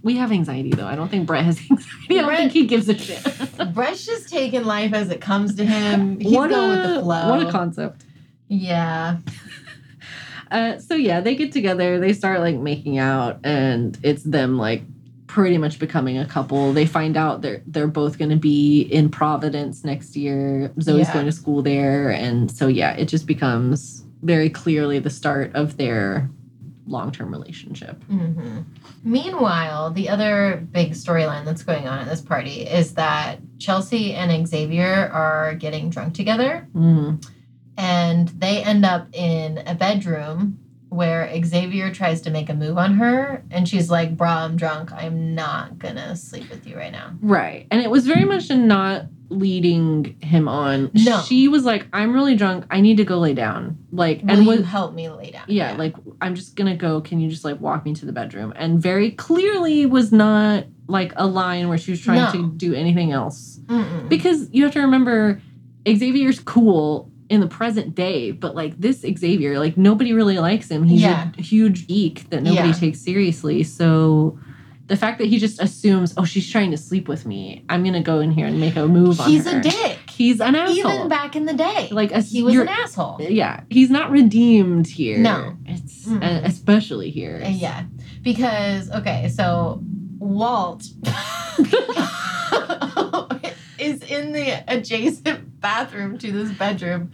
We 0.03 0.17
have 0.17 0.31
anxiety 0.31 0.71
though. 0.71 0.87
I 0.87 0.95
don't 0.95 1.09
think 1.09 1.27
Brett 1.27 1.45
has 1.45 1.59
anxiety. 1.69 1.91
I 2.09 2.13
don't 2.15 2.25
Brett- 2.25 2.39
think 2.39 2.51
he 2.53 2.65
gives 2.65 2.89
a 2.89 2.97
shit. 2.97 3.23
Brett's 3.75 4.03
just 4.03 4.29
taking 4.29 4.63
life 4.63 4.93
as 4.95 5.11
it 5.11 5.21
comes 5.21 5.53
to 5.57 5.63
him. 5.65 6.19
He's 6.19 6.31
what 6.35 6.49
going 6.49 6.71
a 6.71 6.73
with 6.83 6.95
the 6.95 7.01
flow. 7.03 7.29
what 7.29 7.47
a 7.47 7.51
concept. 7.51 8.03
yeah. 8.47 9.17
Uh, 10.49 10.79
so 10.79 10.95
yeah, 10.95 11.21
they 11.21 11.35
get 11.35 11.51
together. 11.51 11.99
They 11.99 12.13
start 12.13 12.39
like 12.41 12.55
making 12.57 12.97
out, 12.97 13.39
and 13.43 13.97
it's 14.03 14.23
them 14.23 14.57
like 14.57 14.81
pretty 15.31 15.57
much 15.57 15.79
becoming 15.79 16.17
a 16.17 16.25
couple. 16.25 16.73
They 16.73 16.85
find 16.85 17.15
out 17.15 17.41
they're 17.41 17.61
they're 17.65 17.87
both 17.87 18.17
going 18.17 18.31
to 18.31 18.35
be 18.35 18.81
in 18.81 19.09
Providence 19.09 19.85
next 19.85 20.17
year. 20.17 20.69
Zoe's 20.81 21.07
Yeah. 21.07 21.13
going 21.13 21.25
to 21.25 21.31
school 21.31 21.61
there, 21.61 22.09
and 22.11 22.51
so 22.51 22.67
yeah, 22.67 22.91
it 22.95 23.05
just 23.05 23.25
becomes 23.27 24.03
very 24.23 24.49
clearly 24.49 24.99
the 24.99 25.09
start 25.09 25.55
of 25.55 25.77
their 25.77 26.29
long 26.85 27.13
term 27.13 27.31
relationship. 27.31 28.03
hmm 28.03 28.59
Meanwhile, 29.05 29.91
the 29.91 30.09
other 30.09 30.67
big 30.71 30.91
storyline 30.91 31.45
that's 31.45 31.63
going 31.63 31.87
on 31.87 31.99
at 31.99 32.07
this 32.09 32.21
party 32.21 32.63
is 32.67 32.95
that 32.95 33.39
Chelsea 33.57 34.13
and 34.13 34.45
Xavier 34.45 35.09
are 35.13 35.55
getting 35.55 35.89
drunk 35.89 36.13
together, 36.13 36.67
Mm. 36.75 37.25
and 37.77 38.27
they 38.29 38.61
end 38.63 38.83
up 38.85 39.07
in 39.13 39.59
a 39.65 39.75
bedroom 39.75 40.59
where 40.91 41.29
Xavier 41.45 41.89
tries 41.89 42.19
to 42.21 42.29
make 42.29 42.49
a 42.49 42.53
move 42.53 42.77
on 42.77 42.95
her, 42.95 43.43
and 43.49 43.67
she's 43.67 43.89
like, 43.89 44.17
"Bra, 44.17 44.43
I'm 44.43 44.57
drunk. 44.57 44.91
I'm 44.91 45.33
not 45.33 45.79
gonna 45.79 46.15
sleep 46.17 46.49
with 46.49 46.67
you 46.67 46.75
right 46.75 46.91
now." 46.91 47.13
Right, 47.21 47.65
and 47.71 47.81
it 47.81 47.89
was 47.89 48.05
very 48.05 48.25
much 48.25 48.49
a 48.49 48.55
not 48.57 49.05
leading 49.29 50.17
him 50.21 50.49
on. 50.49 50.91
No. 50.93 51.21
she 51.21 51.47
was 51.47 51.63
like, 51.63 51.87
"I'm 51.93 52.11
really 52.13 52.35
drunk. 52.35 52.65
I 52.69 52.81
need 52.81 52.97
to 52.97 53.05
go 53.05 53.19
lay 53.19 53.33
down." 53.33 53.77
Like, 53.93 54.21
Will 54.21 54.31
and 54.31 54.43
you 54.43 54.47
was 54.49 54.65
help 54.65 54.93
me 54.93 55.07
lay 55.09 55.31
down? 55.31 55.45
yeah, 55.47 55.73
like 55.77 55.95
I'm 56.19 56.35
just 56.35 56.55
gonna 56.57 56.75
go. 56.75 56.99
Can 57.01 57.21
you 57.21 57.29
just 57.29 57.45
like 57.45 57.59
walk 57.61 57.85
me 57.85 57.93
to 57.95 58.05
the 58.05 58.11
bedroom? 58.11 58.51
And 58.57 58.81
very 58.81 59.11
clearly 59.11 59.85
was 59.85 60.11
not 60.11 60.65
like 60.87 61.13
a 61.15 61.25
line 61.25 61.69
where 61.69 61.77
she 61.77 61.91
was 61.91 62.01
trying 62.01 62.17
No. 62.17 62.31
to 62.33 62.51
do 62.57 62.73
anything 62.73 63.11
else. 63.13 63.59
Mm-mm. 63.67 64.09
Because 64.09 64.49
you 64.51 64.63
have 64.65 64.73
to 64.73 64.81
remember, 64.81 65.41
Xavier's 65.87 66.39
cool 66.41 67.10
in 67.31 67.39
the 67.39 67.47
present 67.47 67.95
day, 67.95 68.31
but 68.31 68.55
like 68.55 68.77
this 68.79 68.99
Xavier, 69.01 69.57
like 69.57 69.77
nobody 69.77 70.11
really 70.13 70.37
likes 70.37 70.69
him. 70.69 70.83
He's 70.83 71.01
Yeah. 71.01 71.29
a 71.37 71.41
huge 71.41 71.87
geek 71.87 72.29
that 72.29 72.43
nobody 72.43 72.67
Yeah. 72.67 72.73
takes 72.73 72.99
seriously. 72.99 73.63
So 73.63 74.37
the 74.87 74.97
fact 74.97 75.17
that 75.19 75.27
he 75.27 75.37
just 75.39 75.61
assumes, 75.61 76.13
oh, 76.17 76.25
she's 76.25 76.49
trying 76.51 76.71
to 76.71 76.77
sleep 76.77 77.07
with 77.07 77.25
me, 77.25 77.63
I'm 77.69 77.85
gonna 77.85 78.01
go 78.03 78.19
in 78.19 78.31
here 78.31 78.45
and 78.47 78.59
make 78.59 78.75
a 78.75 78.85
move 78.85 79.21
on 79.21 79.29
he's 79.29 79.45
a 79.47 79.61
dick. 79.61 79.99
He's 80.09 80.41
an 80.41 80.55
asshole. 80.55 80.91
Even 80.93 81.07
back 81.07 81.37
in 81.37 81.45
the 81.45 81.53
day, 81.53 81.87
like 81.91 82.11
a, 82.11 82.19
he 82.19 82.43
was 82.43 82.53
an 82.57 82.67
asshole. 82.67 83.17
yeah, 83.21 83.61
he's 83.69 83.89
not 83.89 84.11
redeemed 84.11 84.87
here. 84.87 85.17
No. 85.17 85.55
it's 85.65 86.05
Mm-mm. 86.05 86.21
uh, 86.21 86.41
especially 86.45 87.09
here. 87.11 87.41
Uh, 87.45 87.49
Yeah, 87.49 87.83
because 88.21 88.91
okay, 88.91 89.29
so 89.33 89.81
Walt 90.19 90.83
is 93.79 94.01
in 94.03 94.33
the 94.33 94.63
adjacent 94.67 95.50
bathroom 95.61 96.17
to 96.17 96.31
this 96.31 96.51
bedroom 96.57 97.11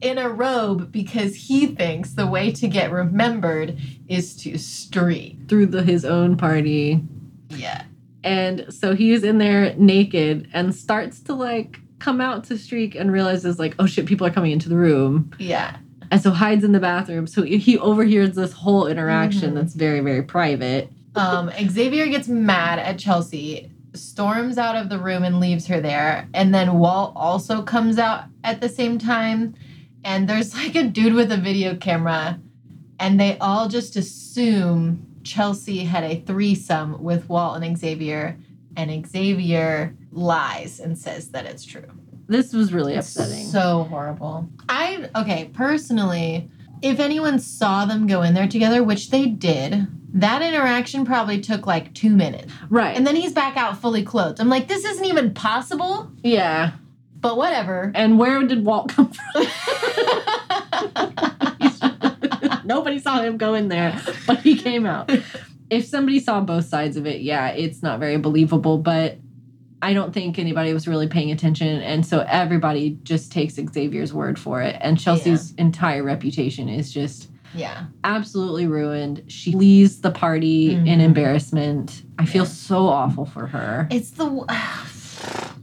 in 0.00 0.16
a 0.18 0.28
robe 0.28 0.90
because 0.92 1.34
he 1.34 1.66
thinks 1.66 2.12
the 2.12 2.26
way 2.26 2.50
to 2.52 2.68
get 2.68 2.90
remembered 2.92 3.76
is 4.08 4.36
to 4.36 4.56
streak. 4.58 5.36
through 5.48 5.66
the 5.66 5.82
his 5.82 6.04
own 6.04 6.36
party, 6.36 7.02
Yeah. 7.48 7.82
and 8.22 8.66
so 8.70 8.94
he's 8.94 9.24
in 9.24 9.38
there 9.38 9.74
naked 9.76 10.48
and 10.52 10.74
starts 10.74 11.20
to 11.22 11.34
like 11.34 11.80
come 11.98 12.20
out 12.20 12.44
to 12.44 12.56
streak 12.56 12.94
and 12.94 13.12
realizes 13.12 13.58
like, 13.58 13.74
oh 13.78 13.86
shit, 13.86 14.06
people 14.06 14.26
are 14.26 14.30
coming 14.30 14.52
into 14.52 14.68
the 14.68 14.76
room, 14.76 15.30
Yeah. 15.38 15.76
and 16.10 16.20
so 16.20 16.30
hides 16.30 16.64
in 16.64 16.72
the 16.72 16.80
bathroom. 16.80 17.26
So 17.26 17.42
he 17.42 17.76
overhears 17.78 18.36
this 18.36 18.52
whole 18.52 18.86
interaction 18.86 19.50
Mhm. 19.52 19.54
that's 19.54 19.74
very 19.74 20.00
very 20.00 20.22
private. 20.22 20.90
Um, 21.16 21.50
Xavier 21.68 22.06
gets 22.06 22.28
mad 22.28 22.78
at 22.78 22.96
Chelsea, 22.98 23.68
storms 23.94 24.58
out 24.58 24.76
of 24.76 24.88
the 24.88 24.98
room 24.98 25.24
and 25.24 25.40
leaves 25.40 25.66
her 25.66 25.80
there. 25.80 26.28
And 26.34 26.54
then 26.54 26.78
Walt 26.78 27.12
also 27.16 27.62
comes 27.62 27.98
out 27.98 28.24
at 28.44 28.60
the 28.60 28.68
same 28.68 28.98
time. 28.98 29.54
And 30.04 30.28
there's 30.28 30.54
like 30.62 30.74
a 30.74 30.84
dude 30.84 31.14
with 31.14 31.32
a 31.32 31.36
video 31.36 31.76
camera. 31.76 32.40
And 32.98 33.18
they 33.18 33.38
all 33.38 33.68
just 33.68 33.96
assume 33.96 35.06
Chelsea 35.22 35.84
had 35.84 36.04
a 36.04 36.20
threesome 36.20 37.02
with 37.02 37.28
Walt 37.28 37.62
and 37.62 37.78
Xavier. 37.78 38.38
And 38.76 39.06
Xavier 39.06 39.94
lies 40.12 40.80
and 40.80 40.96
says 40.96 41.30
that 41.30 41.46
it's 41.46 41.64
true. 41.64 41.88
This 42.28 42.52
was 42.52 42.72
really 42.72 42.94
upsetting. 42.94 43.44
So 43.46 43.84
horrible. 43.84 44.48
I, 44.68 45.10
okay, 45.16 45.50
personally, 45.52 46.48
if 46.80 47.00
anyone 47.00 47.40
saw 47.40 47.84
them 47.84 48.06
go 48.06 48.22
in 48.22 48.34
there 48.34 48.46
together, 48.46 48.84
which 48.84 49.10
they 49.10 49.26
did, 49.26 49.88
that 50.14 50.42
interaction 50.42 51.04
probably 51.04 51.40
took 51.40 51.66
like 51.66 51.94
two 51.94 52.10
minutes. 52.10 52.52
right, 52.68 52.96
And 52.96 53.06
then 53.06 53.16
he's 53.16 53.32
back 53.32 53.56
out 53.56 53.80
fully 53.80 54.02
clothed. 54.02 54.40
I'm 54.40 54.48
like, 54.48 54.68
this 54.68 54.84
isn't 54.84 55.04
even 55.04 55.34
possible, 55.34 56.10
yeah. 56.22 56.72
but 57.20 57.36
whatever. 57.36 57.92
And 57.94 58.18
where 58.18 58.42
did 58.46 58.64
Walt 58.64 58.88
come 58.88 59.12
from? 59.12 59.46
Nobody 62.64 62.98
saw 62.98 63.22
him 63.22 63.36
go 63.36 63.54
in 63.54 63.68
there, 63.68 64.00
but 64.26 64.40
he 64.40 64.56
came 64.56 64.86
out. 64.86 65.10
If 65.70 65.86
somebody 65.86 66.20
saw 66.20 66.40
both 66.40 66.66
sides 66.66 66.96
of 66.96 67.06
it, 67.06 67.20
yeah, 67.20 67.48
it's 67.48 67.82
not 67.82 68.00
very 68.00 68.16
believable, 68.16 68.78
but 68.78 69.18
I 69.82 69.94
don't 69.94 70.12
think 70.12 70.38
anybody 70.38 70.74
was 70.74 70.86
really 70.86 71.08
paying 71.08 71.30
attention. 71.30 71.80
And 71.80 72.04
so 72.04 72.24
everybody 72.28 72.98
just 73.02 73.32
takes 73.32 73.54
Xavier's 73.54 74.12
word 74.12 74.38
for 74.38 74.60
it. 74.62 74.76
And 74.80 74.98
Chelsea's 74.98 75.54
entire 75.54 76.02
reputation 76.02 76.68
is 76.68 76.92
just 76.92 77.29
yeah. 77.54 77.84
absolutely 78.04 78.66
ruined. 78.66 79.24
She 79.28 79.52
leaves 79.52 80.00
the 80.00 80.10
party 80.10 80.72
in 80.72 80.84
Mhm. 80.84 81.00
embarrassment. 81.00 82.02
I 82.18 82.24
feel 82.26 82.44
Yeah. 82.44 82.50
so 82.50 82.86
awful 82.88 83.24
for 83.24 83.46
her. 83.48 83.86
It's 83.90 84.10
the. 84.10 84.44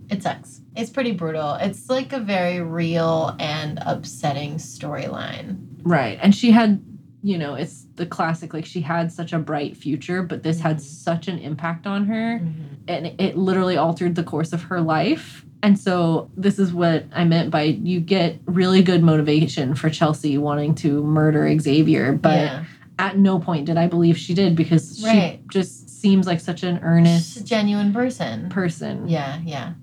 It 0.09 0.23
sucks. 0.23 0.61
It's 0.75 0.89
pretty 0.89 1.11
brutal. 1.11 1.55
It's 1.55 1.89
like 1.89 2.13
a 2.13 2.19
very 2.19 2.61
real 2.61 3.35
and 3.39 3.77
upsetting 3.85 4.55
storyline. 4.55 5.57
Right. 5.83 6.17
And 6.21 6.33
she 6.33 6.51
had, 6.51 6.81
you 7.23 7.37
know, 7.37 7.55
it's 7.55 7.85
the 7.95 8.05
classic, 8.05 8.53
like 8.53 8.65
she 8.65 8.79
had 8.79 9.11
such 9.11 9.33
a 9.33 9.39
bright 9.39 9.75
future, 9.75 10.23
but 10.23 10.43
this 10.43 10.61
had 10.61 10.77
Mhm. 10.77 10.81
such 10.81 11.27
an 11.27 11.39
impact 11.39 11.85
on 11.87 12.05
her. 12.05 12.39
And 12.87 13.07
it 13.19 13.37
literally 13.37 13.75
altered 13.75 14.15
the 14.15 14.23
course 14.23 14.53
of 14.53 14.63
her 14.63 14.79
life. 14.79 15.45
And 15.67 15.77
so 15.77 16.31
this 16.37 16.59
is 16.59 16.73
what 16.73 17.03
I 17.11 17.25
meant 17.25 17.51
by 17.51 17.63
you 17.63 17.99
get 17.99 18.39
really 18.45 18.81
good 18.81 19.03
motivation 19.03 19.75
for 19.75 19.89
Chelsea 19.89 20.37
wanting 20.37 20.75
to 20.75 21.03
murder 21.03 21.59
Xavier, 21.59 22.13
but 22.13 22.37
yeah. 22.37 22.63
at 22.97 23.17
no 23.17 23.37
point 23.37 23.65
did 23.65 23.75
I 23.75 23.87
believe 23.87 24.17
she 24.17 24.33
did 24.33 24.55
because 24.55 25.03
Right. 25.03 25.41
she 25.43 25.47
just 25.49 25.89
seems 25.89 26.25
like 26.25 26.39
such 26.39 26.63
an 26.63 26.75
Just 26.75 26.83
a 26.83 26.87
earnest 26.87 27.45
genuine 27.45 27.91
person. 27.91 28.47
person. 28.47 29.09
Yeah, 29.09 29.41
yeah. 29.43 29.73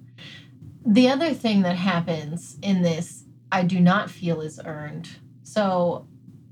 The 0.87 1.11
other 1.11 1.35
thing 1.35 1.61
that 1.65 1.77
happens 1.77 2.57
in 2.63 2.81
this, 2.81 3.25
I 3.53 3.63
do 3.63 3.79
not 3.79 4.11
feel 4.11 4.41
is 4.41 4.59
earned. 4.65 5.11
So, 5.43 6.07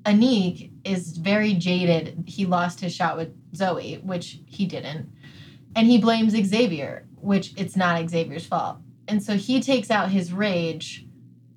Aniq 0.05 0.73
is 0.85 1.17
very 1.17 1.55
jaded. 1.55 2.25
He 2.27 2.45
lost 2.45 2.81
his 2.81 2.95
shot 2.95 3.17
with 3.17 3.31
Zoe, 3.57 3.99
which 4.03 4.41
he 4.45 4.67
didn't. 4.67 5.11
And 5.75 5.87
he 5.87 5.97
blames 5.97 6.35
Xavier, 6.35 7.07
which 7.17 7.55
it's 7.57 7.77
not 7.77 8.11
Xavier's 8.11 8.45
fault. 8.45 8.77
And 9.09 9.23
so 9.23 9.37
he 9.37 9.61
takes 9.61 9.91
out 9.91 10.11
his 10.11 10.33
rage 10.33 11.07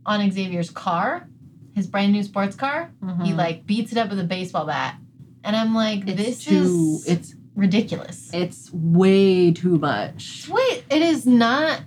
on 0.05 0.30
Xavier's 0.31 0.69
car, 0.69 1.27
his 1.76 1.88
brand 1.88 2.11
new 2.11 2.23
sports 2.23 2.55
car. 2.55 2.91
He 3.23 3.31
Mhm. 3.31 3.38
like 3.38 3.65
beats 3.65 3.91
it 3.91 3.97
up 3.97 4.09
with 4.09 4.19
a 4.19 4.23
baseball 4.23 4.65
bat. 4.65 4.95
And 5.43 5.55
I'm 5.55 5.76
like, 5.76 6.07
it's 6.07 6.17
this 6.17 6.43
too 6.45 6.99
is 7.03 7.07
it's 7.07 7.35
ridiculous. 7.55 8.30
it's 8.34 8.72
way 8.73 9.51
too 9.51 9.77
much. 9.77 10.47
Wait, 10.49 10.84
it 10.89 11.01
is 11.01 11.26
not 11.26 11.81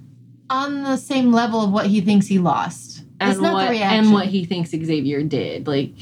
on 0.51 0.83
the 0.85 0.97
same 0.97 1.33
level 1.33 1.61
of 1.63 1.71
what 1.73 1.87
he 1.87 2.01
thinks 2.01 2.27
he 2.27 2.39
lost. 2.39 3.05
and 3.21 3.33
It's 3.33 3.41
not 3.41 3.53
what 3.53 3.65
the 3.67 3.71
reaction. 3.73 4.05
and 4.05 4.13
what 4.13 4.27
he 4.27 4.45
thinks 4.45 4.71
Xavier 4.71 5.23
did. 5.25 5.67
Like, 5.67 5.93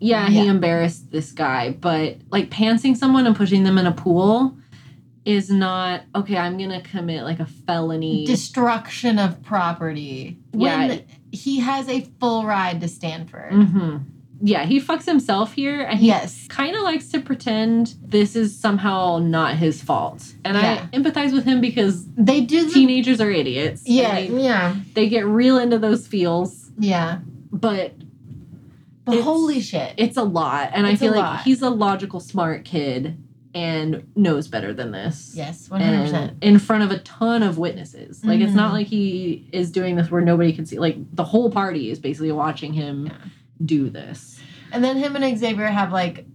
yeah, 0.00 0.26
Yeah. 0.28 0.42
he 0.42 0.46
embarrassed 0.48 1.10
this 1.10 1.30
guy, 1.30 1.76
but 1.78 2.16
like 2.30 2.48
pantsing 2.50 2.96
someone 2.96 3.26
and 3.26 3.36
pushing 3.36 3.62
them 3.64 3.76
in 3.76 3.86
a 3.86 3.92
pool 3.92 4.56
is 5.24 5.50
not 5.50 6.02
okay. 6.14 6.36
I'm 6.36 6.58
gonna 6.58 6.80
commit 6.82 7.22
like 7.24 7.40
a 7.40 7.46
felony. 7.46 8.26
Destruction 8.26 9.18
of 9.18 9.42
property. 9.42 10.38
Yeah. 10.52 10.86
When 10.88 11.04
he 11.30 11.60
has 11.60 11.88
a 11.88 12.00
full 12.20 12.44
ride 12.44 12.80
to 12.80 12.88
Stanford. 12.88 13.52
hmm 13.52 13.96
Yeah, 14.44 14.64
he 14.66 14.80
fucks 14.80 15.06
himself 15.06 15.52
here, 15.52 15.82
and 15.82 16.00
he 16.00 16.08
Yes. 16.08 16.46
kind 16.48 16.74
of 16.74 16.82
likes 16.82 17.08
to 17.10 17.20
pretend 17.20 17.94
this 18.02 18.34
is 18.34 18.58
somehow 18.58 19.18
not 19.18 19.54
his 19.56 19.80
fault. 19.80 20.34
And 20.44 20.56
Yeah. 20.56 20.86
I 20.92 20.96
empathize 20.96 21.32
with 21.32 21.44
him 21.44 21.60
because 21.60 22.04
They 22.16 22.40
do 22.40 22.64
the 22.66 22.72
teenagers 22.72 23.20
are 23.20 23.30
idiots. 23.30 23.82
Yeah, 23.86 24.16
they, 24.16 24.26
yeah. 24.28 24.74
they 24.94 25.08
get 25.08 25.24
real 25.26 25.58
into 25.58 25.78
those 25.78 26.08
feels, 26.08 26.70
Yeah. 26.78 27.18
but 27.52 27.94
But 29.04 29.20
holy 29.20 29.60
shit. 29.60 29.94
it's 29.96 30.16
a 30.16 30.22
lot. 30.24 30.70
And 30.74 30.86
I 30.86 30.90
It's 30.92 31.02
a 31.02 31.04
feel 31.06 31.14
like 31.14 31.42
he's 31.42 31.62
a 31.62 31.70
logical, 31.70 32.18
smart 32.20 32.64
kid 32.64 33.16
and 33.54 34.06
knows 34.16 34.48
better 34.48 34.72
than 34.72 34.92
this. 34.92 35.32
yes, 35.34 35.68
100%. 35.68 36.14
and 36.14 36.36
in 36.42 36.58
front 36.58 36.82
of 36.84 36.90
a 36.90 36.98
ton 37.00 37.42
of 37.42 37.58
witnesses. 37.58 38.24
Like 38.24 38.40
it's 38.40 38.54
not 38.54 38.70
Mhm. 38.70 38.74
like 38.74 38.86
he 38.86 39.48
is 39.52 39.70
doing 39.70 39.96
this 39.96 40.10
where 40.10 40.22
nobody 40.22 40.52
can 40.52 40.64
see. 40.66 40.78
Like 40.78 40.96
the 41.14 41.24
whole 41.24 41.50
party 41.50 41.90
is 41.90 41.98
basically 41.98 42.32
watching 42.32 42.72
him 42.72 43.06
Yeah. 43.06 43.12
do 43.64 43.90
this. 43.90 44.40
And 44.72 44.82
then 44.82 44.96
him 44.96 45.14
and 45.16 45.38
Xavier 45.38 45.66
have 45.66 45.92
like 45.92 46.26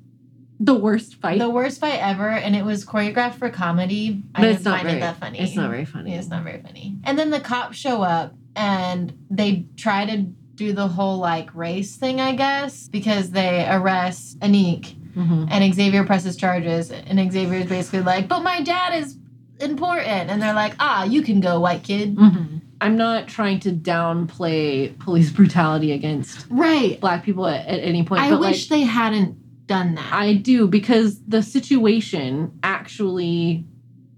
The 0.59 0.75
worst 0.75 1.15
fight. 1.15 1.39
the 1.39 1.49
worst 1.49 1.79
fight 1.79 1.99
ever, 2.01 2.29
and 2.29 2.55
it 2.55 2.63
was 2.65 2.85
choreographed 2.85 3.35
for 3.35 3.49
comedy. 3.49 4.21
I 4.35 4.41
but 4.41 4.47
didn't 4.47 4.55
it's 4.57 4.65
not 4.65 4.75
find 4.77 4.87
very 4.87 4.97
it 4.97 5.01
that 5.01 5.17
funny. 5.17 5.39
It's 5.39 5.55
not 5.55 5.69
very 5.71 5.85
funny. 5.85 6.13
It's 6.13 6.29
not 6.29 6.43
very 6.43 6.61
funny. 6.61 6.95
And 7.03 7.17
then 7.17 7.29
the 7.31 7.39
cops 7.39 7.77
show 7.77 8.01
up 8.03 8.35
and 8.55 9.13
they 9.29 9.65
try 9.75 10.05
to 10.05 10.17
do 10.55 10.73
the 10.73 10.87
whole 10.87 11.17
like 11.17 11.53
race 11.55 11.95
thing, 11.95 12.19
I 12.21 12.35
guess, 12.35 12.87
because 12.89 13.31
they 13.31 13.67
arrest 13.69 14.39
Aniq 14.39 14.95
Mhm. 15.17 15.47
and 15.49 15.73
Xavier 15.73 16.03
presses 16.05 16.35
charges, 16.35 16.91
and 16.91 17.31
Xavier 17.31 17.59
is 17.59 17.67
basically 17.69 18.01
like, 18.01 18.27
"But 18.27 18.43
my 18.43 18.61
dad 18.61 18.93
is 19.01 19.17
important," 19.59 20.29
and 20.29 20.41
they're 20.41 20.53
like, 20.53 20.75
"Ah, 20.79 21.03
you 21.05 21.21
can 21.21 21.39
go, 21.39 21.59
white 21.59 21.83
kid." 21.83 22.15
Mhm. 22.15 22.61
I'm 22.79 22.95
not 22.95 23.27
trying 23.27 23.59
to 23.61 23.71
downplay 23.71 24.97
police 24.99 25.31
brutality 25.31 25.91
against 25.91 26.45
Right. 26.49 26.99
black 27.01 27.23
people 27.23 27.47
at, 27.47 27.65
at 27.65 27.79
any 27.79 28.03
point. 28.03 28.21
I 28.21 28.29
but 28.29 28.39
wish 28.39 28.69
like, 28.69 28.79
they 28.79 28.85
hadn't 28.85 29.35
done 29.65 29.95
that. 29.95 30.13
I 30.13 30.33
do 30.35 30.67
because 30.67 31.19
the 31.27 31.41
situation 31.41 32.51
actually 32.63 33.65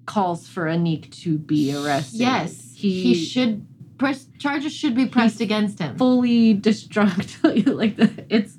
calls 0.06 0.48
for 0.48 0.66
Aniq 0.66 1.10
to 1.24 1.38
be 1.38 1.74
arrested. 1.76 2.20
yes, 2.20 2.74
he, 2.76 3.02
he, 3.02 3.14
should. 3.16 3.66
Press 3.98 4.28
charges 4.40 4.74
should 4.74 4.96
be 4.96 5.06
pressed 5.06 5.42
against 5.42 5.78
him. 5.80 5.98
fully 5.98 6.56
destruct 6.68 7.44
like 7.76 7.98
the, 7.98 8.10
it's 8.30 8.58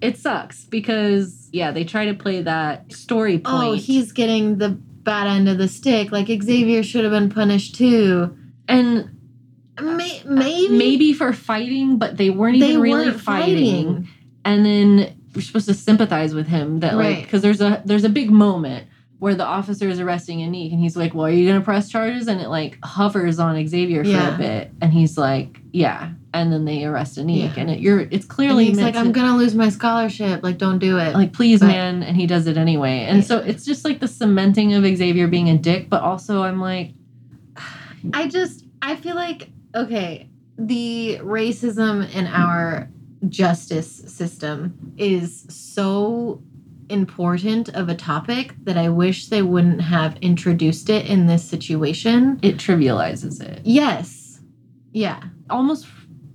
it 0.00 0.16
sucks 0.18 0.64
because 0.64 1.48
yeah 1.52 1.70
they 1.70 1.84
try 1.84 2.06
to 2.06 2.14
play 2.14 2.42
that 2.42 2.92
story 2.92 3.40
oh, 3.44 3.50
point 3.50 3.68
Oh, 3.68 3.72
he's 3.74 4.12
getting 4.12 4.58
the 4.58 4.70
bad 4.70 5.26
end 5.26 5.48
of 5.48 5.58
the 5.58 5.66
stick. 5.68 6.12
Like 6.12 6.26
Xavier 6.28 6.82
should 6.82 7.04
have 7.04 7.12
been 7.12 7.30
punished 7.30 7.74
too. 7.74 8.36
and 8.68 9.10
May- 9.80 10.22
maybe 10.26 10.76
maybe 10.76 11.12
for 11.14 11.32
fighting 11.32 11.96
but 11.96 12.18
they 12.18 12.28
weren't 12.28 12.60
they 12.60 12.70
even 12.70 12.80
really 12.82 13.06
weren't 13.06 13.20
fighting. 13.20 14.08
and 14.44 14.66
then 14.66 15.16
we're 15.34 15.40
supposed 15.40 15.68
to 15.68 15.74
sympathize 15.74 16.34
with 16.34 16.48
him 16.48 16.80
that 16.80 16.96
like 16.96 17.22
because 17.22 17.40
there's 17.40 17.60
a 17.62 17.80
there's 17.86 18.04
a 18.04 18.10
big 18.10 18.30
moment 18.30 18.86
where 19.20 19.34
the 19.36 19.44
officer 19.44 19.88
is 19.88 20.00
arresting 20.00 20.38
Aniq 20.40 20.72
and 20.72 20.80
he's 20.80 20.96
like 20.96 21.14
well 21.14 21.26
are 21.26 21.30
you 21.30 21.46
gonna 21.46 21.60
press 21.60 21.88
charges 21.88 22.26
and 22.26 22.40
it 22.40 22.48
like 22.48 22.78
hovers 22.84 23.38
on 23.38 23.54
Xavier 23.68 24.02
for 24.02 24.10
Yeah. 24.10 24.34
a 24.34 24.38
bit 24.38 24.72
and 24.80 24.92
he's 24.92 25.16
like 25.16 25.60
yeah 25.72 26.10
and 26.34 26.52
then 26.52 26.64
they 26.64 26.84
arrest 26.84 27.16
Aniq 27.18 27.38
Yeah. 27.38 27.54
and 27.56 27.70
it, 27.70 27.78
you're 27.80 28.00
it's 28.00 28.24
And 28.24 28.28
clearly 28.28 28.64
he's 28.66 28.76
meant 28.76 28.86
like, 28.86 28.94
to- 28.94 29.00
I'm 29.00 29.12
gonna 29.12 29.36
lose 29.36 29.54
my 29.54 29.68
scholarship. 29.68 30.42
Like, 30.42 30.58
don't 30.58 30.78
do 30.78 30.98
it. 30.98 31.14
like 31.14 31.32
please 31.32 31.60
But- 31.60 31.66
man 31.68 32.02
and 32.02 32.16
he 32.16 32.26
does 32.26 32.46
it 32.48 32.56
anyway 32.56 33.00
and 33.08 33.24
so 33.24 33.38
it's 33.38 33.64
just 33.64 33.84
like 33.84 34.00
the 34.00 34.08
cementing 34.08 34.74
of 34.74 34.82
xavier 34.84 35.28
being 35.28 35.48
a 35.50 35.56
dick 35.58 35.88
but 35.88 36.02
also 36.02 36.42
i'm 36.42 36.60
like 36.60 36.94
I 38.14 38.26
just 38.28 38.64
I 38.82 38.96
feel 38.96 39.14
like 39.14 39.50
okay, 39.74 40.28
the 40.58 41.18
racism 41.22 42.12
in 42.14 42.26
our 42.26 42.88
justice 43.28 43.90
system 44.06 44.94
is 44.96 45.44
so 45.48 46.42
important 46.90 47.68
of 47.70 47.88
a 47.88 47.94
topic 47.94 48.54
that 48.64 48.76
I 48.76 48.88
wish 48.88 49.28
they 49.28 49.42
wouldn't 49.42 49.80
have 49.80 50.16
introduced 50.20 50.90
it 50.90 51.06
in 51.06 51.26
this 51.26 51.44
situation. 51.44 52.38
it 52.42 52.56
trivializes 52.56 53.40
it 53.42 53.60
Yes. 53.64 54.40
Yeah. 54.92 55.22
almost 55.48 55.86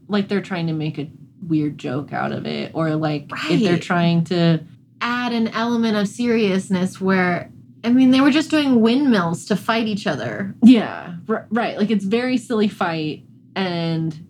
like 0.08 0.28
they're 0.28 0.42
trying 0.42 0.68
to 0.68 0.74
make 0.74 0.98
a 0.98 1.10
weird 1.48 1.78
joke 1.78 2.14
out 2.14 2.32
of 2.32 2.46
it 2.46 2.72
or 2.74 2.96
like 2.96 3.30
if 3.50 3.62
they're 3.62 3.78
trying 3.80 4.24
to 4.26 4.60
Add 5.02 5.34
an 5.34 5.50
element 5.50 5.98
of 5.98 6.08
seriousness 6.08 7.00
where 7.02 7.52
I 7.84 7.90
mean 7.92 8.10
they 8.12 8.22
were 8.22 8.32
just 8.32 8.50
doing 8.50 8.82
windmills 8.82 9.46
to 9.46 9.56
fight 9.56 9.88
each 9.88 10.08
other. 10.08 10.56
yeah 10.64 11.16
r- 11.30 11.46
right 11.52 11.78
like 11.78 11.92
it's 11.92 12.06
very 12.06 12.38
silly 12.38 12.68
fight 12.70 13.24
and 13.56 14.26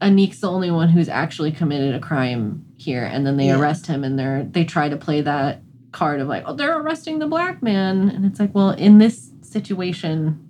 aniq's 0.00 0.40
the 0.40 0.48
only 0.48 0.70
one 0.70 0.88
who's 0.88 1.08
actually 1.08 1.50
committed 1.52 1.94
a 1.94 2.00
crime 2.00 2.64
here 2.78 3.04
and 3.04 3.26
then 3.26 3.36
they 3.36 3.46
Yeah. 3.48 3.58
arrest 3.60 3.86
him 3.86 4.04
and 4.04 4.18
they're 4.18 4.44
they 4.44 4.64
try 4.64 4.88
to 4.88 4.96
play 4.96 5.20
that 5.20 5.60
card 5.92 6.20
of 6.20 6.28
like 6.28 6.44
oh 6.46 6.54
they're 6.54 6.78
arresting 6.80 7.18
the 7.18 7.26
black 7.26 7.62
man 7.62 8.08
and 8.08 8.24
it's 8.24 8.38
like 8.40 8.54
well 8.54 8.70
in 8.70 8.98
this 8.98 9.30
situation 9.42 10.48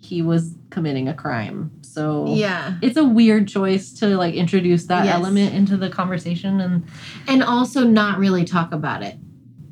he 0.00 0.20
was 0.20 0.54
committing 0.68 1.08
a 1.08 1.14
crime 1.14 1.70
so 1.82 2.26
Yeah. 2.34 2.74
it's 2.82 2.96
a 2.98 3.04
weird 3.04 3.48
choice 3.48 3.92
to 3.94 4.08
like 4.18 4.34
introduce 4.34 4.84
that 4.86 5.06
Yes. 5.06 5.14
element 5.14 5.54
into 5.54 5.76
the 5.78 5.88
conversation 5.88 6.60
and 6.60 6.84
and 7.26 7.42
also 7.42 7.82
not 7.84 8.18
really 8.18 8.44
talk 8.44 8.72
about 8.72 9.02
it. 9.02 9.16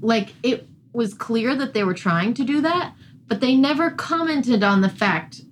Like 0.00 0.32
it 0.42 0.66
was 0.94 1.12
clear 1.14 1.54
that 1.56 1.74
they 1.74 1.84
were 1.84 1.94
trying 1.94 2.32
to 2.34 2.44
do 2.44 2.60
that, 2.62 2.94
but 3.28 3.40
they 3.40 3.54
never 3.54 3.90
commented 3.90 4.62
on 4.64 4.80
the 4.80 4.88
fact 4.88 5.42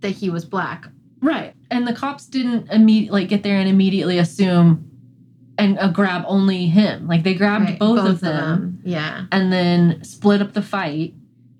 that 0.00 0.10
he 0.10 0.28
was 0.30 0.44
black. 0.44 0.88
right 1.20 1.54
and 1.70 1.86
the 1.86 1.92
cops 1.92 2.26
didn't 2.26 2.70
immediately 2.70 3.20
like 3.20 3.28
get 3.28 3.42
there 3.42 3.58
and 3.58 3.68
immediately 3.68 4.18
assume 4.18 4.90
and 5.58 5.78
uh, 5.78 5.88
grab 5.88 6.24
only 6.26 6.66
him 6.66 7.06
like 7.06 7.22
they 7.22 7.34
grabbed 7.34 7.64
Right, 7.66 7.78
both, 7.78 7.98
of 8.08 8.20
them, 8.20 8.80
Yeah. 8.84 9.26
and 9.32 9.52
then 9.52 10.02
split 10.04 10.42
up 10.42 10.52
the 10.52 10.62
fight 10.62 11.14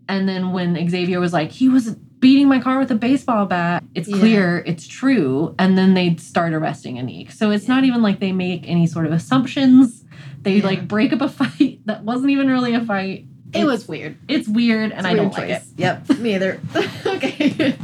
and 0.09 0.29
then 0.29 0.53
when 0.53 0.75
xavier 0.89 1.21
was 1.21 1.33
like 1.33 1.51
he 1.53 1.69
was 1.69 1.95
beating 1.95 2.49
my 2.49 2.59
car 2.59 2.79
with 2.79 2.91
a 2.91 2.95
baseball 2.95 3.47
bat 3.47 3.85
it's 3.95 4.09
Yeah. 4.09 4.19
clear 4.19 4.63
it's 4.67 4.87
true 4.87 5.55
and 5.59 5.77
then 5.79 5.95
they'd 5.95 6.21
start 6.21 6.53
arresting 6.55 6.97
aniq 6.97 7.31
so 7.33 7.51
it's 7.51 7.69
not 7.69 7.85
even 7.85 8.03
like 8.03 8.19
they 8.21 8.33
make 8.33 8.69
any 8.69 8.87
sort 8.87 9.07
of 9.07 9.13
assumptions 9.13 10.05
they 10.43 10.57
Yeah. 10.57 10.65
like 10.67 10.89
break 10.89 11.13
up 11.13 11.21
a 11.21 11.29
fight 11.41 11.81
that 11.87 12.03
wasn't 12.05 12.31
even 12.31 12.49
really 12.49 12.75
a 12.75 12.85
fight 12.85 13.27
It 13.53 13.59
It's- 13.61 13.67
was 13.67 13.87
weird. 13.89 14.17
it's 14.29 14.49
weird 14.49 14.91
and 14.93 15.01
It's 15.01 15.07
i 15.07 15.13
weird 15.15 15.23
don't 15.33 15.39
like 15.39 15.51
it. 15.51 15.63
Yep, 15.77 16.19
me 16.19 16.35
either. 16.35 16.61
okay. 17.07 17.77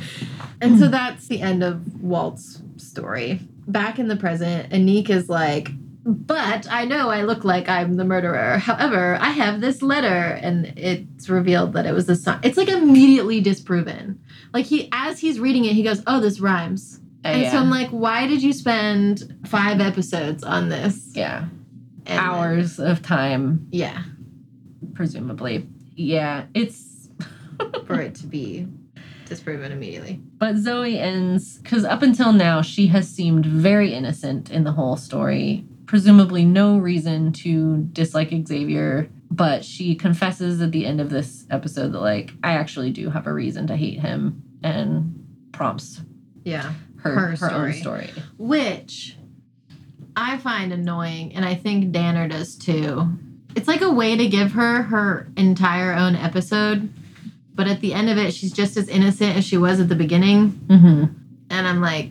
And 0.61 0.79
so 0.79 0.89
that's 0.89 1.29
the 1.29 1.41
end 1.41 1.63
of 1.63 2.03
Walt's 2.03 2.61
story. 2.77 3.41
Back 3.67 3.99
in 3.99 4.09
the 4.09 4.17
present, 4.17 4.71
Aniq 4.73 5.09
is 5.09 5.29
like, 5.31 5.71
but 6.05 6.67
I 6.71 6.85
know 6.87 7.11
I 7.11 7.23
look 7.23 7.45
like 7.45 7.69
I'm 7.69 7.97
the 7.97 8.05
murderer. 8.05 8.59
However, 8.59 9.17
I 9.21 9.31
have 9.31 9.61
this 9.61 9.83
letter, 9.83 10.07
and 10.43 10.67
it's 10.77 11.29
revealed 11.29 11.73
that 11.75 11.87
it 11.87 11.93
was 11.93 12.07
the 12.07 12.17
son. 12.17 12.41
It's 12.43 12.57
like 12.57 12.69
immediately 12.69 13.41
disproven. 13.41 14.19
Like 14.55 14.67
he, 14.67 14.89
as 14.93 15.19
he's 15.21 15.39
reading 15.39 15.65
it, 15.67 15.75
he 15.75 15.83
goes, 15.83 16.03
"Oh, 16.07 16.21
this 16.21 16.41
rhymes." 16.41 17.01
Uh, 17.23 17.29
and 17.29 17.53
so 17.53 17.59
I'm 17.59 17.69
like, 17.69 17.91
why 17.91 18.27
did 18.27 18.43
you 18.43 18.55
spend 18.55 19.37
five 19.47 19.79
episodes 19.79 20.43
on 20.43 20.71
this? 20.71 21.11
yeah 21.15 21.41
And 21.41 21.51
then- 22.07 22.19
hours 22.19 22.79
of 22.81 23.03
time 23.03 23.69
yeah, 23.71 24.05
presumably 24.95 25.69
yeah 25.95 26.47
it's 26.55 27.11
for 27.87 28.01
it 28.01 28.15
to 28.17 28.27
be 28.27 28.67
disproven 29.27 29.71
immediately. 29.71 30.19
but 30.39 30.57
zoe 30.57 30.99
ends 30.99 31.59
because 31.59 31.85
up 31.85 32.01
until 32.01 32.33
now 32.33 32.63
she 32.63 32.87
has 32.87 33.07
seemed 33.07 33.45
very 33.45 33.93
innocent 33.93 34.51
in 34.51 34.65
the 34.65 34.73
whole 34.73 34.97
story 34.97 35.67
presumably 35.91 36.45
no 36.45 36.79
reason 36.79 37.33
to 37.33 37.79
dislike 37.93 38.31
xavier 38.47 39.11
but 39.29 39.65
she 39.65 39.97
confesses 39.97 40.61
at 40.61 40.71
the 40.71 40.87
end 40.87 41.01
of 41.01 41.11
this 41.11 41.45
episode 41.51 41.89
that 41.93 41.99
like 42.01 42.31
i 42.45 42.53
actually 42.53 42.93
do 42.93 43.11
have 43.11 43.27
a 43.27 43.33
reason 43.33 43.67
to 43.67 43.75
hate 43.77 43.99
him 43.99 44.41
and 44.63 45.27
prompts 45.51 46.01
Yeah. 46.45 46.73
her, 46.99 47.13
Her 47.15 47.37
her, 47.37 47.51
own 47.53 47.73
story. 47.73 47.73
story 47.73 48.11
which 48.39 49.17
I 50.17 50.39
find 50.39 50.73
annoying, 50.73 51.35
and 51.35 51.45
I 51.45 51.55
think 51.55 51.93
Danner 51.93 52.27
does 52.29 52.57
too. 52.57 53.09
It's 53.55 53.69
like 53.69 53.81
a 53.81 53.91
way 53.91 54.17
to 54.17 54.27
give 54.29 54.53
her 54.53 54.83
her 54.83 55.29
entire 55.37 55.93
own 55.93 56.15
episode, 56.17 56.93
but 57.55 57.69
at 57.69 57.81
the 57.81 57.95
end 57.95 58.11
of 58.11 58.19
it, 58.19 58.35
she's 58.35 58.53
just 58.53 58.77
as 58.77 58.89
innocent 58.89 59.37
as 59.37 59.45
she 59.47 59.57
was 59.57 59.79
at 59.81 59.89
the 59.89 59.95
beginning. 59.95 60.51
mm-hmm. 60.67 61.05
And 61.49 61.67
I'm 61.69 61.81
like, 61.81 62.11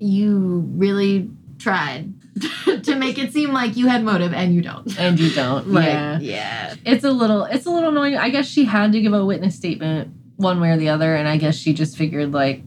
you 0.00 0.64
really 0.74 1.30
tried 1.58 2.12
to 2.82 2.94
make 2.96 3.18
it 3.18 3.32
seem 3.32 3.52
like 3.52 3.76
you 3.76 3.86
had 3.88 4.02
motive, 4.04 4.32
and 4.32 4.54
you 4.54 4.62
don't. 4.62 4.98
and 4.98 5.18
you 5.20 5.30
don't 5.30 5.68
Like, 5.72 5.84
yeah 5.86 6.18
yeah. 6.20 6.74
it's 6.86 7.04
a 7.04 7.10
little 7.10 7.44
it's 7.44 7.66
a 7.66 7.70
little 7.70 7.90
annoying. 7.90 8.16
I 8.16 8.30
guess 8.30 8.46
she 8.46 8.64
had 8.64 8.92
to 8.92 9.00
give 9.00 9.12
a 9.12 9.24
witness 9.24 9.54
statement 9.54 10.12
one 10.36 10.60
way 10.60 10.70
or 10.70 10.76
the 10.76 10.88
other, 10.88 11.14
and 11.14 11.28
I 11.28 11.36
guess 11.36 11.56
she 11.56 11.72
just 11.74 11.96
figured 11.96 12.32
like 12.32 12.62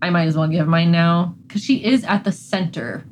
I 0.00 0.10
might 0.10 0.26
as 0.28 0.36
well 0.36 0.46
give 0.48 0.68
mine 0.68 0.92
now 0.92 1.34
because 1.46 1.62
she 1.64 1.84
is 1.84 2.04
at 2.04 2.22
the 2.24 2.30
center 2.32 3.04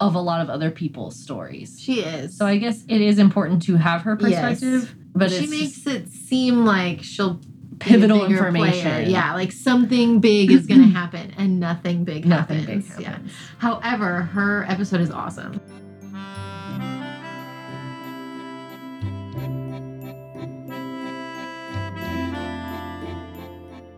of 0.00 0.16
a 0.16 0.20
lot 0.20 0.40
of 0.40 0.50
other 0.50 0.72
people's 0.72 1.14
stories. 1.16 1.78
She 1.80 2.00
is. 2.00 2.36
So 2.36 2.44
I 2.44 2.56
guess 2.56 2.82
it 2.88 3.00
is 3.00 3.20
important 3.20 3.62
to 3.64 3.76
have 3.76 4.02
her 4.02 4.18
Yes. 4.20 4.58
perspective, 4.60 4.94
but 5.14 5.30
she 5.30 5.46
makes 5.46 5.74
just- 5.82 5.86
it 5.86 6.08
seem 6.08 6.64
like 6.64 7.04
she'll 7.04 7.40
Pivotal 7.82 8.24
information. 8.26 8.90
player. 8.90 9.08
Yeah, 9.08 9.34
like 9.34 9.52
something 9.52 10.20
big 10.20 10.50
is 10.50 10.66
going 10.66 10.80
to 10.82 10.86
happen, 11.00 11.32
and 11.36 11.58
nothing 11.60 12.04
big 12.04 12.24
Nothing 12.26 12.60
happens. 12.60 12.88
big 12.96 13.00
Yeah. 13.02 13.18
However, 13.58 14.22
her 14.22 14.64
episode 14.68 15.00
is 15.00 15.10
awesome. 15.10 15.60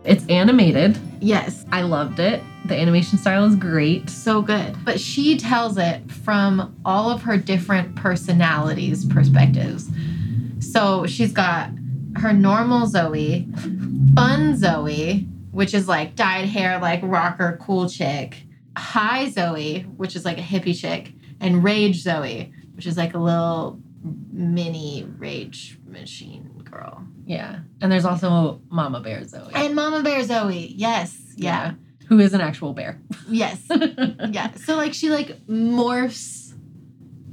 It's 0.03 0.23
animated. 0.27 0.99
Yes, 1.19 1.65
I 1.71 1.81
loved 1.81 2.19
it. 2.19 2.43
The 2.65 2.75
animation 2.79 3.17
style 3.17 3.45
is 3.45 3.55
great. 3.55 4.09
so 4.09 4.41
good. 4.41 4.75
But 4.85 4.99
she 4.99 5.37
tells 5.37 5.77
it 5.79 6.09
from 6.11 6.75
all 6.85 7.09
of 7.09 7.23
her 7.23 7.37
different 7.37 7.95
personalities' 7.95 9.03
perspectives. 9.05 9.89
So 10.59 11.07
she's 11.07 11.31
got 11.31 11.69
her 12.17 12.33
normal 12.33 12.85
Zoe, 12.87 13.47
fun 14.15 14.57
Zoe, 14.57 15.27
which 15.51 15.73
is 15.73 15.87
like 15.87 16.15
dyed 16.15 16.45
hair, 16.45 16.79
like 16.79 17.01
rocker, 17.03 17.57
cool 17.61 17.89
chick, 17.89 18.43
high 18.77 19.29
Zoe, 19.29 19.81
which 19.97 20.15
is 20.15 20.25
like 20.25 20.37
a 20.37 20.41
hippie 20.41 20.77
chick, 20.79 21.13
and 21.39 21.63
rage 21.63 22.01
Zoe, 22.01 22.53
which 22.75 22.85
is 22.85 22.97
like 22.97 23.13
a 23.13 23.17
little 23.19 23.79
mini 24.31 25.07
rage 25.17 25.77
machine 25.87 26.61
girl. 26.69 27.03
Yeah. 27.25 27.59
And 27.81 27.91
there's 27.91 28.05
also 28.05 28.61
Mama 28.69 28.99
Bear 29.01 29.23
Zoe. 29.25 29.51
And 29.53 29.75
Mama 29.75 30.03
Bear 30.03 30.23
Zoe, 30.23 30.73
yes, 30.75 31.17
yeah, 31.37 31.73
Who 32.07 32.19
is 32.19 32.33
an 32.33 32.41
actual 32.41 32.73
bear. 32.73 33.01
yes. 33.27 33.61
yeah 34.29 34.51
so 34.53 34.75
like 34.75 34.93
she 34.93 35.09
like 35.09 35.45
morphs 35.47 36.44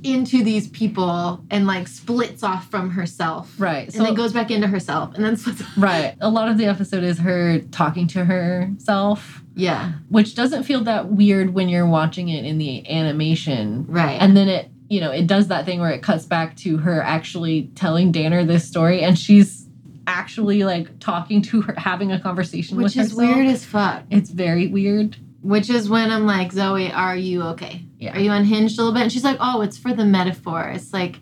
into 0.04 0.42
these 0.42 0.68
people 0.68 1.44
and 1.50 1.66
like 1.66 1.86
splits 1.88 2.42
off 2.42 2.70
from 2.70 2.90
herself 2.90 3.54
right. 3.58 3.94
and 3.94 4.04
then 4.04 4.14
goes 4.14 4.32
back 4.32 4.50
into 4.50 4.66
herself 4.66 5.14
and 5.14 5.24
then 5.24 5.36
splits 5.36 5.62
Right. 5.76 6.16
A 6.20 6.28
lot 6.28 6.48
of 6.48 6.58
the 6.58 6.66
episode 6.66 7.04
is 7.04 7.18
her 7.18 7.60
talking 7.70 8.06
to 8.08 8.24
herself, 8.24 9.42
yeah 9.54 9.92
which 10.08 10.34
doesn't 10.34 10.62
feel 10.64 10.82
that 10.84 11.08
weird 11.08 11.54
when 11.54 11.68
you're 11.68 11.86
watching 11.86 12.28
it 12.28 12.44
in 12.44 12.58
the 12.58 12.88
animation. 12.90 13.84
right 13.86 14.20
And 14.20 14.36
then 14.36 14.48
it, 14.48 14.70
you 14.88 15.00
know, 15.00 15.10
it 15.10 15.26
does 15.26 15.48
that 15.48 15.64
thing 15.64 15.80
where 15.80 15.90
it 15.90 16.02
cuts 16.02 16.24
back 16.24 16.56
to 16.58 16.76
her 16.78 17.02
actually 17.02 17.70
telling 17.74 18.12
Danner 18.12 18.44
this 18.44 18.66
story 18.66 19.02
and 19.02 19.18
she's 19.18 19.66
actually 20.06 20.64
like 20.64 20.98
talking 20.98 21.40
to 21.42 21.62
her, 21.62 21.74
having 21.76 22.10
a 22.12 22.18
conversation 22.20 22.76
which 22.76 22.96
with 22.96 22.96
is 22.96 23.12
herself. 23.12 23.36
weird 23.36 23.46
as 23.46 23.64
fuck 23.64 24.02
It's 24.10 24.30
very 24.30 24.66
weird. 24.66 25.16
Which 25.42 25.68
is 25.68 25.88
when 25.88 26.10
i'm 26.10 26.24
like 26.26 26.52
zoe 26.52 26.90
are 26.92 27.16
you 27.16 27.42
okay 27.42 27.82
Yeah. 27.98 28.16
are 28.16 28.20
you 28.20 28.30
unhinged 28.32 28.78
a 28.78 28.82
little 28.82 28.94
bit 28.94 29.02
and 29.02 29.12
she's 29.12 29.24
like 29.24 29.36
oh 29.40 29.60
it's 29.60 29.76
for 29.76 29.92
the 29.92 30.04
metaphor 30.04 30.68
it's 30.74 30.92
like 30.92 31.18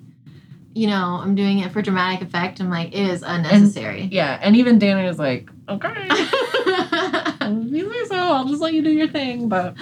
you 0.75 0.87
know 0.87 1.19
i'm 1.23 1.35
doing 1.35 1.59
it 1.59 1.73
for 1.73 1.83
dramatic 1.83 2.21
effect 2.27 2.61
i'm 2.61 2.71
like 2.71 2.89
it 2.89 3.09
is 3.11 3.23
unnecessary 3.23 4.03
Yeah. 4.13 4.39
And 4.41 4.55
even 4.57 4.79
Danner 4.79 5.07
is 5.09 5.19
like, 5.19 5.51
okay. 5.69 6.09
You 7.51 7.93
say 7.93 8.05
so. 8.09 8.17
I'll 8.17 8.45
just 8.47 8.61
let 8.61 8.75
you 8.75 8.83
do 8.83 8.91
your 8.91 9.09
thing. 9.09 9.49
But 9.49 9.75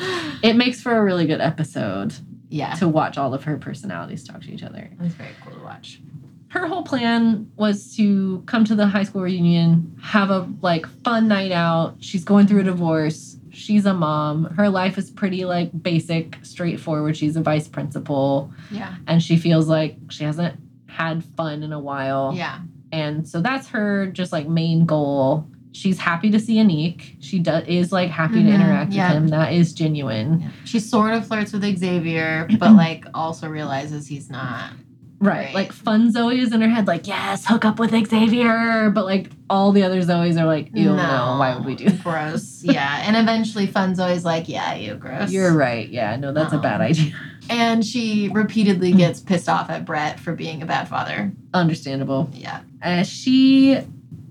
it 0.42 0.54
makes 0.56 0.80
for 0.80 0.96
a 0.96 1.02
really 1.04 1.26
good 1.26 1.40
episode 1.40 2.14
yeah 2.50 2.72
to 2.76 2.88
watch 2.88 3.18
all 3.18 3.34
of 3.34 3.44
her 3.44 3.58
personalities 3.58 4.24
talk 4.26 4.40
to 4.40 4.50
each 4.50 4.62
other. 4.62 4.88
it's 5.02 5.14
very 5.14 5.28
cool 5.44 5.52
to 5.54 5.62
watch 5.62 6.00
her 6.48 6.66
whole 6.66 6.82
plan 6.82 7.50
was 7.56 7.94
to 7.96 8.42
come 8.46 8.64
to 8.64 8.74
the 8.74 8.86
high 8.86 9.02
school 9.02 9.20
reunion, 9.20 9.94
have 10.02 10.30
a 10.30 10.48
like 10.62 10.86
fun 11.04 11.28
night 11.28 11.52
out. 11.52 11.96
She's 12.00 12.24
going 12.24 12.46
through 12.46 12.60
a 12.60 12.64
divorce. 12.64 13.36
She's 13.58 13.84
a 13.86 13.94
mom. 13.94 14.44
Her 14.56 14.68
life 14.70 14.96
is 14.98 15.10
pretty 15.10 15.44
like 15.44 15.70
basic, 15.82 16.38
straightforward. 16.42 17.16
She's 17.16 17.36
a 17.36 17.42
vice 17.42 17.68
principal 17.68 18.52
yeah 18.70 18.96
and 19.06 19.22
she 19.22 19.36
feels 19.36 19.68
like 19.68 19.96
she 20.10 20.24
hasn't 20.24 20.58
had 20.86 21.24
fun 21.36 21.62
in 21.62 21.72
a 21.72 21.80
while. 21.80 22.32
yeah 22.34 22.60
And 22.92 23.26
so 23.28 23.40
that's 23.42 23.68
her 23.68 24.06
just 24.06 24.32
like 24.32 24.48
main 24.48 24.86
goal. 24.86 25.46
She's 25.72 25.98
happy 25.98 26.30
to 26.30 26.40
see 26.40 26.56
Aniq. 26.56 27.16
She 27.20 27.38
does 27.38 27.64
is 27.68 27.92
like 27.92 28.10
happy 28.10 28.42
to 28.42 28.48
Mhm, 28.48 28.54
interact 28.54 28.92
yeah. 28.92 29.08
with 29.12 29.16
him. 29.24 29.28
That 29.28 29.52
is 29.52 29.72
genuine. 29.74 30.40
Yeah. 30.40 30.48
She 30.64 30.80
sort 30.80 31.12
of 31.14 31.26
flirts 31.26 31.52
with 31.52 31.62
Xavier, 31.78 32.48
but 32.58 32.72
like 32.84 33.04
also 33.14 33.48
realizes 33.48 34.06
he's 34.08 34.30
not. 34.30 34.72
Right. 35.20 35.46
Right. 35.46 35.54
Like 35.54 35.72
fun 35.72 36.12
Zoe 36.12 36.38
is 36.38 36.52
in 36.52 36.60
her 36.60 36.68
head, 36.68 36.86
like, 36.86 37.06
yes, 37.08 37.44
hook 37.46 37.64
up 37.64 37.78
with 37.80 37.90
Xavier. 37.90 38.90
But 38.90 39.04
like 39.04 39.30
all 39.50 39.72
the 39.72 39.82
other 39.82 40.00
Zoes 40.02 40.40
are 40.40 40.46
like, 40.46 40.70
ew, 40.74 40.84
no, 40.94 41.36
why 41.38 41.54
would 41.56 41.64
we 41.64 41.74
do 41.74 41.86
that? 41.86 42.02
Gross. 42.04 42.62
yeah. 42.62 43.02
And 43.04 43.16
eventually 43.16 43.66
Fun's 43.66 43.98
always 43.98 44.24
like, 44.24 44.48
yeah, 44.48 44.74
you 44.74 44.94
gross. 44.94 45.30
You're 45.32 45.54
right. 45.56 45.88
Yeah, 45.88 46.14
no, 46.16 46.32
that's 46.32 46.52
a 46.52 46.58
bad 46.58 46.80
idea. 46.80 47.12
And 47.50 47.84
she 47.84 48.28
repeatedly 48.32 48.92
gets 48.92 49.20
pissed 49.20 49.48
off 49.48 49.70
at 49.70 49.84
Brett 49.86 50.20
for 50.20 50.34
being 50.34 50.62
a 50.62 50.66
bad 50.66 50.86
father. 50.88 51.32
Understandable. 51.54 52.28
Yeah. 52.32 52.60
Uh, 52.82 53.02
she 53.02 53.80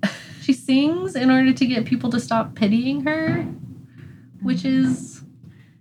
she 0.41 0.53
sings 0.53 1.15
in 1.15 1.31
order 1.31 1.51
to 1.51 1.65
get 1.65 1.85
people 1.85 2.09
to 2.11 2.19
stop 2.19 2.55
pitying 2.55 3.01
her, 3.05 3.43
which 4.41 4.63
is 4.63 5.23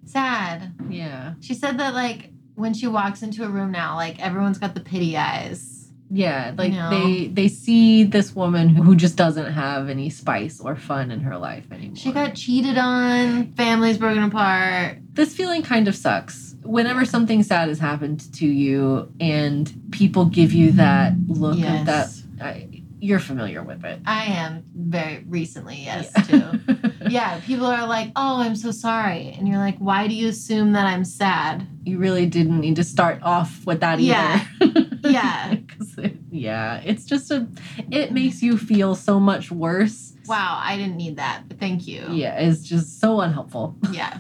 Sad. 0.04 0.72
yeah. 0.88 1.34
She 1.40 1.52
said 1.54 1.78
that 1.78 1.92
like 1.94 2.30
when 2.56 2.74
she 2.74 2.86
walks 2.88 3.22
into 3.22 3.44
a 3.44 3.48
room 3.48 3.70
now, 3.70 3.94
like 3.94 4.20
everyone's 4.20 4.58
got 4.58 4.74
the 4.74 4.80
pity 4.80 5.16
eyes. 5.16 5.74
Yeah, 6.08 6.54
like 6.56 6.72
know. 6.72 6.90
they 6.90 7.26
they 7.26 7.48
see 7.48 8.04
this 8.04 8.34
woman 8.34 8.68
who, 8.68 8.94
just 8.94 9.16
doesn't 9.16 9.52
have 9.52 9.88
any 9.88 10.08
spice 10.08 10.60
or 10.60 10.76
fun 10.76 11.10
in 11.10 11.20
her 11.20 11.36
life 11.36 11.64
anymore. 11.72 11.96
She 11.96 12.12
got 12.12 12.34
cheated 12.36 12.78
on, 12.78 13.52
family's 13.54 13.98
broken 13.98 14.22
apart. 14.22 14.98
this 15.14 15.34
feeling 15.34 15.62
kind 15.62 15.88
of 15.88 15.96
sucks. 15.96 16.54
Whenever 16.62 17.04
something 17.04 17.42
sad 17.42 17.68
has 17.68 17.78
happened 17.78 18.32
to 18.34 18.46
you 18.46 19.12
and 19.20 19.72
people 19.90 20.24
give 20.26 20.52
you 20.52 20.72
that 20.72 21.12
look 21.28 21.58
Yes. 21.58 21.80
of 21.80 21.86
that, 21.86 22.44
I, 22.44 22.75
you're 23.00 23.18
familiar 23.20 23.62
with 23.62 23.84
it. 23.84 24.00
I 24.06 24.24
am 24.24 24.64
very 24.74 25.24
recently, 25.28 25.82
yes, 25.84 26.10
Yeah. 26.16 26.22
too. 26.22 26.60
yeah, 27.08 27.40
people 27.40 27.66
are 27.66 27.86
like, 27.86 28.12
"Oh, 28.16 28.40
I'm 28.40 28.56
so 28.56 28.70
sorry," 28.70 29.34
and 29.38 29.46
you're 29.46 29.58
like, 29.58 29.78
"Why 29.78 30.08
do 30.08 30.14
you 30.14 30.28
assume 30.28 30.72
that 30.72 30.86
I'm 30.86 31.04
sad?" 31.04 31.66
you 31.84 31.98
really 31.98 32.26
didn't 32.26 32.58
need 32.60 32.74
to 32.76 32.82
start 32.84 33.20
off 33.22 33.64
with 33.64 33.80
that 33.80 34.00
Yeah. 34.00 34.44
either. 34.60 34.82
Yeah. 35.06 35.52
it- 35.98 36.16
yeah, 36.32 36.80
it's 36.84 37.04
just 37.04 37.30
a, 37.30 37.46
it 37.90 38.12
makes 38.12 38.42
you 38.42 38.58
feel 38.58 38.94
so 38.96 39.20
much 39.20 39.50
worse. 39.52 40.12
Wow, 40.26 40.60
I 40.60 40.76
didn't 40.76 40.96
need 40.96 41.16
that, 41.16 41.44
but 41.48 41.58
thank 41.60 41.86
you. 41.86 42.04
Yeah, 42.10 42.36
it's 42.40 42.62
just 42.64 43.00
so 43.00 43.20
unhelpful. 43.20 43.76
yeah. 43.92 44.18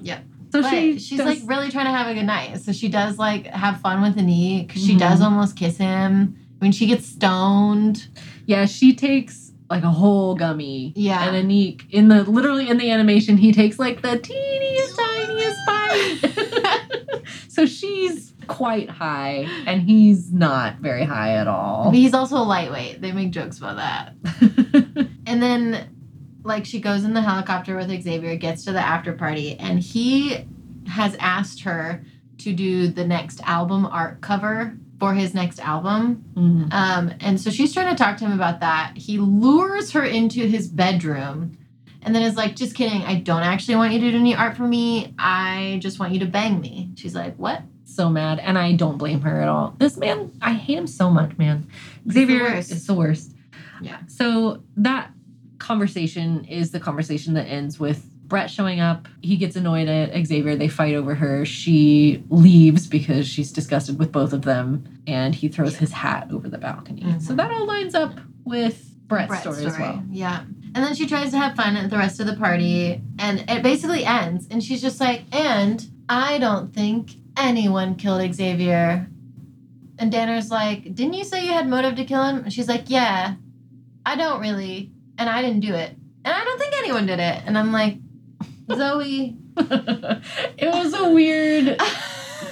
Yeah. 0.00 0.20
So 0.50 0.62
But 0.62 0.70
she 0.70 0.98
she's 0.98 1.18
does- 1.18 1.26
like 1.26 1.40
really 1.44 1.70
trying 1.70 1.86
to 1.86 1.90
have 1.92 2.06
a 2.06 2.14
good 2.14 2.24
night, 2.24 2.60
so 2.62 2.72
she 2.72 2.88
does 2.88 3.18
like 3.18 3.46
have 3.48 3.80
fun 3.80 4.00
with 4.02 4.16
Aniq. 4.16 4.70
She 4.72 4.94
Mhm. 4.94 4.98
does 5.00 5.20
almost 5.20 5.56
kiss 5.56 5.76
him. 5.76 6.36
I 6.60 6.64
mean, 6.64 6.72
she 6.72 6.86
gets 6.86 7.06
stoned. 7.06 8.08
Yeah, 8.46 8.66
she 8.66 8.94
takes 8.94 9.52
like 9.70 9.82
a 9.82 9.90
whole 9.90 10.34
gummy. 10.34 10.92
Yeah. 10.96 11.28
And 11.28 11.50
Aniq 11.50 11.90
in 11.90 12.08
the 12.08 12.24
literally 12.24 12.68
in 12.68 12.78
the 12.78 12.90
animation, 12.90 13.36
he 13.36 13.52
takes 13.52 13.78
like 13.78 14.02
the 14.02 14.18
teeniest 14.18 14.96
tiniest 14.96 15.60
bite. 15.66 17.22
so 17.48 17.66
she's 17.66 18.34
quite 18.46 18.90
high 18.90 19.48
and 19.66 19.82
he's 19.82 20.32
not 20.32 20.76
very 20.76 21.04
high 21.04 21.34
at 21.34 21.48
all. 21.48 21.86
But 21.86 21.94
he's 21.94 22.14
also 22.14 22.36
lightweight. 22.36 23.00
They 23.00 23.12
make 23.12 23.30
jokes 23.30 23.58
about 23.58 23.76
that. 23.76 25.08
And 25.26 25.42
then, 25.42 25.88
like, 26.42 26.64
she 26.64 26.80
goes 26.80 27.04
in 27.04 27.14
the 27.14 27.22
helicopter 27.22 27.76
with 27.76 27.88
Xavier, 27.88 28.36
gets 28.36 28.64
to 28.64 28.72
the 28.72 28.80
after 28.80 29.12
party, 29.12 29.56
and 29.58 29.80
he 29.80 30.46
has 30.86 31.16
asked 31.18 31.62
her 31.62 32.04
to 32.38 32.52
do 32.52 32.88
the 32.88 33.06
next 33.06 33.40
album 33.44 33.86
art 33.86 34.20
cover 34.20 34.76
for 35.04 35.12
his 35.14 35.34
next 35.34 35.60
album. 35.60 36.24
Mhm. 36.34 36.72
Um, 36.72 37.12
and 37.20 37.38
so 37.38 37.50
she's 37.50 37.74
trying 37.74 37.94
to 37.94 38.02
talk 38.02 38.16
to 38.18 38.24
him 38.24 38.32
about 38.32 38.60
that. 38.60 38.92
He 38.96 39.18
lures 39.18 39.90
her 39.92 40.02
into 40.02 40.46
his 40.46 40.66
bedroom 40.66 41.58
and 42.02 42.14
then 42.14 42.22
is 42.22 42.36
like, 42.36 42.56
just 42.56 42.74
kidding. 42.74 43.02
I 43.02 43.16
don't 43.16 43.42
actually 43.42 43.76
want 43.76 43.92
you 43.92 44.00
to 44.00 44.10
do 44.12 44.16
any 44.18 44.34
art 44.34 44.56
for 44.56 44.66
me. 44.66 45.14
I 45.18 45.78
just 45.82 45.98
want 45.98 46.14
you 46.14 46.20
to 46.20 46.26
bang 46.26 46.58
me. 46.58 46.90
She's 46.96 47.14
like, 47.14 47.36
what? 47.36 47.62
So 47.84 48.08
mad, 48.08 48.38
and 48.40 48.58
I 48.58 48.72
don't 48.72 48.96
blame 48.96 49.20
her 49.20 49.40
at 49.42 49.48
all. 49.48 49.76
This 49.78 49.96
man, 49.96 50.32
I 50.40 50.54
hate 50.54 50.78
him 50.78 50.86
so 50.86 51.10
much, 51.10 51.36
man. 51.36 51.66
He's 52.04 52.14
the 52.14 52.20
Xavier 52.20 52.54
is 52.54 52.86
the 52.86 52.94
worst. 52.94 53.32
Yeah. 53.82 53.98
So 54.06 54.62
that 54.78 55.10
conversation 55.58 56.44
is 56.44 56.70
the 56.70 56.80
conversation 56.80 57.34
that 57.34 57.44
ends 57.44 57.78
with 57.78 58.04
Brett 58.34 58.50
showing 58.50 58.80
up. 58.80 59.06
He 59.22 59.36
gets 59.36 59.54
annoyed 59.54 59.86
at 59.86 60.26
Xavier. 60.26 60.56
They 60.56 60.66
fight 60.66 60.96
over 60.96 61.14
her. 61.14 61.44
She 61.44 62.24
leaves 62.30 62.88
because 62.88 63.28
she's 63.28 63.52
disgusted 63.52 63.96
with 63.96 64.10
both 64.10 64.32
of 64.32 64.42
them, 64.42 64.82
and 65.06 65.36
he 65.36 65.46
throws 65.46 65.76
his 65.76 65.92
hat 65.92 66.26
over 66.32 66.48
the 66.48 66.58
balcony. 66.58 67.02
Mhm. 67.02 67.22
So 67.22 67.36
that 67.36 67.52
all 67.52 67.64
lines 67.64 67.94
up 67.94 68.18
with 68.44 68.92
Brett's, 69.06 69.28
Brett's 69.28 69.42
story, 69.42 69.64
as 69.66 69.78
well. 69.78 70.02
Yeah. 70.10 70.40
And 70.74 70.84
then 70.84 70.96
she 70.96 71.06
tries 71.06 71.30
to 71.30 71.38
have 71.38 71.54
fun 71.54 71.76
at 71.76 71.90
the 71.90 71.96
rest 71.96 72.18
of 72.18 72.26
the 72.26 72.34
party, 72.34 73.00
and 73.20 73.44
it 73.48 73.62
basically 73.62 74.04
ends. 74.04 74.48
And 74.50 74.64
she's 74.64 74.82
just 74.82 74.98
like, 74.98 75.22
and 75.30 75.86
I 76.08 76.38
don't 76.38 76.74
think 76.74 77.12
anyone 77.36 77.94
killed 77.94 78.34
Xavier. 78.34 79.06
And 80.00 80.10
Danner's 80.10 80.50
like, 80.50 80.92
didn't 80.92 81.14
you 81.14 81.22
say 81.22 81.46
you 81.46 81.52
had 81.52 81.68
motive 81.68 81.94
to 81.94 82.04
kill 82.04 82.24
him? 82.24 82.38
And 82.38 82.52
she's 82.52 82.66
like, 82.68 82.90
yeah, 82.90 83.34
I 84.04 84.16
don't 84.16 84.40
really, 84.40 84.90
and 85.18 85.30
I 85.30 85.40
didn't 85.40 85.60
do 85.60 85.72
it. 85.72 85.96
And 86.24 86.34
I 86.34 86.42
don't 86.42 86.58
think 86.58 86.74
anyone 86.78 87.06
did 87.06 87.20
it. 87.20 87.42
And 87.46 87.56
I'm 87.56 87.70
like, 87.70 87.98
Zoe. 88.72 89.36
it 89.56 90.72
was 90.72 90.94
a 90.94 91.08
weird 91.10 91.80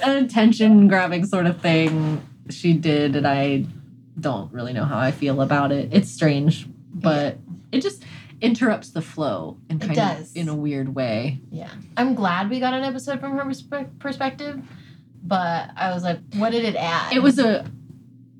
attention 0.03 0.87
grabbing 0.87 1.25
sort 1.25 1.45
of 1.45 1.61
thing 1.61 2.25
she 2.49 2.73
did, 2.73 3.15
and 3.15 3.27
I 3.27 3.65
don't 4.19 4.51
really 4.51 4.73
know 4.73 4.85
how 4.85 4.97
I 4.97 5.11
feel 5.11 5.41
about 5.41 5.71
it. 5.71 5.89
It's 5.91 6.09
strange, 6.09 6.67
but 6.93 7.37
it 7.71 7.81
just 7.81 8.03
interrupts 8.41 8.89
the 8.89 9.01
flow 9.01 9.57
in 9.69 9.81
It 9.81 9.87
kind 9.87 10.19
of 10.19 10.27
in 10.35 10.49
a 10.49 10.55
weird 10.55 10.93
way. 10.93 11.39
Yeah. 11.49 11.69
I'm 11.97 12.13
glad 12.13 12.49
we 12.49 12.59
got 12.59 12.73
an 12.73 12.83
episode 12.83 13.19
from 13.19 13.37
her 13.37 13.43
perspe- 13.45 13.99
perspective, 13.99 14.61
but 15.23 15.69
I 15.75 15.93
was 15.93 16.03
like, 16.03 16.19
what 16.35 16.51
did 16.51 16.65
it 16.65 16.75
add? 16.75 17.13
It 17.13 17.23
was 17.23 17.39
a 17.39 17.65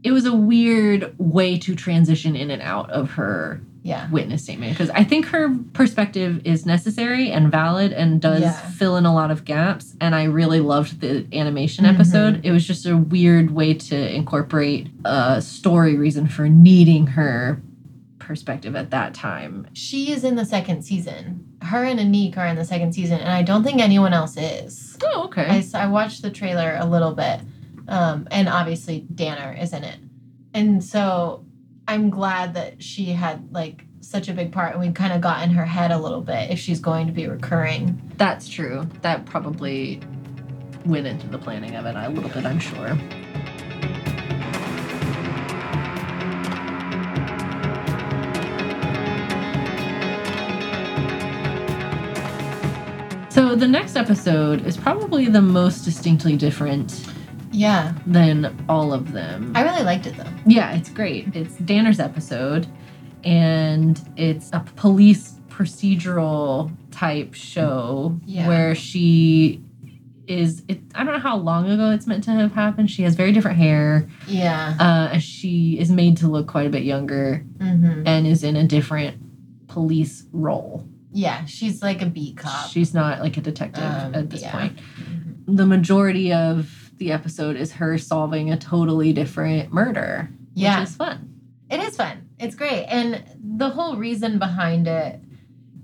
it 0.04 0.12
was 0.12 0.26
a 0.26 0.36
weird 0.36 1.16
way 1.18 1.58
to 1.60 1.76
transition 1.76 2.36
in 2.36 2.52
and 2.52 2.62
out 2.62 2.92
of 2.92 3.12
her 3.12 3.62
yeah. 3.84 4.10
witness 4.10 4.44
statement 4.44 4.72
because 4.74 4.90
I 4.90 5.04
think 5.04 5.26
her 5.28 5.54
perspective 5.74 6.42
is 6.46 6.66
necessary 6.66 7.30
and 7.32 7.52
valid 7.52 7.92
and 7.94 8.22
does 8.22 8.42
Yeah. 8.42 8.52
fill 8.54 8.96
in 8.98 9.06
a 9.06 9.14
lot 9.14 9.30
of 9.30 9.46
gaps. 9.46 9.96
And 10.02 10.16
I 10.16 10.24
really 10.24 10.60
loved 10.62 11.02
the 11.02 11.28
animation 11.34 11.86
Mhm. 11.86 11.94
episode. 11.94 12.42
It 12.44 12.52
was 12.52 12.66
just 12.66 12.86
a 12.86 12.96
weird 12.98 13.52
way 13.52 13.74
to 13.74 14.16
incorporate 14.16 14.88
a 15.06 15.42
story 15.42 15.96
reason 15.98 16.28
for 16.28 16.48
needing 16.50 17.08
her 17.08 17.62
perspective 18.20 18.74
at 18.76 18.90
that 18.92 19.14
time. 19.14 19.68
She 19.74 20.12
is 20.12 20.24
in 20.24 20.36
the 20.36 20.46
second 20.46 20.84
season. 20.84 21.44
Her 21.62 21.84
and 21.84 22.00
Aniq 22.00 22.38
are 22.38 22.48
in 22.48 22.56
the 22.56 22.64
second 22.66 22.94
season, 22.94 23.20
and 23.20 23.30
I 23.30 23.42
don't 23.44 23.64
think 23.64 23.82
anyone 23.82 24.14
else 24.14 24.38
is. 24.38 24.98
Oh, 25.04 25.26
okay. 25.26 25.62
I 25.74 25.88
watched 25.88 26.22
the 26.22 26.30
trailer 26.32 26.78
a 26.80 26.86
little 26.86 27.14
bit, 27.14 27.42
um, 27.90 28.28
and 28.32 28.48
obviously 28.48 29.06
Danner 29.14 29.54
is 29.60 29.74
in 29.74 29.84
it, 29.84 29.98
and 30.54 30.82
so 30.82 31.44
I'm 31.88 32.10
glad 32.10 32.54
that 32.54 32.82
she 32.82 33.06
had 33.06 33.52
like 33.52 33.84
such 34.00 34.30
a 34.30 34.34
big 34.34 34.52
part, 34.52 34.74
and 34.74 34.82
we 34.82 34.92
kind 34.92 35.12
of 35.12 35.22
got 35.22 35.44
in 35.44 35.50
her 35.52 35.66
head 35.66 35.92
a 35.92 35.98
little 35.98 36.22
bit 36.22 36.50
if 36.50 36.60
she's 36.60 36.80
going 36.80 37.08
to 37.08 37.14
be 37.14 37.28
recurring. 37.28 38.14
That's 38.18 38.48
true. 38.48 38.88
That 39.02 39.26
probably 39.26 40.00
went 40.86 41.08
into 41.08 41.28
the 41.28 41.38
planning 41.38 41.76
of 41.76 41.86
it 41.86 41.96
a 41.96 42.10
little 42.10 42.30
bit, 42.30 42.46
I'm 42.46 42.60
sure. 42.60 42.98
So 53.30 53.56
the 53.56 53.68
next 53.68 53.96
episode 53.96 54.66
is 54.66 54.78
probably 54.78 55.28
the 55.28 55.42
most 55.42 55.84
distinctly 55.84 56.38
different 56.38 57.06
Yeah, 57.54 57.94
than 58.08 58.66
all 58.68 58.92
of 58.94 59.12
them. 59.14 59.52
I 59.56 59.62
really 59.64 59.84
liked 59.84 60.06
it 60.08 60.18
though. 60.18 60.26
Yeah, 60.46 60.74
it's 60.74 60.90
great. 60.90 61.36
It's 61.36 61.56
Danner's 61.58 62.00
episode, 62.00 62.68
and 63.24 64.00
it's 64.18 64.50
a 64.54 64.60
police 64.76 65.36
procedural 65.50 66.72
type 66.92 67.34
show 67.34 68.20
Yeah. 68.26 68.48
where 68.48 68.76
she 68.76 69.62
is. 70.28 70.64
It, 70.68 70.80
I 70.96 71.04
don't 71.04 71.14
know 71.14 71.20
how 71.20 71.38
long 71.38 71.70
ago 71.70 71.92
it's 71.92 72.08
meant 72.08 72.24
to 72.26 72.32
have 72.32 72.54
happened. 72.54 72.90
She 72.90 73.04
has 73.04 73.16
very 73.16 73.32
different 73.32 73.58
hair. 73.58 74.08
Yeah. 74.28 74.76
Uh, 74.80 75.18
she 75.20 75.78
is 75.80 75.92
made 75.92 76.18
to 76.18 76.28
look 76.28 76.48
quite 76.48 76.66
a 76.68 76.70
bit 76.70 76.84
younger 76.84 77.46
Mm-hmm. 77.60 78.08
and 78.08 78.26
is 78.28 78.44
in 78.44 78.56
a 78.56 78.66
different 78.66 79.18
police 79.68 80.26
role. 80.32 80.88
Yeah, 81.12 81.46
she's 81.46 81.82
like 81.84 82.02
a 82.02 82.06
beat 82.08 82.38
cop. 82.38 82.70
She's 82.72 82.94
not 82.94 83.20
like 83.20 83.38
a 83.38 83.42
detective 83.42 83.84
Um, 83.84 84.16
at 84.16 84.30
this 84.30 84.42
yeah. 84.42 84.52
point. 84.52 84.80
The 85.46 85.66
majority 85.66 86.32
of 86.34 86.83
the 86.98 87.12
episode 87.12 87.56
is 87.56 87.72
her 87.74 87.98
solving 87.98 88.52
a 88.52 88.58
totally 88.58 89.14
different 89.14 89.72
murder, 89.72 90.30
yeah. 90.54 90.80
which 90.80 90.90
is 90.90 90.96
fun. 90.96 91.42
It 91.70 91.80
is 91.80 91.96
fun. 91.96 92.30
It's 92.40 92.56
great. 92.56 92.86
And 92.86 93.24
the 93.58 93.70
whole 93.70 93.96
reason 93.96 94.40
behind 94.40 94.88
it 94.88 95.20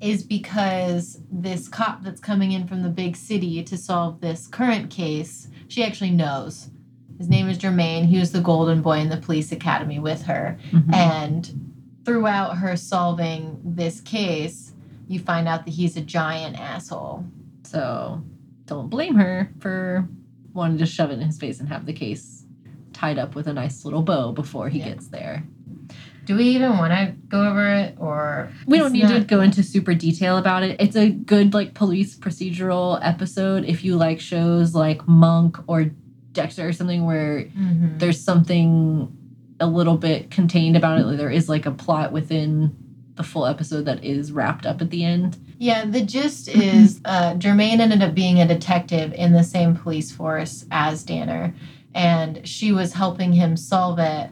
is 0.01 0.23
because 0.23 1.19
this 1.31 1.67
cop 1.67 2.03
that's 2.03 2.21
coming 2.21 2.51
in 2.51 2.67
from 2.67 2.83
the 2.83 2.89
big 2.89 3.15
city 3.15 3.63
to 3.63 3.77
solve 3.77 4.21
this 4.21 4.47
current 4.47 4.89
case, 4.89 5.49
she 5.67 5.83
actually 5.83 6.11
knows. 6.11 6.69
His 7.17 7.27
name 7.27 7.49
is 7.49 7.57
Jermaine. 7.57 8.05
He 8.05 8.17
was 8.17 8.31
the 8.31 8.39
golden 8.39 8.81
boy 8.81 8.99
in 8.99 9.09
the 9.09 9.17
police 9.17 9.51
academy 9.51 9.99
with 9.99 10.23
her. 10.23 10.57
Mhm. 10.71 10.93
And 10.93 11.71
throughout 12.05 12.57
her 12.57 12.77
solving 12.77 13.59
this 13.63 13.99
case, 13.99 14.73
you 15.07 15.19
find 15.19 15.47
out 15.47 15.65
that 15.65 15.71
he's 15.71 15.97
a 15.97 16.01
giant 16.01 16.57
asshole. 16.57 17.25
So 17.63 18.23
don't 18.67 18.89
blame 18.89 19.15
her 19.15 19.51
for 19.59 20.07
wanting 20.53 20.77
to 20.79 20.85
shove 20.85 21.11
it 21.11 21.13
in 21.15 21.21
his 21.21 21.37
face 21.37 21.59
and 21.59 21.69
have 21.69 21.85
the 21.85 21.93
case 21.93 22.45
tied 22.93 23.17
up 23.19 23.35
with 23.35 23.47
a 23.47 23.53
nice 23.53 23.85
little 23.85 24.01
bow 24.01 24.31
before 24.31 24.69
he 24.69 24.79
Yeah. 24.79 24.89
gets 24.89 25.07
there. 25.07 25.43
Do 26.25 26.35
we 26.35 26.43
even 26.49 26.77
want 26.77 26.93
to 26.93 27.15
go 27.27 27.47
over 27.49 27.67
it 27.73 27.95
or 27.97 28.51
We 28.67 28.77
don't 28.77 28.91
need 28.93 29.07
to 29.07 29.21
go 29.21 29.41
into 29.41 29.63
super 29.63 29.95
detail 29.95 30.37
about 30.37 30.61
it. 30.63 30.79
It's 30.79 30.95
a 30.95 31.09
good 31.09 31.53
like 31.55 31.73
police 31.73 32.15
procedural 32.17 32.99
episode 33.01 33.65
if 33.65 33.83
you 33.83 33.95
like 33.95 34.19
shows 34.19 34.75
like 34.75 35.07
Monk 35.07 35.57
or 35.67 35.91
Dexter 36.33 36.67
or 36.67 36.73
something 36.73 37.05
where 37.05 37.45
Mhm. 37.57 37.97
there's 37.99 38.19
something 38.23 39.11
a 39.59 39.65
little 39.67 39.97
bit 39.97 40.29
contained 40.29 40.77
about 40.77 40.99
it. 40.99 41.05
Like, 41.05 41.17
There 41.17 41.31
is 41.31 41.49
like 41.49 41.65
a 41.65 41.71
plot 41.71 42.11
within 42.11 42.75
the 43.19 43.23
full 43.25 43.45
episode 43.45 43.83
that 43.83 44.01
is 44.01 44.31
wrapped 44.31 44.65
up 44.65 44.81
at 44.81 44.89
the 44.91 45.03
end. 45.03 45.37
Yeah, 45.57 45.83
the 45.83 45.99
gist 45.99 46.47
is 46.47 47.01
uh, 47.05 47.33
Jermaine 47.33 47.81
ended 47.81 48.01
up 48.01 48.15
being 48.15 48.39
a 48.39 48.47
detective 48.47 49.11
in 49.11 49.33
the 49.33 49.43
same 49.43 49.75
police 49.75 50.09
force 50.09 50.65
as 50.71 51.03
Danner, 51.03 51.53
and 51.93 52.47
she 52.47 52.71
was 52.71 52.93
helping 52.93 53.33
him 53.33 53.57
solve 53.57 53.99
it. 53.99 54.29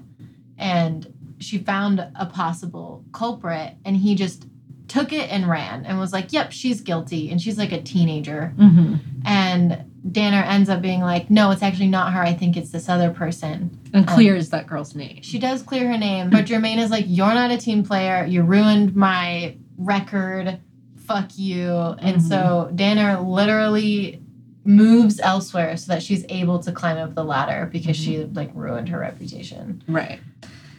And 0.57 1.13
she 1.39 1.57
found 1.57 1.99
a 1.99 2.25
possible 2.27 3.03
culprit, 3.11 3.75
and 3.83 3.97
he 3.97 4.15
just 4.15 4.47
took 4.87 5.11
it 5.11 5.29
and 5.29 5.49
ran 5.49 5.85
and 5.85 5.99
was 5.99 6.13
like, 6.13 6.31
Yep, 6.31 6.53
she's 6.53 6.79
guilty. 6.79 7.29
And 7.29 7.41
she's 7.41 7.57
like 7.57 7.73
a 7.73 7.81
teenager. 7.81 8.53
Mm-hmm. 8.57 8.95
And 9.25 9.86
Danner 10.11 10.41
ends 10.43 10.69
up 10.69 10.81
being 10.81 11.01
like, 11.01 11.29
No, 11.29 11.51
it's 11.51 11.63
actually 11.63 11.87
not 11.87 12.13
her. 12.13 12.21
I 12.21 12.33
think 12.33 12.55
it's 12.57 12.71
this 12.71 12.89
other 12.89 13.11
person. 13.11 13.79
And 13.93 14.07
um, 14.07 14.15
clears 14.15 14.49
that 14.49 14.67
girl's 14.67 14.95
name. 14.95 15.21
She 15.21 15.39
does 15.39 15.63
clear 15.63 15.87
her 15.87 15.97
name, 15.97 16.29
but 16.29 16.45
Jermaine 16.45 16.77
is 16.77 16.91
like, 16.91 17.05
You're 17.07 17.33
not 17.33 17.51
a 17.51 17.57
team 17.57 17.83
player. 17.83 18.25
You 18.25 18.43
ruined 18.43 18.95
my 18.95 19.57
record. 19.77 20.59
Fuck 21.05 21.37
you. 21.37 21.71
And 21.73 22.21
so 22.21 22.35
mm-hmm. 22.67 22.75
Danner 22.75 23.19
literally 23.19 24.21
moves 24.65 25.19
elsewhere 25.21 25.77
so 25.77 25.93
that 25.93 26.03
she's 26.03 26.25
able 26.27 26.59
to 26.59 26.71
climb 26.71 26.97
up 26.97 27.15
the 27.15 27.23
ladder 27.23 27.69
because 27.71 27.95
she 27.95 28.15
mm-hmm. 28.15 28.33
like 28.33 28.51
ruined 28.53 28.89
her 28.89 28.99
reputation, 28.99 29.81
Right. 29.87 30.19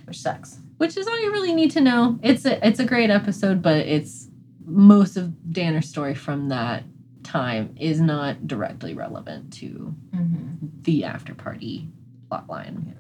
which 0.05 0.21
sucks. 0.21 0.59
which 0.77 0.97
is 0.97 1.07
all 1.07 1.21
you 1.21 1.33
really 1.33 1.55
need 1.55 1.71
to 1.73 1.81
know. 1.81 2.19
It's 2.23 2.45
a 2.45 2.65
it's 2.67 2.79
a 2.79 2.85
great 2.85 3.11
episode, 3.11 3.63
but 3.63 3.79
it's 3.79 4.29
most 4.67 5.17
of 5.17 5.53
Danner's 5.53 5.89
story 5.89 6.15
from 6.15 6.51
that 6.51 6.85
time 7.29 7.75
is 7.79 8.01
not 8.01 8.47
directly 8.47 8.95
relevant 8.95 9.53
to 9.55 9.95
Mm-hmm. 10.15 10.67
the 10.83 11.05
after 11.05 11.35
party 11.35 11.89
plotline. 12.31 12.95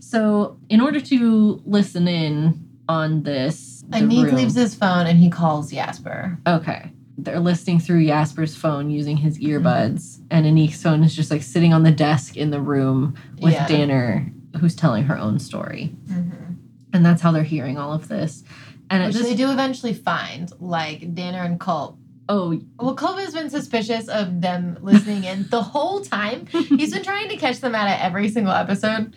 So, 0.00 0.58
in 0.68 0.80
order 0.80 1.00
to 1.00 1.62
listen 1.64 2.08
in 2.08 2.68
on 2.88 3.22
this, 3.22 3.84
Aniq 3.90 4.32
leaves 4.32 4.54
his 4.54 4.74
phone 4.74 5.06
and 5.06 5.18
he 5.18 5.30
calls 5.30 5.70
Jasper. 5.70 6.38
Okay. 6.46 6.90
They're 7.18 7.40
listening 7.40 7.80
through 7.80 8.04
Jasper's 8.06 8.54
phone 8.54 8.90
using 8.90 9.16
his 9.16 9.38
earbuds, 9.38 10.20
and 10.30 10.44
Aniq's 10.44 10.82
phone 10.82 11.02
is 11.02 11.14
just 11.16 11.30
like 11.30 11.42
sitting 11.42 11.72
on 11.72 11.82
the 11.82 11.90
desk 11.90 12.36
in 12.36 12.50
the 12.50 12.60
room 12.60 13.14
with 13.40 13.54
Yeah. 13.54 13.66
Danner, 13.66 14.30
who's 14.60 14.74
telling 14.74 15.04
her 15.04 15.16
own 15.18 15.38
story. 15.38 15.94
Mm-hmm. 16.08 16.52
And 16.92 17.04
that's 17.06 17.22
how 17.22 17.32
they're 17.32 17.42
hearing 17.42 17.78
all 17.78 17.92
of 17.94 18.08
this. 18.08 18.44
And 18.90 19.02
Which 19.04 19.16
this 19.16 19.24
they 19.26 19.34
do 19.34 19.50
eventually 19.50 19.94
find, 19.94 20.50
like 20.60 21.14
Danner 21.14 21.42
and 21.42 21.58
Culp. 21.58 21.98
Oh, 22.28 22.60
Well, 22.78 22.96
has 23.18 23.34
been 23.34 23.50
suspicious 23.50 24.08
of 24.08 24.40
them 24.40 24.78
listening 24.82 25.24
in 25.24 25.46
the 25.48 25.62
whole 25.62 26.00
time. 26.00 26.46
He's 26.50 26.92
been 26.92 27.04
trying 27.04 27.28
to 27.28 27.36
catch 27.36 27.60
them 27.60 27.74
out 27.74 27.88
of 27.88 28.00
every 28.00 28.28
single 28.28 28.52
episode. 28.52 29.14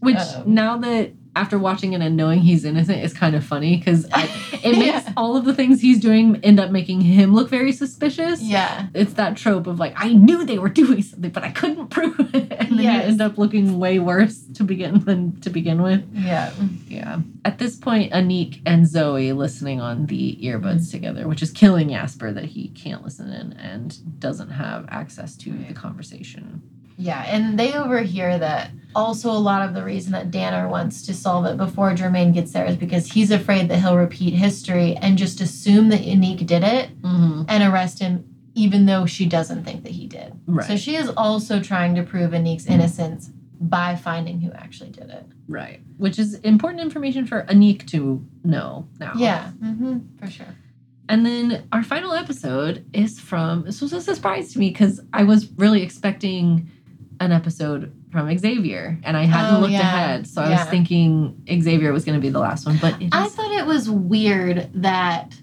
which 0.00 0.16
Um, 0.16 0.54
now 0.54 0.76
that 0.78 1.12
after 1.38 1.58
watching 1.58 1.92
it 1.92 2.00
and 2.00 2.16
knowing 2.16 2.40
he's 2.40 2.64
innocent 2.64 3.02
is 3.04 3.12
kind 3.14 3.34
of 3.36 3.44
funny 3.44 3.76
because 3.76 4.04
it 4.14 4.76
makes 4.78 5.04
Yeah. 5.06 5.12
all 5.16 5.36
of 5.36 5.44
the 5.44 5.54
things 5.54 5.80
he's 5.80 6.00
doing 6.00 6.36
end 6.42 6.58
up 6.58 6.70
making 6.70 7.00
him 7.02 7.34
look 7.34 7.48
very 7.48 7.72
suspicious. 7.72 8.42
Yeah. 8.42 8.88
It's 8.94 9.12
that 9.14 9.36
trope 9.36 9.66
of 9.66 9.78
like, 9.78 9.94
I 9.96 10.12
knew 10.12 10.44
they 10.44 10.58
were 10.58 10.68
doing 10.68 11.02
something, 11.02 11.30
but 11.30 11.44
I 11.44 11.50
couldn't 11.50 11.88
prove 11.96 12.18
it. 12.34 12.52
And 12.52 12.70
then 12.72 12.78
Yes. 12.80 13.04
you 13.04 13.10
end 13.12 13.22
up 13.22 13.38
looking 13.38 13.78
way 13.78 13.98
worse 13.98 14.42
to 14.54 14.64
begin 14.64 15.00
than 15.04 15.40
to 15.42 15.50
begin 15.50 15.80
with. 15.82 16.02
Yeah. 16.12 16.52
Yeah. 16.88 17.20
At 17.44 17.58
this 17.58 17.76
point, 17.76 18.12
Aniq 18.12 18.60
and 18.66 18.86
Zoe 18.86 19.32
listening 19.32 19.80
on 19.80 20.06
the 20.06 20.36
earbuds 20.42 20.90
together, 20.90 21.28
which 21.28 21.42
is 21.42 21.50
killing 21.50 21.90
Jasper 21.90 22.32
that 22.32 22.44
he 22.46 22.68
can't 22.68 23.04
listen 23.04 23.32
in 23.32 23.52
and 23.54 24.18
doesn't 24.20 24.50
have 24.50 24.86
access 24.88 25.36
to 25.38 25.52
the 25.52 25.72
conversation. 25.74 26.62
Yeah, 26.98 27.24
and 27.26 27.58
they 27.58 27.72
overhear 27.74 28.38
that 28.38 28.70
also 28.94 29.30
a 29.30 29.38
lot 29.38 29.66
of 29.66 29.74
the 29.74 29.84
reason 29.84 30.12
that 30.12 30.30
Danner 30.30 30.68
wants 30.68 31.06
to 31.06 31.14
solve 31.14 31.46
it 31.46 31.56
before 31.56 31.92
Jermaine 31.92 32.34
gets 32.34 32.52
there 32.52 32.66
is 32.66 32.76
because 32.76 33.12
he's 33.12 33.30
afraid 33.30 33.68
that 33.68 33.78
he'll 33.78 33.96
repeat 33.96 34.34
history 34.34 34.96
and 34.96 35.16
just 35.16 35.40
assume 35.40 35.88
that 35.90 36.00
Aniq 36.00 36.44
did 36.46 36.64
it 36.64 36.90
Mm-hmm. 37.02 37.42
and 37.48 37.72
arrest 37.72 38.00
him 38.00 38.24
even 38.54 38.86
though 38.86 39.06
she 39.06 39.24
doesn't 39.26 39.62
think 39.62 39.84
that 39.84 39.92
he 39.92 40.08
did. 40.08 40.32
Right. 40.46 40.66
So 40.66 40.76
she 40.76 40.96
is 40.96 41.08
also 41.16 41.60
trying 41.62 41.94
to 41.94 42.02
prove 42.02 42.32
Aniq's 42.32 42.66
innocence 42.66 43.30
by 43.60 43.94
finding 43.94 44.40
who 44.40 44.50
actually 44.52 44.90
did 44.90 45.10
it. 45.10 45.24
Right. 45.46 45.80
Which 45.96 46.18
is 46.18 46.34
important 46.40 46.82
information 46.82 47.24
for 47.24 47.44
Aniq 47.44 47.86
to 47.90 48.26
know 48.42 48.88
now. 48.98 49.12
Yeah, 49.16 49.52
mm-hmm, 49.62 49.98
for 50.18 50.28
sure. 50.28 50.56
And 51.08 51.24
then 51.24 51.68
our 51.72 51.82
final 51.84 52.12
episode 52.12 52.84
is 52.92 53.20
from, 53.20 53.62
this 53.62 53.80
was 53.80 53.92
a 53.92 54.00
surprise 54.00 54.52
to 54.54 54.58
me 54.58 54.70
because 54.70 55.00
I 55.12 55.22
was 55.22 55.50
really 55.52 55.82
expecting 55.82 56.68
an 57.20 57.32
episode 57.32 57.92
from 58.12 58.36
Xavier 58.38 58.98
and 59.04 59.16
I 59.16 59.24
hadn't 59.24 59.56
Oh, 59.56 59.60
looked 59.60 59.72
yeah. 59.72 59.80
ahead. 59.80 60.26
So 60.26 60.40
I 60.42 60.50
was 60.50 60.64
thinking 60.68 61.42
Xavier 61.60 61.92
was 61.92 62.04
going 62.04 62.16
to 62.18 62.22
be 62.22 62.30
the 62.30 62.38
last 62.38 62.64
one, 62.66 62.78
but 62.80 63.00
it 63.02 63.08
I 63.12 63.26
is 63.26 63.34
thought 63.34 63.50
it 63.52 63.66
was 63.66 63.90
weird 63.90 64.70
that 64.74 65.34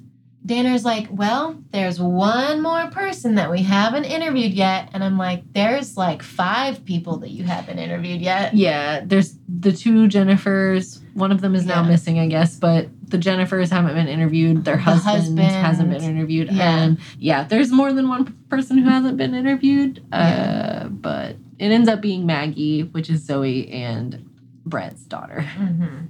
Danner's 0.45 0.85
like, 0.85 1.07
well, 1.09 1.57
there's 1.71 1.99
one 1.99 2.61
more 2.61 2.85
person 2.91 3.33
that 3.35 3.49
we 3.49 3.63
haven't 3.63 4.03
interviewed 4.03 4.53
yet. 4.53 4.89
And 4.93 5.03
I'm 5.03 5.17
like, 5.17 5.41
there's 5.53 5.97
like 5.97 6.21
five 6.21 6.85
people 6.85 7.17
that 7.17 7.31
you 7.31 7.43
haven't 7.43 7.79
interviewed 7.79 8.21
yet. 8.21 8.53
Yeah, 8.53 9.01
there's 9.03 9.35
the 9.49 9.71
two 9.71 10.07
Jennifers. 10.07 11.01
One 11.15 11.31
of 11.31 11.41
them 11.41 11.55
is 11.55 11.65
now 11.65 11.81
missing, 11.81 12.19
I 12.19 12.27
guess, 12.27 12.57
but 12.57 12.89
the 13.09 13.17
Jennifers 13.17 13.71
haven't 13.71 13.95
been 13.95 14.07
interviewed. 14.07 14.65
Their 14.65 14.75
The 14.75 14.81
husband, 14.83 15.15
husband. 15.17 15.39
hasn't 15.39 15.89
been 15.89 16.03
interviewed. 16.03 16.51
Yeah. 16.51 16.77
And 16.77 16.99
yeah, 17.17 17.43
there's 17.45 17.71
more 17.71 17.91
than 17.91 18.07
one 18.07 18.25
person 18.49 18.77
who 18.77 18.87
hasn't 18.87 19.17
been 19.17 19.33
interviewed. 19.33 20.05
Yeah. 20.11 20.81
Uh, 20.85 20.87
but 20.89 21.37
it 21.59 21.71
ends 21.71 21.87
up 21.89 22.01
being 22.01 22.25
Maggie, 22.25 22.83
which 22.83 23.09
is 23.09 23.23
Zoe 23.23 23.69
and 23.71 24.29
Brett's 24.65 25.01
daughter. 25.03 25.41
hmm 25.41 26.05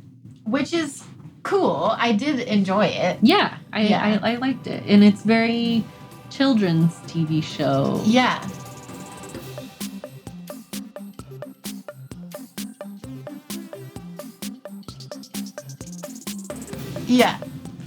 Which 0.45 0.73
is 0.73 1.03
cool. 1.43 1.93
I 1.97 2.13
did 2.13 2.39
enjoy 2.39 2.85
it. 2.87 3.19
Yeah, 3.21 3.57
I, 3.73 3.81
Yeah. 3.81 4.19
I, 4.23 4.31
I 4.31 4.35
liked 4.37 4.67
it. 4.67 4.83
And 4.87 5.03
it's 5.03 5.21
very 5.23 5.83
children's 6.31 6.93
TV 7.01 7.43
show. 7.43 8.01
Yeah. 8.05 8.41
Yeah. 17.07 17.37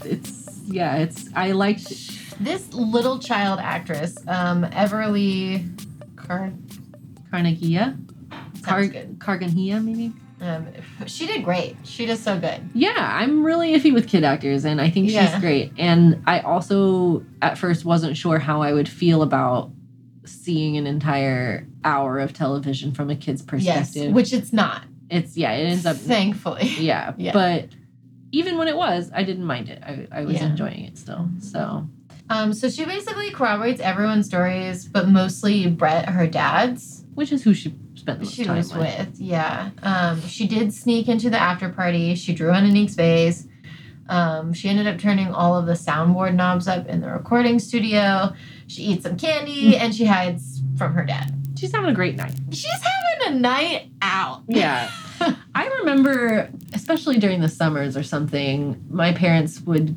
It's 0.05 0.60
yeah, 0.66 0.97
it's 0.97 1.28
I 1.35 1.52
liked 1.52 1.89
This 2.43 2.72
little 2.72 3.18
child 3.18 3.59
actress, 3.60 4.16
um, 4.28 4.64
Everly 4.66 5.66
Car- 6.16 6.52
Carnegie. 7.30 7.78
Car-. 8.62 8.82
Carganhia, 9.18 9.82
maybe? 9.84 10.12
um, 10.40 10.66
she 11.06 11.26
did 11.26 11.42
great. 11.44 11.76
She 11.84 12.06
does 12.06 12.20
so 12.20 12.38
good. 12.38 12.60
Yeah, 12.74 12.94
I'm 12.96 13.42
really 13.44 13.72
iffy 13.74 13.92
with 13.92 14.06
kid 14.09 14.22
actors, 14.24 14.64
and 14.64 14.80
I 14.80 14.88
think 14.90 15.10
Yeah. 15.10 15.30
she's 15.32 15.40
great. 15.40 15.72
And 15.78 16.22
I 16.26 16.40
also, 16.40 17.24
at 17.42 17.59
first, 17.59 17.84
wasn't 17.84 18.16
sure 18.16 18.38
how 18.38 18.62
I 18.62 18.72
would 18.72 18.88
feel 18.88 19.22
about 19.22 19.70
seeing 20.24 20.76
an 20.76 20.86
entire 20.86 21.66
hour 21.84 22.18
of 22.18 22.32
television 22.34 22.92
from 22.92 23.10
a 23.10 23.16
kid's 23.16 23.42
perspective. 23.42 24.05
Yes, 24.05 24.12
which 24.14 24.32
it's 24.32 24.52
not. 24.52 24.82
it's 25.10 25.36
yeah, 25.38 25.52
it 25.52 25.64
ends 25.70 25.86
up 25.86 25.96
thankfully. 25.96 26.68
yeah, 26.78 27.14
Yeah. 27.18 27.32
But 27.32 27.68
even 28.30 28.59
when 28.59 28.68
it 28.68 28.76
was, 28.76 29.10
I 29.14 29.22
didn't 29.22 29.44
mind 29.46 29.70
it. 29.70 29.82
I, 29.82 30.06
I 30.12 30.24
was 30.26 30.34
Yeah. 30.34 30.50
enjoying 30.50 30.84
it 30.84 30.98
still. 30.98 31.28
So 31.40 31.88
Um, 32.28 32.52
so 32.52 32.68
she 32.68 32.84
basically 32.84 33.30
corroborates 33.30 33.80
everyone's 33.80 34.26
stories, 34.26 34.84
but 34.86 35.09
mostly 35.09 35.66
Brett, 35.66 36.10
her 36.10 36.26
dad's. 36.26 36.97
Which 37.19 37.32
is 37.32 37.43
who 37.43 37.53
she 37.53 37.74
spent 37.97 38.20
the 38.20 38.27
most 38.27 38.35
She 38.36 38.45
time 38.45 38.57
was 38.59 38.73
with. 38.73 38.97
with, 39.09 39.19
yeah. 39.19 39.70
Um, 39.82 40.23
she 40.23 40.47
did 40.47 40.73
sneak 40.73 41.09
into 41.09 41.28
the 41.28 41.36
after 41.36 41.69
party. 41.69 42.15
She 42.15 42.32
drew 42.32 42.53
on 42.53 42.62
Aniq's 42.62 42.95
face. 42.95 43.49
Um, 44.09 44.53
she 44.53 44.69
ended 44.69 44.86
up 44.86 45.01
turning 45.01 45.27
all 45.35 45.57
of 45.57 45.66
the 45.66 45.73
soundboard 45.73 46.36
knobs 46.36 46.69
up 46.69 46.86
in 46.86 47.01
the 47.01 47.09
recording 47.11 47.59
studio. 47.59 48.32
She 48.69 48.82
eats 48.82 49.03
some 49.03 49.16
candy 49.16 49.77
and 49.77 49.93
she 49.93 50.05
hides 50.05 50.62
from 50.77 50.95
her 50.95 51.05
dad. 51.05 51.35
She's 51.59 51.73
having 51.74 51.90
a 51.90 51.93
great 51.93 52.15
night. 52.15 52.35
She's 52.53 52.70
having 52.70 53.35
a 53.35 53.40
night 53.40 53.90
out. 54.01 54.45
Yeah. 54.47 54.89
I 55.57 55.66
remember, 55.81 56.49
especially 56.73 57.19
during 57.19 57.40
the 57.40 57.49
summers 57.49 57.97
or 57.97 58.05
something, 58.05 58.81
my 58.89 59.12
parents 59.12 59.61
would, 59.62 59.97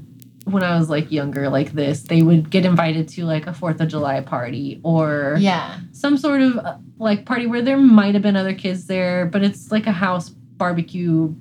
when 0.52 0.64
I 0.64 0.78
was 0.78 0.90
like 0.90 1.12
younger, 1.12 1.50
like 1.50 1.72
this, 1.74 2.04
they 2.04 2.22
would 2.22 2.50
get 2.50 2.66
invited 2.66 3.08
to 3.10 3.26
like 3.26 3.48
a 3.48 3.54
Fourth 3.54 3.80
of 3.82 3.88
July 3.88 4.22
party 4.22 4.80
or 4.84 5.38
Yeah. 5.40 5.80
some 5.92 6.18
sort 6.18 6.42
of 6.42 6.58
uh, 6.58 6.78
like 6.98 7.26
party 7.26 7.48
where 7.48 7.62
there 7.62 7.78
might 7.78 8.14
have 8.14 8.22
been 8.24 8.36
other 8.36 8.54
kids 8.54 8.88
there, 8.88 9.26
but 9.26 9.44
it's 9.44 9.72
like 9.72 9.88
a 9.88 9.92
house 9.92 10.30
barbecue 10.30 11.34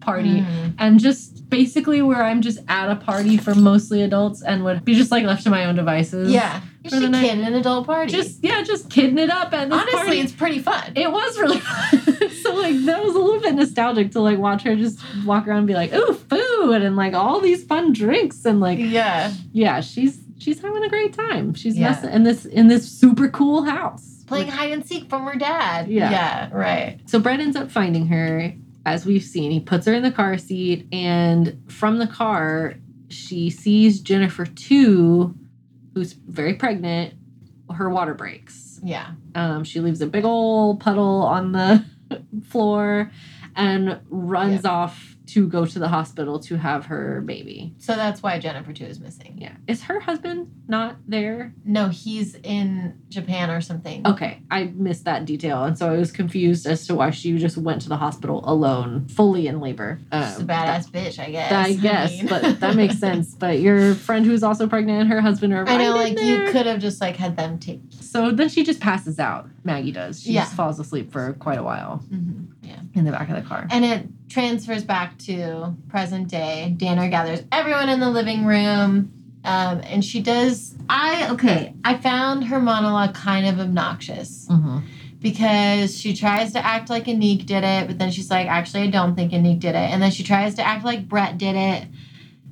party. 0.00 0.40
Mhm. 0.42 0.74
And 0.78 1.00
just 1.00 1.50
basically 1.50 2.00
where 2.02 2.22
I'm 2.22 2.40
just 2.40 2.60
at 2.68 2.88
a 2.90 2.96
party 2.96 3.36
for 3.36 3.54
mostly 3.54 4.02
adults 4.02 4.42
and 4.42 4.64
would 4.64 4.84
be 4.84 4.94
just 4.94 5.10
like 5.10 5.24
left 5.24 5.42
to 5.44 5.50
my 5.50 5.64
own 5.64 5.74
devices. 5.74 6.30
Yeah. 6.30 6.60
You 6.84 6.90
For 6.90 7.00
the 7.00 7.08
night. 7.08 7.28
kid 7.28 7.40
an 7.40 7.54
adult 7.54 7.86
party. 7.86 8.12
Just, 8.12 8.42
yeah, 8.42 8.62
just 8.62 8.88
kidding 8.88 9.18
it 9.18 9.28
up 9.30 9.52
and 9.52 9.72
honestly, 9.72 9.92
party. 9.98 10.20
it's 10.20 10.32
pretty 10.32 10.60
fun. 10.60 10.92
It 10.94 11.10
was 11.10 11.38
really 11.38 11.58
fun. 11.60 12.30
So 12.48 12.54
like 12.54 12.76
that 12.84 13.04
was 13.04 13.14
a 13.14 13.18
little 13.18 13.40
bit 13.40 13.54
nostalgic 13.54 14.12
to 14.12 14.20
like 14.20 14.38
watch 14.38 14.62
her 14.62 14.74
just 14.76 15.00
walk 15.24 15.46
around 15.46 15.58
and 15.58 15.66
be 15.66 15.74
like, 15.74 15.92
ooh, 15.92 16.14
food 16.14 16.82
and 16.82 16.96
like 16.96 17.14
all 17.14 17.40
these 17.40 17.64
fun 17.64 17.92
drinks 17.92 18.44
and 18.44 18.60
like 18.60 18.78
yeah. 18.78 19.32
yeah, 19.52 19.80
she's 19.80 20.18
she's 20.38 20.60
having 20.60 20.82
a 20.84 20.88
great 20.88 21.12
time. 21.12 21.54
She's 21.54 21.76
Yeah. 21.76 21.90
messing 21.90 22.10
in 22.12 22.22
this 22.24 22.44
in 22.44 22.68
this 22.68 22.88
super 22.90 23.28
cool 23.28 23.62
house. 23.64 24.24
Playing 24.26 24.48
hide 24.48 24.72
and 24.72 24.84
seek 24.84 25.08
from 25.08 25.24
her 25.26 25.36
dad. 25.36 25.88
Yeah. 25.88 26.10
Yeah, 26.10 26.48
right. 26.52 27.00
So 27.06 27.18
Brett 27.18 27.40
ends 27.40 27.56
up 27.56 27.70
finding 27.70 28.08
her, 28.08 28.52
as 28.84 29.06
we've 29.06 29.22
seen. 29.22 29.50
He 29.50 29.60
puts 29.60 29.86
her 29.86 29.94
in 29.94 30.02
the 30.02 30.10
car 30.12 30.36
seat, 30.36 30.86
and 30.92 31.62
from 31.68 31.96
the 31.98 32.06
car, 32.06 32.74
she 33.08 33.48
sees 33.48 34.00
Jennifer 34.00 34.44
two, 34.44 35.34
who's 35.94 36.12
very 36.12 36.54
pregnant. 36.54 37.14
Her 37.74 37.88
water 37.88 38.12
breaks. 38.14 38.80
Yeah. 38.82 39.12
Um, 39.34 39.64
she 39.64 39.80
leaves 39.80 40.00
a 40.02 40.06
big 40.06 40.24
old 40.24 40.80
puddle 40.80 41.22
on 41.22 41.52
the 41.52 41.84
floor 42.48 43.10
and 43.56 44.00
runs 44.08 44.64
off 44.64 45.16
to 45.38 45.48
go 45.48 45.64
to 45.64 45.78
the 45.78 45.86
hospital 45.88 46.40
to 46.40 46.56
have 46.56 46.86
her 46.86 47.20
baby. 47.20 47.72
So 47.78 47.94
that's 47.94 48.22
why 48.24 48.38
Jennifer 48.40 48.72
2 48.72 48.84
is 48.84 48.98
missing. 48.98 49.36
Yeah. 49.38 49.52
Is 49.68 49.82
her 49.84 50.00
husband 50.00 50.50
not 50.66 50.96
there? 51.06 51.54
No, 51.64 51.88
he's 51.88 52.34
in 52.42 52.98
Japan 53.08 53.48
or 53.50 53.60
something. 53.60 54.04
Okay, 54.06 54.42
I 54.50 54.64
missed 54.74 55.04
that 55.04 55.24
detail. 55.26 55.62
And 55.64 55.78
so 55.78 55.88
I 55.92 55.96
was 55.96 56.10
confused 56.10 56.66
as 56.66 56.86
to 56.88 56.94
why 56.96 57.10
she 57.10 57.36
just 57.38 57.56
went 57.56 57.82
to 57.82 57.88
the 57.88 57.96
hospital 57.96 58.42
alone, 58.44 59.06
fully 59.08 59.46
in 59.46 59.60
labor. 59.60 60.00
She's 60.12 60.38
a 60.38 60.40
Um, 60.40 60.46
badass 60.48 60.90
bitch, 60.90 61.18
I 61.20 61.30
guess. 61.30 61.52
I 61.52 61.72
guess, 61.74 62.10
mean. 62.16 62.26
but 62.26 62.58
that 62.60 62.74
makes 62.74 62.98
sense. 63.06 63.34
But 63.36 63.60
your 63.60 63.94
friend 63.94 64.26
who's 64.26 64.42
also 64.42 64.66
pregnant 64.66 65.02
and 65.02 65.10
her 65.10 65.20
husband 65.20 65.52
are 65.52 65.60
I 65.68 65.76
right 65.76 65.78
know, 65.78 65.90
in 65.92 65.96
like 66.08 66.16
there. 66.16 66.46
you 66.46 66.52
could 66.52 66.66
have 66.66 66.80
just 66.80 67.00
like 67.00 67.14
had 67.16 67.36
them 67.36 67.58
take. 67.60 67.80
So 68.00 68.32
then 68.32 68.48
she 68.48 68.64
just 68.64 68.80
passes 68.80 69.20
out. 69.20 69.48
Maggie 69.62 69.92
does. 69.92 70.20
She 70.22 70.32
Yeah. 70.32 70.42
just 70.42 70.54
falls 70.54 70.80
asleep 70.80 71.12
for 71.12 71.34
quite 71.34 71.58
a 71.58 71.62
while 71.62 72.02
Yeah. 72.62 72.80
in 72.94 73.04
the 73.04 73.12
back 73.12 73.28
of 73.28 73.36
the 73.36 73.42
car. 73.42 73.66
And 73.70 73.84
it 73.84 74.08
transfers 74.28 74.84
back 74.84 75.16
to 75.18 75.74
present 75.88 76.28
day. 76.28 76.74
Danner 76.76 77.08
gathers 77.08 77.42
everyone 77.52 77.88
in 77.88 78.00
the 78.00 78.10
living 78.10 78.44
room. 78.44 79.12
Um, 79.44 79.80
and 79.84 80.04
she 80.04 80.20
does. 80.20 80.74
I, 80.88 81.30
okay, 81.32 81.72
I 81.84 81.96
found 81.96 82.44
her 82.46 82.60
monologue 82.60 83.14
kind 83.14 83.46
of 83.46 83.60
obnoxious 83.60 84.46
Mm-hmm. 84.50 84.78
because 85.20 85.98
she 85.98 86.14
tries 86.14 86.52
to 86.52 86.64
act 86.64 86.90
like 86.90 87.04
Aniq 87.04 87.46
did 87.46 87.64
it, 87.64 87.86
but 87.86 87.98
then 87.98 88.10
she's 88.10 88.30
like, 88.30 88.46
actually, 88.48 88.82
I 88.82 88.90
don't 88.90 89.14
think 89.14 89.32
Aniq 89.32 89.60
did 89.60 89.70
it. 89.70 89.90
And 89.92 90.02
then 90.02 90.10
she 90.10 90.24
tries 90.24 90.54
to 90.56 90.66
act 90.66 90.84
like 90.84 91.08
Brett 91.08 91.38
did 91.38 91.54
it. 91.56 91.86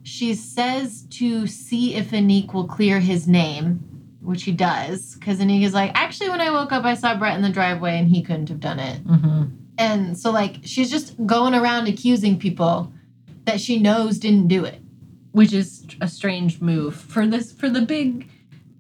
She 0.05 0.35
says 0.35 1.03
to 1.11 1.47
see 1.49 1.95
if 1.97 2.13
Aniq 2.13 2.55
will 2.55 2.69
clear 2.69 3.01
his 3.01 3.27
name, 3.27 3.81
which 4.21 4.45
he 4.45 4.53
does, 4.53 5.17
because 5.17 5.41
Aniq 5.41 5.65
is 5.65 5.75
like, 5.75 5.91
actually, 5.95 6.31
when 6.31 6.41
I 6.41 6.51
woke 6.51 6.73
up, 6.73 6.85
I 6.85 6.95
saw 6.95 7.17
Brett 7.19 7.37
in 7.37 7.43
the 7.43 7.51
driveway 7.51 7.99
and 7.99 8.09
he 8.09 8.23
couldn't 8.23 8.49
have 8.49 8.61
done 8.61 8.79
it. 8.79 9.05
Mm-hmm. 9.05 9.45
And 9.79 10.19
so, 10.19 10.31
like, 10.31 10.57
she's 10.65 10.91
just 10.91 11.15
going 11.27 11.55
around 11.55 11.87
accusing 11.87 12.39
people 12.39 12.93
that 13.45 13.61
she 13.61 13.79
knows 13.79 14.19
didn't 14.19 14.49
do 14.49 14.65
it. 14.65 14.81
Which 15.33 15.53
is 15.53 15.87
a 16.01 16.09
strange 16.09 16.61
move 16.61 16.97
for 16.97 17.27
this 17.27 17.53
for 17.53 17.69
the 17.69 17.83
big 17.83 18.29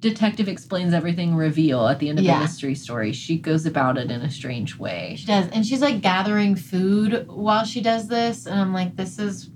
detective 0.01 0.49
explains 0.49 0.93
everything 0.93 1.35
reveal 1.35 1.87
at 1.89 1.99
the 1.99 2.09
end 2.09 2.19
of 2.19 2.25
Yeah. 2.25 2.39
the 2.39 2.45
mystery 2.45 2.75
story. 2.75 3.13
She 3.13 3.39
goes 3.39 3.67
about 3.67 3.99
it 3.99 4.11
in 4.11 4.21
a 4.21 4.31
strange 4.31 4.79
way. 4.79 5.17
She 5.19 5.27
does. 5.27 5.49
And 5.49 5.67
she's 5.67 5.81
like 5.81 6.01
gathering 6.01 6.55
food 6.55 7.27
while 7.29 7.65
she 7.65 7.81
does 7.81 8.09
this. 8.09 8.47
And 8.47 8.61
I'm 8.61 8.73
like, 8.73 8.97
this 8.97 9.19
is, 9.19 9.51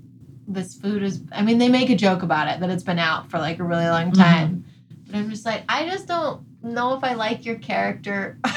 this 0.47 0.75
food 0.75 1.03
is, 1.03 1.21
I 1.31 1.41
mean, 1.41 1.57
they 1.57 1.69
make 1.69 1.89
a 1.89 1.95
joke 1.95 2.23
about 2.23 2.47
it 2.47 2.59
that 2.59 2.69
it's 2.69 2.83
been 2.83 2.99
out 2.99 3.29
for 3.29 3.37
like 3.37 3.59
a 3.59 3.63
really 3.63 3.85
long 3.85 4.11
mm-hmm. 4.11 4.21
time. 4.21 4.65
But 5.05 5.15
I'm 5.15 5.29
just 5.29 5.45
like, 5.45 5.63
I 5.69 5.87
just 5.87 6.07
don't 6.07 6.41
know 6.63 6.95
if 6.95 7.03
I 7.03 7.13
like 7.13 7.45
your 7.45 7.57
character. 7.57 8.37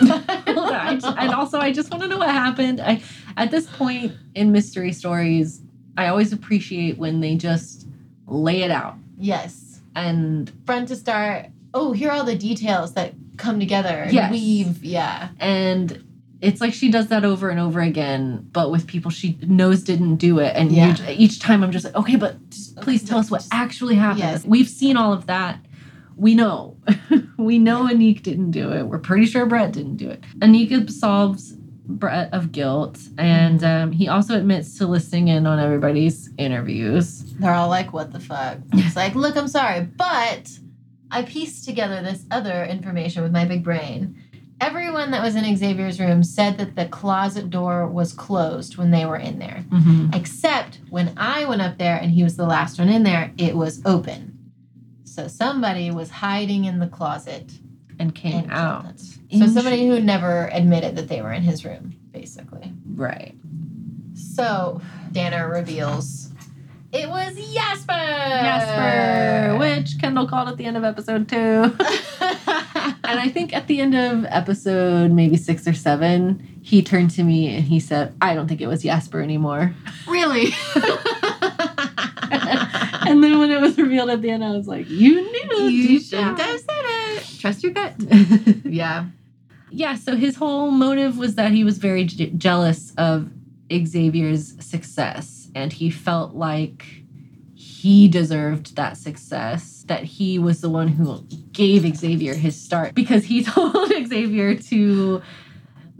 Hold 0.00 0.10
on, 0.58 0.74
I 0.74 0.94
just- 0.94 1.16
and 1.18 1.30
also, 1.32 1.58
I 1.58 1.72
just 1.72 1.90
want 1.90 2.02
to 2.02 2.08
know 2.08 2.18
what 2.18 2.30
happened. 2.30 2.80
I, 2.80 3.02
at 3.36 3.50
this 3.50 3.66
point 3.66 4.12
in 4.34 4.52
mystery 4.52 4.92
stories, 4.92 5.60
I 5.96 6.08
always 6.08 6.32
appreciate 6.32 6.98
when 6.98 7.20
they 7.20 7.36
just 7.36 7.86
lay 8.26 8.62
it 8.62 8.70
out. 8.70 8.96
yes. 9.18 9.80
And 9.96 10.50
Front 10.66 10.88
to 10.88 10.96
start. 10.96 11.46
Oh, 11.72 11.92
here 11.92 12.08
are 12.10 12.16
all 12.16 12.24
the 12.24 12.34
details 12.34 12.94
that 12.94 13.14
come 13.36 13.60
together 13.60 13.88
and 13.88 14.12
Yes. 14.12 14.30
weave. 14.32 14.84
Yeah. 14.84 15.28
and 15.38 16.02
it's 16.40 16.60
like 16.60 16.74
she 16.74 16.90
does 16.90 17.06
that 17.08 17.24
over 17.24 17.48
and 17.48 17.58
over 17.60 17.80
again, 17.80 18.44
but 18.52 18.70
with 18.72 18.86
people 18.86 19.10
she 19.10 19.38
knows 19.46 19.82
didn't 19.82 20.16
do 20.16 20.40
it. 20.40 20.52
And 20.56 20.72
Yeah. 20.72 20.96
you- 21.08 21.14
each 21.16 21.38
time 21.38 21.62
I'm 21.62 21.70
just 21.72 21.84
like, 21.84 21.94
okay, 21.94 22.16
but 22.16 22.50
just 22.50 22.76
please 22.76 23.02
tell 23.04 23.18
us 23.18 23.30
what 23.30 23.46
actually 23.52 23.94
happened. 23.94 24.18
Yes. 24.18 24.44
We've 24.44 24.68
seen 24.68 24.96
all 24.96 25.12
of 25.12 25.26
that. 25.26 25.58
We 26.16 26.34
know. 26.34 26.76
we 27.38 27.58
know 27.58 27.84
Aniq 27.84 28.22
didn't 28.22 28.52
do 28.52 28.72
it. 28.72 28.84
We're 28.84 28.98
pretty 28.98 29.26
sure 29.26 29.46
Brett 29.46 29.72
didn't 29.72 29.96
do 29.96 30.10
it. 30.10 30.22
Aniq 30.38 30.72
absolves 30.72 31.54
Brett 31.86 32.32
of 32.32 32.50
guilt, 32.50 32.98
and 33.18 33.62
um, 33.62 33.92
he 33.92 34.08
also 34.08 34.38
admits 34.38 34.78
to 34.78 34.86
listening 34.86 35.28
in 35.28 35.46
on 35.46 35.58
everybody's 35.58 36.30
interviews. 36.38 37.34
They're 37.34 37.52
all 37.52 37.68
like, 37.68 37.92
what 37.92 38.12
the 38.12 38.20
fuck? 38.20 38.58
It's 38.72 38.96
like, 38.96 39.14
look, 39.14 39.36
I'm 39.36 39.48
sorry, 39.48 39.82
but 39.82 40.50
I 41.10 41.22
pieced 41.22 41.64
together 41.64 42.02
this 42.02 42.24
other 42.30 42.64
information 42.64 43.22
with 43.22 43.32
my 43.32 43.44
big 43.44 43.62
brain. 43.62 44.16
Everyone 44.60 45.10
that 45.10 45.22
was 45.22 45.36
in 45.36 45.56
Xavier's 45.56 46.00
room 46.00 46.22
said 46.22 46.56
that 46.56 46.74
the 46.74 46.86
closet 46.86 47.50
door 47.50 47.86
was 47.86 48.12
closed 48.12 48.78
when 48.78 48.90
they 48.90 49.04
were 49.04 49.16
in 49.16 49.38
there. 49.38 49.64
Mm-hmm. 49.68 50.14
Except 50.14 50.78
when 50.88 51.12
I 51.18 51.44
went 51.44 51.60
up 51.60 51.76
there 51.76 51.96
and 51.96 52.12
he 52.12 52.22
was 52.22 52.36
the 52.36 52.46
last 52.46 52.78
one 52.78 52.88
in 52.88 53.02
there, 53.02 53.32
it 53.36 53.56
was 53.56 53.82
open. 53.84 54.33
So 55.14 55.28
somebody 55.28 55.92
was 55.92 56.10
hiding 56.10 56.64
in 56.64 56.80
the 56.80 56.88
closet 56.88 57.52
And 58.00 58.12
came 58.12 58.44
and 58.44 58.52
out. 58.52 58.98
So 58.98 59.46
somebody 59.46 59.86
who 59.86 60.00
never 60.00 60.48
admitted 60.52 60.96
that 60.96 61.06
they 61.06 61.22
were 61.22 61.32
in 61.32 61.44
his 61.44 61.64
room, 61.64 61.94
basically. 62.10 62.72
Right. 62.84 63.32
So 64.14 64.80
Danner 65.12 65.48
reveals 65.48 66.32
it 66.92 67.08
was 67.08 67.36
Jasper. 67.54 67.92
Jasper, 67.92 69.56
which 69.56 70.00
Kendall 70.00 70.26
called 70.26 70.48
at 70.48 70.56
the 70.56 70.64
end 70.64 70.76
of 70.76 70.82
episode 70.82 71.28
two. 71.28 71.36
and 71.36 71.74
I 73.04 73.30
think 73.32 73.54
at 73.54 73.68
the 73.68 73.80
end 73.80 73.94
of 73.94 74.24
episode 74.28 75.12
maybe 75.12 75.36
six 75.36 75.68
or 75.68 75.74
seven, 75.74 76.58
he 76.60 76.82
turned 76.82 77.10
to 77.12 77.22
me 77.22 77.54
and 77.54 77.64
he 77.64 77.78
said, 77.78 78.16
I 78.20 78.34
don't 78.34 78.48
think 78.48 78.60
it 78.60 78.66
was 78.66 78.82
Jasper 78.82 79.20
anymore. 79.20 79.76
really? 80.08 80.46
and 83.08 83.22
then 83.22 83.38
when 83.38 83.50
it 83.50 83.60
was 83.60 83.76
revealed 83.78 84.10
at 84.10 84.22
the 84.22 84.30
end, 84.30 84.44
I 84.44 84.50
was 84.52 84.66
like, 84.66 84.88
You 84.88 85.14
knew. 85.20 85.62
you 85.68 86.00
shouldn't 86.00 86.38
have 86.38 86.60
said 86.60 86.66
it. 86.68 87.36
Trust 87.40 87.62
your 87.62 87.72
gut. 87.72 87.94
yeah. 88.64 89.06
yeah, 89.70 89.94
so 89.96 90.16
his 90.16 90.36
whole 90.36 90.70
motive 90.70 91.18
was 91.18 91.34
that 91.36 91.52
he 91.52 91.64
was 91.64 91.78
very 91.78 92.04
j- 92.04 92.30
jealous 92.30 92.92
of 92.96 93.30
Xavier's 93.72 94.54
success 94.64 95.50
and 95.54 95.72
he 95.72 95.90
felt 95.90 96.34
like 96.34 96.84
he 97.54 98.08
deserved 98.08 98.76
that 98.76 98.96
success, 98.96 99.84
that 99.88 100.04
he 100.04 100.38
was 100.38 100.60
the 100.60 100.70
one 100.70 100.88
who 100.88 101.20
gave 101.52 101.82
Xavier 101.96 102.34
his 102.34 102.60
start 102.60 102.94
because 102.94 103.24
he 103.24 103.42
told 103.44 103.90
Xavier 104.06 104.54
to 104.56 105.22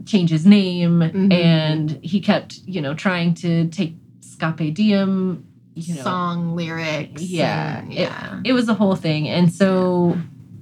change 0.05 0.29
his 0.29 0.45
name 0.45 0.99
Mhm. 0.99 1.33
and 1.33 1.91
he 2.03 2.19
kept, 2.19 2.59
you 2.65 2.81
know, 2.81 2.93
trying 2.93 3.33
to 3.35 3.67
take 3.69 3.95
Scape 4.21 4.73
Diem, 4.73 5.45
you 5.75 5.95
know. 5.95 6.01
Song 6.01 6.55
lyrics. 6.55 7.21
Yeah, 7.21 7.79
and- 7.79 7.93
yeah. 7.93 8.39
it 8.43 8.53
was 8.53 8.67
a 8.69 8.73
whole 8.73 8.95
thing. 8.95 9.27
And 9.27 9.51
so 9.53 10.17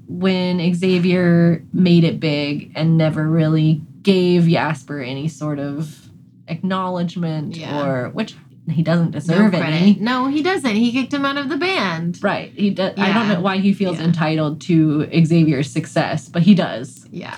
when 0.07 0.73
Xavier 0.75 1.63
made 1.71 2.03
it 2.03 2.19
big 2.19 2.71
and 2.75 2.97
never 2.97 3.27
really 3.27 3.81
gave 4.01 4.47
Jasper 4.47 4.99
any 4.99 5.27
sort 5.27 5.59
of 5.59 6.09
acknowledgement 6.47 7.55
Yeah. 7.57 7.85
or 7.85 8.09
which 8.09 8.35
he 8.69 8.81
doesn't 8.81 9.11
deserve 9.11 9.51
credit. 9.51 9.65
any. 9.75 9.97
No, 9.99 10.27
he 10.27 10.41
doesn't. 10.41 10.75
He 10.75 10.91
kicked 10.91 11.13
him 11.13 11.25
out 11.25 11.37
of 11.37 11.49
the 11.49 11.57
band. 11.57 12.19
Right. 12.23 12.51
He 12.55 12.69
does 12.69 12.93
I 12.97 13.11
don't 13.13 13.27
know 13.29 13.41
why 13.41 13.57
he 13.57 13.73
feels 13.73 13.97
Yeah. 13.99 14.05
entitled 14.05 14.61
to 14.61 15.07
Xavier's 15.25 15.69
success, 15.69 16.29
but 16.29 16.43
he 16.43 16.55
does. 16.55 17.05
Yeah. 17.11 17.37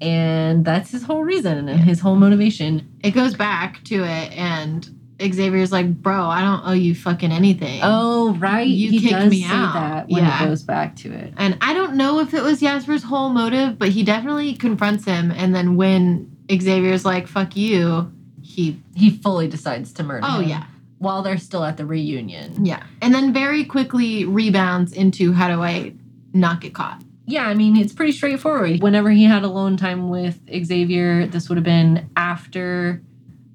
And 0.00 0.64
that's 0.64 0.90
his 0.90 1.02
whole 1.04 1.22
reason 1.24 1.68
and 1.68 1.80
his 1.80 2.00
whole 2.00 2.16
motivation. 2.16 2.86
It 3.02 3.12
goes 3.12 3.34
back 3.34 3.82
to 3.84 4.04
it, 4.04 4.32
and 4.36 4.88
Xavier's 5.22 5.70
like, 5.72 6.02
"Bro, 6.02 6.24
I 6.26 6.40
don't 6.42 6.62
owe 6.66 6.72
you 6.72 6.94
fucking 6.94 7.30
anything." 7.32 7.80
Oh, 7.82 8.34
right. 8.34 8.66
You 8.66 8.90
he 8.90 9.00
kicked 9.08 9.30
me 9.30 9.44
out. 9.44 9.74
that 9.74 10.08
when 10.08 10.22
Yeah. 10.24 10.42
it 10.44 10.46
goes 10.48 10.62
back 10.62 10.96
to 10.96 11.12
it. 11.12 11.34
And 11.36 11.56
I 11.60 11.72
don't 11.72 11.94
know 11.96 12.18
if 12.20 12.34
it 12.34 12.42
was 12.42 12.60
Jasper's 12.60 13.04
whole 13.04 13.30
motive, 13.30 13.78
but 13.78 13.90
he 13.90 14.02
definitely 14.02 14.54
confronts 14.54 15.04
him. 15.04 15.30
And 15.30 15.54
then 15.54 15.76
when 15.76 16.30
Xavier's 16.50 17.04
like, 17.04 17.26
fuck 17.28 17.56
you, 17.56 18.12
he, 18.42 18.80
He 18.94 19.10
fully 19.10 19.48
decides 19.48 19.92
to 19.94 20.02
murder 20.02 20.26
oh, 20.28 20.40
him 20.40 20.48
yeah. 20.48 20.64
while 20.98 21.22
they're 21.22 21.38
still 21.38 21.64
at 21.64 21.76
the 21.76 21.86
reunion. 21.86 22.64
Yeah. 22.64 22.82
And 23.00 23.14
then 23.14 23.32
very 23.32 23.64
quickly 23.64 24.24
rebounds 24.24 24.92
into 24.92 25.32
how 25.32 25.48
do 25.48 25.62
I 25.62 25.94
not 26.32 26.60
get 26.60 26.74
caught? 26.74 27.00
Yeah, 27.26 27.46
I 27.46 27.54
mean, 27.54 27.76
it's 27.76 27.92
pretty 27.94 28.12
straightforward. 28.12 28.82
Whenever 28.82 29.10
he 29.10 29.24
had 29.24 29.44
alone 29.44 29.78
time 29.78 30.10
with 30.10 30.40
Xavier, 30.64 31.26
this 31.26 31.48
would 31.48 31.56
have 31.56 31.64
been 31.64 32.10
after, 32.16 33.00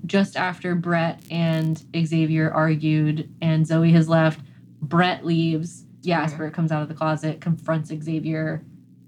just 0.05 0.35
after 0.37 0.75
Brett 0.75 1.21
and 1.29 1.83
Xavier 2.05 2.51
argued 2.51 3.29
and 3.41 3.65
Zoe 3.67 3.91
has 3.91 4.07
left. 4.09 4.39
Brett 4.81 5.25
leaves. 5.25 5.85
Jasper 6.03 6.49
comes 6.49 6.71
out 6.71 6.81
of 6.81 6.87
the 6.87 6.93
closet, 6.95 7.41
confronts 7.41 7.89
Xavier, 7.89 8.63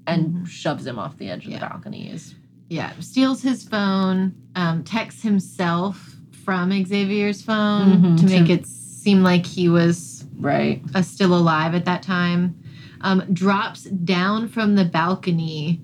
and 0.06 0.48
shoves 0.48 0.86
him 0.86 1.00
off 1.00 1.18
the 1.18 1.30
edge 1.30 1.46
of 1.46 1.52
Yeah. 1.52 1.60
the 1.60 1.66
balconies. 1.68 2.36
Yeah. 2.70 2.92
Steals 3.00 3.42
his 3.42 3.64
phone, 3.64 4.34
um, 4.56 4.84
texts 4.84 5.22
himself 5.24 6.16
from 6.44 6.72
Xavier's 6.72 7.42
phone 7.42 8.02
Mhm, 8.02 8.20
to 8.20 8.26
make 8.26 8.48
to- 8.48 8.54
it 8.54 8.66
seem 8.68 9.24
like 9.24 9.46
he 9.46 9.70
was 9.70 10.26
right. 10.40 10.82
uh, 10.94 11.02
still 11.02 11.34
alive 11.38 11.74
at 11.76 11.86
that 11.86 12.02
time. 12.04 12.56
Um, 13.02 13.24
drops 13.34 13.84
down 13.86 14.48
from 14.48 14.76
the 14.76 14.86
balcony 14.86 15.82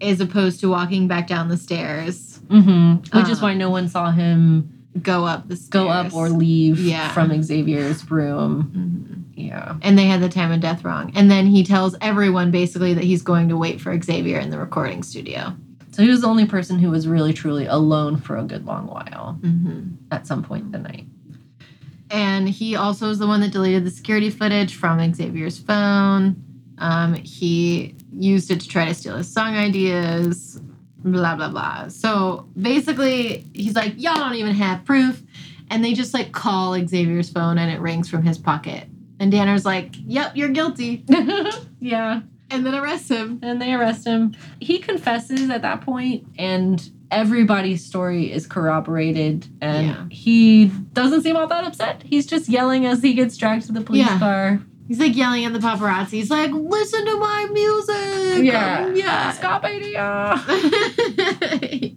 as 0.00 0.20
opposed 0.20 0.60
to 0.60 0.68
walking 0.68 1.08
back 1.08 1.26
down 1.26 1.48
the 1.48 1.56
stairs. 1.56 2.33
Mm-hmm. 2.48 3.18
Which 3.18 3.28
is 3.28 3.38
Uh, 3.38 3.42
why 3.46 3.54
no 3.54 3.70
one 3.70 3.88
saw 3.88 4.10
him 4.10 4.70
Go 5.02 5.24
up 5.24 5.48
the 5.48 5.56
stairs. 5.56 5.70
go 5.70 5.88
up 5.88 6.14
or 6.14 6.28
leave 6.28 6.78
Yeah. 6.78 7.08
from 7.08 7.42
Xavier's 7.42 8.08
room. 8.10 8.70
Mhm. 8.76 9.22
Yeah. 9.36 9.74
And 9.82 9.98
they 9.98 10.06
had 10.06 10.20
the 10.22 10.28
time 10.28 10.52
of 10.52 10.60
death 10.60 10.84
wrong. 10.84 11.10
And 11.16 11.28
then 11.30 11.46
he 11.46 11.64
tells 11.64 11.96
everyone 12.00 12.50
basically 12.52 12.94
that 12.94 13.02
he's 13.04 13.22
going 13.22 13.48
to 13.48 13.56
wait 13.56 13.80
for 13.80 14.00
Xavier 14.00 14.38
in 14.38 14.50
the 14.50 14.58
recording 14.58 15.02
studio. 15.02 15.54
So 15.90 16.02
he 16.02 16.08
was 16.08 16.20
the 16.20 16.28
only 16.28 16.46
person 16.46 16.78
who 16.78 16.90
was 16.90 17.06
really 17.08 17.32
truly 17.32 17.66
alone 17.66 18.16
for 18.18 18.36
a 18.36 18.44
good 18.44 18.66
long 18.66 18.86
while 18.86 19.38
Mm-hmm. 19.42 19.80
at 20.12 20.26
some 20.26 20.42
point 20.44 20.64
in 20.66 20.70
the 20.72 20.78
night. 20.78 21.06
And 22.10 22.48
he 22.48 22.76
also 22.76 23.10
is 23.10 23.18
the 23.18 23.26
one 23.26 23.40
that 23.40 23.50
deleted 23.50 23.84
the 23.84 23.90
security 23.90 24.30
footage 24.30 24.74
from 24.76 25.00
Xavier's 25.14 25.58
phone. 25.58 26.36
Um, 26.78 27.14
he 27.14 27.94
used 28.12 28.50
it 28.50 28.60
to 28.60 28.68
try 28.68 28.84
to 28.86 28.94
steal 28.94 29.16
his 29.16 29.32
song 29.32 29.54
ideas, 29.56 30.60
blah, 31.04 31.36
blah, 31.36 31.48
blah. 31.50 31.88
So 31.88 32.48
basically, 32.60 33.44
he's 33.54 33.74
like, 33.76 33.94
y'all 33.96 34.16
don't 34.16 34.34
even 34.34 34.54
have 34.54 34.84
proof. 34.84 35.22
And 35.70 35.84
they 35.84 35.94
just 35.94 36.12
like 36.14 36.32
call 36.32 36.74
Xavier's 36.86 37.30
phone 37.30 37.58
and 37.58 37.70
it 37.70 37.80
rings 37.80 38.08
from 38.08 38.22
his 38.22 38.38
pocket. 38.38 38.86
And 39.20 39.30
Danner's 39.30 39.64
like, 39.64 39.94
yep, 40.06 40.32
you're 40.36 40.48
guilty. 40.50 41.04
yeah. 41.80 42.20
And 42.50 42.66
then 42.66 42.74
arrests 42.74 43.08
him. 43.08 43.38
And 43.42 43.60
they 43.62 43.72
arrest 43.72 44.06
him. 44.06 44.34
He 44.60 44.78
confesses 44.78 45.48
at 45.50 45.62
that 45.62 45.80
point, 45.80 46.26
and 46.38 46.86
everybody's 47.10 47.84
story 47.84 48.30
is 48.30 48.46
corroborated. 48.46 49.46
And 49.62 49.86
Yeah. 49.86 50.06
he 50.10 50.66
doesn't 50.92 51.22
seem 51.22 51.36
all 51.36 51.46
that 51.46 51.64
upset. 51.64 52.02
He's 52.04 52.26
just 52.26 52.48
yelling 52.48 52.84
as 52.86 53.02
he 53.02 53.14
gets 53.14 53.36
dragged 53.36 53.66
to 53.66 53.72
the 53.72 53.80
police 53.80 54.04
Yeah. 54.06 54.18
car. 54.18 54.60
He's 54.86 55.00
like 55.00 55.16
yelling 55.16 55.44
at 55.46 55.52
the 55.54 55.58
paparazzi. 55.60 56.10
He's 56.10 56.30
like, 56.30 56.50
listen 56.52 57.06
to 57.06 57.16
my 57.16 57.46
music. 57.52 58.44
Yeah. 58.44 58.88
Yeah. 58.92 59.32
Stop 59.32 59.64
idea. 59.64 60.34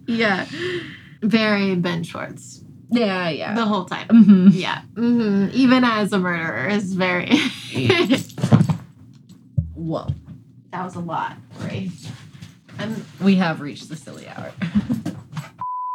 yeah. 0.06 0.46
Very 1.22 1.74
Ben 1.74 2.02
Schwartz 2.02 2.62
Yeah, 2.90 3.28
yeah. 3.28 3.54
the 3.54 3.66
whole 3.66 3.84
time. 3.84 4.08
Mhm. 4.08 4.50
Yeah. 4.54 4.80
hmm 4.94 5.48
Even 5.52 5.84
as 5.84 6.12
a 6.14 6.18
murderer 6.18 6.68
is 6.68 6.94
very. 6.94 7.28
Whoa. 9.74 10.06
that 10.72 10.84
was 10.84 10.94
a 10.96 11.00
lot, 11.00 11.36
Ray. 11.60 11.90
And, 12.78 13.04
We 13.20 13.34
have 13.36 13.60
reached 13.60 13.88
the 13.88 13.96
silly 13.96 14.28
hour. 14.28 14.52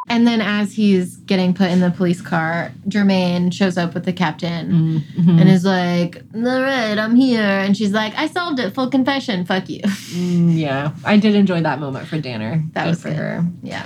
and 0.07 0.27
then 0.27 0.41
as 0.41 0.73
he's 0.73 1.17
getting 1.17 1.53
put 1.53 1.69
in 1.71 1.79
the 1.79 1.89
police 1.91 2.21
car, 2.21 2.71
Jermaine 2.87 3.53
shows 3.53 3.77
up 3.77 3.93
with 3.93 4.05
the 4.05 4.13
captain 4.13 5.01
Mhm. 5.17 5.39
and 5.41 5.49
is 5.49 5.63
like, 5.65 6.21
all 6.35 6.41
right, 6.61 6.97
I'm 6.97 7.15
here. 7.15 7.41
And 7.41 7.75
she's 7.75 7.91
like, 7.91 8.13
I 8.15 8.27
solved 8.27 8.59
it. 8.59 8.73
Full 8.73 8.89
confession. 8.89 9.45
Fuck 9.45 9.69
you. 9.69 9.79
Mm, 9.81 10.57
yeah, 10.57 10.91
I 11.05 11.17
did 11.17 11.35
enjoy 11.35 11.61
that 11.61 11.79
moment 11.79 12.07
for 12.07 12.19
Danner. 12.19 12.63
That 12.73 12.83
Good 12.83 12.89
was 12.89 13.01
for 13.01 13.09
good. 13.09 13.17
her. 13.17 13.45
Yeah. 13.63 13.85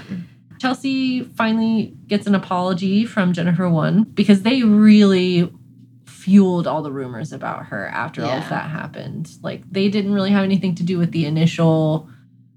Chelsea 0.60 1.22
finally 1.22 1.94
gets 2.08 2.26
an 2.26 2.34
apology 2.34 3.06
from 3.06 3.32
Jennifer 3.34 3.70
One 3.70 4.04
because 4.04 4.42
they 4.42 4.64
really 4.64 5.52
fueled 6.06 6.66
all 6.68 6.82
the 6.82 6.92
rumors 6.92 7.32
about 7.32 7.68
her 7.68 7.88
after 7.90 8.24
all 8.24 8.32
of 8.32 8.50
that 8.50 8.70
happened. 8.72 9.30
Like 9.44 9.64
they 9.72 9.88
didn't 9.88 10.14
really 10.14 10.32
have 10.32 10.44
anything 10.44 10.74
to 10.76 10.84
do 10.84 10.98
with 10.98 11.12
the 11.12 11.26
initial 11.26 12.10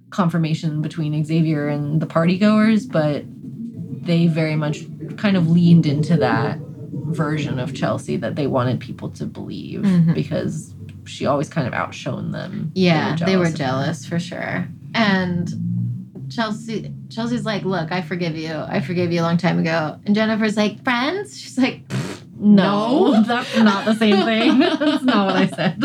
confirmation 0.09 0.82
between 0.82 1.23
Xavier 1.24 1.69
and 1.69 2.01
the 2.01 2.07
party 2.07 2.37
goers, 2.39 2.87
but 2.87 3.24
they 4.03 4.27
very 4.27 4.57
much 4.57 4.81
kind 5.17 5.37
of 5.37 5.49
leaned 5.51 5.87
into 5.87 6.17
that 6.17 6.59
version 6.93 7.59
of 7.59 7.75
Chelsea 7.75 8.17
that 8.17 8.37
they 8.37 8.47
wanted 8.47 8.79
people 8.81 9.11
to 9.11 9.27
believe 9.27 9.81
Mhm. 9.83 10.15
because 10.15 10.75
she 11.05 11.27
always 11.27 11.49
kind 11.49 11.67
of 11.67 11.75
outshone 11.75 12.31
them. 12.31 12.71
Yeah, 12.75 13.17
they 13.17 13.37
were 13.37 13.47
of 13.47 13.51
her. 13.51 13.57
jealous 13.57 14.05
for 14.07 14.19
sure. 14.19 14.69
And 14.95 15.53
Chelsea 16.31 16.93
Chelsea's 17.09 17.45
like, 17.45 17.65
"Look, 17.65 17.91
I 17.91 18.03
forgive 18.03 18.37
you. 18.37 18.53
I 18.55 18.81
forgave 18.81 19.11
you 19.11 19.21
a 19.21 19.25
long 19.25 19.37
time 19.37 19.59
ago." 19.59 19.97
And 20.07 20.15
Jennifer's 20.15 20.57
like, 20.57 20.83
"Friends?" 20.85 21.39
She's 21.41 21.59
like, 21.59 21.83
No, 22.39 23.11
No. 23.12 23.23
that's 23.27 23.57
not 23.59 23.85
the 23.85 23.95
same 23.95 24.25
thing. 24.25 24.59
that's 24.79 25.03
not 25.03 25.27
what 25.27 25.37
I 25.37 25.47
said. 25.49 25.83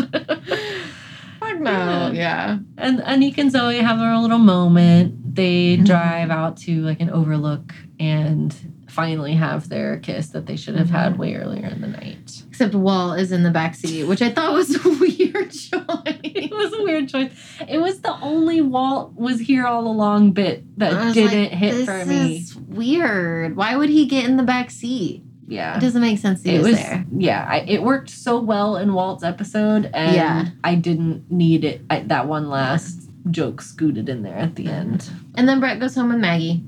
"Fuck 1.40 1.60
no." 1.60 2.12
Yeah. 2.14 2.58
And 2.78 3.00
Aniq 3.00 3.36
and 3.38 3.50
Zoe 3.50 3.78
have 3.78 3.98
their 3.98 4.16
little 4.18 4.38
moment. 4.38 5.25
They 5.36 5.76
mm-hmm. 5.76 5.84
drive 5.84 6.30
out 6.30 6.56
to 6.58 6.82
like 6.82 7.00
an 7.00 7.10
overlook 7.10 7.74
and 8.00 8.54
finally 8.88 9.34
have 9.34 9.68
their 9.68 9.98
kiss 9.98 10.28
that 10.28 10.46
they 10.46 10.56
should 10.56 10.74
have 10.76 10.88
had 10.90 11.12
mm-hmm. 11.12 11.20
way 11.20 11.34
earlier 11.36 11.66
in 11.66 11.80
the 11.80 11.86
night. 11.86 12.42
Except 12.48 12.74
Walt 12.74 13.18
is 13.18 13.32
in 13.32 13.42
the 13.42 13.50
back 13.50 13.74
seat, 13.74 14.04
which 14.04 14.22
I 14.22 14.30
thought 14.30 14.54
was 14.54 14.74
a 14.84 14.88
weird 14.88 15.50
choice. 15.50 15.72
It 16.38 16.54
was 16.54 16.72
a 16.72 16.82
weird 16.82 17.08
choice. 17.08 17.32
It 17.68 17.78
was 17.78 18.00
the 18.00 18.14
only 18.20 18.60
Walt 18.60 19.14
was 19.14 19.40
here 19.40 19.66
all 19.66 19.86
along 19.86 20.32
bit 20.32 20.64
that 20.78 21.14
didn't 21.14 21.50
like, 21.50 21.50
hit 21.50 21.84
for 21.84 22.04
me. 22.04 22.44
weird. 22.68 23.56
Why 23.56 23.76
would 23.76 23.88
he 23.88 24.06
get 24.06 24.24
in 24.26 24.36
the 24.36 24.42
back 24.42 24.70
seat? 24.70 25.22
Yeah. 25.48 25.76
It 25.76 25.80
doesn't 25.80 26.00
make 26.00 26.18
sense. 26.18 26.44
It 26.44 26.58
was, 26.58 26.68
was 26.68 26.76
there. 26.76 27.04
yeah 27.16 27.46
I, 27.48 27.58
it 27.60 27.82
worked 27.82 28.10
so 28.10 28.40
well 28.40 28.76
in 28.76 28.92
walt's 28.94 29.22
episode 29.22 29.90
and 29.94 30.16
Yeah. 30.16 30.48
i 30.64 30.74
didn't 30.74 31.30
need 31.30 31.64
it 31.64 31.82
I, 31.88 32.00
that 32.00 32.26
one 32.26 32.48
last 32.48 33.05
joke 33.30 33.60
scooted 33.60 34.08
in 34.08 34.22
there 34.22 34.36
at 34.36 34.54
the 34.56 34.68
end 34.68 35.10
And 35.34 35.48
then 35.48 35.60
Brett 35.60 35.80
goes 35.80 35.94
home 35.94 36.08
with 36.10 36.18
Maggie, 36.18 36.62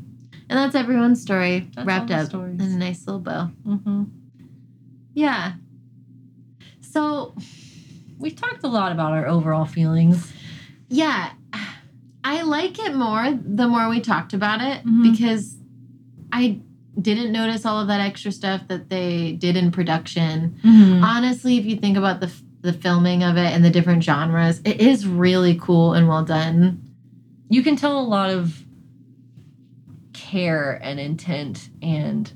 and 0.49 0.59
that's 0.59 0.75
everyone's 0.75 1.21
story 1.23 1.69
That's 1.75 1.87
wrapped 1.87 2.11
up 2.11 2.29
stories. 2.29 2.61
in 2.61 2.73
a 2.73 2.77
nice 2.77 3.07
little 3.07 3.21
bow. 3.21 3.51
mm-hmm. 3.67 4.05
Yeah. 5.15 5.53
So 6.81 7.35
we've 8.19 8.35
talked 8.37 8.65
a 8.65 8.69
lot 8.69 8.93
about 8.93 9.13
our 9.13 9.27
overall 9.27 9.67
feelings 9.67 10.33
yeah, 10.91 11.33
I 12.25 12.41
like 12.43 12.79
it 12.79 12.95
more 12.95 13.31
the 13.45 13.69
more 13.69 13.91
we 13.91 14.01
talked 14.01 14.33
about 14.33 14.63
it 14.63 14.85
Mhm. 14.87 15.03
because 15.13 15.57
I 16.33 16.61
didn't 17.01 17.31
notice 17.31 17.67
all 17.67 17.79
of 17.81 17.89
that 17.89 18.01
extra 18.01 18.33
stuff 18.33 18.67
that 18.69 18.89
they 18.89 19.33
did 19.33 19.55
in 19.57 19.71
production. 19.71 20.59
Mm-hmm. 20.65 21.05
Honestly, 21.05 21.59
if 21.59 21.67
you 21.67 21.77
think 21.77 21.97
about 21.99 22.21
the 22.21 22.27
f- 22.29 22.43
the 22.61 22.73
filming 22.73 23.23
of 23.23 23.37
it 23.37 23.53
and 23.53 23.65
the 23.65 23.71
different 23.71 24.03
genres, 24.03 24.61
it 24.65 24.81
is 24.81 25.07
really 25.07 25.59
cool 25.61 25.93
and 25.95 26.09
well 26.09 26.25
done. 26.25 26.83
you 27.51 27.63
can 27.63 27.77
tell 27.77 27.99
a 27.99 28.03
lot 28.05 28.29
of 28.31 28.63
care 30.13 30.73
and 30.83 30.99
intent 31.01 31.69
and 31.83 32.33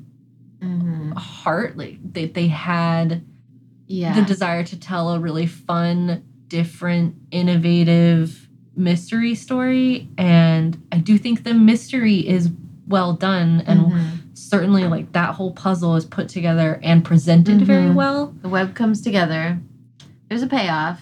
Mm-hmm. 0.62 1.10
heart 1.16 1.76
like 1.76 1.98
they, 2.12 2.26
they 2.26 2.46
had 2.46 3.24
Yeah. 3.88 4.14
the 4.14 4.22
desire 4.22 4.62
to 4.62 4.78
tell 4.78 5.10
a 5.10 5.18
really 5.18 5.46
fun, 5.46 6.22
different, 6.46 7.16
innovative 7.32 8.48
mystery 8.76 9.34
story. 9.34 10.08
And 10.16 10.80
I 10.92 10.98
do 10.98 11.18
think 11.18 11.42
the 11.42 11.52
mystery 11.54 12.20
is 12.26 12.48
well 12.86 13.12
done. 13.14 13.64
And 13.66 13.80
Mhm. 13.92 14.02
certainly, 14.34 14.84
like 14.86 15.10
that 15.14 15.34
whole 15.34 15.50
puzzle 15.50 15.96
is 15.96 16.04
put 16.04 16.28
together 16.28 16.78
and 16.84 17.04
presented 17.04 17.60
very 17.62 17.88
Mhm. 17.90 17.94
well. 17.94 18.32
the 18.42 18.48
web 18.48 18.74
comes 18.76 19.00
together. 19.00 19.58
There's 20.32 20.40
a 20.42 20.46
payoff. 20.46 20.98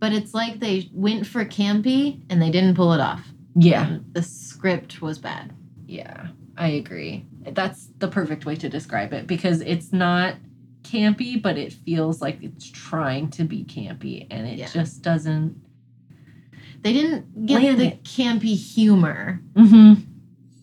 But 0.00 0.12
it's 0.12 0.34
like 0.34 0.58
they 0.58 0.90
went 0.92 1.24
for 1.24 1.44
campy 1.44 2.20
and 2.28 2.42
they 2.42 2.50
didn't 2.50 2.74
pull 2.74 2.92
it 2.94 3.00
off. 3.00 3.24
Yeah. 3.54 3.98
The 4.10 4.24
script 4.24 5.00
was 5.00 5.20
bad. 5.20 5.52
Yeah. 5.86 6.26
I 6.56 6.66
agree. 6.70 7.26
That's 7.42 7.90
the 7.98 8.08
perfect 8.08 8.44
way 8.44 8.56
to 8.56 8.68
describe 8.68 9.12
it 9.12 9.28
because 9.28 9.60
it's 9.60 9.92
not 9.92 10.34
campy, 10.82 11.40
but 11.40 11.56
it 11.56 11.72
feels 11.72 12.20
like 12.20 12.42
it's 12.42 12.68
trying 12.68 13.30
to 13.30 13.44
be 13.44 13.62
campy 13.62 14.26
and 14.32 14.48
it 14.48 14.58
Yeah. 14.58 14.66
just 14.66 15.02
doesn't. 15.02 15.62
They 16.80 16.92
didn't 16.92 17.46
get 17.46 17.78
the 17.78 17.86
it. 17.86 18.02
campy 18.02 18.56
humor. 18.56 19.40
Mm-hmm. 19.52 20.02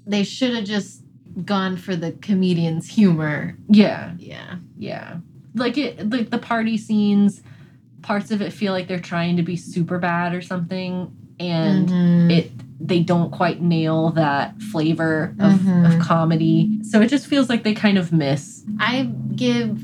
They 0.06 0.26
should 0.26 0.54
have 0.56 0.66
just 0.66 1.04
gone 1.46 1.78
for 1.78 1.96
the 1.96 2.12
comedian's 2.12 2.90
humor. 2.90 3.56
Yeah. 3.70 4.12
Yeah. 4.18 4.58
Yeah. 4.78 5.20
Like 5.56 5.78
it 5.78 6.10
like 6.10 6.30
the 6.30 6.38
party 6.38 6.78
scenes, 6.78 7.42
parts 8.02 8.32
of 8.32 8.42
it 8.42 8.54
feel 8.54 8.74
like 8.74 8.88
they're 8.88 9.00
trying 9.00 9.38
to 9.38 9.44
be 9.44 9.56
super 9.56 9.98
bad 10.00 10.34
or 10.34 10.42
something 10.42 11.12
and 11.40 11.88
Mhm. 11.90 12.32
it 12.32 12.52
they 12.82 13.02
don't 13.02 13.32
quite 13.32 13.62
nail 13.62 14.12
that 14.12 14.62
flavor 14.62 15.36
of, 15.40 15.60
Mhm. 15.60 15.86
of 15.94 16.00
comedy. 16.00 16.80
So 16.84 17.02
it 17.02 17.08
just 17.10 17.28
feels 17.28 17.50
like 17.50 17.64
they 17.64 17.74
kind 17.74 17.98
of 17.98 18.14
miss. 18.14 18.64
I 18.80 19.10
give 19.36 19.84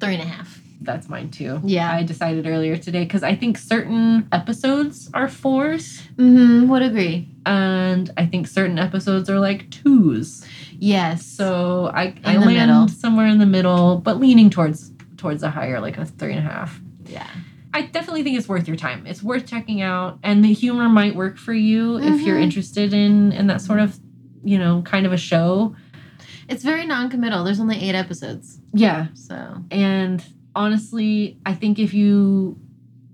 three 0.00 0.14
and 0.14 0.22
a 0.22 0.26
half. 0.26 0.62
That's 0.80 1.10
mine 1.10 1.28
too. 1.28 1.60
Yeah. 1.62 1.92
I 1.92 2.02
decided 2.02 2.46
earlier 2.46 2.78
today 2.78 3.04
because 3.04 3.22
I 3.22 3.34
think 3.36 3.58
certain 3.58 4.26
episodes 4.32 5.10
are 5.12 5.28
fours 5.28 6.02
Mm-hmm. 6.16 6.68
Would 6.68 6.80
agree. 6.82 7.28
and 7.44 8.10
I 8.16 8.24
think 8.24 8.46
certain 8.48 8.78
episodes 8.78 9.28
are 9.28 9.38
like 9.40 9.68
twos. 9.70 10.42
Yes. 10.80 11.24
So 11.26 11.90
I, 11.94 12.14
I 12.24 12.36
land 12.38 12.70
middle. 12.70 12.88
somewhere 12.88 13.26
in 13.26 13.38
the 13.38 13.46
middle, 13.46 13.98
but 13.98 14.18
leaning 14.18 14.50
towards 14.50 14.90
towards 15.16 15.42
a 15.42 15.50
higher, 15.50 15.80
like 15.80 15.98
a 15.98 16.06
three 16.06 16.32
and 16.32 16.38
a 16.46 16.50
half. 16.50 16.80
yeah. 17.06 17.26
I 17.72 17.82
definitely 17.82 18.24
think 18.24 18.36
it's 18.36 18.48
worth 18.48 18.66
your 18.66 18.76
time. 18.76 19.06
It's 19.06 19.22
worth 19.22 19.46
checking 19.46 19.80
out, 19.80 20.18
and 20.24 20.44
the 20.44 20.52
humor 20.52 20.88
might 20.88 21.14
work 21.14 21.38
for 21.38 21.52
you 21.54 21.98
if 22.00 22.20
you're 22.22 22.36
Mhm. 22.36 22.42
interested 22.42 22.92
in 22.92 23.30
in 23.30 23.46
that 23.46 23.60
sort 23.60 23.78
of, 23.78 23.96
you 24.42 24.58
know, 24.58 24.82
kind 24.82 25.06
of 25.06 25.12
a 25.12 25.16
show. 25.16 25.76
It's 26.48 26.64
very 26.64 26.84
non-committal. 26.84 27.44
There's 27.44 27.60
only 27.60 27.78
eight 27.80 27.94
episodes, 27.94 28.58
Yeah, 28.72 29.06
so 29.14 29.62
and 29.70 30.24
honestly, 30.56 31.38
I 31.46 31.54
think 31.54 31.78
if 31.78 31.94
you 31.94 32.58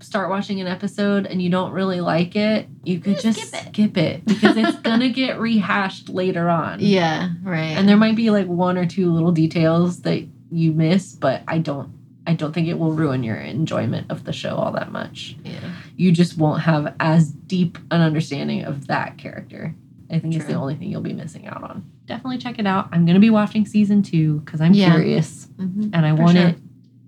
start 0.07 0.31
watching 0.31 0.61
an 0.61 0.67
episode 0.67 1.27
and 1.27 1.43
you 1.43 1.51
don't 1.51 1.73
really 1.73 2.01
like 2.01 2.37
it, 2.37 2.69
you 2.85 2.99
could 3.01 3.19
Just 3.21 3.39
just 3.39 3.49
skip 3.49 3.63
it. 3.67 3.69
skip 3.75 3.97
it 3.99 4.25
because 4.25 4.57
it's 4.57 4.79
gonna 4.79 5.09
get 5.09 5.39
rehashed 5.41 6.09
later 6.09 6.49
on. 6.49 6.79
yeah, 6.81 7.31
right. 7.43 7.77
and 7.77 7.89
there 7.89 7.97
might 7.97 8.17
be 8.17 8.31
like 8.31 8.47
one 8.47 8.79
or 8.79 8.87
two 8.87 9.13
little 9.13 9.33
details 9.33 10.01
that 10.03 10.25
you 10.51 10.73
miss, 10.73 11.13
but 11.13 11.43
I 11.49 11.59
don't. 11.59 11.93
I 12.29 12.35
don't 12.35 12.53
think 12.53 12.67
it 12.67 12.77
will 12.77 12.91
ruin 12.93 13.23
your 13.23 13.37
enjoyment 13.37 14.11
of 14.11 14.25
the 14.25 14.33
show 14.33 14.57
all 14.57 14.73
that 14.73 14.91
much. 14.91 15.37
yeah. 15.45 15.61
you 15.97 16.11
just 16.11 16.37
won't 16.37 16.61
have 16.63 16.93
as 16.99 17.31
deep 17.31 17.79
an 17.93 18.01
understanding 18.01 18.65
of 18.65 18.89
that 18.89 19.17
character. 19.17 19.77
I 20.11 20.19
think 20.19 20.35
it's 20.35 20.45
the 20.47 20.55
only 20.55 20.75
thing 20.75 20.91
you'll 20.91 21.03
be 21.03 21.13
missing 21.13 21.47
out 21.47 21.63
on. 21.63 21.85
Definitely 22.07 22.39
check 22.39 22.59
it 22.59 22.67
out. 22.67 22.89
I'm 22.91 23.05
going 23.07 23.15
to 23.15 23.21
be 23.21 23.31
watching 23.31 23.65
season 23.65 24.03
two 24.03 24.41
because 24.41 24.61
I'm 24.61 24.75
Yeah. 24.75 24.91
curious 24.91 25.47
Mhm. 25.57 25.91
and 25.95 26.05
I 26.05 26.17
For 26.17 26.23
want 26.23 26.37
sure. 26.37 26.47
it 26.49 26.59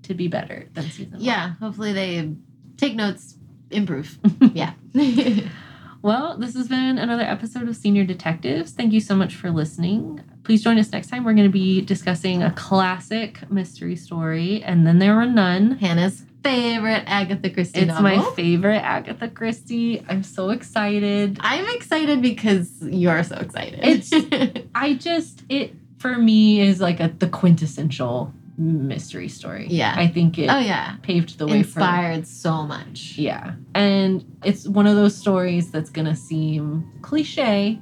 to 0.05 0.15
be 0.15 0.29
better 0.29 0.67
than 0.75 0.85
season 0.85 1.15
one. 1.15 1.21
Yeah. 1.23 1.55
Hopefully 1.61 1.93
they 1.93 2.33
take 2.79 2.95
notes, 2.97 3.37
improve. 3.71 4.19
yeah. 4.55 4.73
Well, 6.01 6.39
this 6.39 6.55
has 6.55 6.69
been 6.69 6.97
another 6.97 7.25
episode 7.25 7.69
of 7.69 7.75
Senior 7.75 8.05
Detectives. 8.05 8.71
Thank 8.71 8.93
you 8.93 9.01
so 9.01 9.17
much 9.17 9.35
for 9.35 9.51
listening. 9.51 10.21
Please 10.45 10.63
join 10.63 10.79
us 10.79 10.93
next 10.93 11.09
time. 11.09 11.25
We're 11.25 11.35
going 11.35 11.49
to 11.49 11.53
be 11.53 11.81
discussing 11.81 12.41
a 12.41 12.53
classic 12.53 13.51
mystery 13.51 13.97
story, 13.97 14.63
and 14.63 14.87
then 14.87 15.01
there 15.01 15.17
were 15.17 15.27
none. 15.27 15.73
Hannah's 15.73 16.23
favorite 16.45 17.03
Agatha 17.09 17.51
Christie 17.51 17.81
It's 17.81 17.89
novel. 17.89 18.03
my 18.05 18.31
favorite 18.37 18.79
Agatha 18.79 19.27
Christie. 19.29 20.01
I'm 20.09 20.23
so 20.23 20.51
excited. 20.51 21.37
I'm 21.41 21.67
excited 21.75 22.23
because 22.23 22.71
you're 22.81 23.25
so 23.25 23.35
excited. 23.37 23.81
It's- 23.83 24.63
I 24.77 24.95
just 24.95 25.43
it 25.49 25.75
for 25.99 26.17
me 26.17 26.61
is 26.61 26.81
like 26.81 27.01
a 27.01 27.09
the 27.09 27.29
quintessential 27.29 28.33
mystery 28.59 29.29
story. 29.29 29.67
Yeah. 29.71 29.95
I 29.97 30.09
think 30.09 30.39
it 30.39 30.49
oh 30.51 30.59
yeah, 30.59 30.97
paved 31.03 31.39
the 31.39 31.47
way 31.47 31.63
for 31.63 31.79
inspired 31.79 32.27
so 32.27 32.65
much. 32.67 33.15
yeah. 33.17 33.55
And 33.75 34.25
it's 34.45 34.67
one 34.69 34.87
of 34.87 34.97
those 34.97 35.17
stories 35.17 35.71
that's 35.71 35.91
gonna 35.91 36.17
seem 36.17 36.91
cliche 37.03 37.79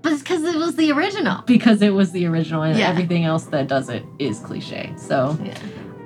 But 0.00 0.12
it's 0.12 0.22
because 0.22 0.42
it 0.44 0.56
was 0.56 0.76
the 0.76 0.90
original. 0.92 1.42
because 1.46 1.82
it 1.82 1.90
was 1.94 2.10
the 2.12 2.26
original 2.26 2.62
and 2.62 2.78
Yeah. 2.78 2.88
everything 2.88 3.24
else 3.24 3.44
that 3.46 3.68
does 3.68 3.88
it 3.90 4.02
is 4.18 4.40
cliche. 4.40 4.92
So 4.96 5.38
Yeah. 5.44 5.54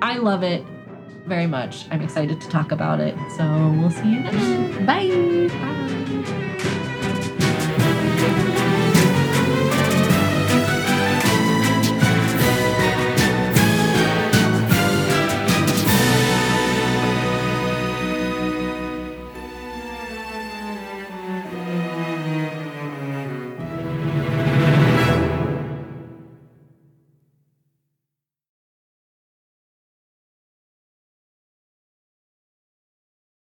I 0.01 0.17
love 0.17 0.43
it 0.43 0.63
very 1.25 1.47
much. 1.47 1.85
I'm 1.89 2.01
excited 2.01 2.39
to 2.41 2.47
talk 2.49 2.71
about 2.71 2.99
it. 2.99 3.15
So 3.37 3.43
we'll 3.79 3.89
see 3.89 4.09
you 4.15 4.23
then. 4.23 4.85
Bye. 4.85 5.07
Bye. 5.49 5.93